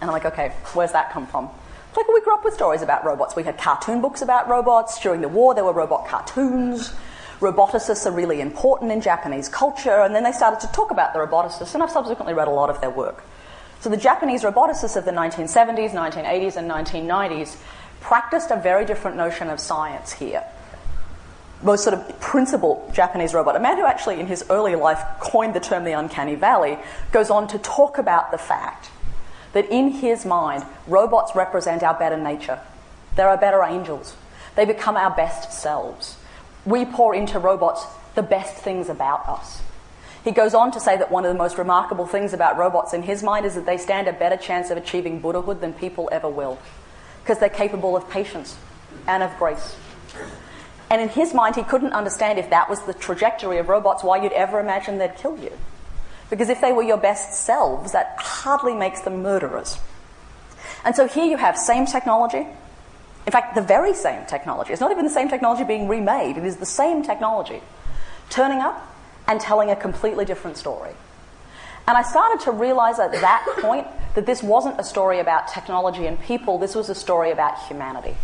And 0.01 0.09
I'm 0.09 0.15
like, 0.15 0.27
okay, 0.27 0.53
where's 0.75 0.93
that 0.93 1.11
come 1.11 1.27
from? 1.27 1.51
Like, 1.97 2.09
we 2.09 2.21
grew 2.21 2.35
up 2.35 2.45
with 2.45 2.53
stories 2.53 2.83
about 2.83 3.07
robots. 3.07 3.35
We 3.35 3.43
had 3.43 3.57
cartoon 3.57 4.03
books 4.03 4.21
about 4.21 4.49
robots. 4.49 5.01
During 5.01 5.23
the 5.23 5.29
war, 5.29 5.55
there 5.55 5.65
were 5.65 5.73
robot 5.73 6.07
cartoons. 6.07 6.93
Roboticists 7.41 8.05
are 8.05 8.11
really 8.11 8.43
important 8.43 8.93
in 8.93 9.01
Japanese 9.01 9.49
culture, 9.49 10.03
and 10.03 10.15
then 10.15 10.23
they 10.23 10.33
started 10.33 10.61
to 10.61 10.73
talk 10.73 10.91
about 10.91 11.15
the 11.15 11.19
roboticists, 11.19 11.73
and 11.75 11.83
I've 11.83 11.91
subsequently 11.91 12.35
read 12.35 12.49
a 12.49 12.51
lot 12.51 12.69
of 12.69 12.81
their 12.83 12.91
work. 12.91 13.25
So 13.81 13.89
the 13.89 13.97
Japanese 13.97 14.43
roboticists 14.43 14.97
of 14.97 15.05
the 15.05 15.11
1970s, 15.11 15.91
1980s, 15.91 16.57
and 16.57 16.71
1990s 16.71 17.57
practiced 18.01 18.51
a 18.51 18.57
very 18.57 18.85
different 18.85 19.17
notion 19.17 19.49
of 19.49 19.59
science 19.61 20.13
here. 20.13 20.45
Most 21.63 21.85
sort 21.85 21.95
of 21.95 22.21
principal 22.21 22.91
Japanese 22.95 23.33
robot, 23.33 23.57
a 23.57 23.61
man 23.61 23.77
who 23.77 23.87
actually 23.87 24.21
in 24.21 24.27
his 24.27 24.45
early 24.51 24.75
life 24.77 25.03
coined 25.21 25.55
the 25.55 25.61
term 25.61 25.85
the 25.85 25.93
uncanny 25.93 26.35
valley, 26.35 26.79
goes 27.13 27.31
on 27.31 27.49
to 27.49 27.59
talk 27.59 27.99
about 27.99 28.31
the 28.31 28.39
fact 28.39 28.91
that 29.57 29.73
in 29.73 29.91
his 29.91 30.27
mind, 30.27 30.63
robots 30.87 31.35
represent 31.35 31.83
our 31.83 31.95
better 31.99 32.19
nature. 32.19 32.61
They're 33.15 33.31
our 33.31 33.39
better 33.39 33.63
angels. 33.63 34.15
They 34.55 34.67
become 34.67 34.99
our 34.99 35.09
best 35.09 35.51
selves. 35.51 36.19
We 36.67 36.85
pour 36.85 37.15
into 37.15 37.39
robots 37.39 37.87
the 38.17 38.23
best 38.23 38.55
things 38.55 38.91
about 38.91 39.27
us. 39.27 39.63
He 40.25 40.31
goes 40.31 40.53
on 40.53 40.73
to 40.73 40.79
say 40.79 40.99
that 40.99 41.11
one 41.11 41.25
of 41.25 41.33
the 41.33 41.39
most 41.39 41.57
remarkable 41.57 42.07
things 42.07 42.35
about 42.35 42.59
robots 42.59 42.93
in 42.93 43.05
his 43.05 43.23
mind 43.23 43.47
is 43.47 43.55
that 43.55 43.65
they 43.65 43.79
stand 43.79 44.09
a 44.09 44.13
better 44.13 44.37
chance 44.37 44.69
of 44.69 44.77
achieving 44.77 45.21
Buddhahood 45.23 45.63
than 45.63 45.73
people 45.73 46.11
ever 46.13 46.29
will, 46.29 46.59
because 47.23 47.39
they're 47.39 47.49
capable 47.49 47.97
of 47.97 48.11
patience 48.11 48.59
and 49.07 49.23
of 49.23 49.35
grace. 49.39 49.75
And 50.91 51.01
in 51.01 51.09
his 51.09 51.33
mind, 51.33 51.57
he 51.57 51.63
couldn't 51.63 51.95
understand 51.95 52.39
if 52.39 52.51
that 52.51 52.69
was 52.69 52.83
the 52.83 52.93
trajectory 52.93 53.57
of 53.57 53.71
robots, 53.71 54.05
why 54.05 54.23
you'd 54.23 54.33
ever 54.33 54.61
imagine 54.61 54.99
they'd 54.99 55.17
kill 55.17 55.39
you. 55.39 55.53
Because 56.31 56.49
if 56.49 56.61
they 56.61 56.73
were 56.73 56.83
your 56.83 56.97
best 56.97 57.45
selves, 57.45 57.93
that 57.93 58.17
hardly 58.19 58.75
makes 58.75 59.03
them 59.03 59.23
murderers. 59.23 59.79
And 60.85 60.95
so 60.95 61.07
here 61.07 61.25
you 61.25 61.37
have 61.37 61.57
same 61.57 61.87
technology. 61.87 62.47
In 63.27 63.33
fact, 63.33 63.55
the 63.55 63.63
very 63.63 63.95
same 63.95 64.25
technology. 64.27 64.73
It's 64.73 64.81
not 64.81 64.93
even 64.93 65.05
the 65.05 65.11
same 65.11 65.29
technology 65.29 65.65
being 65.65 65.89
remade, 65.89 66.37
it 66.37 66.45
is 66.45 66.57
the 66.57 66.67
same 66.67 67.03
technology. 67.03 67.61
Turning 68.31 68.59
up 68.59 68.95
and 69.27 69.41
telling 69.41 69.71
a 69.71 69.77
completely 69.77 70.25
different 70.25 70.57
story. 70.57 70.93
And 71.89 71.97
I 71.97 72.03
started 72.03 72.45
to 72.45 72.51
realize 72.51 72.99
at 72.99 73.13
that 73.13 73.45
point 73.61 73.87
that 74.15 74.27
this 74.27 74.43
wasn't 74.43 74.81
a 74.81 74.85
story 74.85 75.19
about 75.21 75.49
technology 75.49 76.07
and 76.07 76.21
people, 76.21 76.59
this 76.59 76.75
was 76.75 76.89
a 76.89 76.95
story 76.95 77.31
about 77.31 77.67
humanity. 77.67 78.17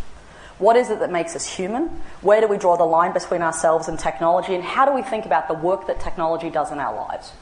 What 0.59 0.77
is 0.77 0.91
it 0.91 1.01
that 1.01 1.11
makes 1.11 1.35
us 1.35 1.45
human? 1.45 2.03
Where 2.21 2.41
do 2.41 2.47
we 2.47 2.57
draw 2.57 2.77
the 2.77 2.85
line 2.85 3.13
between 3.13 3.43
ourselves 3.43 3.89
and 3.89 3.99
technology? 3.99 4.55
And 4.55 4.63
how 4.63 4.87
do 4.87 4.93
we 4.93 5.03
think 5.03 5.27
about 5.27 5.49
the 5.49 5.55
work 5.55 5.89
that 5.89 5.99
technology 6.01 6.51
does 6.51 6.71
in 6.71 6.79
our 6.79 6.95
lives? 6.95 7.33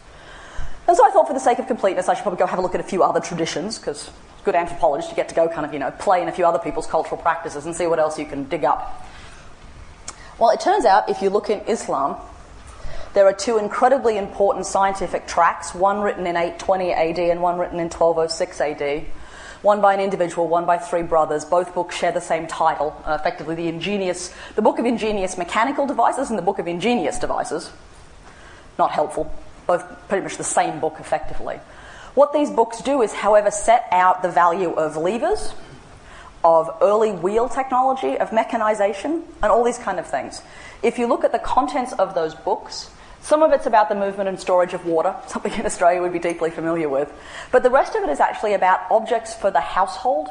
And 0.90 0.96
so 0.96 1.06
I 1.06 1.12
thought, 1.12 1.28
for 1.28 1.34
the 1.34 1.38
sake 1.38 1.60
of 1.60 1.68
completeness, 1.68 2.08
I 2.08 2.14
should 2.14 2.22
probably 2.22 2.40
go 2.40 2.46
have 2.46 2.58
a 2.58 2.62
look 2.62 2.74
at 2.74 2.80
a 2.80 2.82
few 2.82 3.04
other 3.04 3.20
traditions, 3.20 3.78
because 3.78 4.10
good 4.42 4.56
anthropologist, 4.56 5.08
you 5.08 5.14
get 5.14 5.28
to 5.28 5.36
go 5.36 5.46
kind 5.46 5.64
of, 5.64 5.72
you 5.72 5.78
know, 5.78 5.92
play 5.92 6.20
in 6.20 6.26
a 6.26 6.32
few 6.32 6.44
other 6.44 6.58
people's 6.58 6.88
cultural 6.88 7.16
practices 7.16 7.64
and 7.64 7.76
see 7.76 7.86
what 7.86 8.00
else 8.00 8.18
you 8.18 8.26
can 8.26 8.48
dig 8.48 8.64
up. 8.64 9.06
Well, 10.40 10.50
it 10.50 10.58
turns 10.58 10.84
out 10.84 11.08
if 11.08 11.22
you 11.22 11.30
look 11.30 11.48
in 11.48 11.60
Islam, 11.68 12.16
there 13.14 13.24
are 13.24 13.32
two 13.32 13.56
incredibly 13.56 14.18
important 14.18 14.66
scientific 14.66 15.28
tracts, 15.28 15.76
one 15.76 16.00
written 16.00 16.26
in 16.26 16.34
820 16.34 16.90
AD 16.92 17.18
and 17.20 17.40
one 17.40 17.56
written 17.56 17.78
in 17.78 17.88
1206 17.88 18.60
AD, 18.60 19.04
one 19.62 19.80
by 19.80 19.94
an 19.94 20.00
individual, 20.00 20.48
one 20.48 20.66
by 20.66 20.76
three 20.76 21.02
brothers. 21.02 21.44
Both 21.44 21.72
books 21.72 21.96
share 21.96 22.10
the 22.10 22.20
same 22.20 22.48
title, 22.48 23.00
uh, 23.06 23.16
effectively 23.20 23.54
the 23.54 23.68
ingenious, 23.68 24.34
the 24.56 24.62
Book 24.62 24.80
of 24.80 24.86
Ingenious 24.86 25.38
Mechanical 25.38 25.86
Devices 25.86 26.30
and 26.30 26.36
the 26.36 26.42
Book 26.42 26.58
of 26.58 26.66
Ingenious 26.66 27.16
Devices. 27.20 27.70
Not 28.76 28.90
helpful. 28.90 29.32
Both 29.70 30.08
pretty 30.08 30.24
much 30.24 30.36
the 30.36 30.42
same 30.42 30.80
book, 30.80 30.96
effectively. 30.98 31.60
What 32.14 32.32
these 32.32 32.50
books 32.50 32.82
do 32.82 33.02
is, 33.02 33.12
however, 33.12 33.52
set 33.52 33.86
out 33.92 34.20
the 34.20 34.28
value 34.28 34.72
of 34.72 34.96
levers, 34.96 35.54
of 36.42 36.68
early 36.80 37.12
wheel 37.12 37.48
technology, 37.48 38.18
of 38.18 38.32
mechanization, 38.32 39.22
and 39.40 39.52
all 39.52 39.62
these 39.62 39.78
kind 39.78 40.00
of 40.00 40.08
things. 40.08 40.42
If 40.82 40.98
you 40.98 41.06
look 41.06 41.22
at 41.22 41.30
the 41.30 41.38
contents 41.38 41.92
of 41.92 42.16
those 42.16 42.34
books, 42.34 42.90
some 43.22 43.44
of 43.44 43.52
it's 43.52 43.66
about 43.66 43.88
the 43.88 43.94
movement 43.94 44.28
and 44.28 44.40
storage 44.40 44.74
of 44.74 44.84
water, 44.86 45.14
something 45.28 45.52
in 45.52 45.64
Australia 45.64 46.02
we'd 46.02 46.12
be 46.12 46.18
deeply 46.18 46.50
familiar 46.50 46.88
with. 46.88 47.12
But 47.52 47.62
the 47.62 47.70
rest 47.70 47.94
of 47.94 48.02
it 48.02 48.10
is 48.10 48.18
actually 48.18 48.54
about 48.54 48.80
objects 48.90 49.34
for 49.34 49.52
the 49.52 49.60
household 49.60 50.30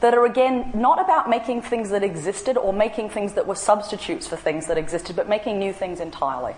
that 0.00 0.12
are, 0.12 0.26
again, 0.26 0.72
not 0.74 1.00
about 1.00 1.30
making 1.30 1.62
things 1.62 1.90
that 1.90 2.02
existed 2.02 2.56
or 2.56 2.72
making 2.72 3.10
things 3.10 3.34
that 3.34 3.46
were 3.46 3.54
substitutes 3.54 4.26
for 4.26 4.36
things 4.36 4.66
that 4.66 4.76
existed, 4.76 5.14
but 5.14 5.28
making 5.28 5.60
new 5.60 5.72
things 5.72 6.00
entirely. 6.00 6.56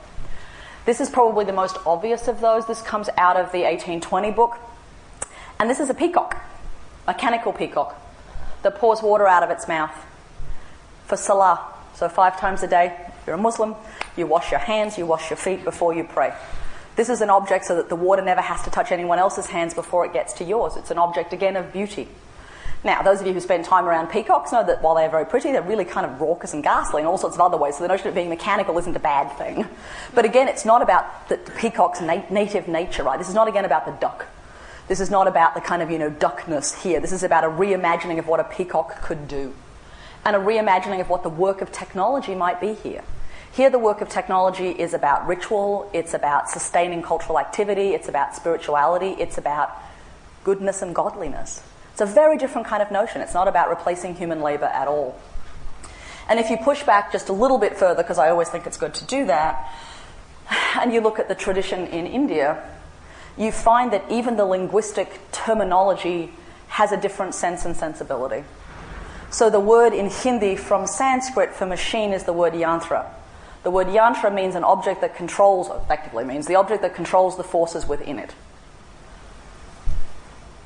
This 0.89 1.03
is 1.03 1.11
probably 1.11 1.45
the 1.45 1.53
most 1.53 1.77
obvious 1.85 2.29
of 2.29 2.41
those. 2.41 2.65
This 2.65 2.81
comes 2.81 3.11
out 3.19 3.37
of 3.37 3.53
the 3.53 3.59
1820 3.59 4.31
book. 4.31 4.57
And 5.61 5.69
this 5.69 5.81
is 5.81 5.91
a 5.91 5.95
peacock, 5.95 6.35
a 7.07 7.13
mechanical 7.13 7.53
peacock, 7.53 7.95
that 8.63 8.77
pours 8.77 9.03
water 9.03 9.29
out 9.29 9.43
of 9.43 9.51
its 9.51 9.69
mouth 9.69 9.93
for 11.05 11.19
salah. 11.19 11.61
So, 11.93 12.09
five 12.09 12.41
times 12.41 12.63
a 12.63 12.67
day, 12.67 12.97
if 13.07 13.27
you're 13.27 13.37
a 13.37 13.39
Muslim, 13.39 13.75
you 14.17 14.27
wash 14.27 14.51
your 14.51 14.61
hands, 14.61 14.97
you 14.97 15.05
wash 15.05 15.29
your 15.29 15.37
feet 15.37 15.63
before 15.63 15.93
you 15.93 16.05
pray. 16.05 16.33
This 16.97 17.11
is 17.11 17.21
an 17.21 17.29
object 17.29 17.67
so 17.67 17.77
that 17.77 17.91
the 17.91 17.97
water 17.97 18.23
never 18.23 18.41
has 18.41 18.63
to 18.63 18.71
touch 18.71 18.91
anyone 18.91 19.19
else's 19.19 19.49
hands 19.49 19.75
before 19.75 20.07
it 20.07 20.15
gets 20.15 20.33
to 20.39 20.45
yours. 20.45 20.79
It's 20.79 20.91
an 20.91 20.97
object, 20.97 21.35
again, 21.35 21.57
of 21.57 21.71
beauty. 21.71 22.09
Now, 22.85 23.03
those 23.03 23.21
of 23.21 23.27
you 23.27 23.33
who 23.33 23.41
spend 23.41 23.65
time 23.65 23.87
around 23.87 24.09
peacocks 24.09 24.53
know 24.53 24.65
that 24.65 24.83
while 24.83 24.95
they're 24.95 25.11
very 25.11 25.27
pretty, 25.27 25.51
they're 25.51 25.63
really 25.63 25.85
kind 25.85 26.07
of 26.07 26.21
raucous 26.21 26.55
and 26.55 26.63
ghastly 26.63 27.03
in 27.03 27.09
all 27.09 27.19
sorts 27.19 27.37
of 27.37 27.41
other 27.41 27.57
ways. 27.57 27.77
So 27.77 27.83
the 27.83 27.89
notion 27.89 28.09
of 28.09 28.15
being 28.15 28.29
mechanical 28.29 28.79
isn't 28.79 28.95
a 28.95 29.01
bad 29.01 29.37
thing. 29.37 29.67
But 30.15 30.25
again, 30.25 30.49
it's 30.49 30.65
not 30.65 30.81
about 30.81 31.29
the 31.29 31.37
peacock's 31.37 32.01
na- 32.01 32.23
native 32.31 32.69
nature, 32.69 33.03
right? 33.03 33.19
This 33.19 33.29
is 33.29 33.35
not 33.35 33.49
again 33.49 33.65
about 33.65 33.85
the 33.85 33.93
duck. 33.93 34.27
This 34.87 35.01
is 35.01 35.11
not 35.11 35.27
about 35.27 35.55
the 35.55 35.61
kind 35.61 35.83
of, 35.83 35.91
you 35.91 35.99
know, 35.99 36.09
duckness 36.09 36.83
here. 36.83 37.01
This 37.01 37.13
is 37.13 37.23
about 37.23 37.45
a 37.45 37.49
reimagining 37.49 38.19
of 38.19 38.27
what 38.27 38.41
a 38.41 38.45
peacock 38.45 39.03
could 39.03 39.29
do 39.29 39.55
and 40.25 40.37
a 40.37 40.39
reimagining 40.39 41.01
of 41.01 41.09
what 41.09 41.23
the 41.23 41.29
work 41.29 41.61
of 41.61 41.73
technology 41.73 42.35
might 42.35 42.61
be 42.61 42.75
here. 42.75 43.03
Here, 43.51 43.71
the 43.71 43.79
work 43.79 44.01
of 44.01 44.09
technology 44.09 44.69
is 44.69 44.93
about 44.95 45.27
ritual, 45.27 45.91
it's 45.93 46.15
about 46.15 46.51
sustaining 46.51 47.03
cultural 47.03 47.39
activity, 47.39 47.95
it's 47.95 48.09
about 48.09 48.37
spirituality, 48.37 49.17
it's 49.19 49.39
about 49.39 49.71
goodness 50.45 50.83
and 50.83 50.95
godliness. 50.95 51.63
It's 51.99 52.09
a 52.09 52.15
very 52.15 52.39
different 52.39 52.69
kind 52.69 52.81
of 52.81 52.93
notion. 52.93 53.23
It's 53.23 53.35
not 53.35 53.49
about 53.49 53.71
replacing 53.71 54.15
human 54.15 54.41
labor 54.41 54.67
at 54.67 54.87
all. 54.87 55.19
And 56.29 56.39
if 56.39 56.49
you 56.49 56.57
push 56.57 56.85
back 56.85 57.11
just 57.11 57.29
a 57.29 57.33
little 57.33 57.59
bit 57.59 57.77
further, 57.77 58.05
because 58.05 58.19
I 58.19 58.31
always 58.31 58.49
think 58.49 58.69
it's 58.69 58.77
good 58.77 58.95
to 58.95 59.05
do 59.05 59.27
that, 59.27 59.69
and 60.79 60.95
you 60.95 61.01
look 61.01 61.19
at 61.19 61.27
the 61.27 61.35
tradition 61.35 61.89
in 61.89 62.07
India, 62.07 62.63
you 63.37 63.51
find 63.51 63.93
that 63.93 64.05
even 64.13 64.37
the 64.37 64.45
linguistic 64.45 65.21
terminology 65.33 66.31
has 66.69 66.93
a 66.93 66.97
different 66.97 67.35
sense 67.35 67.65
and 67.65 67.77
sensibility. 67.77 68.45
So 69.31 69.51
the 69.51 69.59
word 69.59 69.93
in 69.93 70.09
Hindi 70.09 70.55
from 70.55 70.87
Sanskrit 70.87 71.53
for 71.53 71.67
machine 71.67 72.13
is 72.13 72.23
the 72.23 72.33
word 72.33 72.53
yantra. 72.53 73.07
The 73.65 73.73
word 73.73 73.89
yantra 73.89 74.33
means 74.33 74.55
an 74.55 74.63
object 74.63 75.01
that 75.01 75.17
controls, 75.17 75.69
effectively 75.69 76.23
means 76.23 76.47
the 76.47 76.55
object 76.55 76.83
that 76.83 76.95
controls 76.95 77.37
the 77.37 77.43
forces 77.43 77.89
within 77.89 78.21
it, 78.21 78.37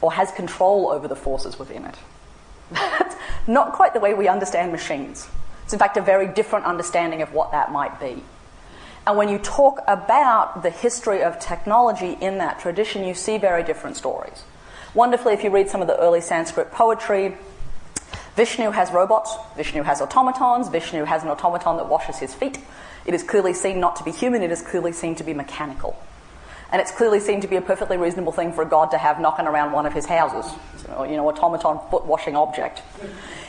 or 0.03 0.13
has 0.13 0.31
control 0.33 0.91
over 0.91 1.09
the 1.09 1.17
forces 1.17 1.59
within 1.59 1.85
it. 1.85 1.95
That's 2.73 3.15
not 3.47 3.73
quite 3.73 3.95
the 3.95 4.01
way 4.01 4.13
we 4.13 4.29
understand 4.29 4.73
machines. 4.73 5.29
It's, 5.65 5.73
in 5.73 5.79
fact, 5.79 5.97
a 5.97 6.03
very 6.03 6.27
different 6.27 6.67
understanding 6.67 7.23
of 7.23 7.33
what 7.33 7.53
that 7.53 7.73
might 7.73 7.99
be. 7.99 8.23
And 9.07 9.17
when 9.17 9.29
you 9.29 9.39
talk 9.39 9.81
about 9.89 10.63
the 10.63 10.71
history 10.71 11.23
of 11.23 11.41
technology 11.41 12.17
in 12.21 12.39
that 12.39 12.61
tradition, 12.61 13.05
you 13.05 13.15
see 13.15 13.39
very 13.39 13.63
different 13.63 13.97
stories. 13.97 14.45
Wonderfully, 14.95 15.35
if 15.35 15.43
you 15.43 15.51
read 15.51 15.71
some 15.71 15.81
of 15.81 15.89
the 15.89 15.99
early 15.99 16.21
Sanskrit 16.21 16.71
poetry, 16.71 17.37
Vishnu 18.37 18.71
has 18.71 18.91
robots, 18.93 19.35
Vishnu 19.57 19.83
has 19.83 20.01
automatons, 20.01 20.69
Vishnu 20.69 21.05
has 21.05 21.23
an 21.23 21.31
automaton 21.31 21.77
that 21.79 21.89
washes 21.89 22.19
his 22.19 22.35
feet. 22.35 22.59
It 23.05 23.15
is 23.15 23.23
clearly 23.23 23.55
seen 23.55 23.81
not 23.81 23.97
to 23.97 24.05
be 24.05 24.13
human, 24.13 24.43
it 24.43 24.51
is 24.51 24.63
clearly 24.63 24.93
seen 24.93 25.15
to 25.17 25.25
be 25.25 25.35
mechanical. 25.35 25.97
And 26.73 26.81
it's 26.81 26.91
clearly 26.91 27.21
seen 27.21 27.43
to 27.43 27.49
be 27.49 27.57
a 27.57 27.61
perfectly 27.61 27.99
reasonable 27.99 28.33
thing 28.33 28.53
for 28.53 28.63
a 28.63 28.67
god 28.67 28.91
to 28.93 28.99
have 28.99 29.21
knocking 29.21 29.47
around 29.47 29.73
one 29.73 29.85
of 29.85 29.93
his 29.93 30.07
houses. 30.07 30.51
So, 30.79 31.05
you 31.05 31.17
know, 31.17 31.29
automaton 31.29 31.79
foot 31.91 32.07
washing 32.07 32.35
object. 32.35 32.83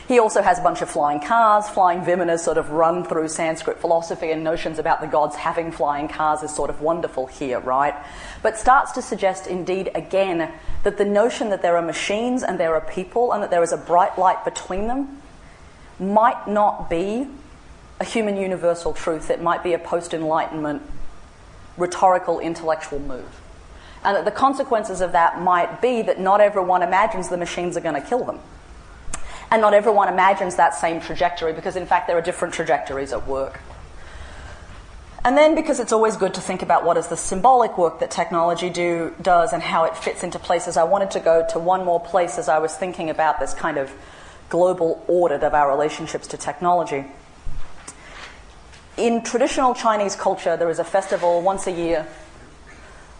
He 0.06 0.18
also 0.18 0.42
has 0.42 0.58
a 0.58 0.62
bunch 0.62 0.82
of 0.82 0.90
flying 0.90 1.20
cars. 1.20 1.66
Flying 1.66 2.02
vimanas 2.02 2.40
sort 2.40 2.58
of 2.58 2.70
run 2.70 3.02
through 3.02 3.28
Sanskrit 3.28 3.78
philosophy, 3.78 4.30
and 4.30 4.44
notions 4.44 4.78
about 4.78 5.00
the 5.00 5.06
gods 5.06 5.36
having 5.36 5.72
flying 5.72 6.06
cars 6.06 6.42
is 6.42 6.54
sort 6.54 6.68
of 6.68 6.82
wonderful 6.82 7.26
here, 7.26 7.58
right? 7.60 7.94
But 8.42 8.58
starts 8.58 8.92
to 8.92 9.02
suggest, 9.02 9.46
indeed, 9.46 9.90
again, 9.94 10.52
that 10.82 10.98
the 10.98 11.06
notion 11.06 11.48
that 11.48 11.62
there 11.62 11.78
are 11.78 11.82
machines 11.82 12.42
and 12.42 12.60
there 12.60 12.74
are 12.74 12.82
people 12.82 13.32
and 13.32 13.42
that 13.42 13.50
there 13.50 13.62
is 13.62 13.72
a 13.72 13.78
bright 13.78 14.18
light 14.18 14.44
between 14.44 14.86
them 14.86 15.22
might 15.98 16.46
not 16.46 16.90
be 16.90 17.26
a 17.98 18.04
human 18.04 18.36
universal 18.36 18.92
truth. 18.92 19.30
It 19.30 19.40
might 19.40 19.62
be 19.62 19.72
a 19.72 19.78
post 19.78 20.12
Enlightenment 20.12 20.82
rhetorical 21.76 22.40
intellectual 22.40 22.98
move. 22.98 23.40
And 24.04 24.16
that 24.16 24.24
the 24.24 24.30
consequences 24.30 25.00
of 25.00 25.12
that 25.12 25.40
might 25.40 25.80
be 25.80 26.02
that 26.02 26.20
not 26.20 26.40
everyone 26.40 26.82
imagines 26.82 27.28
the 27.28 27.36
machines 27.36 27.76
are 27.76 27.80
going 27.80 28.00
to 28.00 28.06
kill 28.06 28.24
them. 28.24 28.40
And 29.50 29.62
not 29.62 29.72
everyone 29.72 30.08
imagines 30.08 30.56
that 30.56 30.74
same 30.74 31.00
trajectory 31.00 31.52
because, 31.52 31.76
in 31.76 31.86
fact, 31.86 32.06
there 32.06 32.18
are 32.18 32.22
different 32.22 32.54
trajectories 32.54 33.12
at 33.12 33.26
work. 33.26 33.60
And 35.24 35.38
then, 35.38 35.54
because 35.54 35.80
it's 35.80 35.92
always 35.92 36.18
good 36.18 36.34
to 36.34 36.42
think 36.42 36.60
about 36.60 36.84
what 36.84 36.98
is 36.98 37.06
the 37.06 37.16
symbolic 37.16 37.78
work 37.78 38.00
that 38.00 38.10
technology 38.10 38.68
do, 38.68 39.14
does 39.22 39.54
and 39.54 39.62
how 39.62 39.84
it 39.84 39.96
fits 39.96 40.22
into 40.22 40.38
places, 40.38 40.76
I 40.76 40.84
wanted 40.84 41.12
to 41.12 41.20
go 41.20 41.46
to 41.50 41.58
one 41.58 41.82
more 41.82 41.98
place 41.98 42.36
as 42.36 42.46
I 42.46 42.58
was 42.58 42.74
thinking 42.74 43.08
about 43.08 43.40
this 43.40 43.54
kind 43.54 43.78
of 43.78 43.90
global 44.50 45.02
audit 45.08 45.42
of 45.42 45.54
our 45.54 45.70
relationships 45.70 46.26
to 46.28 46.36
technology. 46.36 47.06
In 48.96 49.22
traditional 49.22 49.74
Chinese 49.74 50.14
culture, 50.14 50.56
there 50.56 50.70
is 50.70 50.78
a 50.78 50.84
festival 50.84 51.42
once 51.42 51.66
a 51.66 51.72
year, 51.72 52.06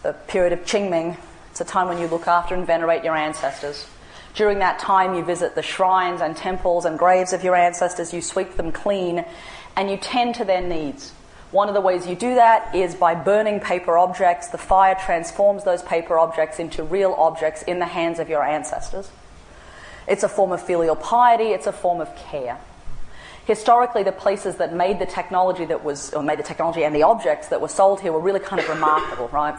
the 0.05 0.13
period 0.13 0.53
of 0.53 0.65
Qingming. 0.65 1.17
It's 1.51 1.61
a 1.61 1.65
time 1.65 1.89
when 1.89 1.99
you 1.99 2.07
look 2.07 2.29
after 2.29 2.55
and 2.55 2.65
venerate 2.65 3.03
your 3.03 3.17
ancestors. 3.17 3.89
During 4.35 4.61
that 4.61 4.79
time, 4.79 5.17
you 5.17 5.25
visit 5.25 5.57
the 5.57 5.63
shrines 5.63 6.21
and 6.21 6.37
temples 6.37 6.85
and 6.85 6.97
graves 6.97 7.33
of 7.33 7.43
your 7.43 7.57
ancestors, 7.57 8.15
you 8.15 8.21
sweep 8.21 8.55
them 8.55 8.71
clean, 8.71 9.25
and 9.75 9.91
you 9.91 9.97
tend 9.97 10.37
to 10.37 10.45
their 10.45 10.63
needs. 10.63 11.11
One 11.51 11.67
of 11.67 11.75
the 11.75 11.81
ways 11.81 12.07
you 12.07 12.15
do 12.15 12.37
that 12.37 12.73
is 12.73 12.95
by 12.95 13.17
burning 13.17 13.59
paper 13.59 13.99
objects. 13.99 14.49
The 14.49 14.59
fire 14.59 14.95
transforms 14.95 15.65
those 15.65 15.83
paper 15.83 16.17
objects 16.21 16.61
into 16.61 16.85
real 16.85 17.15
objects 17.15 17.63
in 17.63 17.81
the 17.81 17.87
hands 17.87 18.21
of 18.21 18.29
your 18.29 18.45
ancestors. 18.45 19.11
It's 20.07 20.23
a 20.23 20.29
form 20.29 20.53
of 20.53 20.63
filial 20.63 20.95
piety, 20.95 21.51
it's 21.51 21.67
a 21.67 21.73
form 21.73 22.01
of 22.01 22.15
care. 22.15 22.61
Historically, 23.47 24.03
the 24.03 24.13
places 24.13 24.57
that 24.57 24.75
made 24.75 24.99
the 24.99 25.07
technology 25.07 25.65
that 25.67 25.85
was, 25.85 26.13
or 26.15 26.23
made 26.23 26.39
the 26.39 26.45
technology 26.45 26.85
and 26.85 26.95
the 26.95 27.03
objects 27.03 27.49
that 27.49 27.61
were 27.61 27.69
sold 27.69 28.01
here 28.01 28.13
were 28.13 28.21
really 28.21 28.41
kind 28.41 28.61
of 28.61 28.69
remarkable, 28.69 29.29
right? 29.29 29.55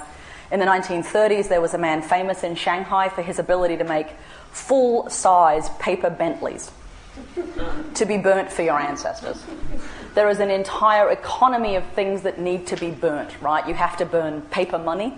In 0.51 0.59
the 0.59 0.65
1930s, 0.65 1.49
there 1.49 1.61
was 1.61 1.73
a 1.73 1.77
man 1.77 2.01
famous 2.01 2.43
in 2.43 2.55
Shanghai 2.55 3.09
for 3.09 3.21
his 3.21 3.39
ability 3.39 3.77
to 3.77 3.83
make 3.83 4.07
full 4.51 5.09
size 5.09 5.69
paper 5.79 6.09
Bentleys 6.09 6.71
to 7.93 8.05
be 8.05 8.17
burnt 8.17 8.51
for 8.51 8.61
your 8.61 8.79
ancestors. 8.79 9.43
There 10.15 10.29
is 10.29 10.39
an 10.39 10.49
entire 10.49 11.09
economy 11.09 11.75
of 11.75 11.85
things 11.89 12.21
that 12.21 12.39
need 12.39 12.67
to 12.67 12.77
be 12.77 12.91
burnt, 12.91 13.41
right? 13.41 13.67
You 13.67 13.73
have 13.73 13.97
to 13.97 14.05
burn 14.05 14.41
paper 14.43 14.77
money. 14.77 15.17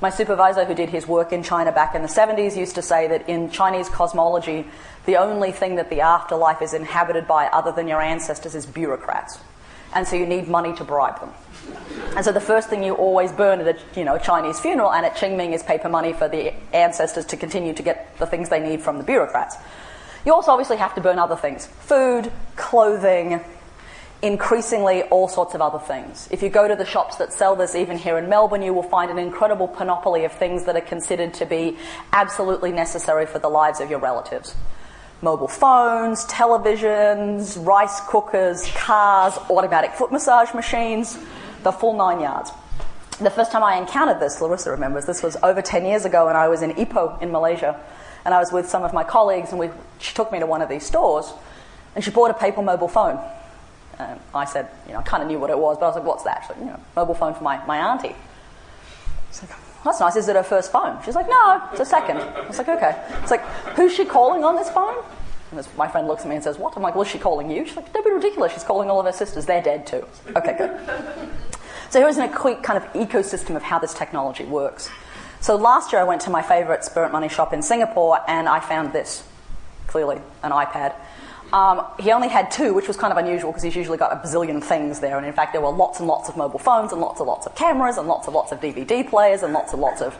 My 0.00 0.10
supervisor, 0.10 0.64
who 0.64 0.74
did 0.74 0.88
his 0.88 1.06
work 1.06 1.32
in 1.32 1.42
China 1.42 1.72
back 1.72 1.94
in 1.94 2.02
the 2.02 2.08
70s, 2.08 2.56
used 2.56 2.74
to 2.76 2.82
say 2.82 3.06
that 3.08 3.28
in 3.28 3.50
Chinese 3.50 3.88
cosmology, 3.88 4.66
the 5.10 5.16
only 5.16 5.50
thing 5.50 5.74
that 5.74 5.90
the 5.90 6.02
afterlife 6.02 6.62
is 6.62 6.72
inhabited 6.72 7.26
by 7.26 7.46
other 7.46 7.72
than 7.72 7.88
your 7.88 8.00
ancestors 8.00 8.54
is 8.54 8.64
bureaucrats. 8.64 9.40
And 9.92 10.06
so 10.06 10.14
you 10.14 10.24
need 10.24 10.46
money 10.46 10.72
to 10.76 10.84
bribe 10.84 11.18
them. 11.18 11.30
And 12.14 12.24
so 12.24 12.30
the 12.30 12.40
first 12.40 12.68
thing 12.68 12.84
you 12.84 12.94
always 12.94 13.32
burn 13.32 13.58
at 13.58 13.66
a 13.66 13.98
you 13.98 14.04
know, 14.04 14.18
Chinese 14.18 14.60
funeral 14.60 14.92
and 14.92 15.04
at 15.04 15.16
Qingming 15.16 15.52
is 15.52 15.64
paper 15.64 15.88
money 15.88 16.12
for 16.12 16.28
the 16.28 16.54
ancestors 16.72 17.24
to 17.26 17.36
continue 17.36 17.74
to 17.74 17.82
get 17.82 18.16
the 18.18 18.26
things 18.26 18.50
they 18.50 18.60
need 18.60 18.82
from 18.82 18.98
the 18.98 19.02
bureaucrats. 19.02 19.56
You 20.24 20.32
also 20.32 20.52
obviously 20.52 20.76
have 20.76 20.94
to 20.94 21.00
burn 21.00 21.18
other 21.18 21.34
things 21.34 21.66
food, 21.66 22.30
clothing, 22.54 23.40
increasingly 24.22 25.02
all 25.04 25.26
sorts 25.26 25.56
of 25.56 25.60
other 25.60 25.80
things. 25.80 26.28
If 26.30 26.40
you 26.40 26.50
go 26.50 26.68
to 26.68 26.76
the 26.76 26.84
shops 26.84 27.16
that 27.16 27.32
sell 27.32 27.56
this, 27.56 27.74
even 27.74 27.98
here 27.98 28.16
in 28.16 28.28
Melbourne, 28.28 28.62
you 28.62 28.72
will 28.72 28.84
find 28.84 29.10
an 29.10 29.18
incredible 29.18 29.66
panoply 29.66 30.24
of 30.24 30.30
things 30.30 30.66
that 30.66 30.76
are 30.76 30.80
considered 30.80 31.34
to 31.34 31.46
be 31.46 31.78
absolutely 32.12 32.70
necessary 32.70 33.26
for 33.26 33.40
the 33.40 33.48
lives 33.48 33.80
of 33.80 33.90
your 33.90 33.98
relatives. 33.98 34.54
Mobile 35.22 35.48
phones, 35.48 36.24
televisions, 36.26 37.64
rice 37.64 38.00
cookers, 38.08 38.70
cars, 38.74 39.36
automatic 39.50 39.92
foot 39.92 40.10
massage 40.10 40.54
machines, 40.54 41.18
the 41.62 41.72
full 41.72 41.94
nine 41.94 42.20
yards. 42.20 42.50
The 43.20 43.30
first 43.30 43.52
time 43.52 43.62
I 43.62 43.76
encountered 43.76 44.18
this, 44.18 44.40
Larissa 44.40 44.70
remembers, 44.70 45.04
this 45.04 45.22
was 45.22 45.36
over 45.42 45.60
10 45.60 45.84
years 45.84 46.06
ago, 46.06 46.28
and 46.28 46.38
I 46.38 46.48
was 46.48 46.62
in 46.62 46.72
Ipoh 46.72 47.20
in 47.20 47.30
Malaysia. 47.30 47.78
and 48.24 48.34
I 48.34 48.38
was 48.38 48.52
with 48.52 48.68
some 48.68 48.82
of 48.84 48.92
my 48.92 49.04
colleagues, 49.04 49.50
and 49.50 49.58
we, 49.58 49.70
she 49.98 50.14
took 50.14 50.32
me 50.32 50.38
to 50.38 50.46
one 50.46 50.62
of 50.62 50.68
these 50.68 50.84
stores, 50.84 51.32
and 51.94 52.04
she 52.04 52.10
bought 52.10 52.30
a 52.30 52.34
paper 52.34 52.62
mobile 52.62 52.88
phone. 52.88 53.18
And 53.98 54.18
I 54.34 54.44
said, 54.44 54.68
you 54.86 54.92
know, 54.92 55.00
I 55.00 55.02
kind 55.02 55.22
of 55.22 55.28
knew 55.28 55.38
what 55.38 55.50
it 55.50 55.58
was, 55.58 55.76
but 55.78 55.86
I 55.86 55.88
was 55.88 55.96
like, 55.96 56.04
what's 56.04 56.24
that? 56.24 56.46
Like, 56.48 56.58
you 56.58 56.64
know, 56.66 56.80
mobile 56.96 57.14
phone 57.14 57.34
for 57.34 57.42
my, 57.42 57.64
my 57.66 57.78
auntie. 57.78 58.14
Like, 59.42 59.50
that's 59.84 60.00
nice. 60.00 60.16
Is 60.16 60.28
it 60.28 60.36
her 60.36 60.42
first 60.42 60.70
phone? 60.70 60.98
She's 61.04 61.14
like, 61.14 61.28
no, 61.28 61.62
it's 61.70 61.80
a 61.80 61.84
second. 61.84 62.18
I 62.18 62.46
was 62.46 62.58
like, 62.58 62.68
okay. 62.68 63.02
It's 63.22 63.30
like, 63.30 63.44
who's 63.76 63.94
she 63.94 64.04
calling 64.04 64.44
on 64.44 64.56
this 64.56 64.70
phone? 64.70 65.02
And 65.50 65.58
this, 65.58 65.68
my 65.76 65.88
friend 65.88 66.06
looks 66.06 66.22
at 66.22 66.28
me 66.28 66.36
and 66.36 66.44
says, 66.44 66.58
what? 66.58 66.76
I'm 66.76 66.82
like, 66.82 66.94
well, 66.94 67.02
is 67.02 67.08
she 67.08 67.18
calling 67.18 67.50
you? 67.50 67.64
She's 67.64 67.76
like, 67.76 67.92
don't 67.92 68.04
be 68.04 68.10
ridiculous. 68.10 68.52
She's 68.52 68.62
calling 68.62 68.90
all 68.90 69.00
of 69.00 69.06
her 69.06 69.12
sisters. 69.12 69.46
They're 69.46 69.62
dead 69.62 69.86
too. 69.86 70.06
Okay, 70.36 70.54
good. 70.56 70.78
So 71.90 72.00
here's 72.00 72.18
a 72.18 72.28
quick 72.28 72.62
kind 72.62 72.82
of 72.82 72.92
ecosystem 72.92 73.56
of 73.56 73.62
how 73.62 73.78
this 73.78 73.94
technology 73.94 74.44
works. 74.44 74.90
So 75.40 75.56
last 75.56 75.92
year 75.92 76.00
I 76.00 76.04
went 76.04 76.20
to 76.22 76.30
my 76.30 76.42
favourite 76.42 76.84
Spirit 76.84 77.10
Money 77.10 77.28
shop 77.28 77.52
in 77.52 77.62
Singapore 77.62 78.20
and 78.28 78.48
I 78.48 78.60
found 78.60 78.92
this, 78.92 79.24
clearly 79.86 80.20
an 80.42 80.52
iPad. 80.52 80.94
Um, 81.52 81.84
he 81.98 82.12
only 82.12 82.28
had 82.28 82.50
two, 82.50 82.74
which 82.74 82.86
was 82.86 82.96
kind 82.96 83.12
of 83.12 83.18
unusual 83.18 83.50
because 83.50 83.64
he's 83.64 83.74
usually 83.74 83.98
got 83.98 84.12
a 84.12 84.16
bazillion 84.16 84.62
things 84.62 85.00
there. 85.00 85.16
And 85.16 85.26
in 85.26 85.32
fact, 85.32 85.52
there 85.52 85.60
were 85.60 85.70
lots 85.70 85.98
and 85.98 86.06
lots 86.06 86.28
of 86.28 86.36
mobile 86.36 86.60
phones 86.60 86.92
and 86.92 87.00
lots 87.00 87.18
and 87.18 87.26
lots 87.26 87.46
of 87.46 87.56
cameras 87.56 87.96
and 87.96 88.06
lots 88.06 88.28
and 88.28 88.34
lots 88.34 88.52
of 88.52 88.60
DVD 88.60 89.08
players 89.08 89.42
and 89.42 89.52
lots 89.52 89.72
and 89.72 89.82
lots 89.82 90.00
of 90.00 90.16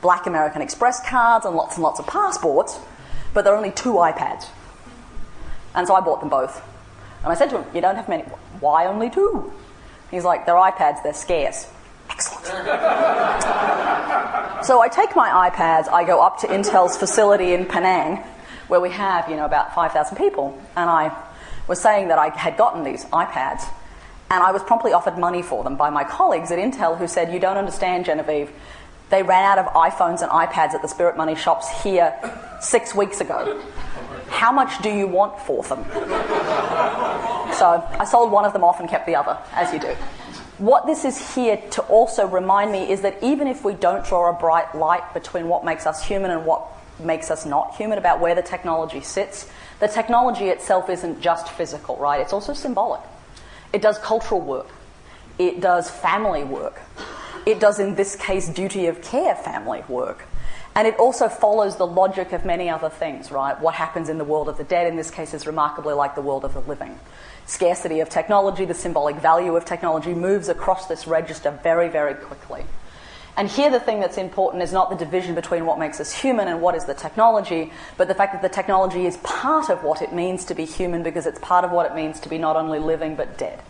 Black 0.00 0.26
American 0.26 0.60
Express 0.60 1.00
cards 1.08 1.46
and 1.46 1.54
lots 1.54 1.76
and 1.76 1.84
lots 1.84 2.00
of 2.00 2.06
passports. 2.08 2.80
But 3.32 3.44
there 3.44 3.54
are 3.54 3.56
only 3.56 3.70
two 3.70 3.92
iPads. 3.92 4.48
And 5.74 5.86
so 5.86 5.94
I 5.94 6.00
bought 6.00 6.20
them 6.20 6.28
both. 6.28 6.60
And 7.22 7.32
I 7.32 7.36
said 7.36 7.50
to 7.50 7.62
him, 7.62 7.74
You 7.74 7.80
don't 7.80 7.96
have 7.96 8.08
many. 8.08 8.24
Why 8.58 8.86
only 8.86 9.08
two? 9.08 9.52
He's 10.10 10.24
like, 10.24 10.46
They're 10.46 10.56
iPads, 10.56 11.04
they're 11.04 11.14
scarce. 11.14 11.70
Excellent. 12.10 12.46
so 14.64 14.80
I 14.80 14.88
take 14.92 15.14
my 15.14 15.48
iPads, 15.48 15.88
I 15.88 16.02
go 16.04 16.20
up 16.20 16.40
to 16.40 16.48
Intel's 16.48 16.96
facility 16.96 17.54
in 17.54 17.66
Penang 17.66 18.24
where 18.72 18.80
we 18.80 18.88
have, 18.88 19.28
you 19.28 19.36
know, 19.36 19.44
about 19.44 19.74
5,000 19.74 20.16
people, 20.16 20.58
and 20.76 20.88
I 20.88 21.14
was 21.68 21.78
saying 21.78 22.08
that 22.08 22.18
I 22.18 22.30
had 22.30 22.56
gotten 22.56 22.84
these 22.84 23.04
iPads, 23.04 23.68
and 24.30 24.42
I 24.42 24.50
was 24.50 24.62
promptly 24.62 24.94
offered 24.94 25.18
money 25.18 25.42
for 25.42 25.62
them 25.62 25.76
by 25.76 25.90
my 25.90 26.04
colleagues 26.04 26.50
at 26.50 26.58
Intel 26.58 26.96
who 26.96 27.06
said, 27.06 27.34
You 27.34 27.38
don't 27.38 27.58
understand, 27.58 28.06
Genevieve. 28.06 28.50
They 29.10 29.22
ran 29.22 29.44
out 29.44 29.58
of 29.58 29.66
iPhones 29.74 30.22
and 30.22 30.30
iPads 30.30 30.72
at 30.72 30.80
the 30.80 30.88
Spirit 30.88 31.18
Money 31.18 31.34
shops 31.34 31.82
here 31.82 32.18
six 32.62 32.94
weeks 32.94 33.20
ago. 33.20 33.62
How 34.28 34.50
much 34.50 34.80
do 34.82 34.88
you 34.88 35.06
want 35.06 35.38
for 35.40 35.62
them? 35.64 35.84
So 37.52 37.86
I 38.00 38.06
sold 38.10 38.32
one 38.32 38.46
of 38.46 38.54
them 38.54 38.64
off 38.64 38.80
and 38.80 38.88
kept 38.88 39.04
the 39.04 39.16
other, 39.16 39.36
as 39.52 39.70
you 39.74 39.80
do. 39.80 39.94
What 40.56 40.86
this 40.86 41.04
is 41.04 41.34
here 41.34 41.58
to 41.72 41.82
also 41.82 42.26
remind 42.26 42.72
me 42.72 42.90
is 42.90 43.02
that 43.02 43.22
even 43.22 43.48
if 43.48 43.66
we 43.66 43.74
don't 43.74 44.02
draw 44.02 44.30
a 44.30 44.32
bright 44.32 44.74
light 44.74 45.12
between 45.12 45.48
what 45.48 45.62
makes 45.62 45.86
us 45.86 46.02
human 46.02 46.30
and 46.30 46.46
what 46.46 46.66
makes 47.04 47.30
us 47.30 47.44
not 47.44 47.76
human, 47.76 47.98
about 47.98 48.20
where 48.20 48.34
the 48.34 48.42
technology 48.42 49.00
sits. 49.00 49.50
The 49.80 49.88
technology 49.88 50.48
itself 50.48 50.88
isn't 50.88 51.20
just 51.20 51.48
physical, 51.50 51.96
right? 51.96 52.20
It's 52.20 52.32
also 52.32 52.54
symbolic. 52.54 53.00
It 53.72 53.82
does 53.82 53.98
cultural 53.98 54.40
work. 54.40 54.68
It 55.38 55.60
does 55.60 55.90
family 55.90 56.44
work. 56.44 56.80
It 57.46 57.58
does, 57.58 57.80
in 57.80 57.94
this 57.94 58.14
case, 58.16 58.48
duty 58.48 58.86
of 58.86 59.02
care 59.02 59.34
family 59.34 59.82
work. 59.88 60.24
And 60.74 60.86
it 60.88 60.96
also 60.96 61.28
follows 61.28 61.76
the 61.76 61.86
logic 61.86 62.32
of 62.32 62.44
many 62.44 62.70
other 62.70 62.88
things, 62.88 63.30
right? 63.30 63.60
What 63.60 63.74
happens 63.74 64.08
in 64.08 64.18
the 64.18 64.24
world 64.24 64.48
of 64.48 64.56
the 64.56 64.64
dead, 64.64 64.86
in 64.86 64.96
this 64.96 65.10
case, 65.10 65.34
is 65.34 65.46
remarkably 65.46 65.94
like 65.94 66.14
the 66.14 66.22
world 66.22 66.44
of 66.44 66.54
the 66.54 66.60
living. 66.60 66.98
Scarcity 67.46 68.00
of 68.00 68.08
technology, 68.08 68.64
the 68.64 68.74
symbolic 68.74 69.16
value 69.16 69.54
of 69.56 69.64
technology 69.64 70.14
moves 70.14 70.48
across 70.48 70.86
this 70.86 71.06
register 71.06 71.50
very, 71.62 71.88
very 71.88 72.14
quickly. 72.14 72.64
And 73.36 73.48
here, 73.48 73.70
the 73.70 73.80
thing 73.80 74.00
that's 74.00 74.18
important 74.18 74.62
is 74.62 74.72
not 74.72 74.90
the 74.90 74.96
division 74.96 75.34
between 75.34 75.64
what 75.64 75.78
makes 75.78 76.00
us 76.00 76.12
human 76.12 76.48
and 76.48 76.60
what 76.60 76.74
is 76.74 76.84
the 76.84 76.94
technology, 76.94 77.72
but 77.96 78.06
the 78.06 78.14
fact 78.14 78.34
that 78.34 78.42
the 78.42 78.54
technology 78.54 79.06
is 79.06 79.16
part 79.18 79.70
of 79.70 79.82
what 79.82 80.02
it 80.02 80.12
means 80.12 80.44
to 80.46 80.54
be 80.54 80.66
human 80.66 81.02
because 81.02 81.26
it's 81.26 81.38
part 81.38 81.64
of 81.64 81.70
what 81.70 81.86
it 81.86 81.94
means 81.94 82.20
to 82.20 82.28
be 82.28 82.36
not 82.36 82.56
only 82.56 82.78
living 82.78 83.16
but 83.16 83.38
dead. 83.38 83.62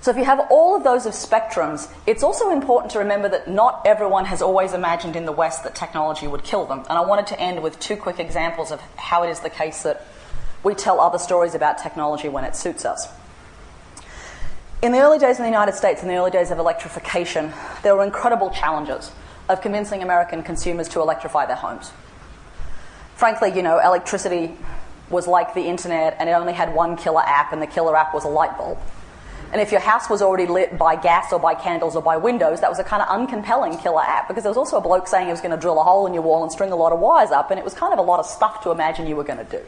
So, 0.00 0.10
if 0.10 0.16
you 0.16 0.24
have 0.24 0.40
all 0.50 0.76
of 0.76 0.84
those 0.84 1.06
of 1.06 1.12
spectrums, 1.12 1.88
it's 2.06 2.22
also 2.22 2.50
important 2.50 2.92
to 2.92 3.00
remember 3.00 3.28
that 3.28 3.48
not 3.48 3.82
everyone 3.84 4.24
has 4.26 4.42
always 4.42 4.72
imagined 4.72 5.16
in 5.16 5.24
the 5.24 5.32
West 5.32 5.64
that 5.64 5.74
technology 5.74 6.26
would 6.26 6.44
kill 6.44 6.66
them. 6.66 6.80
And 6.80 6.92
I 6.98 7.00
wanted 7.00 7.28
to 7.28 7.40
end 7.40 7.62
with 7.62 7.78
two 7.80 7.96
quick 7.96 8.18
examples 8.18 8.70
of 8.70 8.80
how 8.96 9.24
it 9.24 9.30
is 9.30 9.40
the 9.40 9.50
case 9.50 9.82
that 9.82 10.04
we 10.62 10.74
tell 10.74 11.00
other 11.00 11.18
stories 11.18 11.54
about 11.54 11.78
technology 11.78 12.28
when 12.28 12.44
it 12.44 12.54
suits 12.54 12.84
us. 12.84 13.08
In 14.80 14.92
the 14.92 15.00
early 15.00 15.18
days 15.18 15.38
in 15.38 15.42
the 15.42 15.50
United 15.50 15.74
States, 15.74 16.02
in 16.02 16.08
the 16.08 16.14
early 16.14 16.30
days 16.30 16.52
of 16.52 16.58
electrification, 16.60 17.52
there 17.82 17.96
were 17.96 18.04
incredible 18.04 18.48
challenges 18.50 19.10
of 19.48 19.60
convincing 19.60 20.04
American 20.04 20.44
consumers 20.44 20.86
to 20.90 21.00
electrify 21.00 21.46
their 21.46 21.56
homes. 21.56 21.90
Frankly, 23.16 23.52
you 23.52 23.62
know, 23.62 23.80
electricity 23.80 24.56
was 25.10 25.26
like 25.26 25.52
the 25.54 25.62
internet 25.62 26.14
and 26.20 26.28
it 26.28 26.32
only 26.32 26.52
had 26.52 26.72
one 26.76 26.96
killer 26.96 27.22
app, 27.22 27.52
and 27.52 27.60
the 27.60 27.66
killer 27.66 27.96
app 27.96 28.14
was 28.14 28.22
a 28.22 28.28
light 28.28 28.56
bulb. 28.56 28.78
And 29.50 29.60
if 29.60 29.72
your 29.72 29.80
house 29.80 30.08
was 30.08 30.22
already 30.22 30.46
lit 30.46 30.78
by 30.78 30.94
gas 30.94 31.32
or 31.32 31.40
by 31.40 31.54
candles 31.56 31.96
or 31.96 32.02
by 32.02 32.16
windows, 32.16 32.60
that 32.60 32.70
was 32.70 32.78
a 32.78 32.84
kind 32.84 33.02
of 33.02 33.08
uncompelling 33.08 33.82
killer 33.82 34.02
app 34.02 34.28
because 34.28 34.44
there 34.44 34.50
was 34.50 34.58
also 34.58 34.76
a 34.76 34.80
bloke 34.80 35.08
saying 35.08 35.26
he 35.26 35.32
was 35.32 35.40
going 35.40 35.50
to 35.50 35.56
drill 35.56 35.80
a 35.80 35.82
hole 35.82 36.06
in 36.06 36.14
your 36.14 36.22
wall 36.22 36.44
and 36.44 36.52
string 36.52 36.70
a 36.70 36.76
lot 36.76 36.92
of 36.92 37.00
wires 37.00 37.32
up, 37.32 37.50
and 37.50 37.58
it 37.58 37.64
was 37.64 37.74
kind 37.74 37.92
of 37.92 37.98
a 37.98 38.02
lot 38.02 38.20
of 38.20 38.26
stuff 38.26 38.62
to 38.62 38.70
imagine 38.70 39.08
you 39.08 39.16
were 39.16 39.24
going 39.24 39.44
to 39.44 39.50
do. 39.50 39.64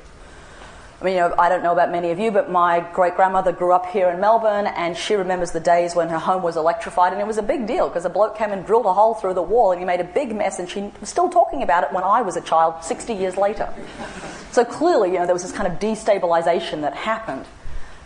I 1.01 1.05
mean, 1.05 1.15
you 1.15 1.21
know, 1.21 1.35
I 1.39 1.49
don't 1.49 1.63
know 1.63 1.73
about 1.73 1.91
many 1.91 2.11
of 2.11 2.19
you, 2.19 2.31
but 2.31 2.51
my 2.51 2.81
great 2.93 3.17
grandmother 3.17 3.53
grew 3.53 3.73
up 3.73 3.87
here 3.87 4.11
in 4.11 4.21
Melbourne, 4.21 4.67
and 4.67 4.95
she 4.95 5.15
remembers 5.15 5.51
the 5.51 5.61
days 5.61 5.95
when 5.95 6.11
her 6.11 6.19
home 6.19 6.43
was 6.43 6.59
electrified, 6.59 7.15
and 7.15 7.23
it 7.23 7.27
was 7.27 7.39
a 7.39 7.43
big 7.43 7.67
deal 7.67 7.89
because 7.89 8.05
a 8.05 8.11
bloke 8.11 8.37
came 8.37 8.53
and 8.53 8.67
drilled 8.67 8.85
a 8.85 8.93
hole 8.93 9.15
through 9.15 9.33
the 9.33 9.43
wall, 9.43 9.73
and 9.73 9.81
he 9.81 9.87
made 9.87 10.01
a 10.01 10.05
big 10.05 10.37
mess, 10.37 10.59
and 10.59 10.69
she 10.69 10.93
was 11.01 11.09
still 11.09 11.31
talking 11.31 11.63
about 11.63 11.85
it 11.85 11.93
when 11.93 12.05
I 12.05 12.21
was 12.21 12.37
a 12.37 12.43
child, 12.43 12.85
60 12.85 13.15
years 13.15 13.39
later. 13.39 13.73
So 14.53 14.63
clearly, 14.63 15.13
you 15.13 15.19
know, 15.19 15.25
there 15.25 15.35
was 15.35 15.43
this 15.43 15.53
kind 15.53 15.73
of 15.73 15.79
destabilization 15.79 16.83
that 16.83 16.95
happened. 16.95 17.47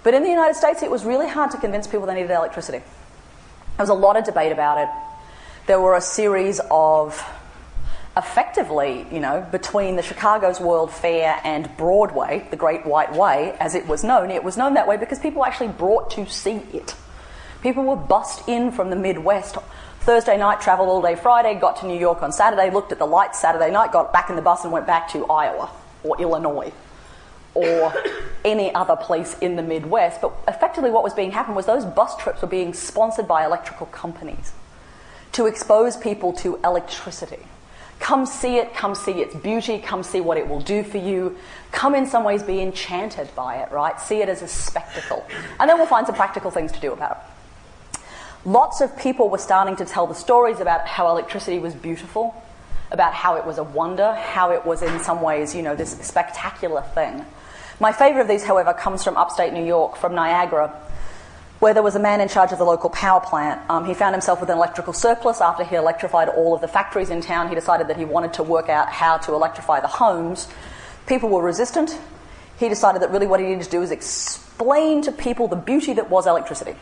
But 0.04 0.14
in 0.14 0.22
the 0.22 0.30
United 0.30 0.54
States, 0.54 0.84
it 0.84 0.90
was 0.90 1.04
really 1.04 1.28
hard 1.28 1.50
to 1.50 1.58
convince 1.58 1.88
people 1.88 2.06
they 2.06 2.14
needed 2.14 2.30
electricity. 2.30 2.78
There 2.78 3.82
was 3.82 3.88
a 3.88 3.94
lot 3.94 4.16
of 4.16 4.24
debate 4.24 4.52
about 4.52 4.78
it. 4.78 4.88
There 5.66 5.80
were 5.80 5.96
a 5.96 6.00
series 6.00 6.60
of 6.70 7.20
effectively, 8.16 9.06
you 9.10 9.20
know, 9.20 9.46
between 9.50 9.96
the 9.96 10.02
Chicago's 10.02 10.60
World 10.60 10.92
Fair 10.92 11.40
and 11.44 11.68
Broadway, 11.76 12.46
the 12.50 12.56
Great 12.56 12.86
White 12.86 13.12
Way, 13.12 13.56
as 13.58 13.74
it 13.74 13.86
was 13.86 14.04
known, 14.04 14.30
it 14.30 14.44
was 14.44 14.56
known 14.56 14.74
that 14.74 14.86
way 14.86 14.96
because 14.96 15.18
people 15.18 15.44
actually 15.44 15.68
brought 15.68 16.10
to 16.12 16.26
see 16.26 16.62
it. 16.72 16.94
People 17.62 17.84
were 17.84 17.96
bussed 17.96 18.48
in 18.48 18.70
from 18.70 18.90
the 18.90 18.96
Midwest. 18.96 19.56
Thursday 20.00 20.36
night, 20.36 20.60
travelled 20.60 20.90
all 20.90 21.00
day 21.00 21.14
Friday, 21.16 21.54
got 21.58 21.80
to 21.80 21.86
New 21.86 21.98
York 21.98 22.22
on 22.22 22.30
Saturday, 22.30 22.70
looked 22.70 22.92
at 22.92 22.98
the 22.98 23.06
lights 23.06 23.40
Saturday 23.40 23.70
night, 23.70 23.90
got 23.90 24.12
back 24.12 24.28
in 24.28 24.36
the 24.36 24.42
bus 24.42 24.62
and 24.62 24.72
went 24.72 24.86
back 24.86 25.10
to 25.12 25.24
Iowa 25.26 25.70
or 26.02 26.20
Illinois 26.20 26.72
or 27.54 27.92
any 28.44 28.72
other 28.74 28.96
place 28.96 29.36
in 29.38 29.56
the 29.56 29.62
Midwest. 29.62 30.20
But 30.20 30.32
effectively, 30.46 30.90
what 30.90 31.02
was 31.02 31.14
being 31.14 31.32
happened 31.32 31.56
was 31.56 31.66
those 31.66 31.86
bus 31.86 32.16
trips 32.16 32.42
were 32.42 32.48
being 32.48 32.74
sponsored 32.74 33.26
by 33.26 33.44
electrical 33.44 33.86
companies 33.86 34.52
to 35.32 35.46
expose 35.46 35.96
people 35.96 36.32
to 36.34 36.60
electricity. 36.62 37.46
Come 38.00 38.26
see 38.26 38.56
it, 38.56 38.74
come 38.74 38.94
see 38.94 39.12
its 39.22 39.34
beauty, 39.34 39.78
come 39.78 40.02
see 40.02 40.20
what 40.20 40.36
it 40.36 40.48
will 40.48 40.60
do 40.60 40.82
for 40.82 40.98
you. 40.98 41.36
Come 41.72 41.94
in 41.94 42.06
some 42.06 42.24
ways 42.24 42.42
be 42.42 42.60
enchanted 42.60 43.34
by 43.34 43.56
it, 43.56 43.70
right? 43.70 43.98
See 44.00 44.20
it 44.20 44.28
as 44.28 44.42
a 44.42 44.48
spectacle. 44.48 45.24
And 45.58 45.70
then 45.70 45.78
we'll 45.78 45.86
find 45.86 46.06
some 46.06 46.16
practical 46.16 46.50
things 46.50 46.72
to 46.72 46.80
do 46.80 46.92
about 46.92 47.24
it. 47.92 48.00
Lots 48.46 48.82
of 48.82 48.96
people 48.98 49.30
were 49.30 49.38
starting 49.38 49.76
to 49.76 49.86
tell 49.86 50.06
the 50.06 50.14
stories 50.14 50.60
about 50.60 50.86
how 50.86 51.08
electricity 51.08 51.58
was 51.58 51.74
beautiful, 51.74 52.34
about 52.90 53.14
how 53.14 53.36
it 53.36 53.46
was 53.46 53.56
a 53.56 53.64
wonder, 53.64 54.12
how 54.14 54.50
it 54.52 54.66
was 54.66 54.82
in 54.82 55.00
some 55.00 55.22
ways, 55.22 55.54
you 55.54 55.62
know, 55.62 55.74
this 55.74 55.92
spectacular 56.06 56.82
thing. 56.94 57.24
My 57.80 57.90
favourite 57.90 58.22
of 58.22 58.28
these, 58.28 58.44
however, 58.44 58.74
comes 58.74 59.02
from 59.02 59.16
upstate 59.16 59.54
New 59.54 59.64
York, 59.64 59.96
from 59.96 60.14
Niagara, 60.14 60.78
where 61.64 61.72
there 61.72 61.82
was 61.82 61.96
a 61.96 61.98
man 61.98 62.20
in 62.20 62.28
charge 62.28 62.52
of 62.52 62.58
the 62.58 62.64
local 62.64 62.90
power 62.90 63.20
plant. 63.20 63.58
Um, 63.70 63.86
he 63.86 63.94
found 63.94 64.14
himself 64.14 64.38
with 64.38 64.50
an 64.50 64.58
electrical 64.58 64.92
surplus 64.92 65.40
after 65.40 65.64
he 65.64 65.76
electrified 65.76 66.28
all 66.28 66.54
of 66.54 66.60
the 66.60 66.68
factories 66.68 67.08
in 67.08 67.22
town. 67.22 67.48
He 67.48 67.54
decided 67.54 67.88
that 67.88 67.96
he 67.96 68.04
wanted 68.04 68.34
to 68.34 68.42
work 68.42 68.68
out 68.68 68.90
how 68.90 69.16
to 69.16 69.32
electrify 69.32 69.80
the 69.80 69.88
homes. 69.88 70.46
People 71.06 71.30
were 71.30 71.42
resistant. 71.42 71.98
He 72.58 72.68
decided 72.68 73.00
that 73.00 73.10
really 73.10 73.26
what 73.26 73.40
he 73.40 73.46
needed 73.46 73.64
to 73.64 73.70
do 73.70 73.80
was 73.80 73.90
explain 73.90 75.00
to 75.04 75.10
people 75.10 75.48
the 75.48 75.56
beauty 75.56 75.94
that 75.94 76.10
was 76.10 76.26
electricity. 76.26 76.76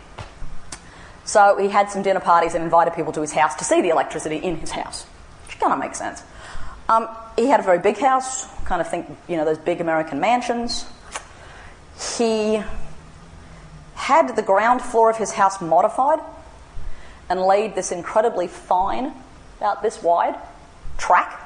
So 1.25 1.59
he 1.59 1.69
had 1.69 1.89
some 1.89 2.03
dinner 2.03 2.19
parties 2.19 2.57
and 2.57 2.65
invited 2.65 2.95
people 2.95 3.13
to 3.13 3.21
his 3.21 3.31
house 3.31 3.55
to 3.55 3.65
see 3.65 3.83
the 3.83 3.91
electricity 3.91 4.39
in 4.39 4.57
his 4.57 4.73
house, 4.73 5.05
which 5.47 5.61
kind 5.61 5.73
of 5.73 5.79
makes 5.79 5.99
sense. 5.99 6.25
Um, 6.89 7.09
he 7.37 7.47
had 7.47 7.61
a 7.61 7.63
very 7.63 7.79
big 7.79 7.99
house, 7.99 8.53
kind 8.65 8.81
of 8.81 8.91
think, 8.91 9.07
you 9.29 9.37
know, 9.37 9.45
those 9.45 9.59
big 9.59 9.81
American 9.81 10.19
mansions. 10.19 10.87
He 12.19 12.61
had 14.03 14.35
the 14.35 14.43
ground 14.43 14.83
floor 14.83 15.11
of 15.11 15.17
his 15.17 15.31
house 15.31 15.61
modified 15.61 16.19
and 17.29 17.41
laid 17.41 17.77
this 17.77 17.93
incredibly 17.93 18.49
fine, 18.49 19.13
about 19.59 19.81
this 19.81 20.03
wide, 20.03 20.35
track 20.99 21.39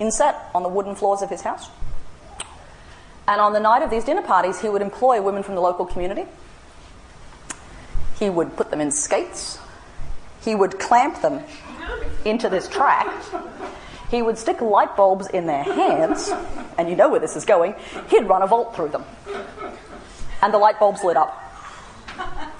inset 0.00 0.34
on 0.52 0.64
the 0.64 0.68
wooden 0.68 0.96
floors 0.96 1.22
of 1.22 1.30
his 1.30 1.42
house. 1.42 1.70
And 3.28 3.40
on 3.40 3.52
the 3.52 3.60
night 3.60 3.82
of 3.82 3.90
these 3.90 4.04
dinner 4.04 4.22
parties, 4.22 4.60
he 4.60 4.68
would 4.68 4.82
employ 4.82 5.22
women 5.22 5.44
from 5.44 5.54
the 5.54 5.60
local 5.60 5.86
community. 5.86 6.26
He 8.18 8.28
would 8.28 8.56
put 8.56 8.70
them 8.70 8.80
in 8.80 8.90
skates. 8.90 9.60
He 10.42 10.56
would 10.56 10.80
clamp 10.80 11.22
them 11.22 11.44
into 12.24 12.48
this 12.48 12.66
track. 12.66 13.06
he 14.10 14.22
would 14.22 14.38
stick 14.38 14.60
light 14.60 14.96
bulbs 14.96 15.28
in 15.28 15.46
their 15.46 15.62
hands, 15.62 16.32
and 16.76 16.90
you 16.90 16.96
know 16.96 17.08
where 17.08 17.20
this 17.20 17.36
is 17.36 17.44
going, 17.44 17.76
he'd 18.08 18.24
run 18.24 18.42
a 18.42 18.46
volt 18.48 18.74
through 18.74 18.88
them. 18.88 19.04
And 20.42 20.52
the 20.52 20.58
light 20.58 20.78
bulbs 20.78 21.04
lit 21.04 21.16
up. 21.16 21.36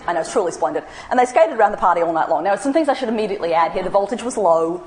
I 0.07 0.13
know, 0.13 0.21
it's 0.21 0.33
truly 0.33 0.53
splendid. 0.53 0.85
And 1.11 1.19
they 1.19 1.25
skated 1.25 1.57
around 1.59 1.73
the 1.73 1.79
party 1.79 2.01
all 2.01 2.13
night 2.13 2.29
long. 2.29 2.45
Now, 2.45 2.57
some 2.57 2.73
things 2.73 2.89
I 2.89 2.95
should 2.95 3.09
immediately 3.09 3.53
add 3.53 3.73
here. 3.73 3.83
The 3.83 3.91
voltage 3.91 4.23
was 4.23 4.37
low, 4.37 4.83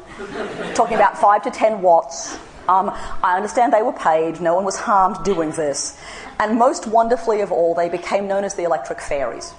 talking 0.73 0.95
about 0.95 1.17
5 1.17 1.43
to 1.43 1.51
10 1.51 1.81
watts. 1.81 2.37
Um, 2.67 2.89
I 3.21 3.35
understand 3.35 3.73
they 3.73 3.81
were 3.81 3.91
paid, 3.93 4.39
no 4.39 4.55
one 4.55 4.63
was 4.63 4.77
harmed 4.77 5.23
doing 5.25 5.51
this. 5.51 5.99
And 6.39 6.57
most 6.57 6.87
wonderfully 6.87 7.41
of 7.41 7.51
all, 7.51 7.75
they 7.75 7.89
became 7.89 8.27
known 8.27 8.45
as 8.45 8.55
the 8.55 8.63
Electric 8.63 9.01
Fairies, 9.01 9.51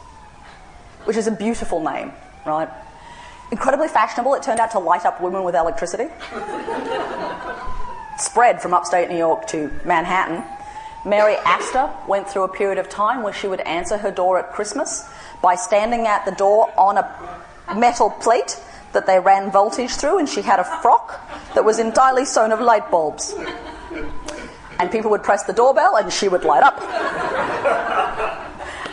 which 1.05 1.17
is 1.17 1.27
a 1.27 1.31
beautiful 1.31 1.81
name, 1.81 2.13
right? 2.47 2.69
Incredibly 3.53 3.89
fashionable, 3.89 4.35
it 4.35 4.43
turned 4.43 4.59
out 4.59 4.71
to 4.71 4.79
light 4.79 5.05
up 5.05 5.21
women 5.21 5.45
with 5.45 5.55
electricity. 5.55 6.07
Spread 8.19 8.63
from 8.63 8.73
upstate 8.73 9.11
New 9.11 9.19
York 9.19 9.47
to 9.49 9.71
Manhattan. 9.85 10.43
Mary 11.05 11.37
Astor 11.45 11.91
went 12.09 12.29
through 12.29 12.45
a 12.45 12.49
period 12.49 12.79
of 12.79 12.89
time 12.89 13.23
where 13.23 13.33
she 13.33 13.47
would 13.47 13.61
answer 13.61 13.99
her 13.99 14.11
door 14.11 14.39
at 14.39 14.53
Christmas 14.53 15.07
by 15.43 15.55
standing 15.55 16.07
at 16.07 16.25
the 16.25 16.33
door 16.33 16.73
on 16.79 16.97
a 16.97 17.77
metal 17.77 18.09
plate 18.09 18.59
that 18.93 19.07
they 19.07 19.19
ran 19.19 19.51
voltage 19.51 19.91
through, 19.91 20.19
and 20.19 20.29
she 20.29 20.41
had 20.41 20.61
a 20.61 20.65
frock 20.65 21.21
that 21.55 21.65
was 21.65 21.79
entirely 21.79 22.25
sewn 22.25 22.53
of 22.53 22.61
light 22.61 22.91
bulbs. 22.91 23.35
And 24.79 24.91
people 24.91 25.11
would 25.11 25.23
press 25.23 25.43
the 25.43 25.53
doorbell, 25.53 25.97
and 25.97 26.11
she 26.11 26.29
would 26.29 26.45
light 26.45 26.63
up. 26.63 26.81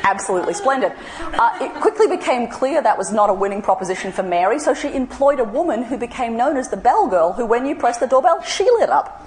Absolutely 0.03 0.53
splendid. 0.53 0.91
Uh, 1.21 1.57
it 1.61 1.73
quickly 1.75 2.07
became 2.07 2.49
clear 2.49 2.81
that 2.81 2.97
was 2.97 3.13
not 3.13 3.29
a 3.29 3.33
winning 3.33 3.61
proposition 3.61 4.11
for 4.11 4.23
Mary, 4.23 4.59
so 4.59 4.73
she 4.73 4.93
employed 4.93 5.39
a 5.39 5.45
woman 5.45 5.83
who 5.83 5.97
became 5.97 6.35
known 6.35 6.57
as 6.57 6.69
the 6.69 6.77
bell 6.77 7.07
girl, 7.07 7.31
who, 7.33 7.45
when 7.45 7.65
you 7.65 7.75
press 7.75 7.99
the 7.99 8.07
doorbell, 8.07 8.41
she 8.41 8.63
lit 8.63 8.89
up. 8.89 9.25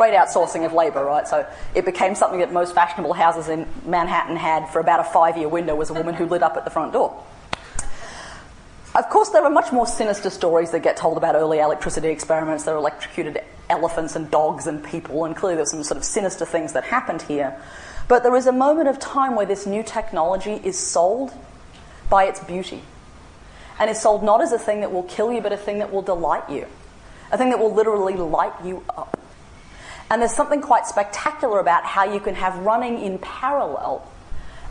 Great 0.00 0.14
outsourcing 0.14 0.64
of 0.64 0.72
labour, 0.72 1.04
right? 1.04 1.28
So 1.28 1.46
it 1.74 1.84
became 1.84 2.14
something 2.14 2.40
that 2.40 2.54
most 2.54 2.74
fashionable 2.74 3.12
houses 3.12 3.50
in 3.50 3.66
Manhattan 3.84 4.34
had 4.34 4.66
for 4.70 4.80
about 4.80 5.00
a 5.00 5.04
five 5.04 5.36
year 5.36 5.46
window 5.46 5.74
was 5.74 5.90
a 5.90 5.92
woman 5.92 6.14
who 6.14 6.24
lit 6.24 6.42
up 6.42 6.56
at 6.56 6.64
the 6.64 6.70
front 6.70 6.94
door. 6.94 7.22
Of 8.94 9.10
course, 9.10 9.28
there 9.28 9.44
are 9.44 9.50
much 9.50 9.72
more 9.72 9.86
sinister 9.86 10.30
stories 10.30 10.70
that 10.70 10.80
get 10.80 10.96
told 10.96 11.18
about 11.18 11.34
early 11.34 11.58
electricity 11.58 12.08
experiments. 12.08 12.64
There 12.64 12.72
are 12.72 12.78
electrocuted 12.78 13.42
elephants 13.68 14.16
and 14.16 14.30
dogs 14.30 14.66
and 14.66 14.82
people, 14.82 15.26
and 15.26 15.36
clearly 15.36 15.56
there's 15.56 15.70
some 15.70 15.84
sort 15.84 15.98
of 15.98 16.04
sinister 16.04 16.46
things 16.46 16.72
that 16.72 16.84
happened 16.84 17.20
here. 17.20 17.60
But 18.08 18.22
there 18.22 18.34
is 18.36 18.46
a 18.46 18.52
moment 18.52 18.88
of 18.88 18.98
time 18.98 19.36
where 19.36 19.44
this 19.44 19.66
new 19.66 19.82
technology 19.82 20.62
is 20.64 20.78
sold 20.78 21.30
by 22.08 22.24
its 22.24 22.42
beauty. 22.42 22.80
And 23.78 23.90
is 23.90 24.00
sold 24.00 24.22
not 24.22 24.40
as 24.40 24.52
a 24.52 24.58
thing 24.58 24.80
that 24.80 24.92
will 24.92 25.02
kill 25.02 25.30
you, 25.30 25.42
but 25.42 25.52
a 25.52 25.58
thing 25.58 25.80
that 25.80 25.92
will 25.92 26.00
delight 26.00 26.48
you. 26.48 26.66
A 27.30 27.36
thing 27.36 27.50
that 27.50 27.58
will 27.58 27.74
literally 27.74 28.14
light 28.14 28.54
you 28.64 28.82
up. 28.96 29.19
And 30.10 30.20
there's 30.20 30.34
something 30.34 30.60
quite 30.60 30.86
spectacular 30.86 31.60
about 31.60 31.84
how 31.84 32.04
you 32.04 32.20
can 32.20 32.34
have 32.34 32.56
running 32.58 33.00
in 33.00 33.18
parallel 33.18 34.06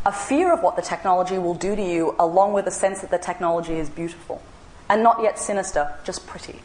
a 0.05 0.11
fear 0.11 0.53
of 0.53 0.61
what 0.61 0.75
the 0.75 0.81
technology 0.81 1.37
will 1.37 1.53
do 1.53 1.75
to 1.75 1.81
you, 1.81 2.15
along 2.19 2.53
with 2.53 2.67
a 2.67 2.71
sense 2.71 3.01
that 3.01 3.11
the 3.11 3.17
technology 3.17 3.75
is 3.75 3.89
beautiful 3.89 4.41
and 4.89 5.03
not 5.03 5.21
yet 5.21 5.37
sinister, 5.37 5.93
just 6.03 6.25
pretty. 6.25 6.59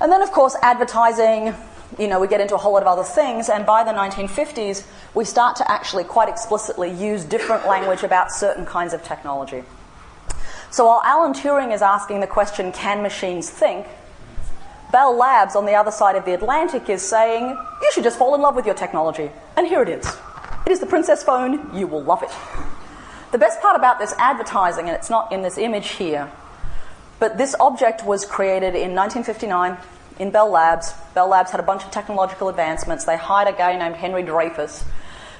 And 0.00 0.12
then, 0.12 0.22
of 0.22 0.30
course, 0.30 0.56
advertising, 0.62 1.54
you 1.98 2.06
know, 2.06 2.20
we 2.20 2.28
get 2.28 2.40
into 2.40 2.54
a 2.54 2.58
whole 2.58 2.74
lot 2.74 2.82
of 2.82 2.86
other 2.86 3.02
things, 3.02 3.48
and 3.48 3.66
by 3.66 3.82
the 3.82 3.90
1950s, 3.90 4.86
we 5.14 5.24
start 5.24 5.56
to 5.56 5.68
actually 5.70 6.04
quite 6.04 6.28
explicitly 6.28 6.90
use 6.90 7.24
different 7.24 7.66
language 7.66 8.04
about 8.04 8.30
certain 8.30 8.64
kinds 8.64 8.92
of 8.92 9.02
technology. 9.02 9.64
So 10.70 10.86
while 10.86 11.02
Alan 11.04 11.32
Turing 11.32 11.74
is 11.74 11.82
asking 11.82 12.20
the 12.20 12.26
question, 12.26 12.70
can 12.70 13.02
machines 13.02 13.50
think? 13.50 13.86
Bell 14.90 15.14
Labs 15.16 15.54
on 15.54 15.66
the 15.66 15.74
other 15.74 15.90
side 15.90 16.16
of 16.16 16.24
the 16.24 16.32
Atlantic 16.32 16.88
is 16.88 17.02
saying, 17.02 17.48
you 17.82 17.92
should 17.92 18.04
just 18.04 18.18
fall 18.18 18.34
in 18.34 18.40
love 18.40 18.56
with 18.56 18.64
your 18.64 18.74
technology. 18.74 19.30
And 19.56 19.66
here 19.66 19.82
it 19.82 19.88
is. 19.88 20.06
It 20.66 20.72
is 20.72 20.80
the 20.80 20.86
Princess 20.86 21.22
phone, 21.22 21.74
you 21.76 21.86
will 21.86 22.02
love 22.02 22.22
it. 22.22 22.30
The 23.32 23.38
best 23.38 23.60
part 23.60 23.76
about 23.76 23.98
this 23.98 24.14
advertising, 24.18 24.86
and 24.88 24.96
it's 24.96 25.10
not 25.10 25.30
in 25.32 25.42
this 25.42 25.58
image 25.58 25.90
here, 25.90 26.30
but 27.18 27.36
this 27.36 27.54
object 27.60 28.04
was 28.04 28.24
created 28.24 28.74
in 28.74 28.94
1959 28.94 29.76
in 30.18 30.30
Bell 30.30 30.50
Labs. 30.50 30.94
Bell 31.14 31.28
Labs 31.28 31.50
had 31.50 31.60
a 31.60 31.64
bunch 31.64 31.84
of 31.84 31.90
technological 31.90 32.48
advancements. 32.48 33.04
They 33.04 33.16
hired 33.16 33.54
a 33.54 33.56
guy 33.56 33.76
named 33.76 33.96
Henry 33.96 34.22
Dreyfuss, 34.22 34.84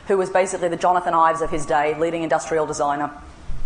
who 0.09 0.19
was 0.19 0.29
basically 0.29 0.69
the 0.69 0.77
Jonathan 0.77 1.15
Ives 1.15 1.41
of 1.41 1.51
his 1.51 1.65
day, 1.67 1.99
leading 1.99 2.23
industrial 2.23 2.67
designer. 2.67 3.11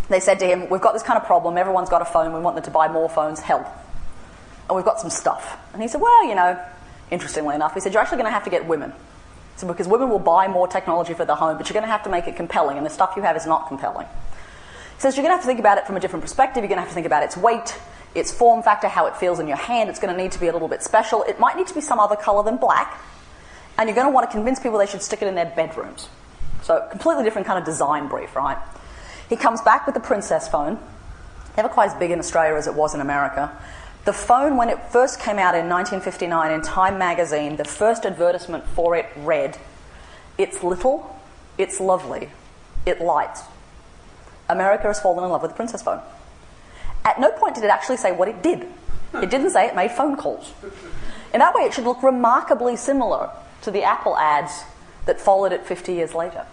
They 0.09 0.19
said 0.19 0.39
to 0.39 0.45
him, 0.45 0.69
We've 0.69 0.81
got 0.81 0.93
this 0.93 1.03
kind 1.03 1.17
of 1.17 1.25
problem. 1.25 1.57
Everyone's 1.57 1.89
got 1.89 2.01
a 2.01 2.05
phone. 2.05 2.33
We 2.33 2.39
want 2.39 2.55
them 2.55 2.65
to 2.65 2.71
buy 2.71 2.87
more 2.87 3.09
phones. 3.09 3.39
Help. 3.39 3.65
And 4.67 4.75
we've 4.75 4.85
got 4.85 4.99
some 4.99 5.09
stuff. 5.09 5.57
And 5.73 5.81
he 5.81 5.87
said, 5.87 6.01
Well, 6.01 6.27
you 6.27 6.35
know, 6.35 6.59
interestingly 7.11 7.55
enough, 7.55 7.73
he 7.73 7.79
said, 7.79 7.93
You're 7.93 8.01
actually 8.01 8.17
going 8.17 8.27
to 8.27 8.33
have 8.33 8.43
to 8.45 8.49
get 8.49 8.65
women. 8.65 8.93
So, 9.55 9.67
because 9.67 9.87
women 9.87 10.09
will 10.09 10.19
buy 10.19 10.47
more 10.47 10.67
technology 10.67 11.13
for 11.13 11.25
the 11.25 11.35
home, 11.35 11.57
but 11.57 11.69
you're 11.69 11.73
going 11.73 11.85
to 11.85 11.91
have 11.91 12.03
to 12.03 12.09
make 12.09 12.27
it 12.27 12.35
compelling, 12.35 12.77
and 12.77 12.85
the 12.85 12.89
stuff 12.89 13.13
you 13.15 13.21
have 13.21 13.35
is 13.35 13.45
not 13.45 13.67
compelling. 13.67 14.07
He 14.07 15.01
says, 15.01 15.15
You're 15.15 15.23
going 15.23 15.31
to 15.31 15.35
have 15.35 15.43
to 15.43 15.47
think 15.47 15.59
about 15.59 15.77
it 15.77 15.85
from 15.85 15.97
a 15.97 15.99
different 15.99 16.23
perspective. 16.23 16.63
You're 16.63 16.69
going 16.69 16.77
to 16.77 16.81
have 16.81 16.89
to 16.89 16.95
think 16.95 17.05
about 17.05 17.23
its 17.23 17.37
weight, 17.37 17.77
its 18.15 18.31
form 18.31 18.63
factor, 18.63 18.87
how 18.87 19.05
it 19.05 19.17
feels 19.17 19.39
in 19.39 19.47
your 19.47 19.57
hand. 19.57 19.89
It's 19.89 19.99
going 19.99 20.15
to 20.15 20.21
need 20.21 20.31
to 20.31 20.39
be 20.39 20.47
a 20.47 20.53
little 20.53 20.67
bit 20.67 20.81
special. 20.81 21.23
It 21.23 21.39
might 21.39 21.55
need 21.55 21.67
to 21.67 21.73
be 21.73 21.81
some 21.81 21.99
other 21.99 22.15
color 22.15 22.43
than 22.43 22.57
black. 22.57 22.99
And 23.77 23.87
you're 23.87 23.95
going 23.95 24.07
to 24.07 24.13
want 24.13 24.29
to 24.29 24.31
convince 24.31 24.59
people 24.59 24.77
they 24.77 24.85
should 24.85 25.01
stick 25.01 25.21
it 25.21 25.27
in 25.27 25.35
their 25.35 25.51
bedrooms. 25.55 26.07
So, 26.61 26.87
completely 26.89 27.23
different 27.23 27.47
kind 27.47 27.59
of 27.59 27.65
design 27.65 28.07
brief, 28.07 28.35
right? 28.35 28.57
He 29.29 29.35
comes 29.35 29.61
back 29.61 29.85
with 29.85 29.95
the 29.95 30.01
Princess 30.01 30.47
phone, 30.47 30.79
never 31.57 31.69
quite 31.69 31.89
as 31.89 31.95
big 31.95 32.11
in 32.11 32.19
Australia 32.19 32.55
as 32.55 32.67
it 32.67 32.73
was 32.73 32.93
in 32.93 33.01
America. 33.01 33.51
The 34.05 34.13
phone, 34.13 34.57
when 34.57 34.67
it 34.67 34.79
first 34.91 35.19
came 35.19 35.39
out 35.39 35.55
in 35.55 35.69
1959 35.69 36.51
in 36.51 36.61
Time 36.61 36.97
magazine, 36.97 37.55
the 37.55 37.63
first 37.63 38.05
advertisement 38.05 38.65
for 38.67 38.97
it 38.97 39.05
read, 39.15 39.57
It's 40.37 40.61
little, 40.61 41.19
it's 41.57 41.79
lovely, 41.79 42.29
it 42.85 42.99
lights. 42.99 43.43
America 44.49 44.87
has 44.87 44.99
fallen 44.99 45.23
in 45.23 45.29
love 45.29 45.41
with 45.41 45.51
the 45.51 45.55
Princess 45.55 45.81
phone. 45.81 46.01
At 47.05 47.19
no 47.19 47.31
point 47.31 47.55
did 47.55 47.63
it 47.63 47.69
actually 47.69 47.97
say 47.97 48.11
what 48.11 48.27
it 48.27 48.43
did. 48.43 48.67
It 49.13 49.29
didn't 49.29 49.51
say 49.51 49.67
it 49.67 49.75
made 49.75 49.91
phone 49.91 50.17
calls. 50.17 50.51
In 51.33 51.39
that 51.39 51.55
way, 51.55 51.63
it 51.63 51.73
should 51.73 51.85
look 51.85 52.03
remarkably 52.03 52.75
similar 52.75 53.29
to 53.61 53.71
the 53.71 53.83
Apple 53.83 54.17
ads 54.17 54.63
that 55.05 55.19
followed 55.19 55.53
it 55.53 55.65
50 55.65 55.93
years 55.93 56.13
later. 56.13 56.45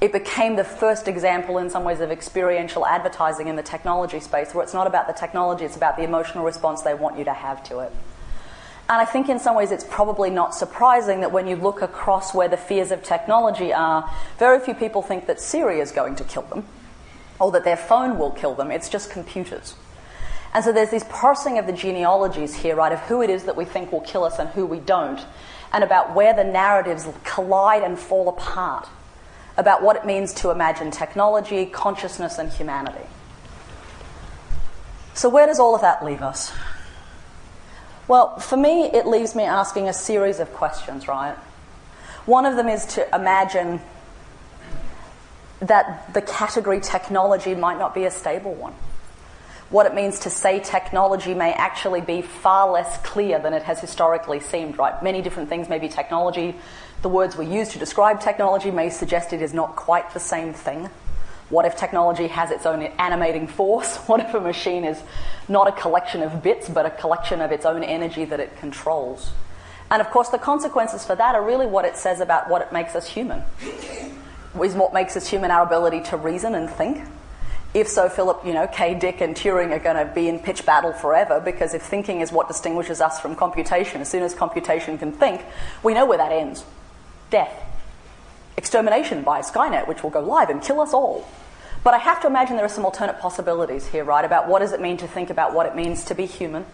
It 0.00 0.12
became 0.12 0.56
the 0.56 0.64
first 0.64 1.08
example, 1.08 1.58
in 1.58 1.70
some 1.70 1.84
ways, 1.84 2.00
of 2.00 2.10
experiential 2.10 2.86
advertising 2.86 3.48
in 3.48 3.56
the 3.56 3.62
technology 3.62 4.20
space, 4.20 4.54
where 4.54 4.62
it's 4.62 4.74
not 4.74 4.86
about 4.86 5.06
the 5.06 5.12
technology, 5.12 5.64
it's 5.64 5.76
about 5.76 5.96
the 5.96 6.02
emotional 6.02 6.44
response 6.44 6.82
they 6.82 6.94
want 6.94 7.18
you 7.18 7.24
to 7.24 7.32
have 7.32 7.64
to 7.64 7.78
it. 7.80 7.92
And 8.86 9.00
I 9.00 9.06
think 9.06 9.30
in 9.30 9.38
some 9.38 9.56
ways 9.56 9.70
it's 9.70 9.84
probably 9.84 10.28
not 10.28 10.54
surprising 10.54 11.20
that 11.20 11.32
when 11.32 11.46
you 11.46 11.56
look 11.56 11.80
across 11.80 12.34
where 12.34 12.48
the 12.48 12.58
fears 12.58 12.90
of 12.90 13.02
technology 13.02 13.72
are, 13.72 14.10
very 14.38 14.60
few 14.60 14.74
people 14.74 15.00
think 15.00 15.26
that 15.26 15.40
Siri 15.40 15.80
is 15.80 15.90
going 15.90 16.16
to 16.16 16.24
kill 16.24 16.42
them 16.42 16.66
or 17.40 17.50
that 17.52 17.64
their 17.64 17.78
phone 17.78 18.18
will 18.18 18.30
kill 18.30 18.54
them. 18.54 18.70
It's 18.70 18.90
just 18.90 19.10
computers. 19.10 19.74
And 20.52 20.62
so 20.62 20.70
there's 20.70 20.90
this 20.90 21.04
parsing 21.08 21.58
of 21.58 21.66
the 21.66 21.72
genealogies 21.72 22.54
here, 22.54 22.76
right, 22.76 22.92
of 22.92 23.00
who 23.00 23.22
it 23.22 23.30
is 23.30 23.44
that 23.44 23.56
we 23.56 23.64
think 23.64 23.90
will 23.90 24.02
kill 24.02 24.22
us 24.22 24.38
and 24.38 24.50
who 24.50 24.66
we 24.66 24.80
don't, 24.80 25.24
and 25.72 25.82
about 25.82 26.14
where 26.14 26.34
the 26.34 26.44
narratives 26.44 27.08
collide 27.24 27.82
and 27.82 27.98
fall 27.98 28.28
apart, 28.28 28.88
about 29.56 29.82
what 29.82 29.96
it 29.96 30.04
means 30.04 30.32
to 30.34 30.50
imagine 30.50 30.90
technology, 30.90 31.66
consciousness, 31.66 32.38
and 32.38 32.52
humanity. 32.52 33.06
So, 35.14 35.28
where 35.28 35.46
does 35.46 35.60
all 35.60 35.74
of 35.74 35.80
that 35.82 36.04
leave 36.04 36.22
us? 36.22 36.52
Well, 38.08 38.38
for 38.38 38.56
me, 38.56 38.84
it 38.84 39.06
leaves 39.06 39.34
me 39.34 39.44
asking 39.44 39.88
a 39.88 39.94
series 39.94 40.40
of 40.40 40.52
questions, 40.52 41.08
right? 41.08 41.36
One 42.26 42.46
of 42.46 42.56
them 42.56 42.68
is 42.68 42.84
to 42.86 43.14
imagine 43.14 43.80
that 45.60 46.12
the 46.12 46.20
category 46.20 46.80
technology 46.80 47.54
might 47.54 47.78
not 47.78 47.94
be 47.94 48.04
a 48.04 48.10
stable 48.10 48.54
one. 48.54 48.74
What 49.70 49.86
it 49.86 49.94
means 49.94 50.20
to 50.20 50.30
say 50.30 50.60
technology 50.60 51.34
may 51.34 51.52
actually 51.52 52.00
be 52.00 52.22
far 52.22 52.70
less 52.70 52.98
clear 52.98 53.38
than 53.38 53.54
it 53.54 53.62
has 53.62 53.80
historically 53.80 54.40
seemed, 54.40 54.78
right? 54.78 55.02
Many 55.02 55.22
different 55.22 55.48
things 55.48 55.68
may 55.68 55.78
be 55.78 55.88
technology. 55.88 56.56
The 57.04 57.10
words 57.10 57.36
we 57.36 57.44
use 57.44 57.68
to 57.68 57.78
describe 57.78 58.22
technology 58.22 58.70
may 58.70 58.88
suggest 58.88 59.34
it 59.34 59.42
is 59.42 59.52
not 59.52 59.76
quite 59.76 60.14
the 60.14 60.20
same 60.20 60.54
thing. 60.54 60.88
What 61.50 61.66
if 61.66 61.76
technology 61.76 62.28
has 62.28 62.50
its 62.50 62.64
own 62.64 62.80
animating 62.80 63.46
force? 63.46 63.96
What 64.06 64.20
if 64.20 64.32
a 64.32 64.40
machine 64.40 64.84
is 64.84 65.02
not 65.46 65.68
a 65.68 65.72
collection 65.72 66.22
of 66.22 66.42
bits, 66.42 66.66
but 66.70 66.86
a 66.86 66.90
collection 66.90 67.42
of 67.42 67.52
its 67.52 67.66
own 67.66 67.84
energy 67.84 68.24
that 68.24 68.40
it 68.40 68.56
controls? 68.56 69.32
And 69.90 70.00
of 70.00 70.08
course, 70.08 70.30
the 70.30 70.38
consequences 70.38 71.04
for 71.04 71.14
that 71.14 71.34
are 71.34 71.44
really 71.44 71.66
what 71.66 71.84
it 71.84 71.98
says 71.98 72.20
about 72.20 72.48
what 72.48 72.62
it 72.62 72.72
makes 72.72 72.94
us 72.94 73.06
human 73.06 73.42
is 74.62 74.74
what 74.74 74.94
makes 74.94 75.14
us 75.14 75.28
human 75.28 75.50
our 75.50 75.66
ability 75.66 76.00
to 76.04 76.16
reason 76.16 76.54
and 76.54 76.70
think. 76.70 77.06
If 77.74 77.86
so, 77.86 78.08
Philip, 78.08 78.46
you 78.46 78.54
know, 78.54 78.66
K. 78.66 78.94
Dick, 78.94 79.20
and 79.20 79.36
Turing 79.36 79.72
are 79.72 79.78
going 79.78 80.06
to 80.06 80.10
be 80.14 80.26
in 80.26 80.38
pitch 80.38 80.64
battle 80.64 80.94
forever 80.94 81.38
because 81.38 81.74
if 81.74 81.82
thinking 81.82 82.22
is 82.22 82.32
what 82.32 82.48
distinguishes 82.48 83.02
us 83.02 83.20
from 83.20 83.36
computation, 83.36 84.00
as 84.00 84.08
soon 84.08 84.22
as 84.22 84.32
computation 84.32 84.96
can 84.96 85.12
think, 85.12 85.44
we 85.82 85.92
know 85.92 86.06
where 86.06 86.16
that 86.16 86.32
ends 86.32 86.64
death. 87.30 87.52
Extermination 88.56 89.22
by 89.22 89.40
Skynet, 89.40 89.88
which 89.88 90.02
will 90.02 90.10
go 90.10 90.20
live 90.20 90.50
and 90.50 90.62
kill 90.62 90.80
us 90.80 90.92
all. 90.92 91.26
But 91.82 91.94
I 91.94 91.98
have 91.98 92.20
to 92.22 92.26
imagine 92.26 92.56
there 92.56 92.64
are 92.64 92.68
some 92.68 92.84
alternate 92.84 93.18
possibilities 93.18 93.86
here, 93.86 94.04
right? 94.04 94.24
About 94.24 94.48
what 94.48 94.60
does 94.60 94.72
it 94.72 94.80
mean 94.80 94.96
to 94.98 95.08
think 95.08 95.30
about 95.30 95.54
what 95.54 95.66
it 95.66 95.76
means 95.76 96.04
to 96.04 96.14
be 96.14 96.26
human 96.26 96.64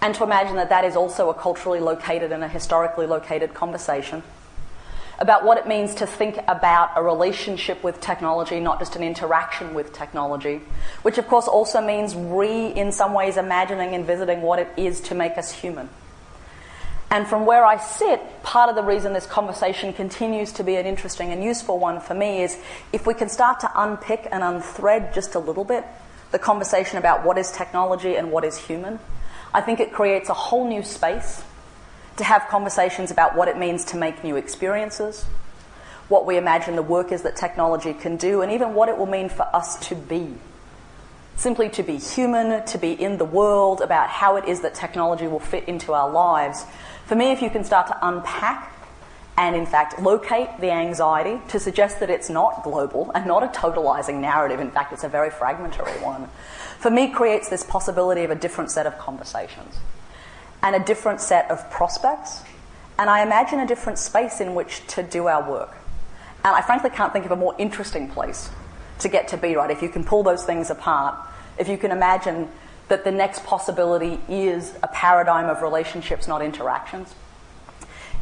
and 0.00 0.14
to 0.14 0.24
imagine 0.24 0.56
that 0.56 0.70
that 0.70 0.84
is 0.84 0.96
also 0.96 1.28
a 1.28 1.34
culturally 1.34 1.80
located 1.80 2.32
and 2.32 2.42
a 2.44 2.48
historically 2.48 3.06
located 3.06 3.52
conversation 3.52 4.22
about 5.18 5.44
what 5.44 5.58
it 5.58 5.66
means 5.66 5.96
to 5.96 6.06
think 6.06 6.38
about 6.46 6.92
a 6.94 7.02
relationship 7.02 7.82
with 7.82 8.00
technology, 8.00 8.60
not 8.60 8.78
just 8.78 8.94
an 8.94 9.02
interaction 9.02 9.74
with 9.74 9.92
technology, 9.92 10.60
which 11.02 11.18
of 11.18 11.26
course 11.26 11.48
also 11.48 11.80
means 11.80 12.14
re, 12.14 12.68
in 12.68 12.92
some 12.92 13.12
ways, 13.12 13.36
imagining 13.36 13.94
and 13.94 14.06
visiting 14.06 14.42
what 14.42 14.60
it 14.60 14.68
is 14.76 15.00
to 15.00 15.14
make 15.14 15.36
us 15.36 15.50
human. 15.50 15.88
And 17.10 17.26
from 17.26 17.46
where 17.46 17.64
I 17.64 17.78
sit, 17.78 18.20
part 18.42 18.68
of 18.68 18.76
the 18.76 18.82
reason 18.82 19.14
this 19.14 19.26
conversation 19.26 19.92
continues 19.92 20.52
to 20.52 20.62
be 20.62 20.76
an 20.76 20.84
interesting 20.84 21.30
and 21.30 21.42
useful 21.42 21.78
one 21.78 22.00
for 22.00 22.14
me 22.14 22.42
is 22.42 22.58
if 22.92 23.06
we 23.06 23.14
can 23.14 23.28
start 23.30 23.60
to 23.60 23.70
unpick 23.74 24.28
and 24.30 24.42
unthread 24.42 25.14
just 25.14 25.34
a 25.34 25.38
little 25.38 25.64
bit 25.64 25.84
the 26.30 26.38
conversation 26.38 26.98
about 26.98 27.24
what 27.24 27.38
is 27.38 27.50
technology 27.50 28.14
and 28.16 28.30
what 28.30 28.44
is 28.44 28.58
human, 28.58 28.98
I 29.54 29.62
think 29.62 29.80
it 29.80 29.92
creates 29.92 30.28
a 30.28 30.34
whole 30.34 30.68
new 30.68 30.82
space 30.82 31.42
to 32.18 32.24
have 32.24 32.48
conversations 32.48 33.10
about 33.10 33.34
what 33.34 33.48
it 33.48 33.56
means 33.56 33.84
to 33.86 33.96
make 33.96 34.22
new 34.22 34.36
experiences, 34.36 35.24
what 36.08 36.26
we 36.26 36.36
imagine 36.36 36.76
the 36.76 36.82
work 36.82 37.12
is 37.12 37.22
that 37.22 37.36
technology 37.36 37.94
can 37.94 38.16
do, 38.16 38.42
and 38.42 38.52
even 38.52 38.74
what 38.74 38.88
it 38.88 38.98
will 38.98 39.06
mean 39.06 39.28
for 39.28 39.46
us 39.54 39.76
to 39.88 39.94
be. 39.94 40.34
Simply 41.36 41.68
to 41.70 41.82
be 41.82 41.96
human, 41.98 42.64
to 42.66 42.78
be 42.78 42.92
in 42.92 43.18
the 43.18 43.24
world, 43.24 43.80
about 43.80 44.08
how 44.08 44.36
it 44.36 44.46
is 44.46 44.62
that 44.62 44.74
technology 44.74 45.26
will 45.26 45.38
fit 45.38 45.68
into 45.68 45.92
our 45.92 46.10
lives. 46.10 46.64
For 47.08 47.14
me, 47.14 47.32
if 47.32 47.40
you 47.40 47.48
can 47.48 47.64
start 47.64 47.86
to 47.86 47.96
unpack 48.06 48.70
and, 49.38 49.56
in 49.56 49.64
fact, 49.64 49.98
locate 49.98 50.50
the 50.60 50.70
anxiety 50.70 51.40
to 51.48 51.58
suggest 51.58 52.00
that 52.00 52.10
it's 52.10 52.28
not 52.28 52.62
global 52.62 53.10
and 53.14 53.24
not 53.24 53.42
a 53.42 53.46
totalizing 53.46 54.20
narrative, 54.20 54.60
in 54.60 54.70
fact, 54.70 54.92
it's 54.92 55.04
a 55.04 55.08
very 55.08 55.30
fragmentary 55.30 55.90
one, 56.02 56.28
for 56.78 56.90
me 56.90 57.10
creates 57.10 57.48
this 57.48 57.64
possibility 57.64 58.24
of 58.24 58.30
a 58.30 58.34
different 58.34 58.70
set 58.70 58.86
of 58.86 58.98
conversations 58.98 59.78
and 60.62 60.76
a 60.76 60.80
different 60.80 61.22
set 61.22 61.50
of 61.50 61.70
prospects, 61.70 62.42
and 62.98 63.08
I 63.08 63.22
imagine 63.22 63.58
a 63.58 63.66
different 63.66 63.98
space 63.98 64.38
in 64.38 64.54
which 64.54 64.86
to 64.88 65.02
do 65.02 65.28
our 65.28 65.50
work. 65.50 65.78
And 66.44 66.54
I 66.54 66.60
frankly 66.60 66.90
can't 66.90 67.14
think 67.14 67.24
of 67.24 67.30
a 67.30 67.36
more 67.36 67.54
interesting 67.56 68.08
place 68.08 68.50
to 68.98 69.08
get 69.08 69.28
to 69.28 69.38
be 69.38 69.56
right. 69.56 69.70
If 69.70 69.80
you 69.80 69.88
can 69.88 70.04
pull 70.04 70.24
those 70.24 70.44
things 70.44 70.68
apart, 70.68 71.16
if 71.56 71.68
you 71.68 71.78
can 71.78 71.90
imagine 71.90 72.50
that 72.88 73.04
the 73.04 73.10
next 73.10 73.44
possibility 73.44 74.18
is 74.28 74.74
a 74.82 74.88
paradigm 74.88 75.48
of 75.48 75.62
relationships, 75.62 76.26
not 76.26 76.42
interactions. 76.42 77.14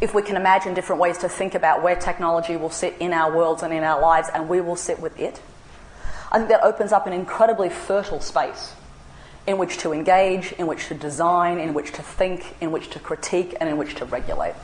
If 0.01 0.15
we 0.15 0.23
can 0.23 0.37
imagine 0.37 0.75
different 0.75 1.01
ways 1.01 1.19
to 1.19 1.29
think 1.29 1.55
about 1.55 1.83
where 1.83 1.97
technology 1.97 2.57
will 2.57 2.71
sit 2.71 2.95
in 3.01 3.13
our 3.13 3.35
worlds 3.35 3.63
and 3.63 3.73
in 3.73 3.83
our 3.83 4.01
lives, 4.01 4.29
and 4.35 4.49
we 4.49 4.61
will 4.61 4.77
sit 4.77 5.01
with 5.01 5.19
it, 5.19 5.41
I 6.31 6.39
think 6.39 6.51
that 6.51 6.63
opens 6.63 6.93
up 6.93 7.07
an 7.07 7.13
incredibly 7.13 7.71
fertile 7.71 8.21
space 8.21 8.75
in 9.47 9.59
which 9.59 9.79
to 9.79 9.93
engage, 9.93 10.53
in 10.53 10.67
which 10.67 10.89
to 10.89 10.95
design, 10.95 11.59
in 11.59 11.73
which 11.73 11.93
to 11.93 12.03
think, 12.03 12.57
in 12.61 12.73
which 12.73 12.91
to 12.91 12.99
critique, 12.99 13.57
and 13.61 13.69
in 13.69 13.77
which 13.77 13.95
to 13.95 14.05
regulate. 14.05 14.55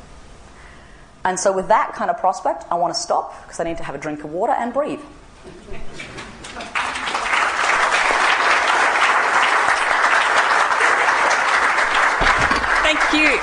And 1.24 1.38
so, 1.38 1.52
with 1.52 1.68
that 1.68 1.94
kind 1.94 2.10
of 2.10 2.18
prospect, 2.18 2.64
I 2.70 2.74
want 2.74 2.92
to 2.92 3.00
stop 3.00 3.40
because 3.44 3.60
I 3.60 3.64
need 3.64 3.76
to 3.76 3.84
have 3.84 3.94
a 3.94 3.98
drink 3.98 4.24
of 4.24 4.32
water 4.32 4.52
and 4.52 4.72
breathe. 4.72 5.00
You. 13.12 13.38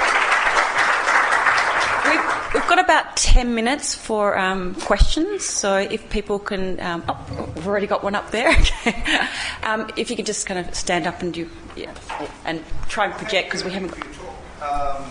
We've, 2.09 2.53
we've 2.53 2.67
got 2.67 2.79
about 2.79 3.15
10 3.17 3.53
minutes 3.53 3.93
for 3.93 4.37
um, 4.37 4.73
questions, 4.75 5.45
so 5.45 5.77
if 5.77 6.09
people 6.09 6.39
can. 6.39 6.79
Um, 6.79 7.03
oh, 7.07 7.49
we've 7.55 7.67
already 7.67 7.87
got 7.87 8.03
one 8.03 8.15
up 8.15 8.31
there. 8.31 8.49
um, 9.63 9.89
if 9.95 10.09
you 10.09 10.15
could 10.15 10.25
just 10.25 10.47
kind 10.47 10.59
of 10.59 10.73
stand 10.73 11.05
up 11.05 11.21
and 11.21 11.33
do. 11.33 11.49
Yeah, 11.75 11.93
and 12.45 12.63
try 12.87 13.05
and 13.05 13.13
project 13.13 13.47
because 13.47 13.63
we 13.63 13.71
haven't. 13.71 13.93
Um, 14.61 15.03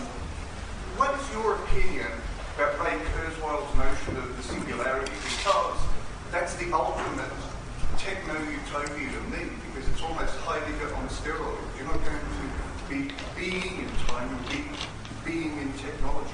what 0.99 1.15
is 1.15 1.31
your 1.33 1.55
opinion 1.55 2.11
about 2.55 2.77
Ray 2.83 2.99
Kurzweil's 3.15 3.75
notion 3.77 4.17
of 4.17 4.35
the 4.35 4.43
singularity? 4.43 5.11
Because 5.37 5.79
that's 6.31 6.55
the 6.55 6.71
ultimate 6.73 7.31
techno-utopia 7.97 9.09
to 9.09 9.21
me, 9.31 9.49
because 9.71 9.89
it's 9.89 10.01
almost 10.01 10.35
Heidegger 10.43 10.93
on 10.95 11.07
steroids. 11.07 11.57
You're 11.77 11.87
not 11.87 12.03
going 12.03 12.19
to 12.19 12.49
be 12.89 13.13
you'll 14.27 14.49
being 15.25 15.57
in 15.59 15.73
technology. 15.73 16.33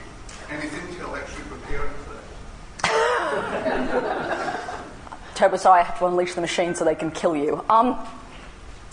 And 0.49 0.63
is 0.63 0.71
Intel 0.71 1.17
actually 1.17 1.43
preparing 1.43 1.93
for 2.03 2.13
that? 2.83 4.61
Turbo, 5.35 5.57
sorry, 5.57 5.81
I 5.81 5.83
have 5.83 5.99
to 5.99 6.05
unleash 6.05 6.33
the 6.33 6.41
machine 6.41 6.75
so 6.75 6.85
they 6.85 6.95
can 6.95 7.11
kill 7.11 7.35
you. 7.35 7.63
Um, 7.69 7.97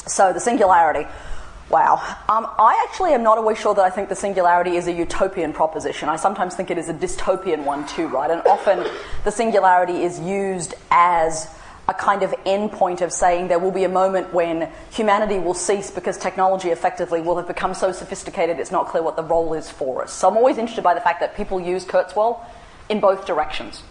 so, 0.06 0.32
the 0.32 0.40
singularity. 0.40 1.06
Wow. 1.70 1.94
Um, 2.28 2.48
I 2.58 2.86
actually 2.88 3.12
am 3.12 3.22
not 3.22 3.38
always 3.38 3.58
sure 3.58 3.74
that 3.74 3.82
I 3.82 3.90
think 3.90 4.08
the 4.08 4.16
singularity 4.16 4.76
is 4.76 4.88
a 4.88 4.92
utopian 4.92 5.52
proposition. 5.52 6.08
I 6.08 6.16
sometimes 6.16 6.54
think 6.54 6.70
it 6.70 6.76
is 6.76 6.88
a 6.88 6.94
dystopian 6.94 7.64
one 7.64 7.86
too, 7.86 8.08
right? 8.08 8.30
And 8.30 8.42
often 8.42 8.84
the 9.24 9.30
singularity 9.30 10.02
is 10.02 10.20
used 10.20 10.74
as 10.90 11.48
a 11.88 11.94
kind 11.94 12.22
of 12.22 12.30
endpoint 12.46 13.00
of 13.00 13.12
saying 13.12 13.48
there 13.48 13.58
will 13.58 13.72
be 13.72 13.84
a 13.84 13.88
moment 13.88 14.32
when 14.32 14.70
humanity 14.92 15.38
will 15.38 15.54
cease 15.54 15.90
because 15.90 16.16
technology 16.16 16.68
effectively 16.68 17.20
will 17.20 17.36
have 17.36 17.48
become 17.48 17.74
so 17.74 17.90
sophisticated 17.90 18.60
it's 18.60 18.70
not 18.70 18.86
clear 18.86 19.02
what 19.02 19.16
the 19.16 19.22
role 19.22 19.52
is 19.54 19.68
for 19.70 20.02
us. 20.02 20.12
So 20.12 20.28
I'm 20.28 20.36
always 20.36 20.58
interested 20.58 20.82
by 20.84 20.94
the 20.94 21.00
fact 21.00 21.20
that 21.20 21.36
people 21.36 21.60
use 21.60 21.84
Kurzweil 21.84 22.44
in 22.88 23.00
both 23.00 23.26
directions. 23.26 23.82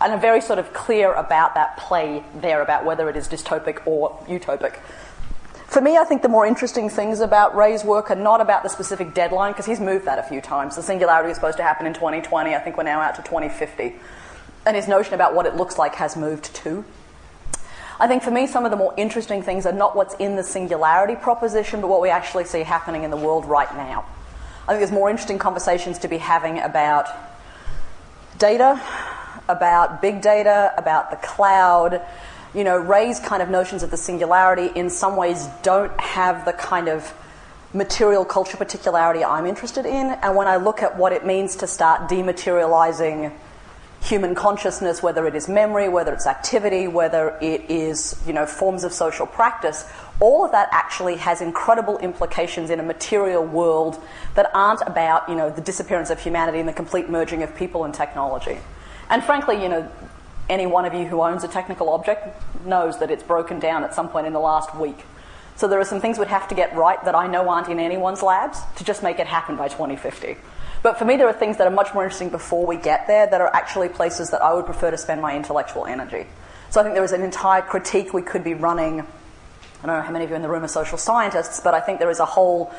And 0.00 0.12
I'm 0.12 0.20
very 0.20 0.40
sort 0.40 0.58
of 0.58 0.72
clear 0.72 1.12
about 1.14 1.54
that 1.54 1.76
play 1.78 2.22
there, 2.34 2.62
about 2.62 2.84
whether 2.84 3.08
it 3.08 3.16
is 3.16 3.28
dystopic 3.28 3.86
or 3.86 4.10
utopic. 4.26 4.78
For 5.68 5.80
me, 5.80 5.96
I 5.96 6.04
think 6.04 6.22
the 6.22 6.28
more 6.28 6.46
interesting 6.46 6.88
things 6.88 7.20
about 7.20 7.56
Ray's 7.56 7.82
work 7.82 8.10
are 8.10 8.16
not 8.16 8.40
about 8.40 8.62
the 8.62 8.68
specific 8.68 9.14
deadline, 9.14 9.52
because 9.52 9.66
he's 9.66 9.80
moved 9.80 10.04
that 10.04 10.18
a 10.18 10.22
few 10.22 10.40
times. 10.40 10.76
The 10.76 10.82
singularity 10.82 11.28
was 11.28 11.36
supposed 11.36 11.56
to 11.56 11.62
happen 11.62 11.86
in 11.86 11.94
2020. 11.94 12.54
I 12.54 12.58
think 12.58 12.76
we're 12.76 12.84
now 12.84 13.00
out 13.00 13.14
to 13.16 13.22
2050. 13.22 13.94
And 14.66 14.76
his 14.76 14.86
notion 14.86 15.14
about 15.14 15.34
what 15.34 15.46
it 15.46 15.56
looks 15.56 15.78
like 15.78 15.94
has 15.96 16.16
moved 16.16 16.54
too. 16.54 16.84
I 17.98 18.06
think 18.06 18.22
for 18.22 18.30
me, 18.30 18.46
some 18.46 18.66
of 18.66 18.70
the 18.70 18.76
more 18.76 18.92
interesting 18.96 19.42
things 19.42 19.64
are 19.64 19.72
not 19.72 19.96
what's 19.96 20.14
in 20.16 20.36
the 20.36 20.42
singularity 20.42 21.16
proposition, 21.16 21.80
but 21.80 21.88
what 21.88 22.02
we 22.02 22.10
actually 22.10 22.44
see 22.44 22.62
happening 22.62 23.04
in 23.04 23.10
the 23.10 23.16
world 23.16 23.46
right 23.46 23.74
now. 23.74 24.04
I 24.68 24.72
think 24.72 24.80
there's 24.80 24.92
more 24.92 25.08
interesting 25.08 25.38
conversations 25.38 25.98
to 26.00 26.08
be 26.08 26.18
having 26.18 26.58
about 26.58 27.08
data, 28.38 28.82
about 29.48 30.02
big 30.02 30.20
data, 30.20 30.74
about 30.76 31.10
the 31.10 31.16
cloud. 31.16 32.02
You 32.52 32.64
know, 32.64 32.76
Ray's 32.76 33.18
kind 33.18 33.42
of 33.42 33.48
notions 33.48 33.82
of 33.82 33.90
the 33.90 33.96
singularity 33.96 34.66
in 34.78 34.90
some 34.90 35.16
ways 35.16 35.46
don't 35.62 35.98
have 35.98 36.44
the 36.44 36.52
kind 36.52 36.88
of 36.88 37.14
material 37.72 38.24
culture 38.24 38.56
particularity 38.56 39.24
I'm 39.24 39.46
interested 39.46 39.86
in. 39.86 40.10
And 40.22 40.36
when 40.36 40.48
I 40.48 40.56
look 40.56 40.82
at 40.82 40.98
what 40.98 41.12
it 41.12 41.24
means 41.24 41.56
to 41.56 41.66
start 41.66 42.10
dematerializing 42.10 43.32
human 44.06 44.34
consciousness, 44.34 45.02
whether 45.02 45.26
it 45.26 45.34
is 45.34 45.48
memory, 45.48 45.88
whether 45.88 46.12
it's 46.12 46.26
activity, 46.26 46.86
whether 46.86 47.36
it 47.40 47.68
is 47.68 48.20
you 48.26 48.32
know 48.32 48.46
forms 48.46 48.84
of 48.84 48.92
social 48.92 49.26
practice, 49.26 49.84
all 50.20 50.44
of 50.44 50.52
that 50.52 50.68
actually 50.70 51.16
has 51.16 51.40
incredible 51.40 51.98
implications 51.98 52.70
in 52.70 52.78
a 52.78 52.82
material 52.82 53.44
world 53.44 54.00
that 54.34 54.50
aren't 54.54 54.82
about 54.86 55.28
you 55.28 55.34
know 55.34 55.50
the 55.50 55.60
disappearance 55.60 56.10
of 56.10 56.20
humanity 56.20 56.58
and 56.58 56.68
the 56.68 56.72
complete 56.72 57.10
merging 57.10 57.42
of 57.42 57.54
people 57.56 57.84
and 57.84 57.94
technology. 57.94 58.58
And 59.10 59.22
frankly, 59.24 59.62
you 59.62 59.68
know, 59.68 59.90
any 60.48 60.66
one 60.66 60.84
of 60.84 60.94
you 60.94 61.04
who 61.06 61.22
owns 61.22 61.42
a 61.44 61.48
technical 61.48 61.88
object 61.88 62.28
knows 62.64 62.98
that 63.00 63.10
it's 63.10 63.22
broken 63.22 63.58
down 63.58 63.84
at 63.84 63.94
some 63.94 64.08
point 64.08 64.26
in 64.26 64.32
the 64.32 64.40
last 64.40 64.74
week. 64.76 65.04
So 65.56 65.66
there 65.68 65.80
are 65.80 65.84
some 65.84 66.00
things 66.00 66.18
we'd 66.18 66.28
have 66.28 66.48
to 66.48 66.54
get 66.54 66.74
right 66.76 67.02
that 67.04 67.14
I 67.14 67.26
know 67.26 67.48
aren't 67.48 67.68
in 67.68 67.80
anyone's 67.80 68.22
labs 68.22 68.60
to 68.76 68.84
just 68.84 69.02
make 69.02 69.18
it 69.18 69.26
happen 69.26 69.56
by 69.56 69.68
2050. 69.68 70.36
But 70.82 70.98
for 70.98 71.04
me, 71.04 71.16
there 71.16 71.28
are 71.28 71.32
things 71.32 71.56
that 71.58 71.66
are 71.66 71.70
much 71.70 71.92
more 71.94 72.04
interesting 72.04 72.28
before 72.28 72.66
we 72.66 72.76
get 72.76 73.06
there 73.06 73.26
that 73.26 73.40
are 73.40 73.54
actually 73.54 73.88
places 73.88 74.30
that 74.30 74.42
I 74.42 74.54
would 74.54 74.66
prefer 74.66 74.90
to 74.90 74.98
spend 74.98 75.20
my 75.20 75.34
intellectual 75.36 75.86
energy. 75.86 76.26
So 76.70 76.80
I 76.80 76.84
think 76.84 76.94
there 76.94 77.04
is 77.04 77.12
an 77.12 77.22
entire 77.22 77.62
critique 77.62 78.12
we 78.12 78.22
could 78.22 78.44
be 78.44 78.54
running. 78.54 79.00
I 79.00 79.86
don't 79.86 79.96
know 79.96 80.02
how 80.02 80.12
many 80.12 80.24
of 80.24 80.30
you 80.30 80.36
in 80.36 80.42
the 80.42 80.48
room 80.48 80.64
are 80.64 80.68
social 80.68 80.98
scientists, 80.98 81.60
but 81.60 81.74
I 81.74 81.80
think 81.80 81.98
there 81.98 82.10
is 82.10 82.20
a 82.20 82.24
whole 82.24 82.72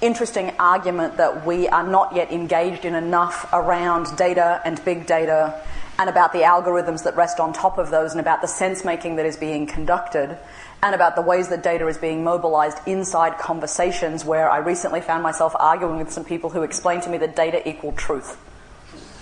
interesting 0.00 0.52
argument 0.58 1.16
that 1.16 1.46
we 1.46 1.68
are 1.68 1.86
not 1.86 2.14
yet 2.14 2.30
engaged 2.30 2.84
in 2.84 2.94
enough 2.94 3.48
around 3.52 4.16
data 4.16 4.60
and 4.64 4.82
big 4.84 5.06
data 5.06 5.60
and 5.98 6.10
about 6.10 6.32
the 6.32 6.40
algorithms 6.40 7.04
that 7.04 7.16
rest 7.16 7.38
on 7.38 7.52
top 7.52 7.78
of 7.78 7.90
those 7.90 8.12
and 8.12 8.20
about 8.20 8.40
the 8.40 8.48
sense 8.48 8.84
making 8.84 9.16
that 9.16 9.26
is 9.26 9.36
being 9.36 9.66
conducted 9.66 10.36
and 10.84 10.94
about 10.94 11.16
the 11.16 11.22
ways 11.22 11.48
that 11.48 11.62
data 11.62 11.88
is 11.88 11.96
being 11.96 12.22
mobilized 12.22 12.76
inside 12.86 13.38
conversations 13.38 14.22
where 14.22 14.50
I 14.50 14.58
recently 14.58 15.00
found 15.00 15.22
myself 15.22 15.56
arguing 15.58 15.96
with 15.96 16.12
some 16.12 16.26
people 16.26 16.50
who 16.50 16.62
explained 16.62 17.04
to 17.04 17.10
me 17.10 17.16
that 17.18 17.34
data 17.34 17.66
equaled 17.66 17.96
truth, 17.96 18.36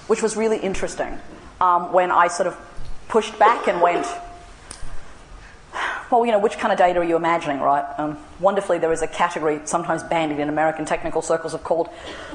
which 0.09 0.23
was 0.23 0.37
really 0.37 0.59
interesting 0.59 1.17
um, 1.61 1.93
when 1.93 2.11
I 2.11 2.27
sort 2.27 2.49
of 2.49 2.57
pushed 3.07 3.39
back 3.39 3.69
and 3.69 3.81
went, 3.81 4.05
well, 6.11 6.27
you 6.27 6.33
know, 6.33 6.41
which 6.41 6.59
kind 6.59 6.73
of 6.73 6.79
data 6.79 6.99
are 6.99 7.05
you 7.05 7.15
imagining, 7.15 7.61
right? 7.61 7.85
Um, 7.97 8.19
wonderfully, 8.41 8.79
there 8.79 8.93
is 8.93 9.03
a 9.03 9.07
category 9.07 9.61
sometimes 9.65 10.03
bandied 10.03 10.41
in 10.41 10.49
American 10.49 10.85
technical 10.85 11.23
circles 11.23 11.55
of 11.55 11.63
called 11.63 11.91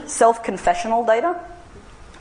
self-confessional 0.06 1.06
data. 1.06 1.38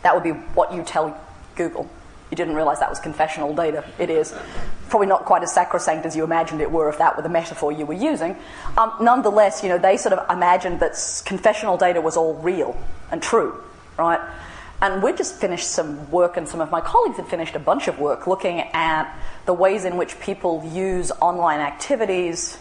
That 0.02 0.14
would 0.14 0.24
be 0.24 0.30
what 0.30 0.74
you 0.74 0.82
tell 0.82 1.16
Google. 1.54 1.88
You 2.30 2.36
didn't 2.36 2.54
realize 2.54 2.80
that 2.80 2.90
was 2.90 2.98
confessional 2.98 3.54
data. 3.54 3.84
It 3.98 4.10
is. 4.10 4.34
Probably 4.88 5.06
not 5.06 5.24
quite 5.24 5.42
as 5.42 5.52
sacrosanct 5.52 6.06
as 6.06 6.16
you 6.16 6.24
imagined 6.24 6.60
it 6.60 6.70
were 6.70 6.88
if 6.88 6.98
that 6.98 7.16
were 7.16 7.22
the 7.22 7.28
metaphor 7.28 7.70
you 7.70 7.86
were 7.86 7.94
using. 7.94 8.36
Um, 8.76 8.92
nonetheless, 9.00 9.62
you 9.62 9.68
know, 9.68 9.78
they 9.78 9.96
sort 9.96 10.12
of 10.12 10.28
imagined 10.30 10.80
that 10.80 11.22
confessional 11.24 11.76
data 11.76 12.00
was 12.00 12.16
all 12.16 12.34
real 12.34 12.76
and 13.12 13.22
true, 13.22 13.62
right? 13.96 14.20
And 14.82 15.02
we'd 15.02 15.16
just 15.16 15.36
finished 15.36 15.68
some 15.68 16.10
work, 16.10 16.36
and 16.36 16.46
some 16.46 16.60
of 16.60 16.70
my 16.70 16.80
colleagues 16.80 17.16
had 17.16 17.26
finished 17.28 17.54
a 17.54 17.58
bunch 17.58 17.88
of 17.88 17.98
work 17.98 18.26
looking 18.26 18.60
at 18.60 19.16
the 19.46 19.54
ways 19.54 19.84
in 19.84 19.96
which 19.96 20.20
people 20.20 20.62
use 20.70 21.10
online 21.20 21.60
activities, 21.60 22.58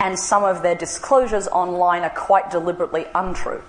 and 0.00 0.18
some 0.18 0.42
of 0.42 0.62
their 0.62 0.74
disclosures 0.74 1.46
online 1.48 2.02
are 2.02 2.10
quite 2.10 2.50
deliberately 2.50 3.06
untrue. 3.14 3.62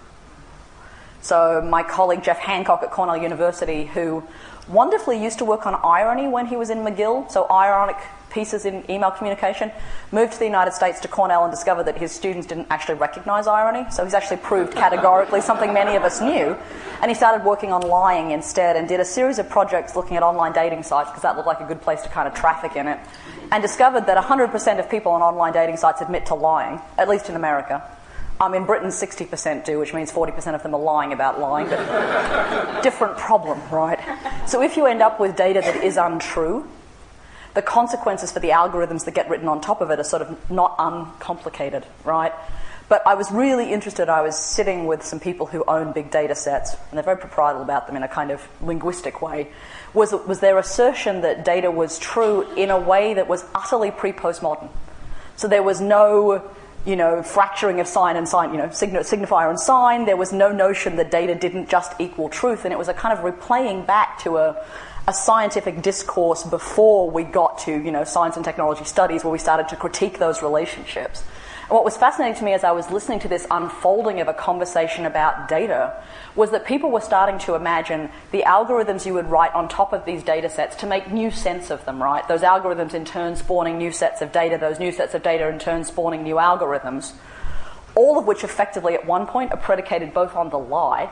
So, 1.22 1.62
my 1.62 1.84
colleague 1.84 2.24
Jeff 2.24 2.40
Hancock 2.40 2.82
at 2.82 2.92
Cornell 2.92 3.18
University, 3.18 3.86
who 3.86 4.24
wonderfully 4.68 5.22
used 5.22 5.38
to 5.40 5.46
work 5.46 5.66
on 5.66 5.76
irony 5.84 6.28
when 6.28 6.48
he 6.48 6.56
was 6.56 6.70
in 6.70 6.80
McGill, 6.80 7.30
so 7.32 7.48
ironic 7.50 7.98
pieces 8.32 8.66
in 8.66 8.90
email 8.90 9.12
communication, 9.12 9.72
moved 10.12 10.34
to 10.34 10.40
the 10.40 10.46
United 10.46 10.72
States 10.72 11.00
to 11.00 11.08
Cornell 11.08 11.44
and 11.44 11.52
discovered 11.52 11.86
that 11.86 11.98
his 11.98 12.12
students 12.12 12.48
didn't 12.48 12.68
actually 12.70 12.96
recognize 12.96 13.48
irony. 13.48 13.90
So 13.92 14.04
he's 14.04 14.14
actually 14.14 14.38
proved 14.38 14.74
categorically 14.74 15.42
something 15.42 15.74
many 15.74 15.96
of 15.96 16.04
us 16.04 16.22
knew. 16.22 16.56
And 17.02 17.10
he 17.10 17.16
started 17.16 17.46
working 17.46 17.72
on 17.72 17.82
lying 17.82 18.32
instead 18.32 18.76
and 18.76 18.88
did 18.88 19.00
a 19.00 19.06
series 19.06 19.40
of 19.40 19.50
projects 19.50 19.96
looking 19.96 20.18
at 20.18 20.24
online 20.24 20.54
dating 20.54 20.84
sites 20.84 21.10
because 21.10 21.24
that 21.24 21.36
looked 21.36 21.48
like 21.48 21.62
a 21.62 21.66
good 21.66 21.82
place 21.82 22.02
to 22.02 22.10
kind 22.10 22.28
of 22.28 22.34
traffic 22.34 22.76
in 22.76 22.88
it. 22.88 23.00
And 23.52 23.64
discovered 23.64 24.06
that 24.06 24.24
100% 24.24 24.80
of 24.80 24.90
people 24.90 25.12
on 25.12 25.22
online 25.22 25.54
dating 25.54 25.78
sites 25.78 26.02
admit 26.02 26.28
to 26.28 26.36
lying, 26.36 26.80
at 26.98 27.10
least 27.10 27.30
in 27.30 27.36
America. 27.36 27.84
Um, 28.42 28.54
in 28.54 28.66
Britain, 28.66 28.88
60% 28.88 29.66
do, 29.66 29.80
which 29.80 29.94
means 29.94 30.12
40% 30.14 30.56
of 30.56 30.64
them 30.64 30.74
are 30.74 30.80
lying 30.80 31.12
about 31.12 31.42
lying, 31.42 31.68
but 31.68 32.82
different 32.84 33.18
problem, 33.18 33.60
right? 33.70 34.00
So 34.48 34.62
if 34.62 34.78
you 34.78 34.86
end 34.86 35.02
up 35.02 35.20
with 35.20 35.36
data 35.36 35.60
that 35.60 35.84
is 35.84 35.98
untrue, 35.98 36.66
the 37.54 37.62
consequences 37.62 38.32
for 38.32 38.40
the 38.40 38.50
algorithms 38.50 39.04
that 39.06 39.14
get 39.14 39.30
written 39.30 39.50
on 39.50 39.60
top 39.60 39.82
of 39.82 39.92
it 39.92 40.00
are 40.00 40.06
sort 40.06 40.22
of 40.22 40.50
not 40.50 40.76
uncomplicated, 40.80 41.86
right? 42.06 42.32
But 42.88 43.06
I 43.06 43.14
was 43.14 43.30
really 43.30 43.72
interested. 43.72 44.10
I 44.10 44.22
was 44.22 44.38
sitting 44.38 44.88
with 44.88 45.04
some 45.04 45.20
people 45.20 45.46
who 45.46 45.64
own 45.68 45.92
big 45.92 46.10
data 46.10 46.34
sets, 46.34 46.74
and 46.74 46.98
they're 46.98 47.04
very 47.04 47.18
proprietal 47.18 47.62
about 47.62 47.88
them 47.88 47.96
in 47.96 48.04
a 48.04 48.08
kind 48.08 48.32
of 48.32 48.48
linguistic 48.62 49.22
way. 49.22 49.50
Was, 49.94 50.12
was 50.12 50.40
their 50.40 50.58
assertion 50.58 51.22
that 51.22 51.46
data 51.46 51.70
was 51.70 52.00
true 52.00 52.50
in 52.56 52.72
a 52.72 52.80
way 52.80 53.14
that 53.14 53.28
was 53.28 53.46
utterly 53.54 53.92
pre 53.92 54.12
postmodern? 54.12 54.70
So 55.36 55.48
there 55.48 55.62
was 55.64 55.80
no, 55.80 56.50
you 56.86 56.96
know, 56.96 57.22
fracturing 57.22 57.80
of 57.80 57.88
sign 57.88 58.16
and 58.16 58.28
sign, 58.28 58.52
you 58.52 58.58
know, 58.58 58.68
signifier 58.68 59.50
and 59.50 59.60
sign. 59.60 60.06
There 60.06 60.18
was 60.18 60.32
no 60.32 60.52
notion 60.52 60.96
that 60.96 61.12
data 61.12 61.36
didn't 61.36 61.70
just 61.70 61.94
equal 62.00 62.30
truth, 62.30 62.66
and 62.66 62.74
it 62.74 62.78
was 62.78 62.88
a 62.88 62.94
kind 62.94 63.18
of 63.18 63.24
replaying 63.24 63.86
back 63.86 64.20
to 64.20 64.38
a, 64.38 64.66
a 65.08 65.14
scientific 65.14 65.82
discourse 65.82 66.44
before 66.44 67.10
we 67.10 67.24
got 67.24 67.60
to, 67.60 67.72
you 67.72 67.92
know, 67.92 68.04
science 68.04 68.36
and 68.36 68.46
technology 68.46 68.86
studies 68.86 69.24
where 69.24 69.32
we 69.32 69.40
started 69.40 69.68
to 69.70 69.76
critique 69.76 70.20
those 70.20 70.42
relationships. 70.42 71.24
And 71.70 71.76
what 71.76 71.86
was 71.86 71.96
fascinating 71.96 72.36
to 72.40 72.44
me 72.44 72.54
as 72.54 72.64
I 72.64 72.72
was 72.72 72.90
listening 72.90 73.20
to 73.20 73.28
this 73.28 73.46
unfolding 73.52 74.22
of 74.22 74.28
a 74.28 74.34
conversation 74.34 75.06
about 75.06 75.48
data 75.48 76.02
was 76.36 76.50
that 76.50 76.66
people 76.66 76.90
were 76.90 77.00
starting 77.00 77.38
to 77.42 77.54
imagine 77.54 78.10
the 78.32 78.42
algorithms 78.42 79.06
you 79.06 79.14
would 79.14 79.28
write 79.28 79.54
on 79.54 79.70
top 79.70 79.94
of 79.94 80.04
these 80.04 80.24
data 80.24 80.50
sets 80.50 80.76
to 80.78 80.88
make 80.88 81.12
new 81.12 81.30
sense 81.30 81.70
of 81.70 81.86
them, 81.86 82.02
right? 82.02 82.28
Those 82.28 82.42
algorithms 82.42 82.96
in 82.96 83.06
turn 83.06 83.36
spawning 83.36 83.78
new 83.78 83.92
sets 83.92 84.24
of 84.24 84.32
data, 84.32 84.58
those 84.58 84.80
new 84.80 84.92
sets 84.92 85.14
of 85.14 85.22
data 85.22 85.48
in 85.48 85.60
turn 85.60 85.84
spawning 85.84 86.24
new 86.24 86.38
algorithms, 86.38 87.14
all 87.94 88.18
of 88.18 88.26
which 88.26 88.44
effectively 88.44 88.96
at 88.96 89.06
one 89.06 89.28
point 89.28 89.52
are 89.52 89.58
predicated 89.58 90.12
both 90.12 90.36
on 90.36 90.50
the 90.50 90.58
lie 90.58 91.12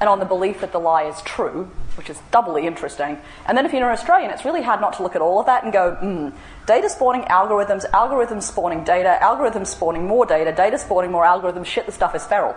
and 0.00 0.08
on 0.08 0.18
the 0.18 0.24
belief 0.24 0.60
that 0.62 0.72
the 0.72 0.80
lie 0.80 1.04
is 1.04 1.20
true, 1.22 1.70
which 1.96 2.08
is 2.08 2.18
doubly 2.30 2.66
interesting. 2.66 3.18
And 3.46 3.56
then 3.56 3.66
if 3.66 3.72
you're 3.72 3.84
an 3.84 3.92
Australian, 3.92 4.30
it's 4.30 4.46
really 4.46 4.62
hard 4.62 4.80
not 4.80 4.94
to 4.94 5.02
look 5.02 5.14
at 5.14 5.20
all 5.20 5.38
of 5.38 5.46
that 5.46 5.62
and 5.62 5.72
go, 5.72 5.94
hmm, 5.96 6.30
data 6.66 6.88
spawning 6.88 7.22
algorithms, 7.24 7.88
algorithms 7.90 8.44
spawning 8.44 8.82
data, 8.82 9.18
algorithms 9.20 9.66
spawning 9.66 10.06
more 10.06 10.24
data, 10.24 10.52
data 10.52 10.78
spawning 10.78 11.10
more 11.12 11.24
algorithms, 11.24 11.66
shit, 11.66 11.84
the 11.84 11.92
stuff 11.92 12.14
is 12.14 12.24
feral. 12.24 12.56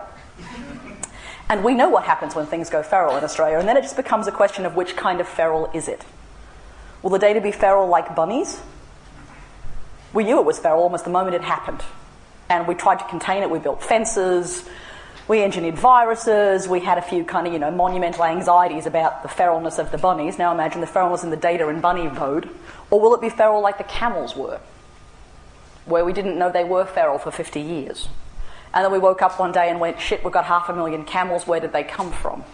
and 1.50 1.66
we 1.66 1.74
know 1.74 1.90
what 1.90 2.06
happens 2.06 2.34
when 2.34 2.46
things 2.46 2.70
go 2.70 2.82
feral 2.82 3.18
in 3.18 3.24
Australia, 3.26 3.60
and 3.60 3.68
then 3.68 3.76
it 3.76 3.82
just 3.82 3.98
becomes 3.98 4.26
a 4.28 4.32
question 4.32 4.66
of 4.66 4.78
which 4.78 4.96
kind 4.96 5.20
of 5.20 5.28
feral 5.28 5.70
is 5.74 5.90
it? 5.90 6.06
Will 7.02 7.10
the 7.10 7.20
data 7.20 7.42
be 7.42 7.52
feral 7.52 7.90
like 7.90 8.16
bunnies? 8.16 8.62
We 10.14 10.24
knew 10.24 10.40
it 10.40 10.46
was 10.46 10.60
feral 10.60 10.84
almost 10.84 11.04
the 11.04 11.12
moment 11.12 11.36
it 11.36 11.42
happened. 11.42 11.84
And 12.50 12.68
we 12.68 12.76
tried 12.76 13.00
to 13.00 13.06
contain 13.10 13.44
it, 13.44 13.50
we 13.50 13.60
built 13.60 13.84
fences, 13.84 14.64
we 15.28 15.42
engineered 15.42 15.76
viruses, 15.76 16.68
we 16.68 16.82
had 16.82 16.98
a 16.98 17.02
few 17.02 17.24
kind 17.24 17.48
of, 17.48 17.54
you 17.54 17.60
know, 17.60 17.72
monumental 17.72 18.26
anxieties 18.26 18.86
about 18.86 19.24
the 19.24 19.30
feralness 19.30 19.80
of 19.80 19.92
the 19.92 19.98
bunnies. 19.98 20.38
Now 20.38 20.52
imagine 20.52 20.82
the 20.82 20.88
feralness 20.88 21.24
in 21.24 21.30
the 21.30 21.38
data 21.38 21.68
in 21.70 21.80
bunny 21.80 22.10
mode. 22.10 22.50
Or 22.90 23.00
will 23.00 23.16
it 23.16 23.22
be 23.22 23.30
feral 23.30 23.62
like 23.62 23.78
the 23.78 23.86
camels 23.86 24.36
were? 24.36 24.60
Where 25.86 26.04
we 26.04 26.14
didn't 26.14 26.38
know 26.38 26.52
they 26.52 26.66
were 26.66 26.86
feral 26.86 27.18
for 27.18 27.32
50 27.32 27.62
years. 27.62 28.10
And 28.74 28.84
then 28.84 28.92
we 28.92 29.00
woke 29.00 29.22
up 29.22 29.40
one 29.40 29.52
day 29.52 29.70
and 29.70 29.80
went, 29.80 30.00
shit, 30.02 30.24
we've 30.24 30.34
got 30.34 30.46
half 30.46 30.68
a 30.68 30.74
million 30.74 31.06
camels, 31.06 31.48
where 31.48 31.60
did 31.60 31.74
they 31.74 31.84
come 31.84 32.12
from? 32.12 32.44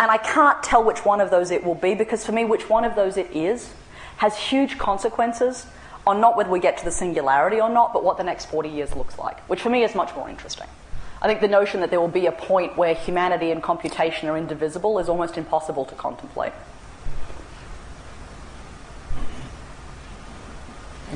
And 0.00 0.12
I 0.12 0.16
can't 0.16 0.62
tell 0.62 0.84
which 0.84 1.04
one 1.04 1.20
of 1.20 1.30
those 1.30 1.50
it 1.50 1.64
will 1.64 1.74
be 1.74 1.94
because 1.94 2.24
for 2.24 2.30
me, 2.30 2.44
which 2.44 2.68
one 2.68 2.84
of 2.84 2.94
those 2.94 3.16
it 3.16 3.28
is 3.32 3.72
has 4.18 4.36
huge 4.36 4.78
consequences 4.78 5.66
on 6.06 6.20
not 6.20 6.36
whether 6.36 6.50
we 6.50 6.60
get 6.60 6.78
to 6.78 6.84
the 6.84 6.92
singularity 6.92 7.60
or 7.60 7.68
not, 7.68 7.92
but 7.92 8.04
what 8.04 8.16
the 8.16 8.22
next 8.22 8.46
40 8.46 8.68
years 8.68 8.94
looks 8.94 9.18
like, 9.18 9.40
which 9.48 9.60
for 9.60 9.70
me 9.70 9.82
is 9.82 9.96
much 9.96 10.14
more 10.14 10.28
interesting. 10.28 10.68
I 11.20 11.26
think 11.26 11.40
the 11.40 11.48
notion 11.48 11.80
that 11.80 11.90
there 11.90 12.00
will 12.00 12.08
be 12.08 12.26
a 12.26 12.32
point 12.32 12.76
where 12.76 12.94
humanity 12.94 13.50
and 13.50 13.62
computation 13.62 14.28
are 14.28 14.36
indivisible 14.36 14.98
is 14.98 15.08
almost 15.08 15.36
impossible 15.36 15.84
to 15.86 15.94
contemplate. 15.94 16.52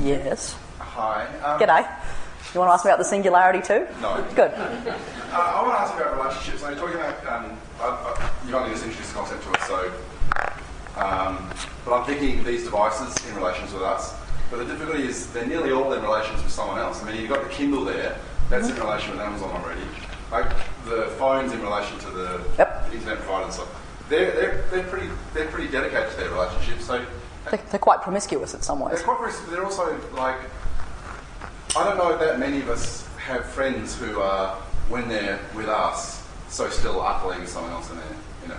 Yes. 0.01 0.55
Hi. 0.79 1.25
Um, 1.43 1.59
G'day. 1.59 1.87
You 2.53 2.59
want 2.59 2.69
to 2.69 2.73
ask 2.73 2.85
me 2.85 2.91
about 2.91 2.99
the 2.99 3.05
singularity 3.05 3.61
too? 3.61 3.87
No. 4.01 4.23
Good. 4.35 4.51
Uh, 4.51 4.95
I 5.31 5.63
want 5.63 5.73
to 5.73 5.81
ask 5.81 5.95
you 5.95 6.03
about 6.03 6.17
relationships. 6.17 6.61
You're 6.61 6.75
talking 6.75 6.95
about, 6.95 7.25
um, 7.25 7.57
I, 7.79 7.85
I, 7.85 8.31
you've 8.45 8.53
only 8.53 8.71
just 8.71 8.83
introduced 8.83 9.13
the 9.13 9.19
concept 9.19 9.43
to 9.43 9.51
us, 9.51 9.67
so, 9.67 9.91
um, 10.97 11.49
but 11.85 11.93
I'm 11.93 12.05
thinking 12.05 12.43
these 12.43 12.65
devices 12.65 13.15
in 13.27 13.35
relations 13.35 13.73
with 13.73 13.81
us. 13.81 14.13
But 14.51 14.57
the 14.57 14.65
difficulty 14.65 15.07
is 15.07 15.31
they're 15.33 15.47
nearly 15.47 15.71
all 15.71 15.91
in 15.93 16.01
relations 16.03 16.43
with 16.43 16.51
someone 16.51 16.77
else. 16.77 17.01
I 17.01 17.09
mean, 17.09 17.19
you've 17.19 17.29
got 17.29 17.43
the 17.43 17.49
Kindle 17.49 17.85
there, 17.85 18.19
that's 18.49 18.69
in 18.69 18.75
relation 18.75 19.11
with 19.11 19.19
Amazon 19.21 19.49
already. 19.51 19.81
Like 20.31 20.49
the 20.85 21.07
phones 21.17 21.51
in 21.53 21.61
relation 21.61 21.97
to 21.99 22.09
the 22.09 22.41
Yep. 22.57 22.89
internet 22.93 23.17
provider 23.19 23.45
and 23.45 23.53
stuff. 23.53 23.69
They're, 24.09 24.31
they're, 24.31 24.65
they're 24.71 24.83
pretty 24.83 25.09
they're 25.33 25.47
pretty 25.47 25.69
dedicated 25.71 26.11
to 26.11 26.17
their 26.17 26.29
relationship. 26.29 26.81
So 26.81 27.05
They're, 27.49 27.59
they're 27.69 27.79
quite 27.79 28.01
promiscuous 28.01 28.53
in 28.53 28.61
some 28.61 28.79
they're 28.79 28.89
ways. 28.89 29.01
quite 29.01 29.19
very, 29.19 29.49
they're 29.51 29.63
also 29.65 29.97
like 30.13 30.37
I 31.75 31.83
don't 31.83 31.97
know 31.97 32.17
that 32.17 32.39
many 32.39 32.59
of 32.61 32.69
us 32.69 33.07
have 33.17 33.45
friends 33.45 33.97
who 33.97 34.19
are 34.19 34.55
when 34.89 35.07
they're 35.07 35.39
with 35.55 35.67
us 35.69 36.27
so 36.49 36.69
still 36.69 37.01
utterly 37.01 37.39
with 37.39 37.49
someone 37.49 37.71
else 37.71 37.89
in 37.89 37.95
their 37.97 38.05
you 38.43 38.47
know 38.49 38.57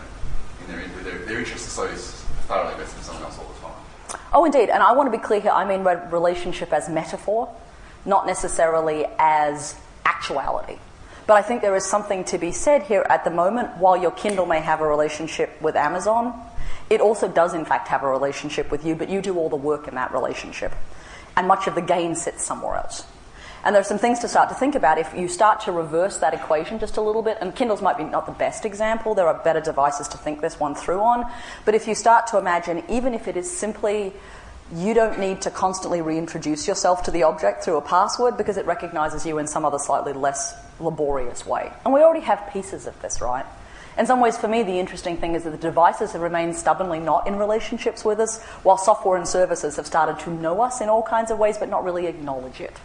in 0.63 0.67
their 0.73 0.81
with 0.97 1.05
their, 1.05 1.19
their 1.27 1.39
interests 1.39 1.79
are 1.79 1.89
so 1.89 1.95
thoroughly 2.49 2.73
invested 2.73 2.99
in 2.99 3.05
someone 3.05 3.25
else 3.25 3.39
all 3.39 3.47
the 3.55 3.61
time. 3.61 4.21
Oh, 4.33 4.45
indeed. 4.45 4.69
And 4.71 4.83
I 4.83 4.93
want 4.93 5.11
to 5.13 5.17
be 5.17 5.23
clear 5.23 5.41
here. 5.41 5.51
I 5.53 5.65
mean 5.65 5.83
relationship 6.11 6.73
as 6.73 6.89
metaphor, 6.89 7.49
not 8.05 8.27
necessarily 8.27 9.07
as 9.19 9.75
actuality. 10.05 10.79
But 11.27 11.35
I 11.35 11.43
think 11.43 11.63
there 11.63 11.77
is 11.77 11.87
something 11.87 12.25
to 12.25 12.39
be 12.39 12.53
said 12.53 12.83
here 12.83 13.07
at 13.09 13.25
the 13.25 13.31
moment. 13.31 13.79
While 13.79 13.97
your 13.97 14.11
Kindle 14.11 14.47
may 14.47 14.61
have 14.61 14.81
a 14.81 14.87
relationship 14.87 15.61
with 15.63 15.75
Amazon, 15.75 16.39
it 16.91 17.01
also 17.01 17.29
does, 17.29 17.55
in 17.55 17.65
fact, 17.65 17.89
have 17.89 18.03
a 18.03 18.09
relationship 18.09 18.71
with 18.71 18.85
you, 18.85 18.95
but 18.95 19.09
you 19.09 19.23
do 19.23 19.39
all 19.39 19.49
the 19.49 19.57
work 19.57 19.89
in 19.89 19.95
that 19.95 20.13
relationship. 20.13 20.73
And 21.37 21.49
much 21.49 21.67
of 21.67 21.75
the 21.75 21.83
gain 21.83 22.15
sits 22.15 22.45
somewhere 22.45 22.77
else. 22.77 23.07
And 23.65 23.75
there 23.75 23.81
are 23.81 23.85
some 23.85 23.99
things 23.99 24.19
to 24.19 24.29
start 24.29 24.51
to 24.51 24.55
think 24.55 24.75
about 24.75 24.99
if 24.99 25.15
you 25.17 25.27
start 25.27 25.61
to 25.63 25.73
reverse 25.73 26.19
that 26.19 26.35
equation 26.35 26.79
just 26.79 26.99
a 26.99 27.01
little 27.01 27.23
bit. 27.23 27.39
And 27.41 27.57
Kindles 27.57 27.81
might 27.81 27.97
be 27.97 28.05
not 28.05 28.27
the 28.27 28.33
best 28.33 28.67
example, 28.67 29.15
there 29.15 29.27
are 29.27 29.43
better 29.43 29.61
devices 29.61 30.07
to 30.09 30.19
think 30.19 30.43
this 30.43 30.61
one 30.61 30.75
through 30.75 31.01
on. 31.01 31.25
But 31.65 31.75
if 31.75 31.89
you 31.89 31.95
start 31.95 32.27
to 32.29 32.39
imagine, 32.39 32.85
even 32.91 33.15
if 33.15 33.27
it 33.27 33.39
is 33.39 33.51
simply 33.51 34.13
you 34.73 34.95
don't 34.95 35.19
need 35.19 35.43
to 35.43 35.51
constantly 35.51 36.01
reintroduce 36.01 36.67
yourself 36.67 37.03
to 37.05 37.11
the 37.11 37.23
object 37.23 37.65
through 37.65 37.77
a 37.77 37.83
password 37.83 38.37
because 38.37 38.57
it 38.57 38.67
recognizes 38.67 39.27
you 39.27 39.39
in 39.39 39.47
some 39.47 39.65
other 39.65 39.79
slightly 39.79 40.13
less 40.13 40.55
laborious 40.81 41.47
way. 41.47 41.73
And 41.85 41.93
we 41.93 42.01
already 42.01 42.25
have 42.25 42.51
pieces 42.53 42.87
of 42.87 43.01
this, 43.03 43.21
right? 43.21 43.45
In 43.97 44.07
some 44.07 44.21
ways, 44.21 44.37
for 44.37 44.49
me, 44.49 44.63
the 44.63 44.79
interesting 44.81 45.17
thing 45.19 45.35
is 45.35 45.45
that 45.45 45.51
the 45.51 45.57
devices 45.57 46.13
have 46.13 46.23
remained 46.23 46.57
stubbornly 46.57 46.99
not 46.99 47.29
in 47.29 47.37
relationships 47.37 48.05
with 48.05 48.19
us, 48.19 48.43
while 48.63 48.77
software 48.77 49.17
and 49.17 49.29
services 49.29 49.77
have 49.77 49.87
started 49.87 50.19
to 50.25 50.31
know 50.31 50.63
us 50.63 50.81
in 50.81 50.89
all 50.89 51.03
kinds 51.03 51.31
of 51.31 51.39
ways 51.39 51.59
but 51.59 51.69
not 51.69 51.85
really 51.85 52.07
acknowledge 52.07 52.61
it. 52.61 52.77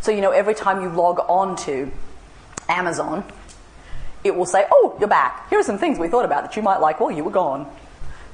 So, 0.00 0.10
you 0.10 0.20
know, 0.20 0.32
every 0.32 0.54
time 0.54 0.82
you 0.82 0.88
log 0.88 1.20
on 1.28 1.54
to 1.58 1.92
Amazon, 2.68 3.24
it 4.24 4.34
will 4.34 4.46
say, 4.46 4.66
Oh, 4.70 4.96
you're 4.98 5.08
back. 5.08 5.48
Here 5.48 5.60
are 5.60 5.64
some 5.64 5.78
things 5.78 5.98
we 5.98 6.08
thought 6.08 6.24
about 6.24 6.42
that 6.42 6.56
you 6.56 6.62
might 6.62 6.78
like 6.78 6.98
while 6.98 7.10
you 7.12 7.22
were 7.22 7.30
gone. 7.30 7.70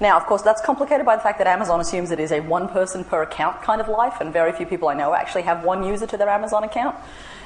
Now, 0.01 0.17
of 0.17 0.27
course, 0.27 0.43
that's 0.43 0.63
complicated 0.63 1.05
by 1.05 1.17
the 1.17 1.23
fact 1.23 1.39
that 1.39 1.47
Amazon 1.47 1.81
assumes 1.81 2.11
it 2.11 2.21
is 2.21 2.31
a 2.31 2.41
one 2.41 2.69
person 2.69 3.05
per 3.05 3.23
account 3.23 3.63
kind 3.63 3.81
of 3.81 3.89
life, 3.89 4.21
and 4.21 4.33
very 4.33 4.53
few 4.53 4.67
people 4.67 4.89
I 4.89 4.95
know 4.95 5.13
actually 5.13 5.43
have 5.43 5.65
one 5.65 5.83
user 5.83 6.07
to 6.07 6.17
their 6.17 6.29
Amazon 6.29 6.63
account. 6.63 6.97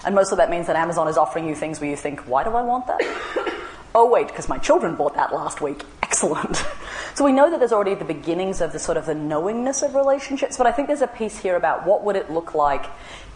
And 0.05 0.15
most 0.15 0.33
of 0.33 0.39
that 0.39 0.51
means 0.51 0.67
that 0.67 0.77
Amazon 0.77 1.09
is 1.09 1.17
offering 1.17 1.49
you 1.49 1.55
things 1.55 1.81
where 1.81 1.89
you 1.89 1.97
think, 1.97 2.21
why 2.21 2.45
do 2.45 2.51
I 2.51 2.63
want 2.63 2.87
that? 2.89 3.01
oh, 3.95 4.11
wait, 4.11 4.29
because 4.29 4.49
my 4.49 4.59
children 4.59 4.97
bought 4.97 5.15
that 5.15 5.33
last 5.33 5.61
week. 5.61 5.83
Excellent. 6.03 6.63
So 7.15 7.27
we 7.27 7.33
know 7.33 7.51
that 7.51 7.59
there's 7.59 7.73
already 7.73 7.95
the 7.95 8.07
beginnings 8.07 8.63
of 8.63 8.73
the 8.73 8.79
sort 8.79 8.97
of 8.97 9.05
the 9.05 9.15
knowingness 9.15 9.83
of 9.83 9.95
relationships, 9.95 10.57
but 10.57 10.67
I 10.67 10.73
think 10.73 10.89
there's 10.89 11.03
a 11.03 11.07
piece 11.07 11.39
here 11.39 11.57
about 11.57 11.87
what 11.87 12.05
would 12.05 12.17
it 12.17 12.31
look 12.31 12.55
like 12.55 12.87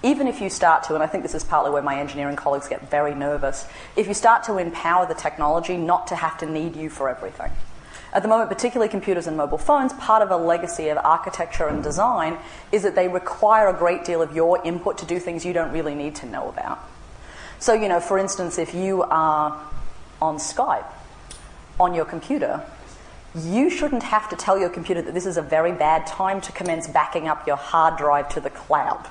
even 0.02 0.28
if 0.28 0.40
you 0.40 0.48
start 0.48 0.84
to, 0.84 0.94
and 0.94 1.02
I 1.02 1.06
think 1.06 1.22
this 1.22 1.34
is 1.34 1.44
partly 1.44 1.70
where 1.70 1.82
my 1.82 1.98
engineering 1.98 2.36
colleagues 2.36 2.68
get 2.68 2.88
very 2.90 3.14
nervous, 3.14 3.66
if 3.96 4.06
you 4.06 4.14
start 4.14 4.44
to 4.44 4.58
empower 4.58 5.06
the 5.06 5.14
technology 5.14 5.76
not 5.76 6.06
to 6.08 6.16
have 6.16 6.38
to 6.38 6.46
need 6.46 6.76
you 6.76 6.90
for 6.90 7.08
everything. 7.08 7.50
At 8.16 8.22
the 8.22 8.30
moment, 8.30 8.48
particularly 8.48 8.88
computers 8.88 9.26
and 9.26 9.36
mobile 9.36 9.58
phones, 9.58 9.92
part 9.92 10.22
of 10.22 10.30
a 10.30 10.38
legacy 10.38 10.88
of 10.88 10.96
architecture 10.96 11.66
and 11.66 11.82
design 11.82 12.38
is 12.72 12.82
that 12.82 12.94
they 12.94 13.08
require 13.08 13.68
a 13.68 13.74
great 13.74 14.06
deal 14.06 14.22
of 14.22 14.34
your 14.34 14.58
input 14.64 14.96
to 14.98 15.04
do 15.04 15.18
things 15.18 15.44
you 15.44 15.52
don't 15.52 15.70
really 15.70 15.94
need 15.94 16.14
to 16.14 16.26
know 16.26 16.48
about. 16.48 16.78
So, 17.58 17.74
you 17.74 17.90
know, 17.90 18.00
for 18.00 18.16
instance, 18.16 18.58
if 18.58 18.74
you 18.74 19.02
are 19.02 19.62
on 20.22 20.38
Skype 20.38 20.90
on 21.78 21.92
your 21.92 22.06
computer, 22.06 22.64
you 23.34 23.68
shouldn't 23.68 24.04
have 24.04 24.30
to 24.30 24.36
tell 24.36 24.58
your 24.58 24.70
computer 24.70 25.02
that 25.02 25.12
this 25.12 25.26
is 25.26 25.36
a 25.36 25.42
very 25.42 25.72
bad 25.72 26.06
time 26.06 26.40
to 26.40 26.52
commence 26.52 26.88
backing 26.88 27.28
up 27.28 27.46
your 27.46 27.56
hard 27.56 27.98
drive 27.98 28.30
to 28.30 28.40
the 28.40 28.48
cloud 28.48 29.06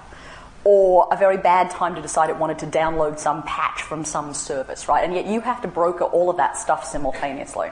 or 0.64 1.07
a 1.11 1.15
very 1.15 1.38
bad 1.38 1.69
time 1.69 1.94
to 1.94 2.02
decide 2.02 2.32
it 2.32 2.38
wanted 2.38 2.57
to 2.57 2.65
download 2.65 3.19
some 3.19 3.44
patch 3.44 3.84
from 3.84 4.03
some 4.03 4.34
service, 4.34 4.88
right? 4.88 5.03
And 5.03 5.14
yet 5.14 5.27
you 5.27 5.41
have 5.41 5.61
to 5.61 5.68
broker 5.68 6.06
all 6.06 6.32
of 6.32 6.38
that 6.38 6.57
stuff 6.57 6.84
simultaneously. 6.86 7.69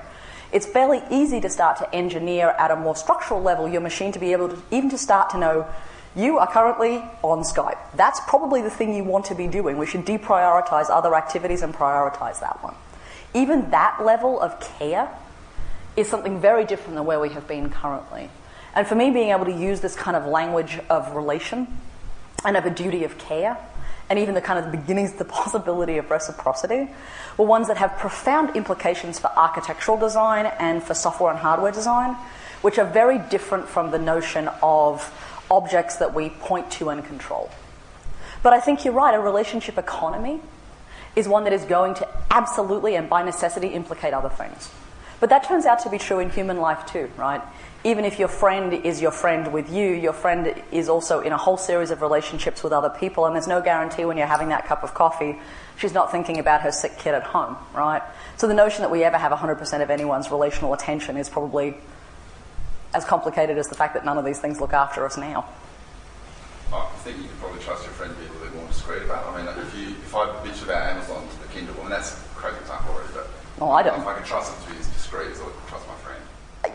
It's 0.53 0.67
fairly 0.67 1.01
easy 1.09 1.41
to 1.41 1.49
start 1.49 1.77
to 1.79 1.95
engineer 1.95 2.49
at 2.59 2.69
a 2.69 2.75
more 2.75 2.95
structural 2.95 3.41
level 3.41 3.67
your 3.67 3.81
machine 3.81 4.11
to 4.11 4.19
be 4.19 4.33
able 4.33 4.49
to 4.49 4.61
even 4.69 4.89
to 4.91 4.99
start 4.99 5.31
to 5.31 5.37
know 5.39 5.67
you 6.15 6.37
are 6.37 6.45
currently 6.45 7.03
on 7.23 7.39
Skype. 7.39 7.79
That's 7.95 8.19
probably 8.27 8.61
the 8.61 8.69
thing 8.69 8.93
you 8.93 9.03
want 9.03 9.25
to 9.25 9.35
be 9.35 9.47
doing. 9.47 9.79
We 9.79 9.87
should 9.87 10.05
deprioritize 10.05 10.91
other 10.91 11.15
activities 11.15 11.63
and 11.63 11.73
prioritize 11.73 12.39
that 12.41 12.63
one. 12.63 12.75
Even 13.33 13.71
that 13.71 14.05
level 14.05 14.39
of 14.39 14.59
care 14.77 15.09
is 15.97 16.07
something 16.07 16.39
very 16.39 16.65
different 16.65 16.95
than 16.95 17.05
where 17.05 17.19
we 17.19 17.29
have 17.29 17.47
been 17.47 17.71
currently. 17.71 18.29
And 18.75 18.85
for 18.85 18.93
me, 18.93 19.09
being 19.09 19.29
able 19.29 19.45
to 19.45 19.51
use 19.51 19.81
this 19.81 19.95
kind 19.95 20.15
of 20.15 20.27
language 20.27 20.79
of 20.87 21.15
relation 21.15 21.79
and 22.45 22.55
of 22.55 22.65
a 22.65 22.69
duty 22.69 23.03
of 23.03 23.17
care, 23.17 23.57
and 24.13 24.19
even 24.19 24.35
the 24.35 24.41
kind 24.41 24.63
of 24.63 24.71
beginnings 24.71 25.13
of 25.13 25.17
the 25.17 25.25
possibility 25.25 25.97
of 25.97 26.11
reciprocity, 26.11 26.87
were 27.35 27.47
ones 27.47 27.67
that 27.67 27.77
have 27.77 27.97
profound 27.97 28.55
implications 28.55 29.17
for 29.17 29.31
architectural 29.35 29.97
design 29.97 30.45
and 30.59 30.83
for 30.83 30.93
software 30.93 31.31
and 31.31 31.39
hardware 31.39 31.71
design, 31.71 32.15
which 32.61 32.77
are 32.77 32.85
very 32.85 33.17
different 33.17 33.67
from 33.67 33.89
the 33.89 33.97
notion 33.97 34.51
of 34.61 35.11
objects 35.49 35.95
that 35.95 36.13
we 36.13 36.29
point 36.29 36.69
to 36.69 36.91
and 36.91 37.03
control. 37.03 37.49
But 38.43 38.53
I 38.53 38.59
think 38.59 38.85
you're 38.85 38.93
right, 38.93 39.15
a 39.15 39.19
relationship 39.19 39.79
economy 39.79 40.41
is 41.15 41.27
one 41.27 41.43
that 41.45 41.53
is 41.53 41.65
going 41.65 41.95
to 41.95 42.07
absolutely 42.29 42.93
and 42.95 43.09
by 43.09 43.23
necessity 43.23 43.69
implicate 43.69 44.13
other 44.13 44.29
things. 44.29 44.69
But 45.21 45.31
that 45.31 45.43
turns 45.43 45.65
out 45.65 45.79
to 45.79 45.89
be 45.89 45.97
true 45.97 46.19
in 46.19 46.29
human 46.29 46.57
life 46.57 46.85
too, 46.85 47.09
right? 47.17 47.41
Even 47.85 48.05
if 48.05 48.17
your 48.17 48.29
friend 48.29 48.73
is 48.73 49.01
your 49.01 49.11
friend 49.11 49.51
with 49.51 49.69
you, 49.69 49.89
your 49.89 50.13
friend 50.13 50.55
is 50.71 50.87
also 50.87 51.19
in 51.19 51.33
a 51.33 51.37
whole 51.37 51.57
series 51.57 51.91
of 51.91 52.01
relationships 52.01 52.63
with 52.63 52.71
other 52.71 52.89
people, 52.89 53.25
and 53.25 53.35
there's 53.35 53.47
no 53.47 53.61
guarantee 53.61 54.05
when 54.05 54.17
you're 54.17 54.25
having 54.27 54.49
that 54.49 54.65
cup 54.65 54.83
of 54.83 54.93
coffee, 54.93 55.37
she's 55.77 55.93
not 55.93 56.09
thinking 56.09 56.39
about 56.39 56.61
her 56.61 56.71
sick 56.71 56.97
kid 56.97 57.13
at 57.13 57.23
home, 57.23 57.57
right? 57.73 58.01
So 58.37 58.47
the 58.47 58.53
notion 58.53 58.83
that 58.83 58.91
we 58.91 59.03
ever 59.03 59.17
have 59.17 59.33
100% 59.33 59.83
of 59.83 59.89
anyone's 59.89 60.31
relational 60.31 60.73
attention 60.73 61.17
is 61.17 61.29
probably 61.29 61.75
as 62.93 63.03
complicated 63.03 63.57
as 63.57 63.67
the 63.67 63.75
fact 63.75 63.95
that 63.95 64.05
none 64.05 64.17
of 64.17 64.23
these 64.23 64.39
things 64.39 64.61
look 64.61 64.71
after 64.71 65.05
us 65.05 65.17
now. 65.17 65.45
I 66.71 66.87
think 67.03 67.17
you 67.17 67.27
can 67.27 67.37
probably 67.37 67.59
trust 67.61 67.83
your 67.83 67.93
friend 67.93 68.15
to 68.15 68.19
be 68.19 68.25
a 68.25 68.31
little 68.31 68.47
bit 68.47 68.55
more 68.55 68.67
discreet 68.67 69.03
about 69.03 69.27
it. 69.27 69.29
I 69.29 69.37
mean, 69.37 69.45
like 69.45 69.57
if, 69.57 69.75
you, 69.77 69.89
if 69.89 70.15
I 70.15 70.25
bitch 70.41 70.63
about 70.63 70.89
Amazon 70.89 71.27
to 71.27 71.37
the 71.41 71.53
Kindle, 71.53 71.75
I 71.77 71.81
mean, 71.81 71.89
that's 71.89 72.15
a 72.15 72.19
crazy 72.33 72.57
example 72.61 72.95
already, 72.95 73.13
but 73.13 73.27
well, 73.59 73.71
I 73.71 73.83
don't. 73.83 73.99
if 73.99 74.07
I 74.07 74.15
can 74.15 74.23
trust 74.23 74.55
them 74.55 74.65
to 74.65 74.73
be 74.73 74.79
as 74.79 74.87
discreet 74.87 75.29
as 75.29 75.41
I 75.41 75.45
would 75.45 75.53
trust 75.67 75.87
my 75.87 75.95
friend. 75.95 76.21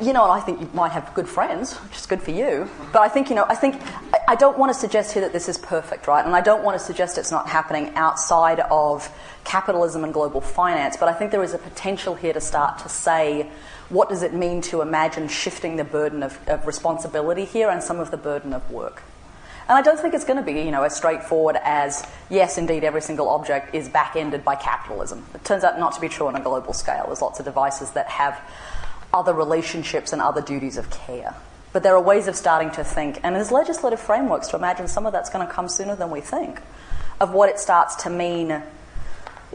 You 0.01 0.13
know, 0.13 0.31
I 0.31 0.39
think 0.39 0.61
you 0.61 0.71
might 0.75 0.93
have 0.93 1.13
good 1.15 1.29
friends, 1.29 1.75
which 1.75 1.97
is 1.97 2.07
good 2.07 2.23
for 2.23 2.31
you. 2.31 2.71
But 2.93 3.03
I 3.03 3.09
think, 3.09 3.31
you 3.31 3.35
know, 3.35 3.45
I 3.49 3.57
think 3.57 3.83
I 4.29 4.37
don't 4.37 4.57
want 4.57 4.73
to 4.73 4.79
suggest 4.79 5.13
here 5.13 5.23
that 5.23 5.33
this 5.33 5.49
is 5.49 5.59
perfect, 5.59 6.07
right? 6.07 6.25
And 6.25 6.37
I 6.37 6.41
don't 6.41 6.63
want 6.63 6.79
to 6.79 6.85
suggest 6.85 7.19
it's 7.19 7.33
not 7.33 7.49
happening 7.49 7.93
outside 7.97 8.61
of 8.61 9.11
capitalism 9.45 10.05
and 10.05 10.15
global 10.15 10.41
finance. 10.41 10.97
But 10.97 11.09
I 11.09 11.15
think 11.15 11.33
there 11.33 11.43
is 11.43 11.53
a 11.53 11.59
potential 11.59 12.15
here 12.15 12.33
to 12.33 12.41
start 12.41 12.79
to 12.81 12.89
say, 12.89 13.51
what 13.89 14.09
does 14.09 14.23
it 14.23 14.33
mean 14.33 14.61
to 14.63 14.83
imagine 14.83 15.27
shifting 15.27 15.77
the 15.77 15.85
burden 15.85 16.23
of, 16.23 16.39
of 16.47 16.67
responsibility 16.67 17.45
here 17.45 17.69
and 17.69 17.83
some 17.83 17.99
of 17.99 18.13
the 18.13 18.17
burden 18.17 18.53
of 18.53 18.71
work? 18.71 19.03
And 19.69 19.77
I 19.77 19.83
don't 19.83 19.99
think 19.99 20.15
it's 20.15 20.25
going 20.25 20.39
to 20.39 20.45
be, 20.45 20.61
you 20.61 20.71
know, 20.71 20.85
as 20.85 20.97
straightforward 20.97 21.57
as 21.63 22.07
yes, 22.31 22.57
indeed, 22.57 22.85
every 22.85 23.03
single 23.03 23.29
object 23.29 23.75
is 23.75 23.89
back-ended 23.89 24.45
by 24.45 24.55
capitalism. 24.55 25.27
It 25.35 25.45
turns 25.45 25.65
out 25.65 25.79
not 25.79 25.93
to 25.95 26.01
be 26.01 26.09
true 26.09 26.29
on 26.29 26.37
a 26.37 26.41
global 26.41 26.73
scale. 26.73 27.05
There's 27.07 27.21
lots 27.21 27.39
of 27.39 27.45
devices 27.45 27.91
that 27.91 28.07
have 28.09 28.41
other 29.13 29.33
relationships 29.33 30.13
and 30.13 30.21
other 30.21 30.41
duties 30.41 30.77
of 30.77 30.91
care. 30.91 31.35
But 31.73 31.83
there 31.83 31.95
are 31.95 32.03
ways 32.03 32.29
of 32.29 32.37
starting 32.37 32.71
to 32.73 32.85
think, 32.85 33.21
and 33.23 33.35
there's 33.37 33.51
legislative 33.51 34.01
frameworks 34.01 34.49
to 34.49 34.57
imagine 34.57 34.89
some 34.89 35.07
of 35.07 35.13
that's 35.13 35.31
going 35.31 35.47
to 35.47 35.53
come 35.53 35.69
sooner 35.69 35.95
than 35.95 36.11
we 36.11 36.21
think, 36.21 36.61
of 37.21 37.33
what 37.33 37.49
it 37.49 37.59
starts 37.59 37.97
to 38.05 38.11
mean 38.11 38.63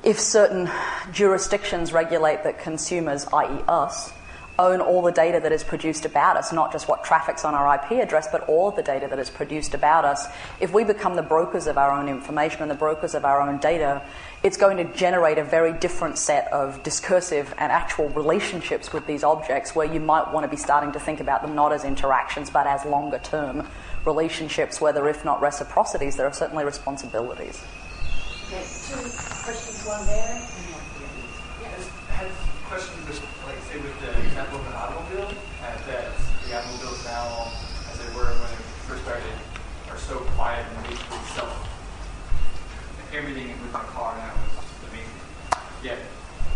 if 0.04 0.20
certain 0.20 0.70
jurisdictions 1.12 1.94
regulate 1.94 2.44
that 2.44 2.60
consumers, 2.60 3.26
i.e., 3.34 3.64
us, 3.68 4.12
own 4.60 4.82
all 4.82 5.02
the 5.02 5.12
data 5.12 5.40
that 5.40 5.52
is 5.52 5.64
produced 5.64 6.06
about 6.06 6.38
us, 6.38 6.54
not 6.54 6.72
just 6.72 6.88
what 6.88 7.04
traffic's 7.04 7.44
on 7.44 7.56
our 7.56 7.76
IP 7.76 8.04
address, 8.04 8.28
but 8.32 8.42
all 8.48 8.70
of 8.70 8.76
the 8.76 8.84
data 8.84 9.08
that 9.08 9.18
is 9.18 9.30
produced 9.30 9.74
about 9.74 10.06
us. 10.06 10.28
If 10.60 10.72
we 10.74 10.84
become 10.84 11.16
the 11.16 11.24
brokers 11.24 11.66
of 11.66 11.78
our 11.78 11.92
own 11.92 12.08
information 12.08 12.62
and 12.62 12.70
the 12.70 12.76
brokers 12.76 13.16
of 13.16 13.26
our 13.26 13.42
own 13.42 13.58
data, 13.58 14.04
it's 14.44 14.58
going 14.58 14.76
to 14.76 14.84
generate 14.94 15.38
a 15.38 15.44
very 15.44 15.72
different 15.72 16.18
set 16.18 16.52
of 16.52 16.84
discursive 16.84 17.54
and 17.58 17.72
actual 17.72 18.10
relationships 18.10 18.92
with 18.92 19.08
these 19.08 19.24
objects 19.24 19.74
where 19.74 19.88
you 19.88 20.02
might 20.02 20.32
want 20.34 20.44
to 20.44 20.50
be 20.50 20.58
starting 20.58 20.92
to 20.92 21.00
think 21.00 21.22
about 21.22 21.42
them 21.42 21.56
not 21.56 21.72
as 21.72 21.86
interactions 21.86 22.50
but 22.50 22.68
as 22.68 22.84
longer 22.86 23.20
term 23.20 23.66
relationships 24.06 24.82
whether 24.82 25.08
if 25.08 25.24
not 25.24 25.42
reciprocities, 25.42 26.18
there 26.18 26.28
are 26.28 26.34
certainly 26.34 26.66
responsibilities. 26.66 27.64
Okay, 28.48 28.60
two 28.60 29.00
questions, 29.00 29.86
one 29.88 30.06
there. 30.06 30.44
Has 32.12 32.36
question 32.68 33.00
just 33.08 33.24
like 33.48 33.58
say 33.72 33.80
with 33.80 33.96
the 34.02 34.12
example 34.28 34.60
of 34.60 34.68
an 34.68 34.74
automobile, 34.74 35.32
that 35.88 36.12
the 36.46 36.52
automobiles 36.52 37.02
now, 37.06 37.50
as 37.90 37.98
they 37.98 38.12
were 38.14 38.28
when 38.28 38.50
they 38.52 38.62
first 38.86 39.02
started, 39.08 39.34
are 39.90 39.98
so 39.98 40.20
quiet 40.36 40.62
and 40.62 40.84
basically 40.86 41.18
self. 41.34 41.54
Everything 43.14 43.50
with 43.62 43.74
my 43.74 43.86
car 43.94 44.18
now 44.18 44.34
is 44.46 44.58
amazing. 44.90 45.22
Yet 45.82 46.00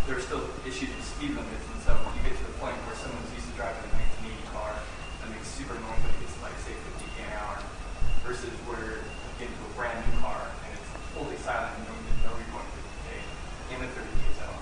there 0.05 0.17
are 0.17 0.21
still 0.21 0.45
issues 0.65 0.89
with 0.89 1.05
speed 1.05 1.33
limits, 1.37 1.65
and 1.73 1.81
so 1.85 1.93
you 2.13 2.21
get 2.25 2.37
to 2.37 2.45
the 2.45 2.57
point 2.61 2.77
where 2.85 2.97
someone's 2.97 3.29
used 3.33 3.45
to 3.49 3.55
driving 3.57 3.81
a 3.81 3.93
1980 4.25 4.53
car 4.53 4.73
that 4.73 5.29
makes 5.33 5.49
super 5.53 5.77
noise, 5.77 6.01
but 6.01 6.13
it 6.13 6.21
gets 6.21 6.37
like 6.41 6.57
say 6.65 6.73
50 6.73 7.13
k 7.17 7.29
an 7.29 7.33
hour, 7.41 7.61
versus 8.25 8.53
where 8.69 9.05
you 9.05 9.33
get 9.37 9.49
into 9.49 9.63
a 9.69 9.73
brand 9.77 10.01
new 10.01 10.17
car 10.21 10.49
and 10.65 10.69
it's 10.73 10.89
totally 11.13 11.37
silent 11.45 11.77
and 11.77 11.85
you 11.85 11.93
don't 11.93 12.01
even 12.01 12.17
know 12.25 12.33
you're 12.37 12.53
going 12.53 12.69
50 12.73 13.05
k 13.05 13.21
in 13.73 13.77
the 13.77 13.89
30 13.93 14.09
k 14.17 14.23
zone. 14.41 14.61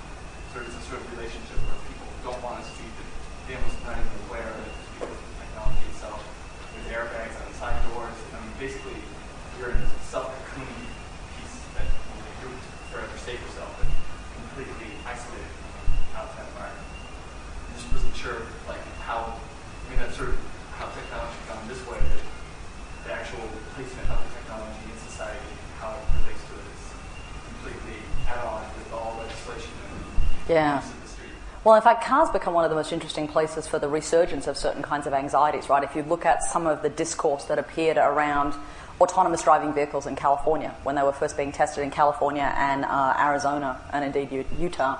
So 0.52 0.56
it's 0.68 0.76
a 0.76 0.84
sort 0.92 1.00
of 1.00 1.08
relationship 1.16 1.60
where 1.64 1.80
people 1.88 2.08
don't 2.28 2.40
want 2.44 2.60
to 2.60 2.68
speed, 2.76 2.92
but 3.00 3.08
they 3.48 3.56
almost 3.56 3.80
not 3.88 3.96
even 3.96 4.16
aware 4.28 4.48
of 4.52 4.68
it 4.68 4.76
because 5.00 5.16
of 5.16 5.20
the 5.32 5.36
technology 5.48 5.88
itself. 5.96 6.20
With 6.76 6.92
airbags 6.92 7.36
on 7.40 7.48
the 7.48 7.56
side 7.56 7.80
doors, 7.92 8.20
I 8.36 8.44
mean, 8.44 8.52
basically 8.60 9.00
you're 9.56 9.72
in 9.72 9.80
this 9.80 9.96
self-cocooning 10.12 10.92
piece 11.36 11.56
that 11.76 11.84
you 11.84 12.48
do 12.48 12.50
forever 12.92 13.12
save 13.20 13.40
yourself, 13.44 13.68
but 13.76 13.92
completely 14.40 14.96
isolated 15.04 15.52
from 15.60 16.24
outside 16.24 16.48
environment. 16.56 16.88
I 16.88 17.76
just 17.76 17.92
wasn't 17.92 18.16
sure 18.16 18.48
like 18.72 18.80
how 19.04 19.36
I 19.36 19.86
mean 19.92 20.00
that's 20.00 20.16
sort 20.16 20.32
of 20.32 20.40
how 20.80 20.88
technology 20.96 21.36
gone 21.52 21.68
this 21.68 21.84
way, 21.84 22.00
but 22.00 22.24
the 23.04 23.12
actual 23.12 23.44
placement 23.76 24.08
of 24.08 24.24
the 24.24 24.32
technology 24.40 24.88
in 24.88 24.98
society, 25.04 25.52
how 25.84 26.00
it 26.00 26.04
relates 26.24 26.44
to 26.48 26.54
it 26.56 26.68
is 26.72 26.84
completely 27.52 28.00
at 28.32 28.40
odds 28.44 28.72
with 28.80 28.90
all 28.96 29.20
legislation 29.20 29.76
and 29.92 30.00
Yeah. 30.56 30.82
Well, 31.66 31.76
in 31.76 31.82
fact, 31.82 32.06
cars 32.06 32.30
become 32.30 32.54
one 32.54 32.64
of 32.64 32.70
the 32.70 32.78
most 32.78 32.94
interesting 32.94 33.28
places 33.28 33.68
for 33.68 33.78
the 33.78 33.90
resurgence 33.90 34.48
of 34.48 34.56
certain 34.56 34.82
kinds 34.82 35.06
of 35.06 35.12
anxieties, 35.12 35.68
right? 35.68 35.84
If 35.84 35.98
you 35.98 36.04
look 36.04 36.26
at 36.26 36.44
some 36.44 36.66
of 36.66 36.82
the 36.82 36.88
discourse 36.88 37.44
that 37.46 37.60
appeared 37.60 37.98
around 37.98 38.54
autonomous 39.02 39.44
driving 39.44 39.74
vehicles 39.74 40.08
in 40.08 40.16
California 40.16 40.74
when 40.84 40.96
they 40.96 41.02
were 41.04 41.12
first 41.12 41.36
being 41.36 41.52
tested 41.52 41.84
in 41.84 41.92
California 41.92 42.54
and 42.56 42.86
uh, 42.86 43.16
Arizona 43.20 43.82
and 43.92 44.06
indeed 44.06 44.46
Utah, 44.58 44.98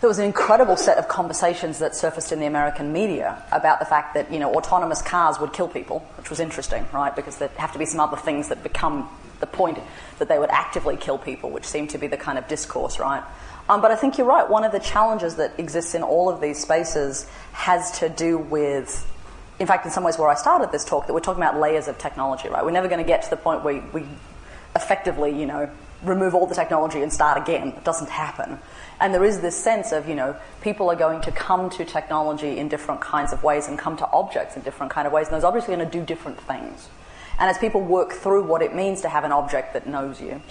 there 0.00 0.08
was 0.08 0.18
an 0.18 0.24
incredible 0.24 0.76
set 0.76 0.98
of 0.98 1.06
conversations 1.06 1.78
that 1.78 1.94
surfaced 1.94 2.32
in 2.32 2.40
the 2.40 2.46
American 2.46 2.92
media 2.92 3.40
about 3.52 3.78
the 3.78 3.84
fact 3.84 4.14
that 4.14 4.32
you 4.32 4.40
know 4.40 4.52
autonomous 4.54 5.02
cars 5.02 5.38
would 5.38 5.52
kill 5.52 5.68
people, 5.68 6.00
which 6.16 6.30
was 6.30 6.40
interesting, 6.40 6.84
right? 6.92 7.14
Because 7.14 7.36
there 7.36 7.50
have 7.58 7.72
to 7.74 7.78
be 7.78 7.86
some 7.86 8.00
other 8.00 8.16
things 8.16 8.48
that 8.48 8.64
become 8.64 9.08
the 9.38 9.46
point 9.46 9.78
that 10.18 10.28
they 10.28 10.38
would 10.40 10.50
actively 10.50 10.96
kill 10.96 11.16
people, 11.16 11.48
which 11.48 11.64
seemed 11.64 11.90
to 11.90 11.98
be 11.98 12.08
the 12.08 12.16
kind 12.16 12.38
of 12.38 12.48
discourse, 12.48 12.98
right? 12.98 13.22
Um, 13.68 13.82
but 13.82 13.90
I 13.90 13.96
think 13.96 14.16
you're 14.16 14.26
right. 14.26 14.48
One 14.48 14.64
of 14.64 14.72
the 14.72 14.80
challenges 14.80 15.36
that 15.36 15.58
exists 15.58 15.94
in 15.94 16.02
all 16.02 16.30
of 16.30 16.40
these 16.40 16.58
spaces 16.58 17.28
has 17.52 17.98
to 17.98 18.08
do 18.08 18.38
with, 18.38 19.06
in 19.58 19.66
fact, 19.66 19.84
in 19.84 19.92
some 19.92 20.04
ways, 20.04 20.18
where 20.18 20.28
I 20.28 20.34
started 20.34 20.72
this 20.72 20.84
talk, 20.84 21.06
that 21.06 21.12
we're 21.12 21.20
talking 21.20 21.42
about 21.42 21.58
layers 21.58 21.86
of 21.86 21.98
technology, 21.98 22.48
right? 22.48 22.64
We're 22.64 22.70
never 22.70 22.88
going 22.88 23.02
to 23.02 23.06
get 23.06 23.22
to 23.24 23.30
the 23.30 23.36
point 23.36 23.64
where 23.64 23.82
we 23.92 24.04
effectively, 24.74 25.38
you 25.38 25.46
know, 25.46 25.70
remove 26.02 26.34
all 26.34 26.46
the 26.46 26.54
technology 26.54 27.02
and 27.02 27.12
start 27.12 27.36
again. 27.36 27.68
It 27.68 27.84
doesn't 27.84 28.08
happen. 28.08 28.58
And 29.00 29.12
there 29.12 29.24
is 29.24 29.40
this 29.40 29.56
sense 29.56 29.92
of, 29.92 30.08
you 30.08 30.14
know, 30.14 30.36
people 30.60 30.90
are 30.90 30.96
going 30.96 31.20
to 31.22 31.32
come 31.32 31.70
to 31.70 31.84
technology 31.84 32.58
in 32.58 32.68
different 32.68 33.00
kinds 33.00 33.32
of 33.32 33.42
ways 33.42 33.68
and 33.68 33.78
come 33.78 33.96
to 33.98 34.10
objects 34.12 34.56
in 34.56 34.62
different 34.62 34.92
kind 34.92 35.06
of 35.06 35.12
ways, 35.12 35.26
and 35.26 35.36
those 35.36 35.44
objects 35.44 35.68
are 35.68 35.76
going 35.76 35.88
to 35.88 35.98
do 35.98 36.04
different 36.04 36.40
things. 36.40 36.88
And 37.38 37.48
as 37.48 37.58
people 37.58 37.80
work 37.80 38.12
through 38.12 38.44
what 38.44 38.62
it 38.62 38.74
means 38.74 39.02
to 39.02 39.08
have 39.08 39.24
an 39.24 39.32
object 39.32 39.74
that 39.74 39.86
knows 39.86 40.20
you, 40.20 40.42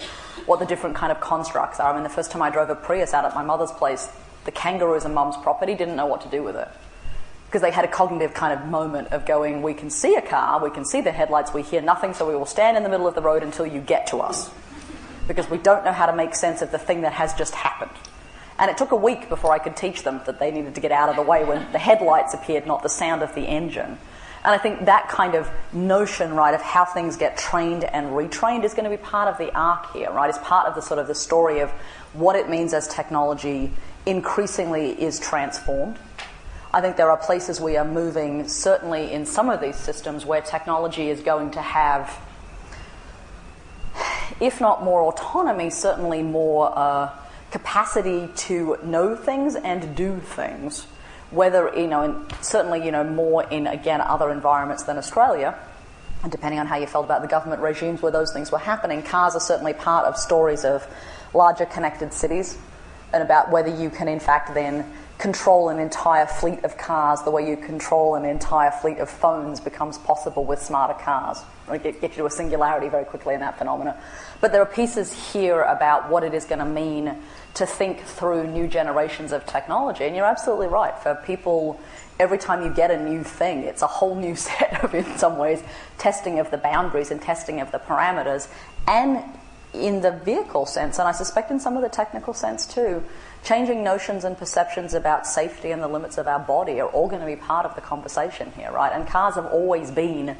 what 0.46 0.58
the 0.58 0.66
different 0.66 0.96
kind 0.96 1.12
of 1.12 1.20
constructs 1.20 1.78
are. 1.80 1.92
I 1.92 1.94
mean, 1.94 2.02
the 2.02 2.08
first 2.08 2.30
time 2.30 2.40
I 2.40 2.50
drove 2.50 2.70
a 2.70 2.74
Prius 2.74 3.12
out 3.12 3.26
at 3.26 3.34
my 3.34 3.44
mother's 3.44 3.70
place, 3.72 4.08
the 4.46 4.50
kangaroo 4.50 4.94
is 4.94 5.04
a 5.04 5.10
mum's 5.10 5.36
property, 5.36 5.74
didn't 5.74 5.96
know 5.96 6.06
what 6.06 6.22
to 6.22 6.28
do 6.28 6.42
with 6.42 6.56
it. 6.56 6.68
Because 7.46 7.60
they 7.60 7.70
had 7.70 7.84
a 7.84 7.88
cognitive 7.88 8.32
kind 8.32 8.58
of 8.58 8.66
moment 8.66 9.08
of 9.08 9.26
going, 9.26 9.62
we 9.62 9.74
can 9.74 9.90
see 9.90 10.14
a 10.14 10.22
car, 10.22 10.62
we 10.62 10.70
can 10.70 10.86
see 10.86 11.02
the 11.02 11.12
headlights, 11.12 11.52
we 11.52 11.62
hear 11.62 11.82
nothing, 11.82 12.14
so 12.14 12.26
we 12.26 12.34
will 12.34 12.46
stand 12.46 12.76
in 12.76 12.82
the 12.82 12.88
middle 12.88 13.06
of 13.06 13.14
the 13.14 13.22
road 13.22 13.42
until 13.42 13.66
you 13.66 13.80
get 13.80 14.06
to 14.08 14.18
us. 14.18 14.50
Because 15.26 15.50
we 15.50 15.58
don't 15.58 15.84
know 15.84 15.92
how 15.92 16.06
to 16.06 16.16
make 16.16 16.34
sense 16.34 16.62
of 16.62 16.70
the 16.70 16.78
thing 16.78 17.02
that 17.02 17.12
has 17.12 17.34
just 17.34 17.54
happened. 17.54 17.90
And 18.58 18.70
it 18.70 18.78
took 18.78 18.92
a 18.92 18.96
week 18.96 19.28
before 19.28 19.52
I 19.52 19.58
could 19.58 19.76
teach 19.76 20.02
them 20.02 20.20
that 20.26 20.40
they 20.40 20.50
needed 20.50 20.74
to 20.74 20.80
get 20.80 20.92
out 20.92 21.10
of 21.10 21.16
the 21.16 21.22
way 21.22 21.44
when 21.44 21.70
the 21.72 21.78
headlights 21.78 22.34
appeared, 22.34 22.66
not 22.66 22.82
the 22.82 22.88
sound 22.88 23.22
of 23.22 23.34
the 23.34 23.42
engine. 23.42 23.98
And 24.44 24.54
I 24.54 24.58
think 24.58 24.84
that 24.84 25.08
kind 25.08 25.34
of 25.34 25.50
notion, 25.72 26.34
right, 26.34 26.54
of 26.54 26.62
how 26.62 26.84
things 26.84 27.16
get 27.16 27.36
trained 27.36 27.84
and 27.84 28.08
retrained 28.08 28.64
is 28.64 28.72
going 28.72 28.84
to 28.84 28.90
be 28.90 29.02
part 29.02 29.28
of 29.28 29.36
the 29.36 29.52
arc 29.56 29.92
here, 29.92 30.10
right? 30.12 30.28
It's 30.28 30.38
part 30.38 30.68
of 30.68 30.74
the 30.74 30.80
sort 30.80 31.00
of 31.00 31.08
the 31.08 31.14
story 31.14 31.60
of 31.60 31.70
what 32.12 32.36
it 32.36 32.48
means 32.48 32.72
as 32.72 32.86
technology 32.86 33.72
increasingly 34.06 34.90
is 34.90 35.18
transformed. 35.18 35.98
I 36.72 36.80
think 36.80 36.96
there 36.96 37.10
are 37.10 37.16
places 37.16 37.60
we 37.60 37.76
are 37.76 37.84
moving, 37.84 38.46
certainly 38.46 39.12
in 39.12 39.26
some 39.26 39.50
of 39.50 39.60
these 39.60 39.76
systems, 39.76 40.24
where 40.24 40.40
technology 40.40 41.08
is 41.08 41.20
going 41.20 41.50
to 41.52 41.62
have, 41.62 42.16
if 44.40 44.60
not 44.60 44.84
more 44.84 45.02
autonomy, 45.02 45.70
certainly 45.70 46.22
more 46.22 46.72
uh, 46.78 47.10
capacity 47.50 48.28
to 48.36 48.78
know 48.84 49.16
things 49.16 49.56
and 49.56 49.96
do 49.96 50.20
things 50.20 50.86
whether, 51.30 51.72
you 51.76 51.86
know, 51.86 52.02
in, 52.02 52.26
certainly, 52.42 52.84
you 52.84 52.90
know, 52.90 53.04
more 53.04 53.44
in, 53.44 53.66
again, 53.66 54.00
other 54.00 54.30
environments 54.30 54.84
than 54.84 54.96
Australia, 54.96 55.58
and 56.22 56.32
depending 56.32 56.58
on 56.58 56.66
how 56.66 56.76
you 56.76 56.86
felt 56.86 57.04
about 57.04 57.22
the 57.22 57.28
government 57.28 57.62
regimes 57.62 58.02
where 58.02 58.12
those 58.12 58.32
things 58.32 58.50
were 58.50 58.58
happening, 58.58 59.02
cars 59.02 59.34
are 59.34 59.40
certainly 59.40 59.72
part 59.72 60.06
of 60.06 60.16
stories 60.16 60.64
of 60.64 60.86
larger 61.34 61.66
connected 61.66 62.12
cities 62.12 62.58
and 63.12 63.22
about 63.22 63.50
whether 63.50 63.68
you 63.68 63.90
can, 63.90 64.08
in 64.08 64.20
fact, 64.20 64.54
then 64.54 64.90
control 65.18 65.68
an 65.68 65.80
entire 65.80 66.26
fleet 66.26 66.62
of 66.64 66.78
cars 66.78 67.22
the 67.22 67.30
way 67.30 67.48
you 67.48 67.56
control 67.56 68.14
an 68.14 68.24
entire 68.24 68.70
fleet 68.70 68.98
of 68.98 69.10
phones 69.10 69.58
becomes 69.58 69.98
possible 69.98 70.44
with 70.44 70.62
smarter 70.62 70.94
cars. 70.94 71.42
Get, 71.68 72.00
get 72.00 72.12
you 72.12 72.18
to 72.18 72.26
a 72.26 72.30
singularity 72.30 72.88
very 72.88 73.04
quickly 73.04 73.34
in 73.34 73.40
that 73.40 73.58
phenomena. 73.58 74.00
But 74.40 74.52
there 74.52 74.62
are 74.62 74.66
pieces 74.66 75.32
here 75.32 75.62
about 75.62 76.08
what 76.08 76.22
it 76.22 76.34
is 76.34 76.44
going 76.44 76.60
to 76.60 76.64
mean 76.64 77.16
to 77.54 77.66
think 77.66 78.00
through 78.02 78.46
new 78.46 78.68
generations 78.68 79.32
of 79.32 79.44
technology. 79.44 80.04
And 80.04 80.14
you're 80.14 80.24
absolutely 80.24 80.68
right. 80.68 80.96
For 81.02 81.16
people, 81.16 81.80
every 82.20 82.38
time 82.38 82.62
you 82.62 82.72
get 82.72 82.90
a 82.90 83.02
new 83.02 83.24
thing, 83.24 83.64
it's 83.64 83.82
a 83.82 83.86
whole 83.86 84.14
new 84.14 84.36
set 84.36 84.82
of, 84.84 84.94
in 84.94 85.18
some 85.18 85.36
ways, 85.36 85.62
testing 85.98 86.38
of 86.38 86.50
the 86.50 86.58
boundaries 86.58 87.10
and 87.10 87.20
testing 87.20 87.60
of 87.60 87.72
the 87.72 87.78
parameters. 87.78 88.48
And 88.86 89.24
in 89.74 90.00
the 90.00 90.12
vehicle 90.12 90.64
sense, 90.64 90.98
and 90.98 91.08
I 91.08 91.12
suspect 91.12 91.50
in 91.50 91.60
some 91.60 91.76
of 91.76 91.82
the 91.82 91.88
technical 91.88 92.32
sense 92.32 92.66
too, 92.66 93.02
changing 93.44 93.82
notions 93.82 94.24
and 94.24 94.36
perceptions 94.36 94.94
about 94.94 95.26
safety 95.26 95.70
and 95.70 95.82
the 95.82 95.88
limits 95.88 96.18
of 96.18 96.26
our 96.26 96.40
body 96.40 96.80
are 96.80 96.88
all 96.88 97.08
going 97.08 97.20
to 97.20 97.26
be 97.26 97.36
part 97.36 97.64
of 97.64 97.74
the 97.74 97.80
conversation 97.80 98.52
here, 98.56 98.70
right? 98.70 98.92
And 98.92 99.06
cars 99.06 99.36
have 99.36 99.46
always 99.46 99.90
been 99.90 100.36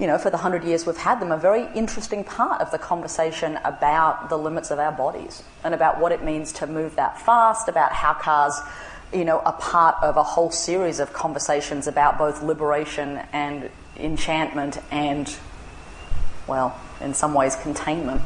you 0.00 0.06
know, 0.06 0.16
for 0.16 0.30
the 0.30 0.38
hundred 0.38 0.64
years 0.64 0.86
we've 0.86 0.96
had 0.96 1.20
them, 1.20 1.30
a 1.30 1.36
very 1.36 1.68
interesting 1.74 2.24
part 2.24 2.62
of 2.62 2.70
the 2.70 2.78
conversation 2.78 3.58
about 3.64 4.30
the 4.30 4.38
limits 4.38 4.70
of 4.70 4.78
our 4.78 4.90
bodies 4.90 5.42
and 5.62 5.74
about 5.74 6.00
what 6.00 6.10
it 6.10 6.24
means 6.24 6.52
to 6.52 6.66
move 6.66 6.96
that 6.96 7.20
fast, 7.20 7.68
about 7.68 7.92
how 7.92 8.14
cars, 8.14 8.58
you 9.12 9.26
know, 9.26 9.40
are 9.40 9.52
part 9.52 9.96
of 10.02 10.16
a 10.16 10.22
whole 10.22 10.50
series 10.50 11.00
of 11.00 11.12
conversations 11.12 11.86
about 11.86 12.16
both 12.16 12.42
liberation 12.42 13.20
and 13.34 13.68
enchantment 13.98 14.78
and, 14.90 15.36
well, 16.46 16.80
in 17.02 17.12
some 17.12 17.34
ways, 17.34 17.54
containment. 17.56 18.22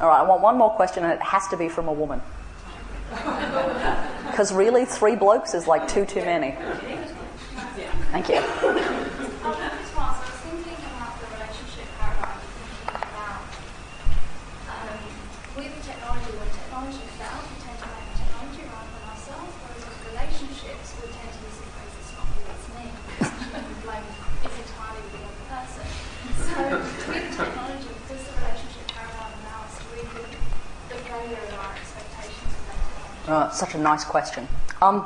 All 0.00 0.08
right, 0.08 0.20
I 0.20 0.22
want 0.22 0.42
one 0.42 0.58
more 0.58 0.70
question, 0.70 1.04
and 1.04 1.12
it 1.12 1.22
has 1.22 1.48
to 1.48 1.56
be 1.56 1.68
from 1.68 1.88
a 1.88 1.92
woman. 1.92 2.20
Because 4.36 4.52
really, 4.52 4.84
three 4.84 5.16
blokes 5.16 5.54
is 5.54 5.66
like 5.66 5.88
two 5.88 6.04
too 6.04 6.20
many. 6.20 6.54
Thank 8.12 8.28
you. 8.28 8.92
Uh, 33.26 33.50
such 33.50 33.74
a 33.74 33.78
nice 33.78 34.04
question. 34.04 34.46
Um, 34.80 35.04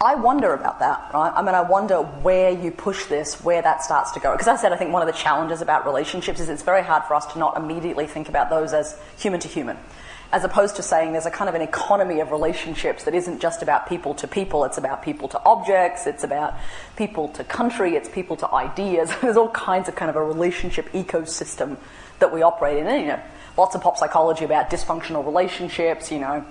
I 0.00 0.14
wonder 0.14 0.54
about 0.54 0.78
that, 0.78 1.10
right? 1.12 1.32
I 1.34 1.42
mean, 1.42 1.54
I 1.54 1.60
wonder 1.60 1.96
where 1.96 2.50
you 2.50 2.70
push 2.70 3.06
this, 3.06 3.42
where 3.42 3.60
that 3.60 3.82
starts 3.82 4.12
to 4.12 4.20
go. 4.20 4.32
Because 4.32 4.48
I 4.48 4.56
said, 4.56 4.72
I 4.72 4.76
think 4.76 4.92
one 4.92 5.02
of 5.02 5.06
the 5.06 5.18
challenges 5.18 5.60
about 5.60 5.84
relationships 5.84 6.40
is 6.40 6.48
it's 6.48 6.62
very 6.62 6.82
hard 6.82 7.04
for 7.04 7.14
us 7.14 7.26
to 7.32 7.38
not 7.38 7.56
immediately 7.56 8.06
think 8.06 8.28
about 8.28 8.48
those 8.48 8.72
as 8.72 8.96
human 9.18 9.40
to 9.40 9.48
human, 9.48 9.76
as 10.32 10.44
opposed 10.44 10.76
to 10.76 10.82
saying 10.82 11.12
there's 11.12 11.26
a 11.26 11.30
kind 11.30 11.48
of 11.48 11.56
an 11.56 11.62
economy 11.62 12.20
of 12.20 12.30
relationships 12.30 13.04
that 13.04 13.14
isn't 13.14 13.40
just 13.40 13.60
about 13.60 13.88
people 13.88 14.14
to 14.14 14.28
people, 14.28 14.64
it's 14.64 14.78
about 14.78 15.02
people 15.02 15.28
to 15.28 15.42
objects, 15.44 16.06
it's 16.06 16.22
about 16.22 16.54
people 16.96 17.28
to 17.30 17.42
country, 17.42 17.96
it's 17.96 18.08
people 18.08 18.36
to 18.36 18.54
ideas. 18.54 19.10
there's 19.20 19.36
all 19.36 19.50
kinds 19.50 19.88
of 19.88 19.96
kind 19.96 20.08
of 20.08 20.16
a 20.16 20.22
relationship 20.22 20.90
ecosystem 20.92 21.76
that 22.20 22.32
we 22.32 22.40
operate 22.40 22.78
in. 22.78 22.86
And, 22.86 23.02
you 23.02 23.08
know, 23.08 23.20
lots 23.58 23.74
of 23.74 23.82
pop 23.82 23.98
psychology 23.98 24.44
about 24.44 24.70
dysfunctional 24.70 25.24
relationships, 25.24 26.12
you 26.12 26.20
know, 26.20 26.46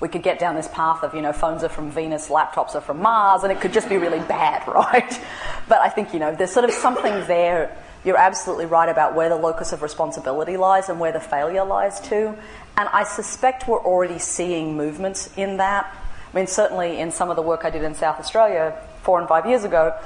we 0.00 0.08
could 0.08 0.22
get 0.22 0.38
down 0.38 0.54
this 0.54 0.68
path 0.68 1.02
of, 1.02 1.14
you 1.14 1.22
know, 1.22 1.32
phones 1.32 1.64
are 1.64 1.68
from 1.68 1.90
Venus, 1.90 2.28
laptops 2.28 2.74
are 2.74 2.80
from 2.80 3.02
Mars, 3.02 3.42
and 3.42 3.50
it 3.50 3.60
could 3.60 3.72
just 3.72 3.88
be 3.88 3.96
really 3.96 4.20
bad, 4.20 4.66
right? 4.72 5.20
But 5.68 5.80
I 5.80 5.88
think, 5.88 6.12
you 6.12 6.20
know, 6.20 6.34
there's 6.34 6.52
sort 6.52 6.64
of 6.64 6.72
something 6.72 7.12
there. 7.26 7.76
You're 8.04 8.16
absolutely 8.16 8.66
right 8.66 8.88
about 8.88 9.14
where 9.14 9.28
the 9.28 9.36
locus 9.36 9.72
of 9.72 9.82
responsibility 9.82 10.56
lies 10.56 10.88
and 10.88 11.00
where 11.00 11.10
the 11.10 11.20
failure 11.20 11.64
lies 11.64 12.00
too. 12.00 12.36
And 12.76 12.88
I 12.92 13.02
suspect 13.02 13.66
we're 13.66 13.82
already 13.82 14.20
seeing 14.20 14.76
movements 14.76 15.30
in 15.36 15.56
that. 15.56 15.92
I 16.32 16.36
mean, 16.36 16.46
certainly 16.46 17.00
in 17.00 17.10
some 17.10 17.28
of 17.30 17.36
the 17.36 17.42
work 17.42 17.64
I 17.64 17.70
did 17.70 17.82
in 17.82 17.94
South 17.94 18.20
Australia 18.20 18.76
four 19.02 19.18
and 19.18 19.28
five 19.28 19.46
years 19.46 19.64
ago, 19.64 19.98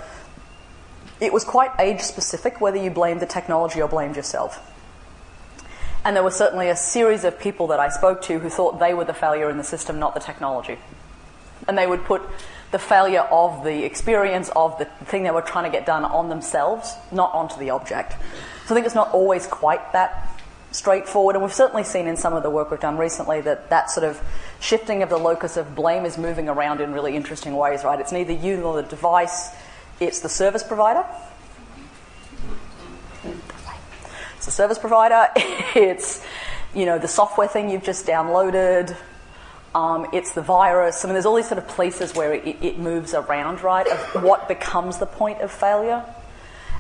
it 1.21 1.33
was 1.33 1.45
quite 1.45 1.71
age 1.79 2.01
specific 2.01 2.61
whether 2.61 2.79
you 2.79 2.91
blamed 2.91 3.21
the 3.21 3.27
technology 3.27 3.83
or 3.83 3.89
blamed 3.89 4.17
yourself. 4.17 4.72
And 6.05 6.17
there 6.17 6.23
were 6.23 6.31
certainly 6.33 6.69
a 6.69 6.77
series 6.77 7.25
of 7.25 7.39
people 7.39 7.69
that 7.69 7.79
I 7.79 7.89
spoke 7.89 8.23
to 8.23 8.39
who 8.39 8.49
thought 8.49 8.81
they 8.81 8.93
were 8.93 9.05
the 9.05 9.15
failure 9.15 9.49
in 9.49 9.57
the 9.57 9.65
system, 9.65 9.99
not 9.99 10.15
the 10.15 10.21
technology. 10.21 10.79
And 11.69 11.79
they 11.79 11.87
would 11.87 12.05
put 12.05 12.23
the 12.73 12.79
failure 12.79 13.21
of 13.21 13.65
the 13.65 13.85
experience 13.85 14.51
of 14.57 14.79
the 14.79 14.87
thing 15.05 15.23
they 15.23 15.31
were 15.31 15.43
trying 15.43 15.65
to 15.65 15.71
get 15.71 15.87
done 15.87 16.05
on 16.05 16.29
themselves, 16.29 16.95
not 17.13 17.33
onto 17.33 17.57
the 17.59 17.71
object. 17.71 18.13
So 18.67 18.75
I 18.75 18.75
think 18.75 18.87
it's 18.87 18.95
not 18.95 19.13
always 19.13 19.47
quite 19.47 19.93
that 19.93 20.29
straightforward. 20.73 21.37
And 21.37 21.45
we've 21.45 21.55
certainly 21.55 21.85
seen 21.85 22.09
in 22.09 22.17
some 22.17 22.33
of 22.33 22.43
the 22.43 22.51
work 22.51 22.71
we've 22.71 22.81
done 22.81 22.97
recently 22.97 23.41
that 23.43 23.71
that 23.71 23.91
sort 23.91 24.05
of 24.05 24.21
shifting 24.59 25.03
of 25.03 25.11
the 25.11 25.19
locus 25.19 25.57
of 25.57 25.75
blame 25.75 26.05
is 26.05 26.19
moving 26.19 26.49
around 26.49 26.81
in 26.81 26.93
really 26.93 27.15
interesting 27.15 27.55
ways, 27.55 27.85
right? 27.85 28.01
It's 28.01 28.13
neither 28.13 28.33
you 28.33 28.57
nor 28.57 28.81
the 28.81 28.89
device, 28.89 29.51
it's 30.01 30.21
the 30.21 30.29
service 30.29 30.63
provider. 30.63 31.05
It's 34.43 34.49
a 34.49 34.51
service 34.51 34.77
provider. 34.81 35.29
it's 35.37 36.21
you 36.75 36.85
know 36.85 36.99
the 36.99 37.07
software 37.07 37.47
thing 37.47 37.71
you've 37.71 37.85
just 37.85 38.09
downloaded. 38.09 38.97
Um, 39.73 40.09
it's 40.13 40.33
the 40.33 40.43
virus. 40.43 41.05
I 41.05 41.07
mean, 41.07 41.13
there's 41.13 41.27
all 41.27 41.37
these 41.37 41.47
sort 41.47 41.59
of 41.59 41.69
places 41.69 42.13
where 42.17 42.35
it, 42.35 42.57
it 42.61 42.77
moves 42.77 43.15
around, 43.15 43.63
right? 43.63 43.87
Of 43.87 44.25
what 44.25 44.49
becomes 44.49 44.99
the 44.99 45.07
point 45.07 45.43
of 45.43 45.53
failure. 45.53 46.05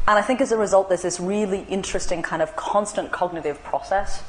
And 0.09 0.19
I 0.19 0.23
think 0.23 0.41
as 0.41 0.51
a 0.51 0.57
result, 0.57 0.89
there's 0.89 1.03
this 1.03 1.21
really 1.21 1.61
interesting 1.69 2.21
kind 2.21 2.43
of 2.43 2.57
constant 2.57 3.13
cognitive 3.13 3.63
process 3.63 4.25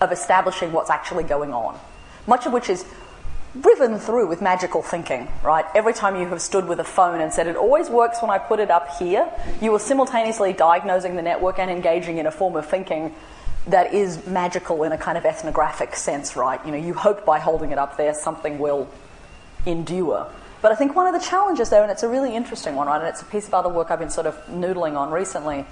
of 0.00 0.10
establishing 0.10 0.72
what's 0.72 0.88
actually 0.88 1.24
going 1.24 1.52
on. 1.52 1.78
Much 2.26 2.46
of 2.46 2.54
which 2.54 2.70
is 2.70 2.86
riven 3.54 3.98
through 3.98 4.28
with 4.28 4.40
magical 4.40 4.82
thinking, 4.82 5.28
right? 5.42 5.64
Every 5.74 5.92
time 5.92 6.16
you 6.16 6.26
have 6.28 6.40
stood 6.40 6.68
with 6.68 6.78
a 6.78 6.84
phone 6.84 7.20
and 7.20 7.32
said, 7.32 7.46
it 7.46 7.56
always 7.56 7.90
works 7.90 8.22
when 8.22 8.30
I 8.30 8.38
put 8.38 8.60
it 8.60 8.70
up 8.70 8.96
here, 8.98 9.28
you 9.60 9.74
are 9.74 9.80
simultaneously 9.80 10.52
diagnosing 10.52 11.16
the 11.16 11.22
network 11.22 11.58
and 11.58 11.70
engaging 11.70 12.18
in 12.18 12.26
a 12.26 12.30
form 12.30 12.56
of 12.56 12.66
thinking 12.66 13.14
that 13.66 13.92
is 13.92 14.26
magical 14.26 14.84
in 14.84 14.92
a 14.92 14.98
kind 14.98 15.18
of 15.18 15.24
ethnographic 15.24 15.96
sense, 15.96 16.36
right? 16.36 16.64
You 16.64 16.72
know, 16.72 16.78
you 16.78 16.94
hope 16.94 17.26
by 17.26 17.38
holding 17.38 17.72
it 17.72 17.78
up 17.78 17.96
there 17.96 18.14
something 18.14 18.58
will 18.58 18.88
endure. 19.66 20.28
But 20.62 20.72
I 20.72 20.74
think 20.74 20.94
one 20.94 21.12
of 21.12 21.20
the 21.20 21.26
challenges 21.26 21.70
there, 21.70 21.82
and 21.82 21.90
it's 21.90 22.02
a 22.02 22.08
really 22.08 22.34
interesting 22.34 22.74
one, 22.74 22.86
right, 22.86 22.98
and 22.98 23.08
it's 23.08 23.22
a 23.22 23.26
piece 23.26 23.48
of 23.48 23.54
other 23.54 23.68
work 23.68 23.90
I've 23.90 23.98
been 23.98 24.10
sort 24.10 24.26
of 24.26 24.34
noodling 24.46 24.96
on 24.96 25.10
recently, 25.10 25.66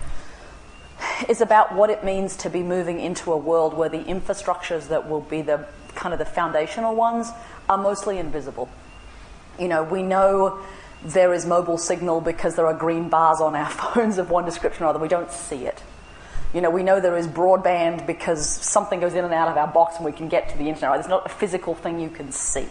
is 1.28 1.40
about 1.40 1.74
what 1.74 1.90
it 1.90 2.04
means 2.04 2.36
to 2.38 2.50
be 2.50 2.62
moving 2.62 2.98
into 2.98 3.32
a 3.32 3.36
world 3.36 3.74
where 3.74 3.88
the 3.88 4.02
infrastructures 4.04 4.88
that 4.88 5.08
will 5.08 5.20
be 5.20 5.42
the 5.42 5.66
kind 5.98 6.12
of 6.12 6.18
the 6.18 6.24
foundational 6.24 6.94
ones 6.94 7.30
are 7.68 7.76
mostly 7.76 8.18
invisible. 8.18 8.68
You 9.58 9.68
know, 9.68 9.82
we 9.82 10.02
know 10.02 10.60
there 11.04 11.34
is 11.34 11.44
mobile 11.44 11.78
signal 11.78 12.20
because 12.20 12.54
there 12.54 12.66
are 12.66 12.74
green 12.74 13.08
bars 13.08 13.40
on 13.40 13.54
our 13.54 13.68
phones 13.94 14.18
of 14.18 14.30
one 14.30 14.44
description 14.44 14.84
or 14.84 14.88
other. 14.88 14.98
We 14.98 15.08
don't 15.08 15.30
see 15.30 15.66
it. 15.66 15.82
You 16.54 16.62
know, 16.62 16.70
we 16.70 16.82
know 16.82 16.98
there 16.98 17.18
is 17.18 17.26
broadband 17.26 18.06
because 18.06 18.48
something 18.48 19.00
goes 19.00 19.12
in 19.12 19.24
and 19.24 19.34
out 19.34 19.48
of 19.48 19.56
our 19.58 19.66
box 19.66 19.96
and 19.96 20.04
we 20.04 20.12
can 20.12 20.28
get 20.28 20.48
to 20.50 20.56
the 20.56 20.68
internet. 20.68 20.90
Right? 20.90 21.00
It's 21.00 21.08
not 21.08 21.26
a 21.26 21.28
physical 21.28 21.74
thing 21.74 22.00
you 22.00 22.08
can 22.08 22.32
see. 22.32 22.66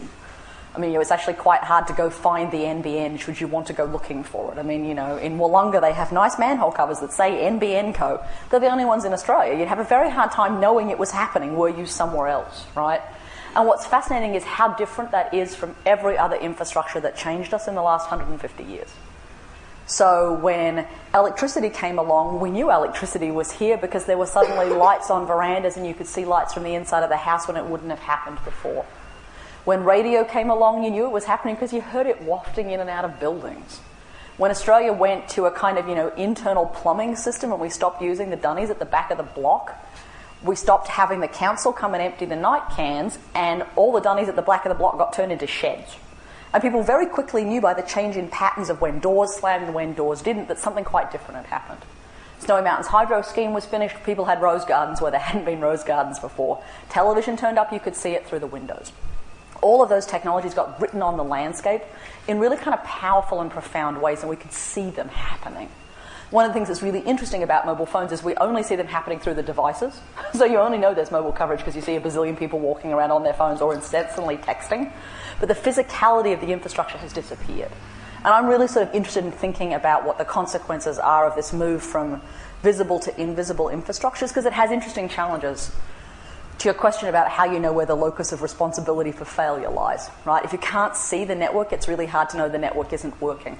I 0.78 0.80
mean, 0.80 0.92
you 0.92 0.96
know, 0.96 1.02
it's 1.02 1.12
actually 1.12 1.34
quite 1.34 1.62
hard 1.62 1.88
to 1.88 1.94
go 1.94 2.10
find 2.10 2.52
the 2.52 2.60
NBN 2.60 3.20
should 3.20 3.42
you 3.42 3.48
want 3.48 3.66
to 3.68 3.74
go 3.74 3.86
looking 3.86 4.24
for 4.24 4.52
it. 4.52 4.60
I 4.60 4.64
mean, 4.64 4.86
you 4.86 4.94
know, 4.94 5.18
in 5.18 5.40
Willunga 5.40 5.82
they 5.82 5.92
have 5.92 6.12
nice 6.12 6.38
manhole 6.38 6.72
covers 6.72 7.00
that 7.00 7.12
say 7.12 7.32
NBN 7.32 7.96
Co. 7.96 8.24
They're 8.50 8.60
the 8.60 8.70
only 8.70 8.86
ones 8.86 9.04
in 9.04 9.12
Australia. 9.12 9.58
You'd 9.58 9.70
have 9.70 9.80
a 9.80 9.84
very 9.84 10.12
hard 10.12 10.32
time 10.32 10.60
knowing 10.60 10.92
it 10.92 11.00
was 11.00 11.10
happening 11.10 11.56
were 11.56 11.70
you 11.70 11.88
somewhere 11.88 12.28
else, 12.28 12.66
right? 12.76 13.02
And 13.58 13.66
what's 13.66 13.88
fascinating 13.88 14.36
is 14.36 14.44
how 14.44 14.76
different 14.76 15.10
that 15.12 15.34
is 15.34 15.56
from 15.56 15.76
every 15.84 16.16
other 16.16 16.36
infrastructure 16.36 17.00
that 17.00 17.18
changed 17.18 17.56
us 17.56 17.68
in 17.68 17.74
the 17.74 17.82
last 17.82 18.04
150 18.04 18.64
years. 18.64 18.88
So 19.88 20.34
when 20.34 20.86
electricity 21.12 21.72
came 21.72 21.98
along, 21.98 22.40
we 22.40 22.52
knew 22.52 22.70
electricity 22.70 23.32
was 23.32 23.52
here 23.52 23.76
because 23.76 24.06
there 24.06 24.18
were 24.18 24.28
suddenly 24.28 24.70
lights 24.78 25.10
on 25.10 25.26
verandas 25.26 25.76
and 25.76 25.88
you 25.88 25.96
could 25.96 26.06
see 26.06 26.24
lights 26.24 26.54
from 26.54 26.64
the 26.64 26.76
inside 26.76 27.02
of 27.02 27.10
the 27.10 27.18
house 27.18 27.48
when 27.48 27.58
it 27.58 27.66
wouldn't 27.66 27.90
have 27.90 28.00
happened 28.00 28.38
before. 28.46 28.86
When 29.66 29.84
radio 29.84 30.24
came 30.24 30.52
along, 30.52 30.84
you 30.84 30.92
knew 30.92 31.06
it 31.06 31.12
was 31.12 31.26
happening 31.26 31.56
because 31.56 31.74
you 31.74 31.82
heard 31.82 32.06
it 32.06 32.22
wafting 32.22 32.70
in 32.70 32.80
and 32.80 32.92
out 32.92 33.06
of 33.06 33.20
buildings. 33.20 33.80
When 34.38 34.52
Australia 34.52 34.94
went 34.94 35.30
to 35.30 35.46
a 35.46 35.52
kind 35.52 35.80
of, 35.80 35.90
you 35.90 35.96
know, 35.96 36.10
internal 36.10 36.68
plumbing 36.68 37.16
system 37.16 37.52
and 37.52 37.60
we 37.60 37.70
stopped 37.70 38.04
using 38.04 38.30
the 38.30 38.36
dunnies 38.36 38.70
at 38.70 38.78
the 38.78 38.86
back 38.86 39.10
of 39.10 39.18
the 39.18 39.24
block, 39.24 39.76
we 40.44 40.56
stopped 40.56 40.88
having 40.88 41.20
the 41.20 41.28
council 41.28 41.74
come 41.74 41.94
and 41.94 42.02
empty 42.02 42.26
the 42.26 42.36
night 42.36 42.70
cans 42.76 43.18
and 43.34 43.66
all 43.76 43.92
the 43.92 44.00
dunnies 44.00 44.30
at 44.30 44.36
the 44.36 44.42
back 44.42 44.66
of 44.66 44.70
the 44.70 44.76
block 44.78 44.98
got 44.98 45.14
turned 45.14 45.32
into 45.32 45.48
sheds. 45.48 45.96
And 46.54 46.62
people 46.62 46.84
very 46.84 47.06
quickly 47.06 47.44
knew 47.44 47.60
by 47.60 47.74
the 47.74 47.82
change 47.82 48.16
in 48.16 48.30
patterns 48.30 48.70
of 48.70 48.80
when 48.80 49.00
doors 49.00 49.36
slammed 49.36 49.66
and 49.66 49.74
when 49.74 49.94
doors 49.94 50.22
didn't 50.22 50.48
that 50.48 50.60
something 50.60 50.84
quite 50.84 51.12
different 51.12 51.38
had 51.38 51.48
happened. 51.48 51.82
Snowy 52.40 52.62
Mountains 52.62 52.88
hydro 52.88 53.22
scheme 53.22 53.54
was 53.54 53.66
finished. 53.66 53.96
People 54.04 54.26
had 54.26 54.42
rose 54.42 54.64
gardens 54.64 55.02
where 55.02 55.12
there 55.12 55.20
hadn't 55.20 55.46
been 55.46 55.60
rose 55.60 55.84
gardens 55.84 56.20
before. 56.20 56.64
Television 56.90 57.36
turned 57.36 57.58
up, 57.58 57.74
you 57.74 57.80
could 57.80 57.96
see 57.96 58.12
it 58.12 58.28
through 58.28 58.40
the 58.40 58.48
windows 58.48 58.92
all 59.62 59.82
of 59.82 59.90
those 59.90 60.06
technologies 60.06 60.54
got 60.54 60.80
written 60.82 61.02
on 61.02 61.18
the 61.18 61.24
landscape 61.24 61.82
in 62.28 62.40
really 62.40 62.58
kind 62.58 62.74
of 62.74 62.84
powerful 62.84 63.42
and 63.42 63.52
profound 63.52 64.02
ways, 64.02 64.22
and 64.22 64.30
we 64.30 64.36
could 64.36 64.52
see 64.52 64.90
them 64.90 65.10
happening. 65.10 65.70
One 66.30 66.44
of 66.44 66.50
the 66.50 66.54
things 66.54 66.68
that's 66.68 66.82
really 66.82 67.00
interesting 67.00 67.42
about 67.42 67.66
mobile 67.66 67.86
phones 67.86 68.12
is 68.12 68.22
we 68.22 68.36
only 68.36 68.62
see 68.62 68.76
them 68.76 68.88
happening 68.88 69.20
through 69.20 69.36
the 69.36 69.44
devices. 69.44 70.00
so 70.34 70.44
you 70.44 70.58
only 70.58 70.78
know 70.78 70.94
there's 70.94 71.12
mobile 71.12 71.32
coverage 71.32 71.60
because 71.60 71.76
you 71.76 71.82
see 71.82 71.96
a 71.96 72.02
bazillion 72.02 72.38
people 72.38 72.60
walking 72.60 72.92
around 72.92 73.12
on 73.12 73.24
their 73.24 73.34
phones 73.34 73.62
or 73.62 73.74
incessantly 73.74 74.36
texting. 74.38 74.92
But 75.40 75.48
the 75.48 75.56
physicality 75.56 76.34
of 76.34 76.42
the 76.42 76.52
infrastructure 76.52 76.98
has 76.98 77.14
disappeared. 77.14 77.72
And 78.18 78.28
I'm 78.28 78.48
really 78.48 78.68
sort 78.68 78.90
of 78.90 78.94
interested 78.94 79.24
in 79.24 79.32
thinking 79.32 79.74
about 79.74 80.04
what 80.06 80.18
the 80.18 80.26
consequences 80.26 81.00
are 81.00 81.26
of 81.26 81.36
this 81.36 81.54
move 81.54 81.82
from 81.82 82.22
visible 82.62 83.00
to 83.00 83.22
invisible 83.22 83.68
infrastructures 83.68 84.30
because 84.30 84.46
it 84.46 84.54
has 84.54 84.72
interesting 84.72 85.08
challenges 85.08 85.72
to 86.58 86.66
your 86.66 86.74
question 86.74 87.08
about 87.08 87.30
how 87.30 87.46
you 87.46 87.60
know 87.60 87.72
where 87.72 87.86
the 87.86 87.96
locus 87.96 88.32
of 88.32 88.42
responsibility 88.42 89.12
for 89.12 89.26
failure 89.26 89.70
lies, 89.70 90.10
right? 90.26 90.44
If 90.44 90.52
you 90.52 90.60
can't 90.60 90.96
see 90.96 91.24
the 91.24 91.36
network, 91.36 91.72
it's 91.72 91.88
really 91.88 92.08
hard 92.08 92.30
to 92.30 92.38
know 92.38 92.50
the 92.50 92.58
network 92.58 92.92
isn't 92.94 93.22
working. 93.22 93.60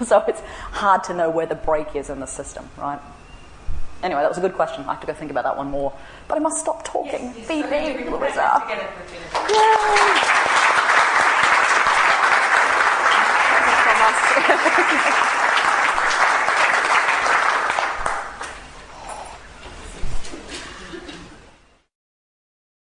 so 0.04 0.24
it's 0.26 0.40
hard 0.72 1.04
to 1.04 1.14
know 1.14 1.30
where 1.30 1.46
the 1.46 1.54
break 1.54 1.94
is 1.94 2.10
in 2.10 2.20
the 2.20 2.26
system, 2.26 2.68
right? 2.78 3.00
Anyway, 4.02 4.22
that 4.22 4.30
was 4.30 4.38
a 4.38 4.40
good 4.40 4.54
question. 4.54 4.82
I 4.84 4.92
have 4.94 5.00
to 5.02 5.06
go 5.06 5.12
think 5.12 5.30
about 5.30 5.44
that 5.44 5.58
one 5.58 5.70
more. 5.70 5.92
But 6.26 6.38
I 6.38 6.40
must 6.40 6.58
stop 6.58 6.84
talking. 6.84 7.34
Yes, 7.36 7.48
Be 7.48 7.62
me, 7.62 8.08
Larissa. 8.08 8.62
Yay! 9.50 10.26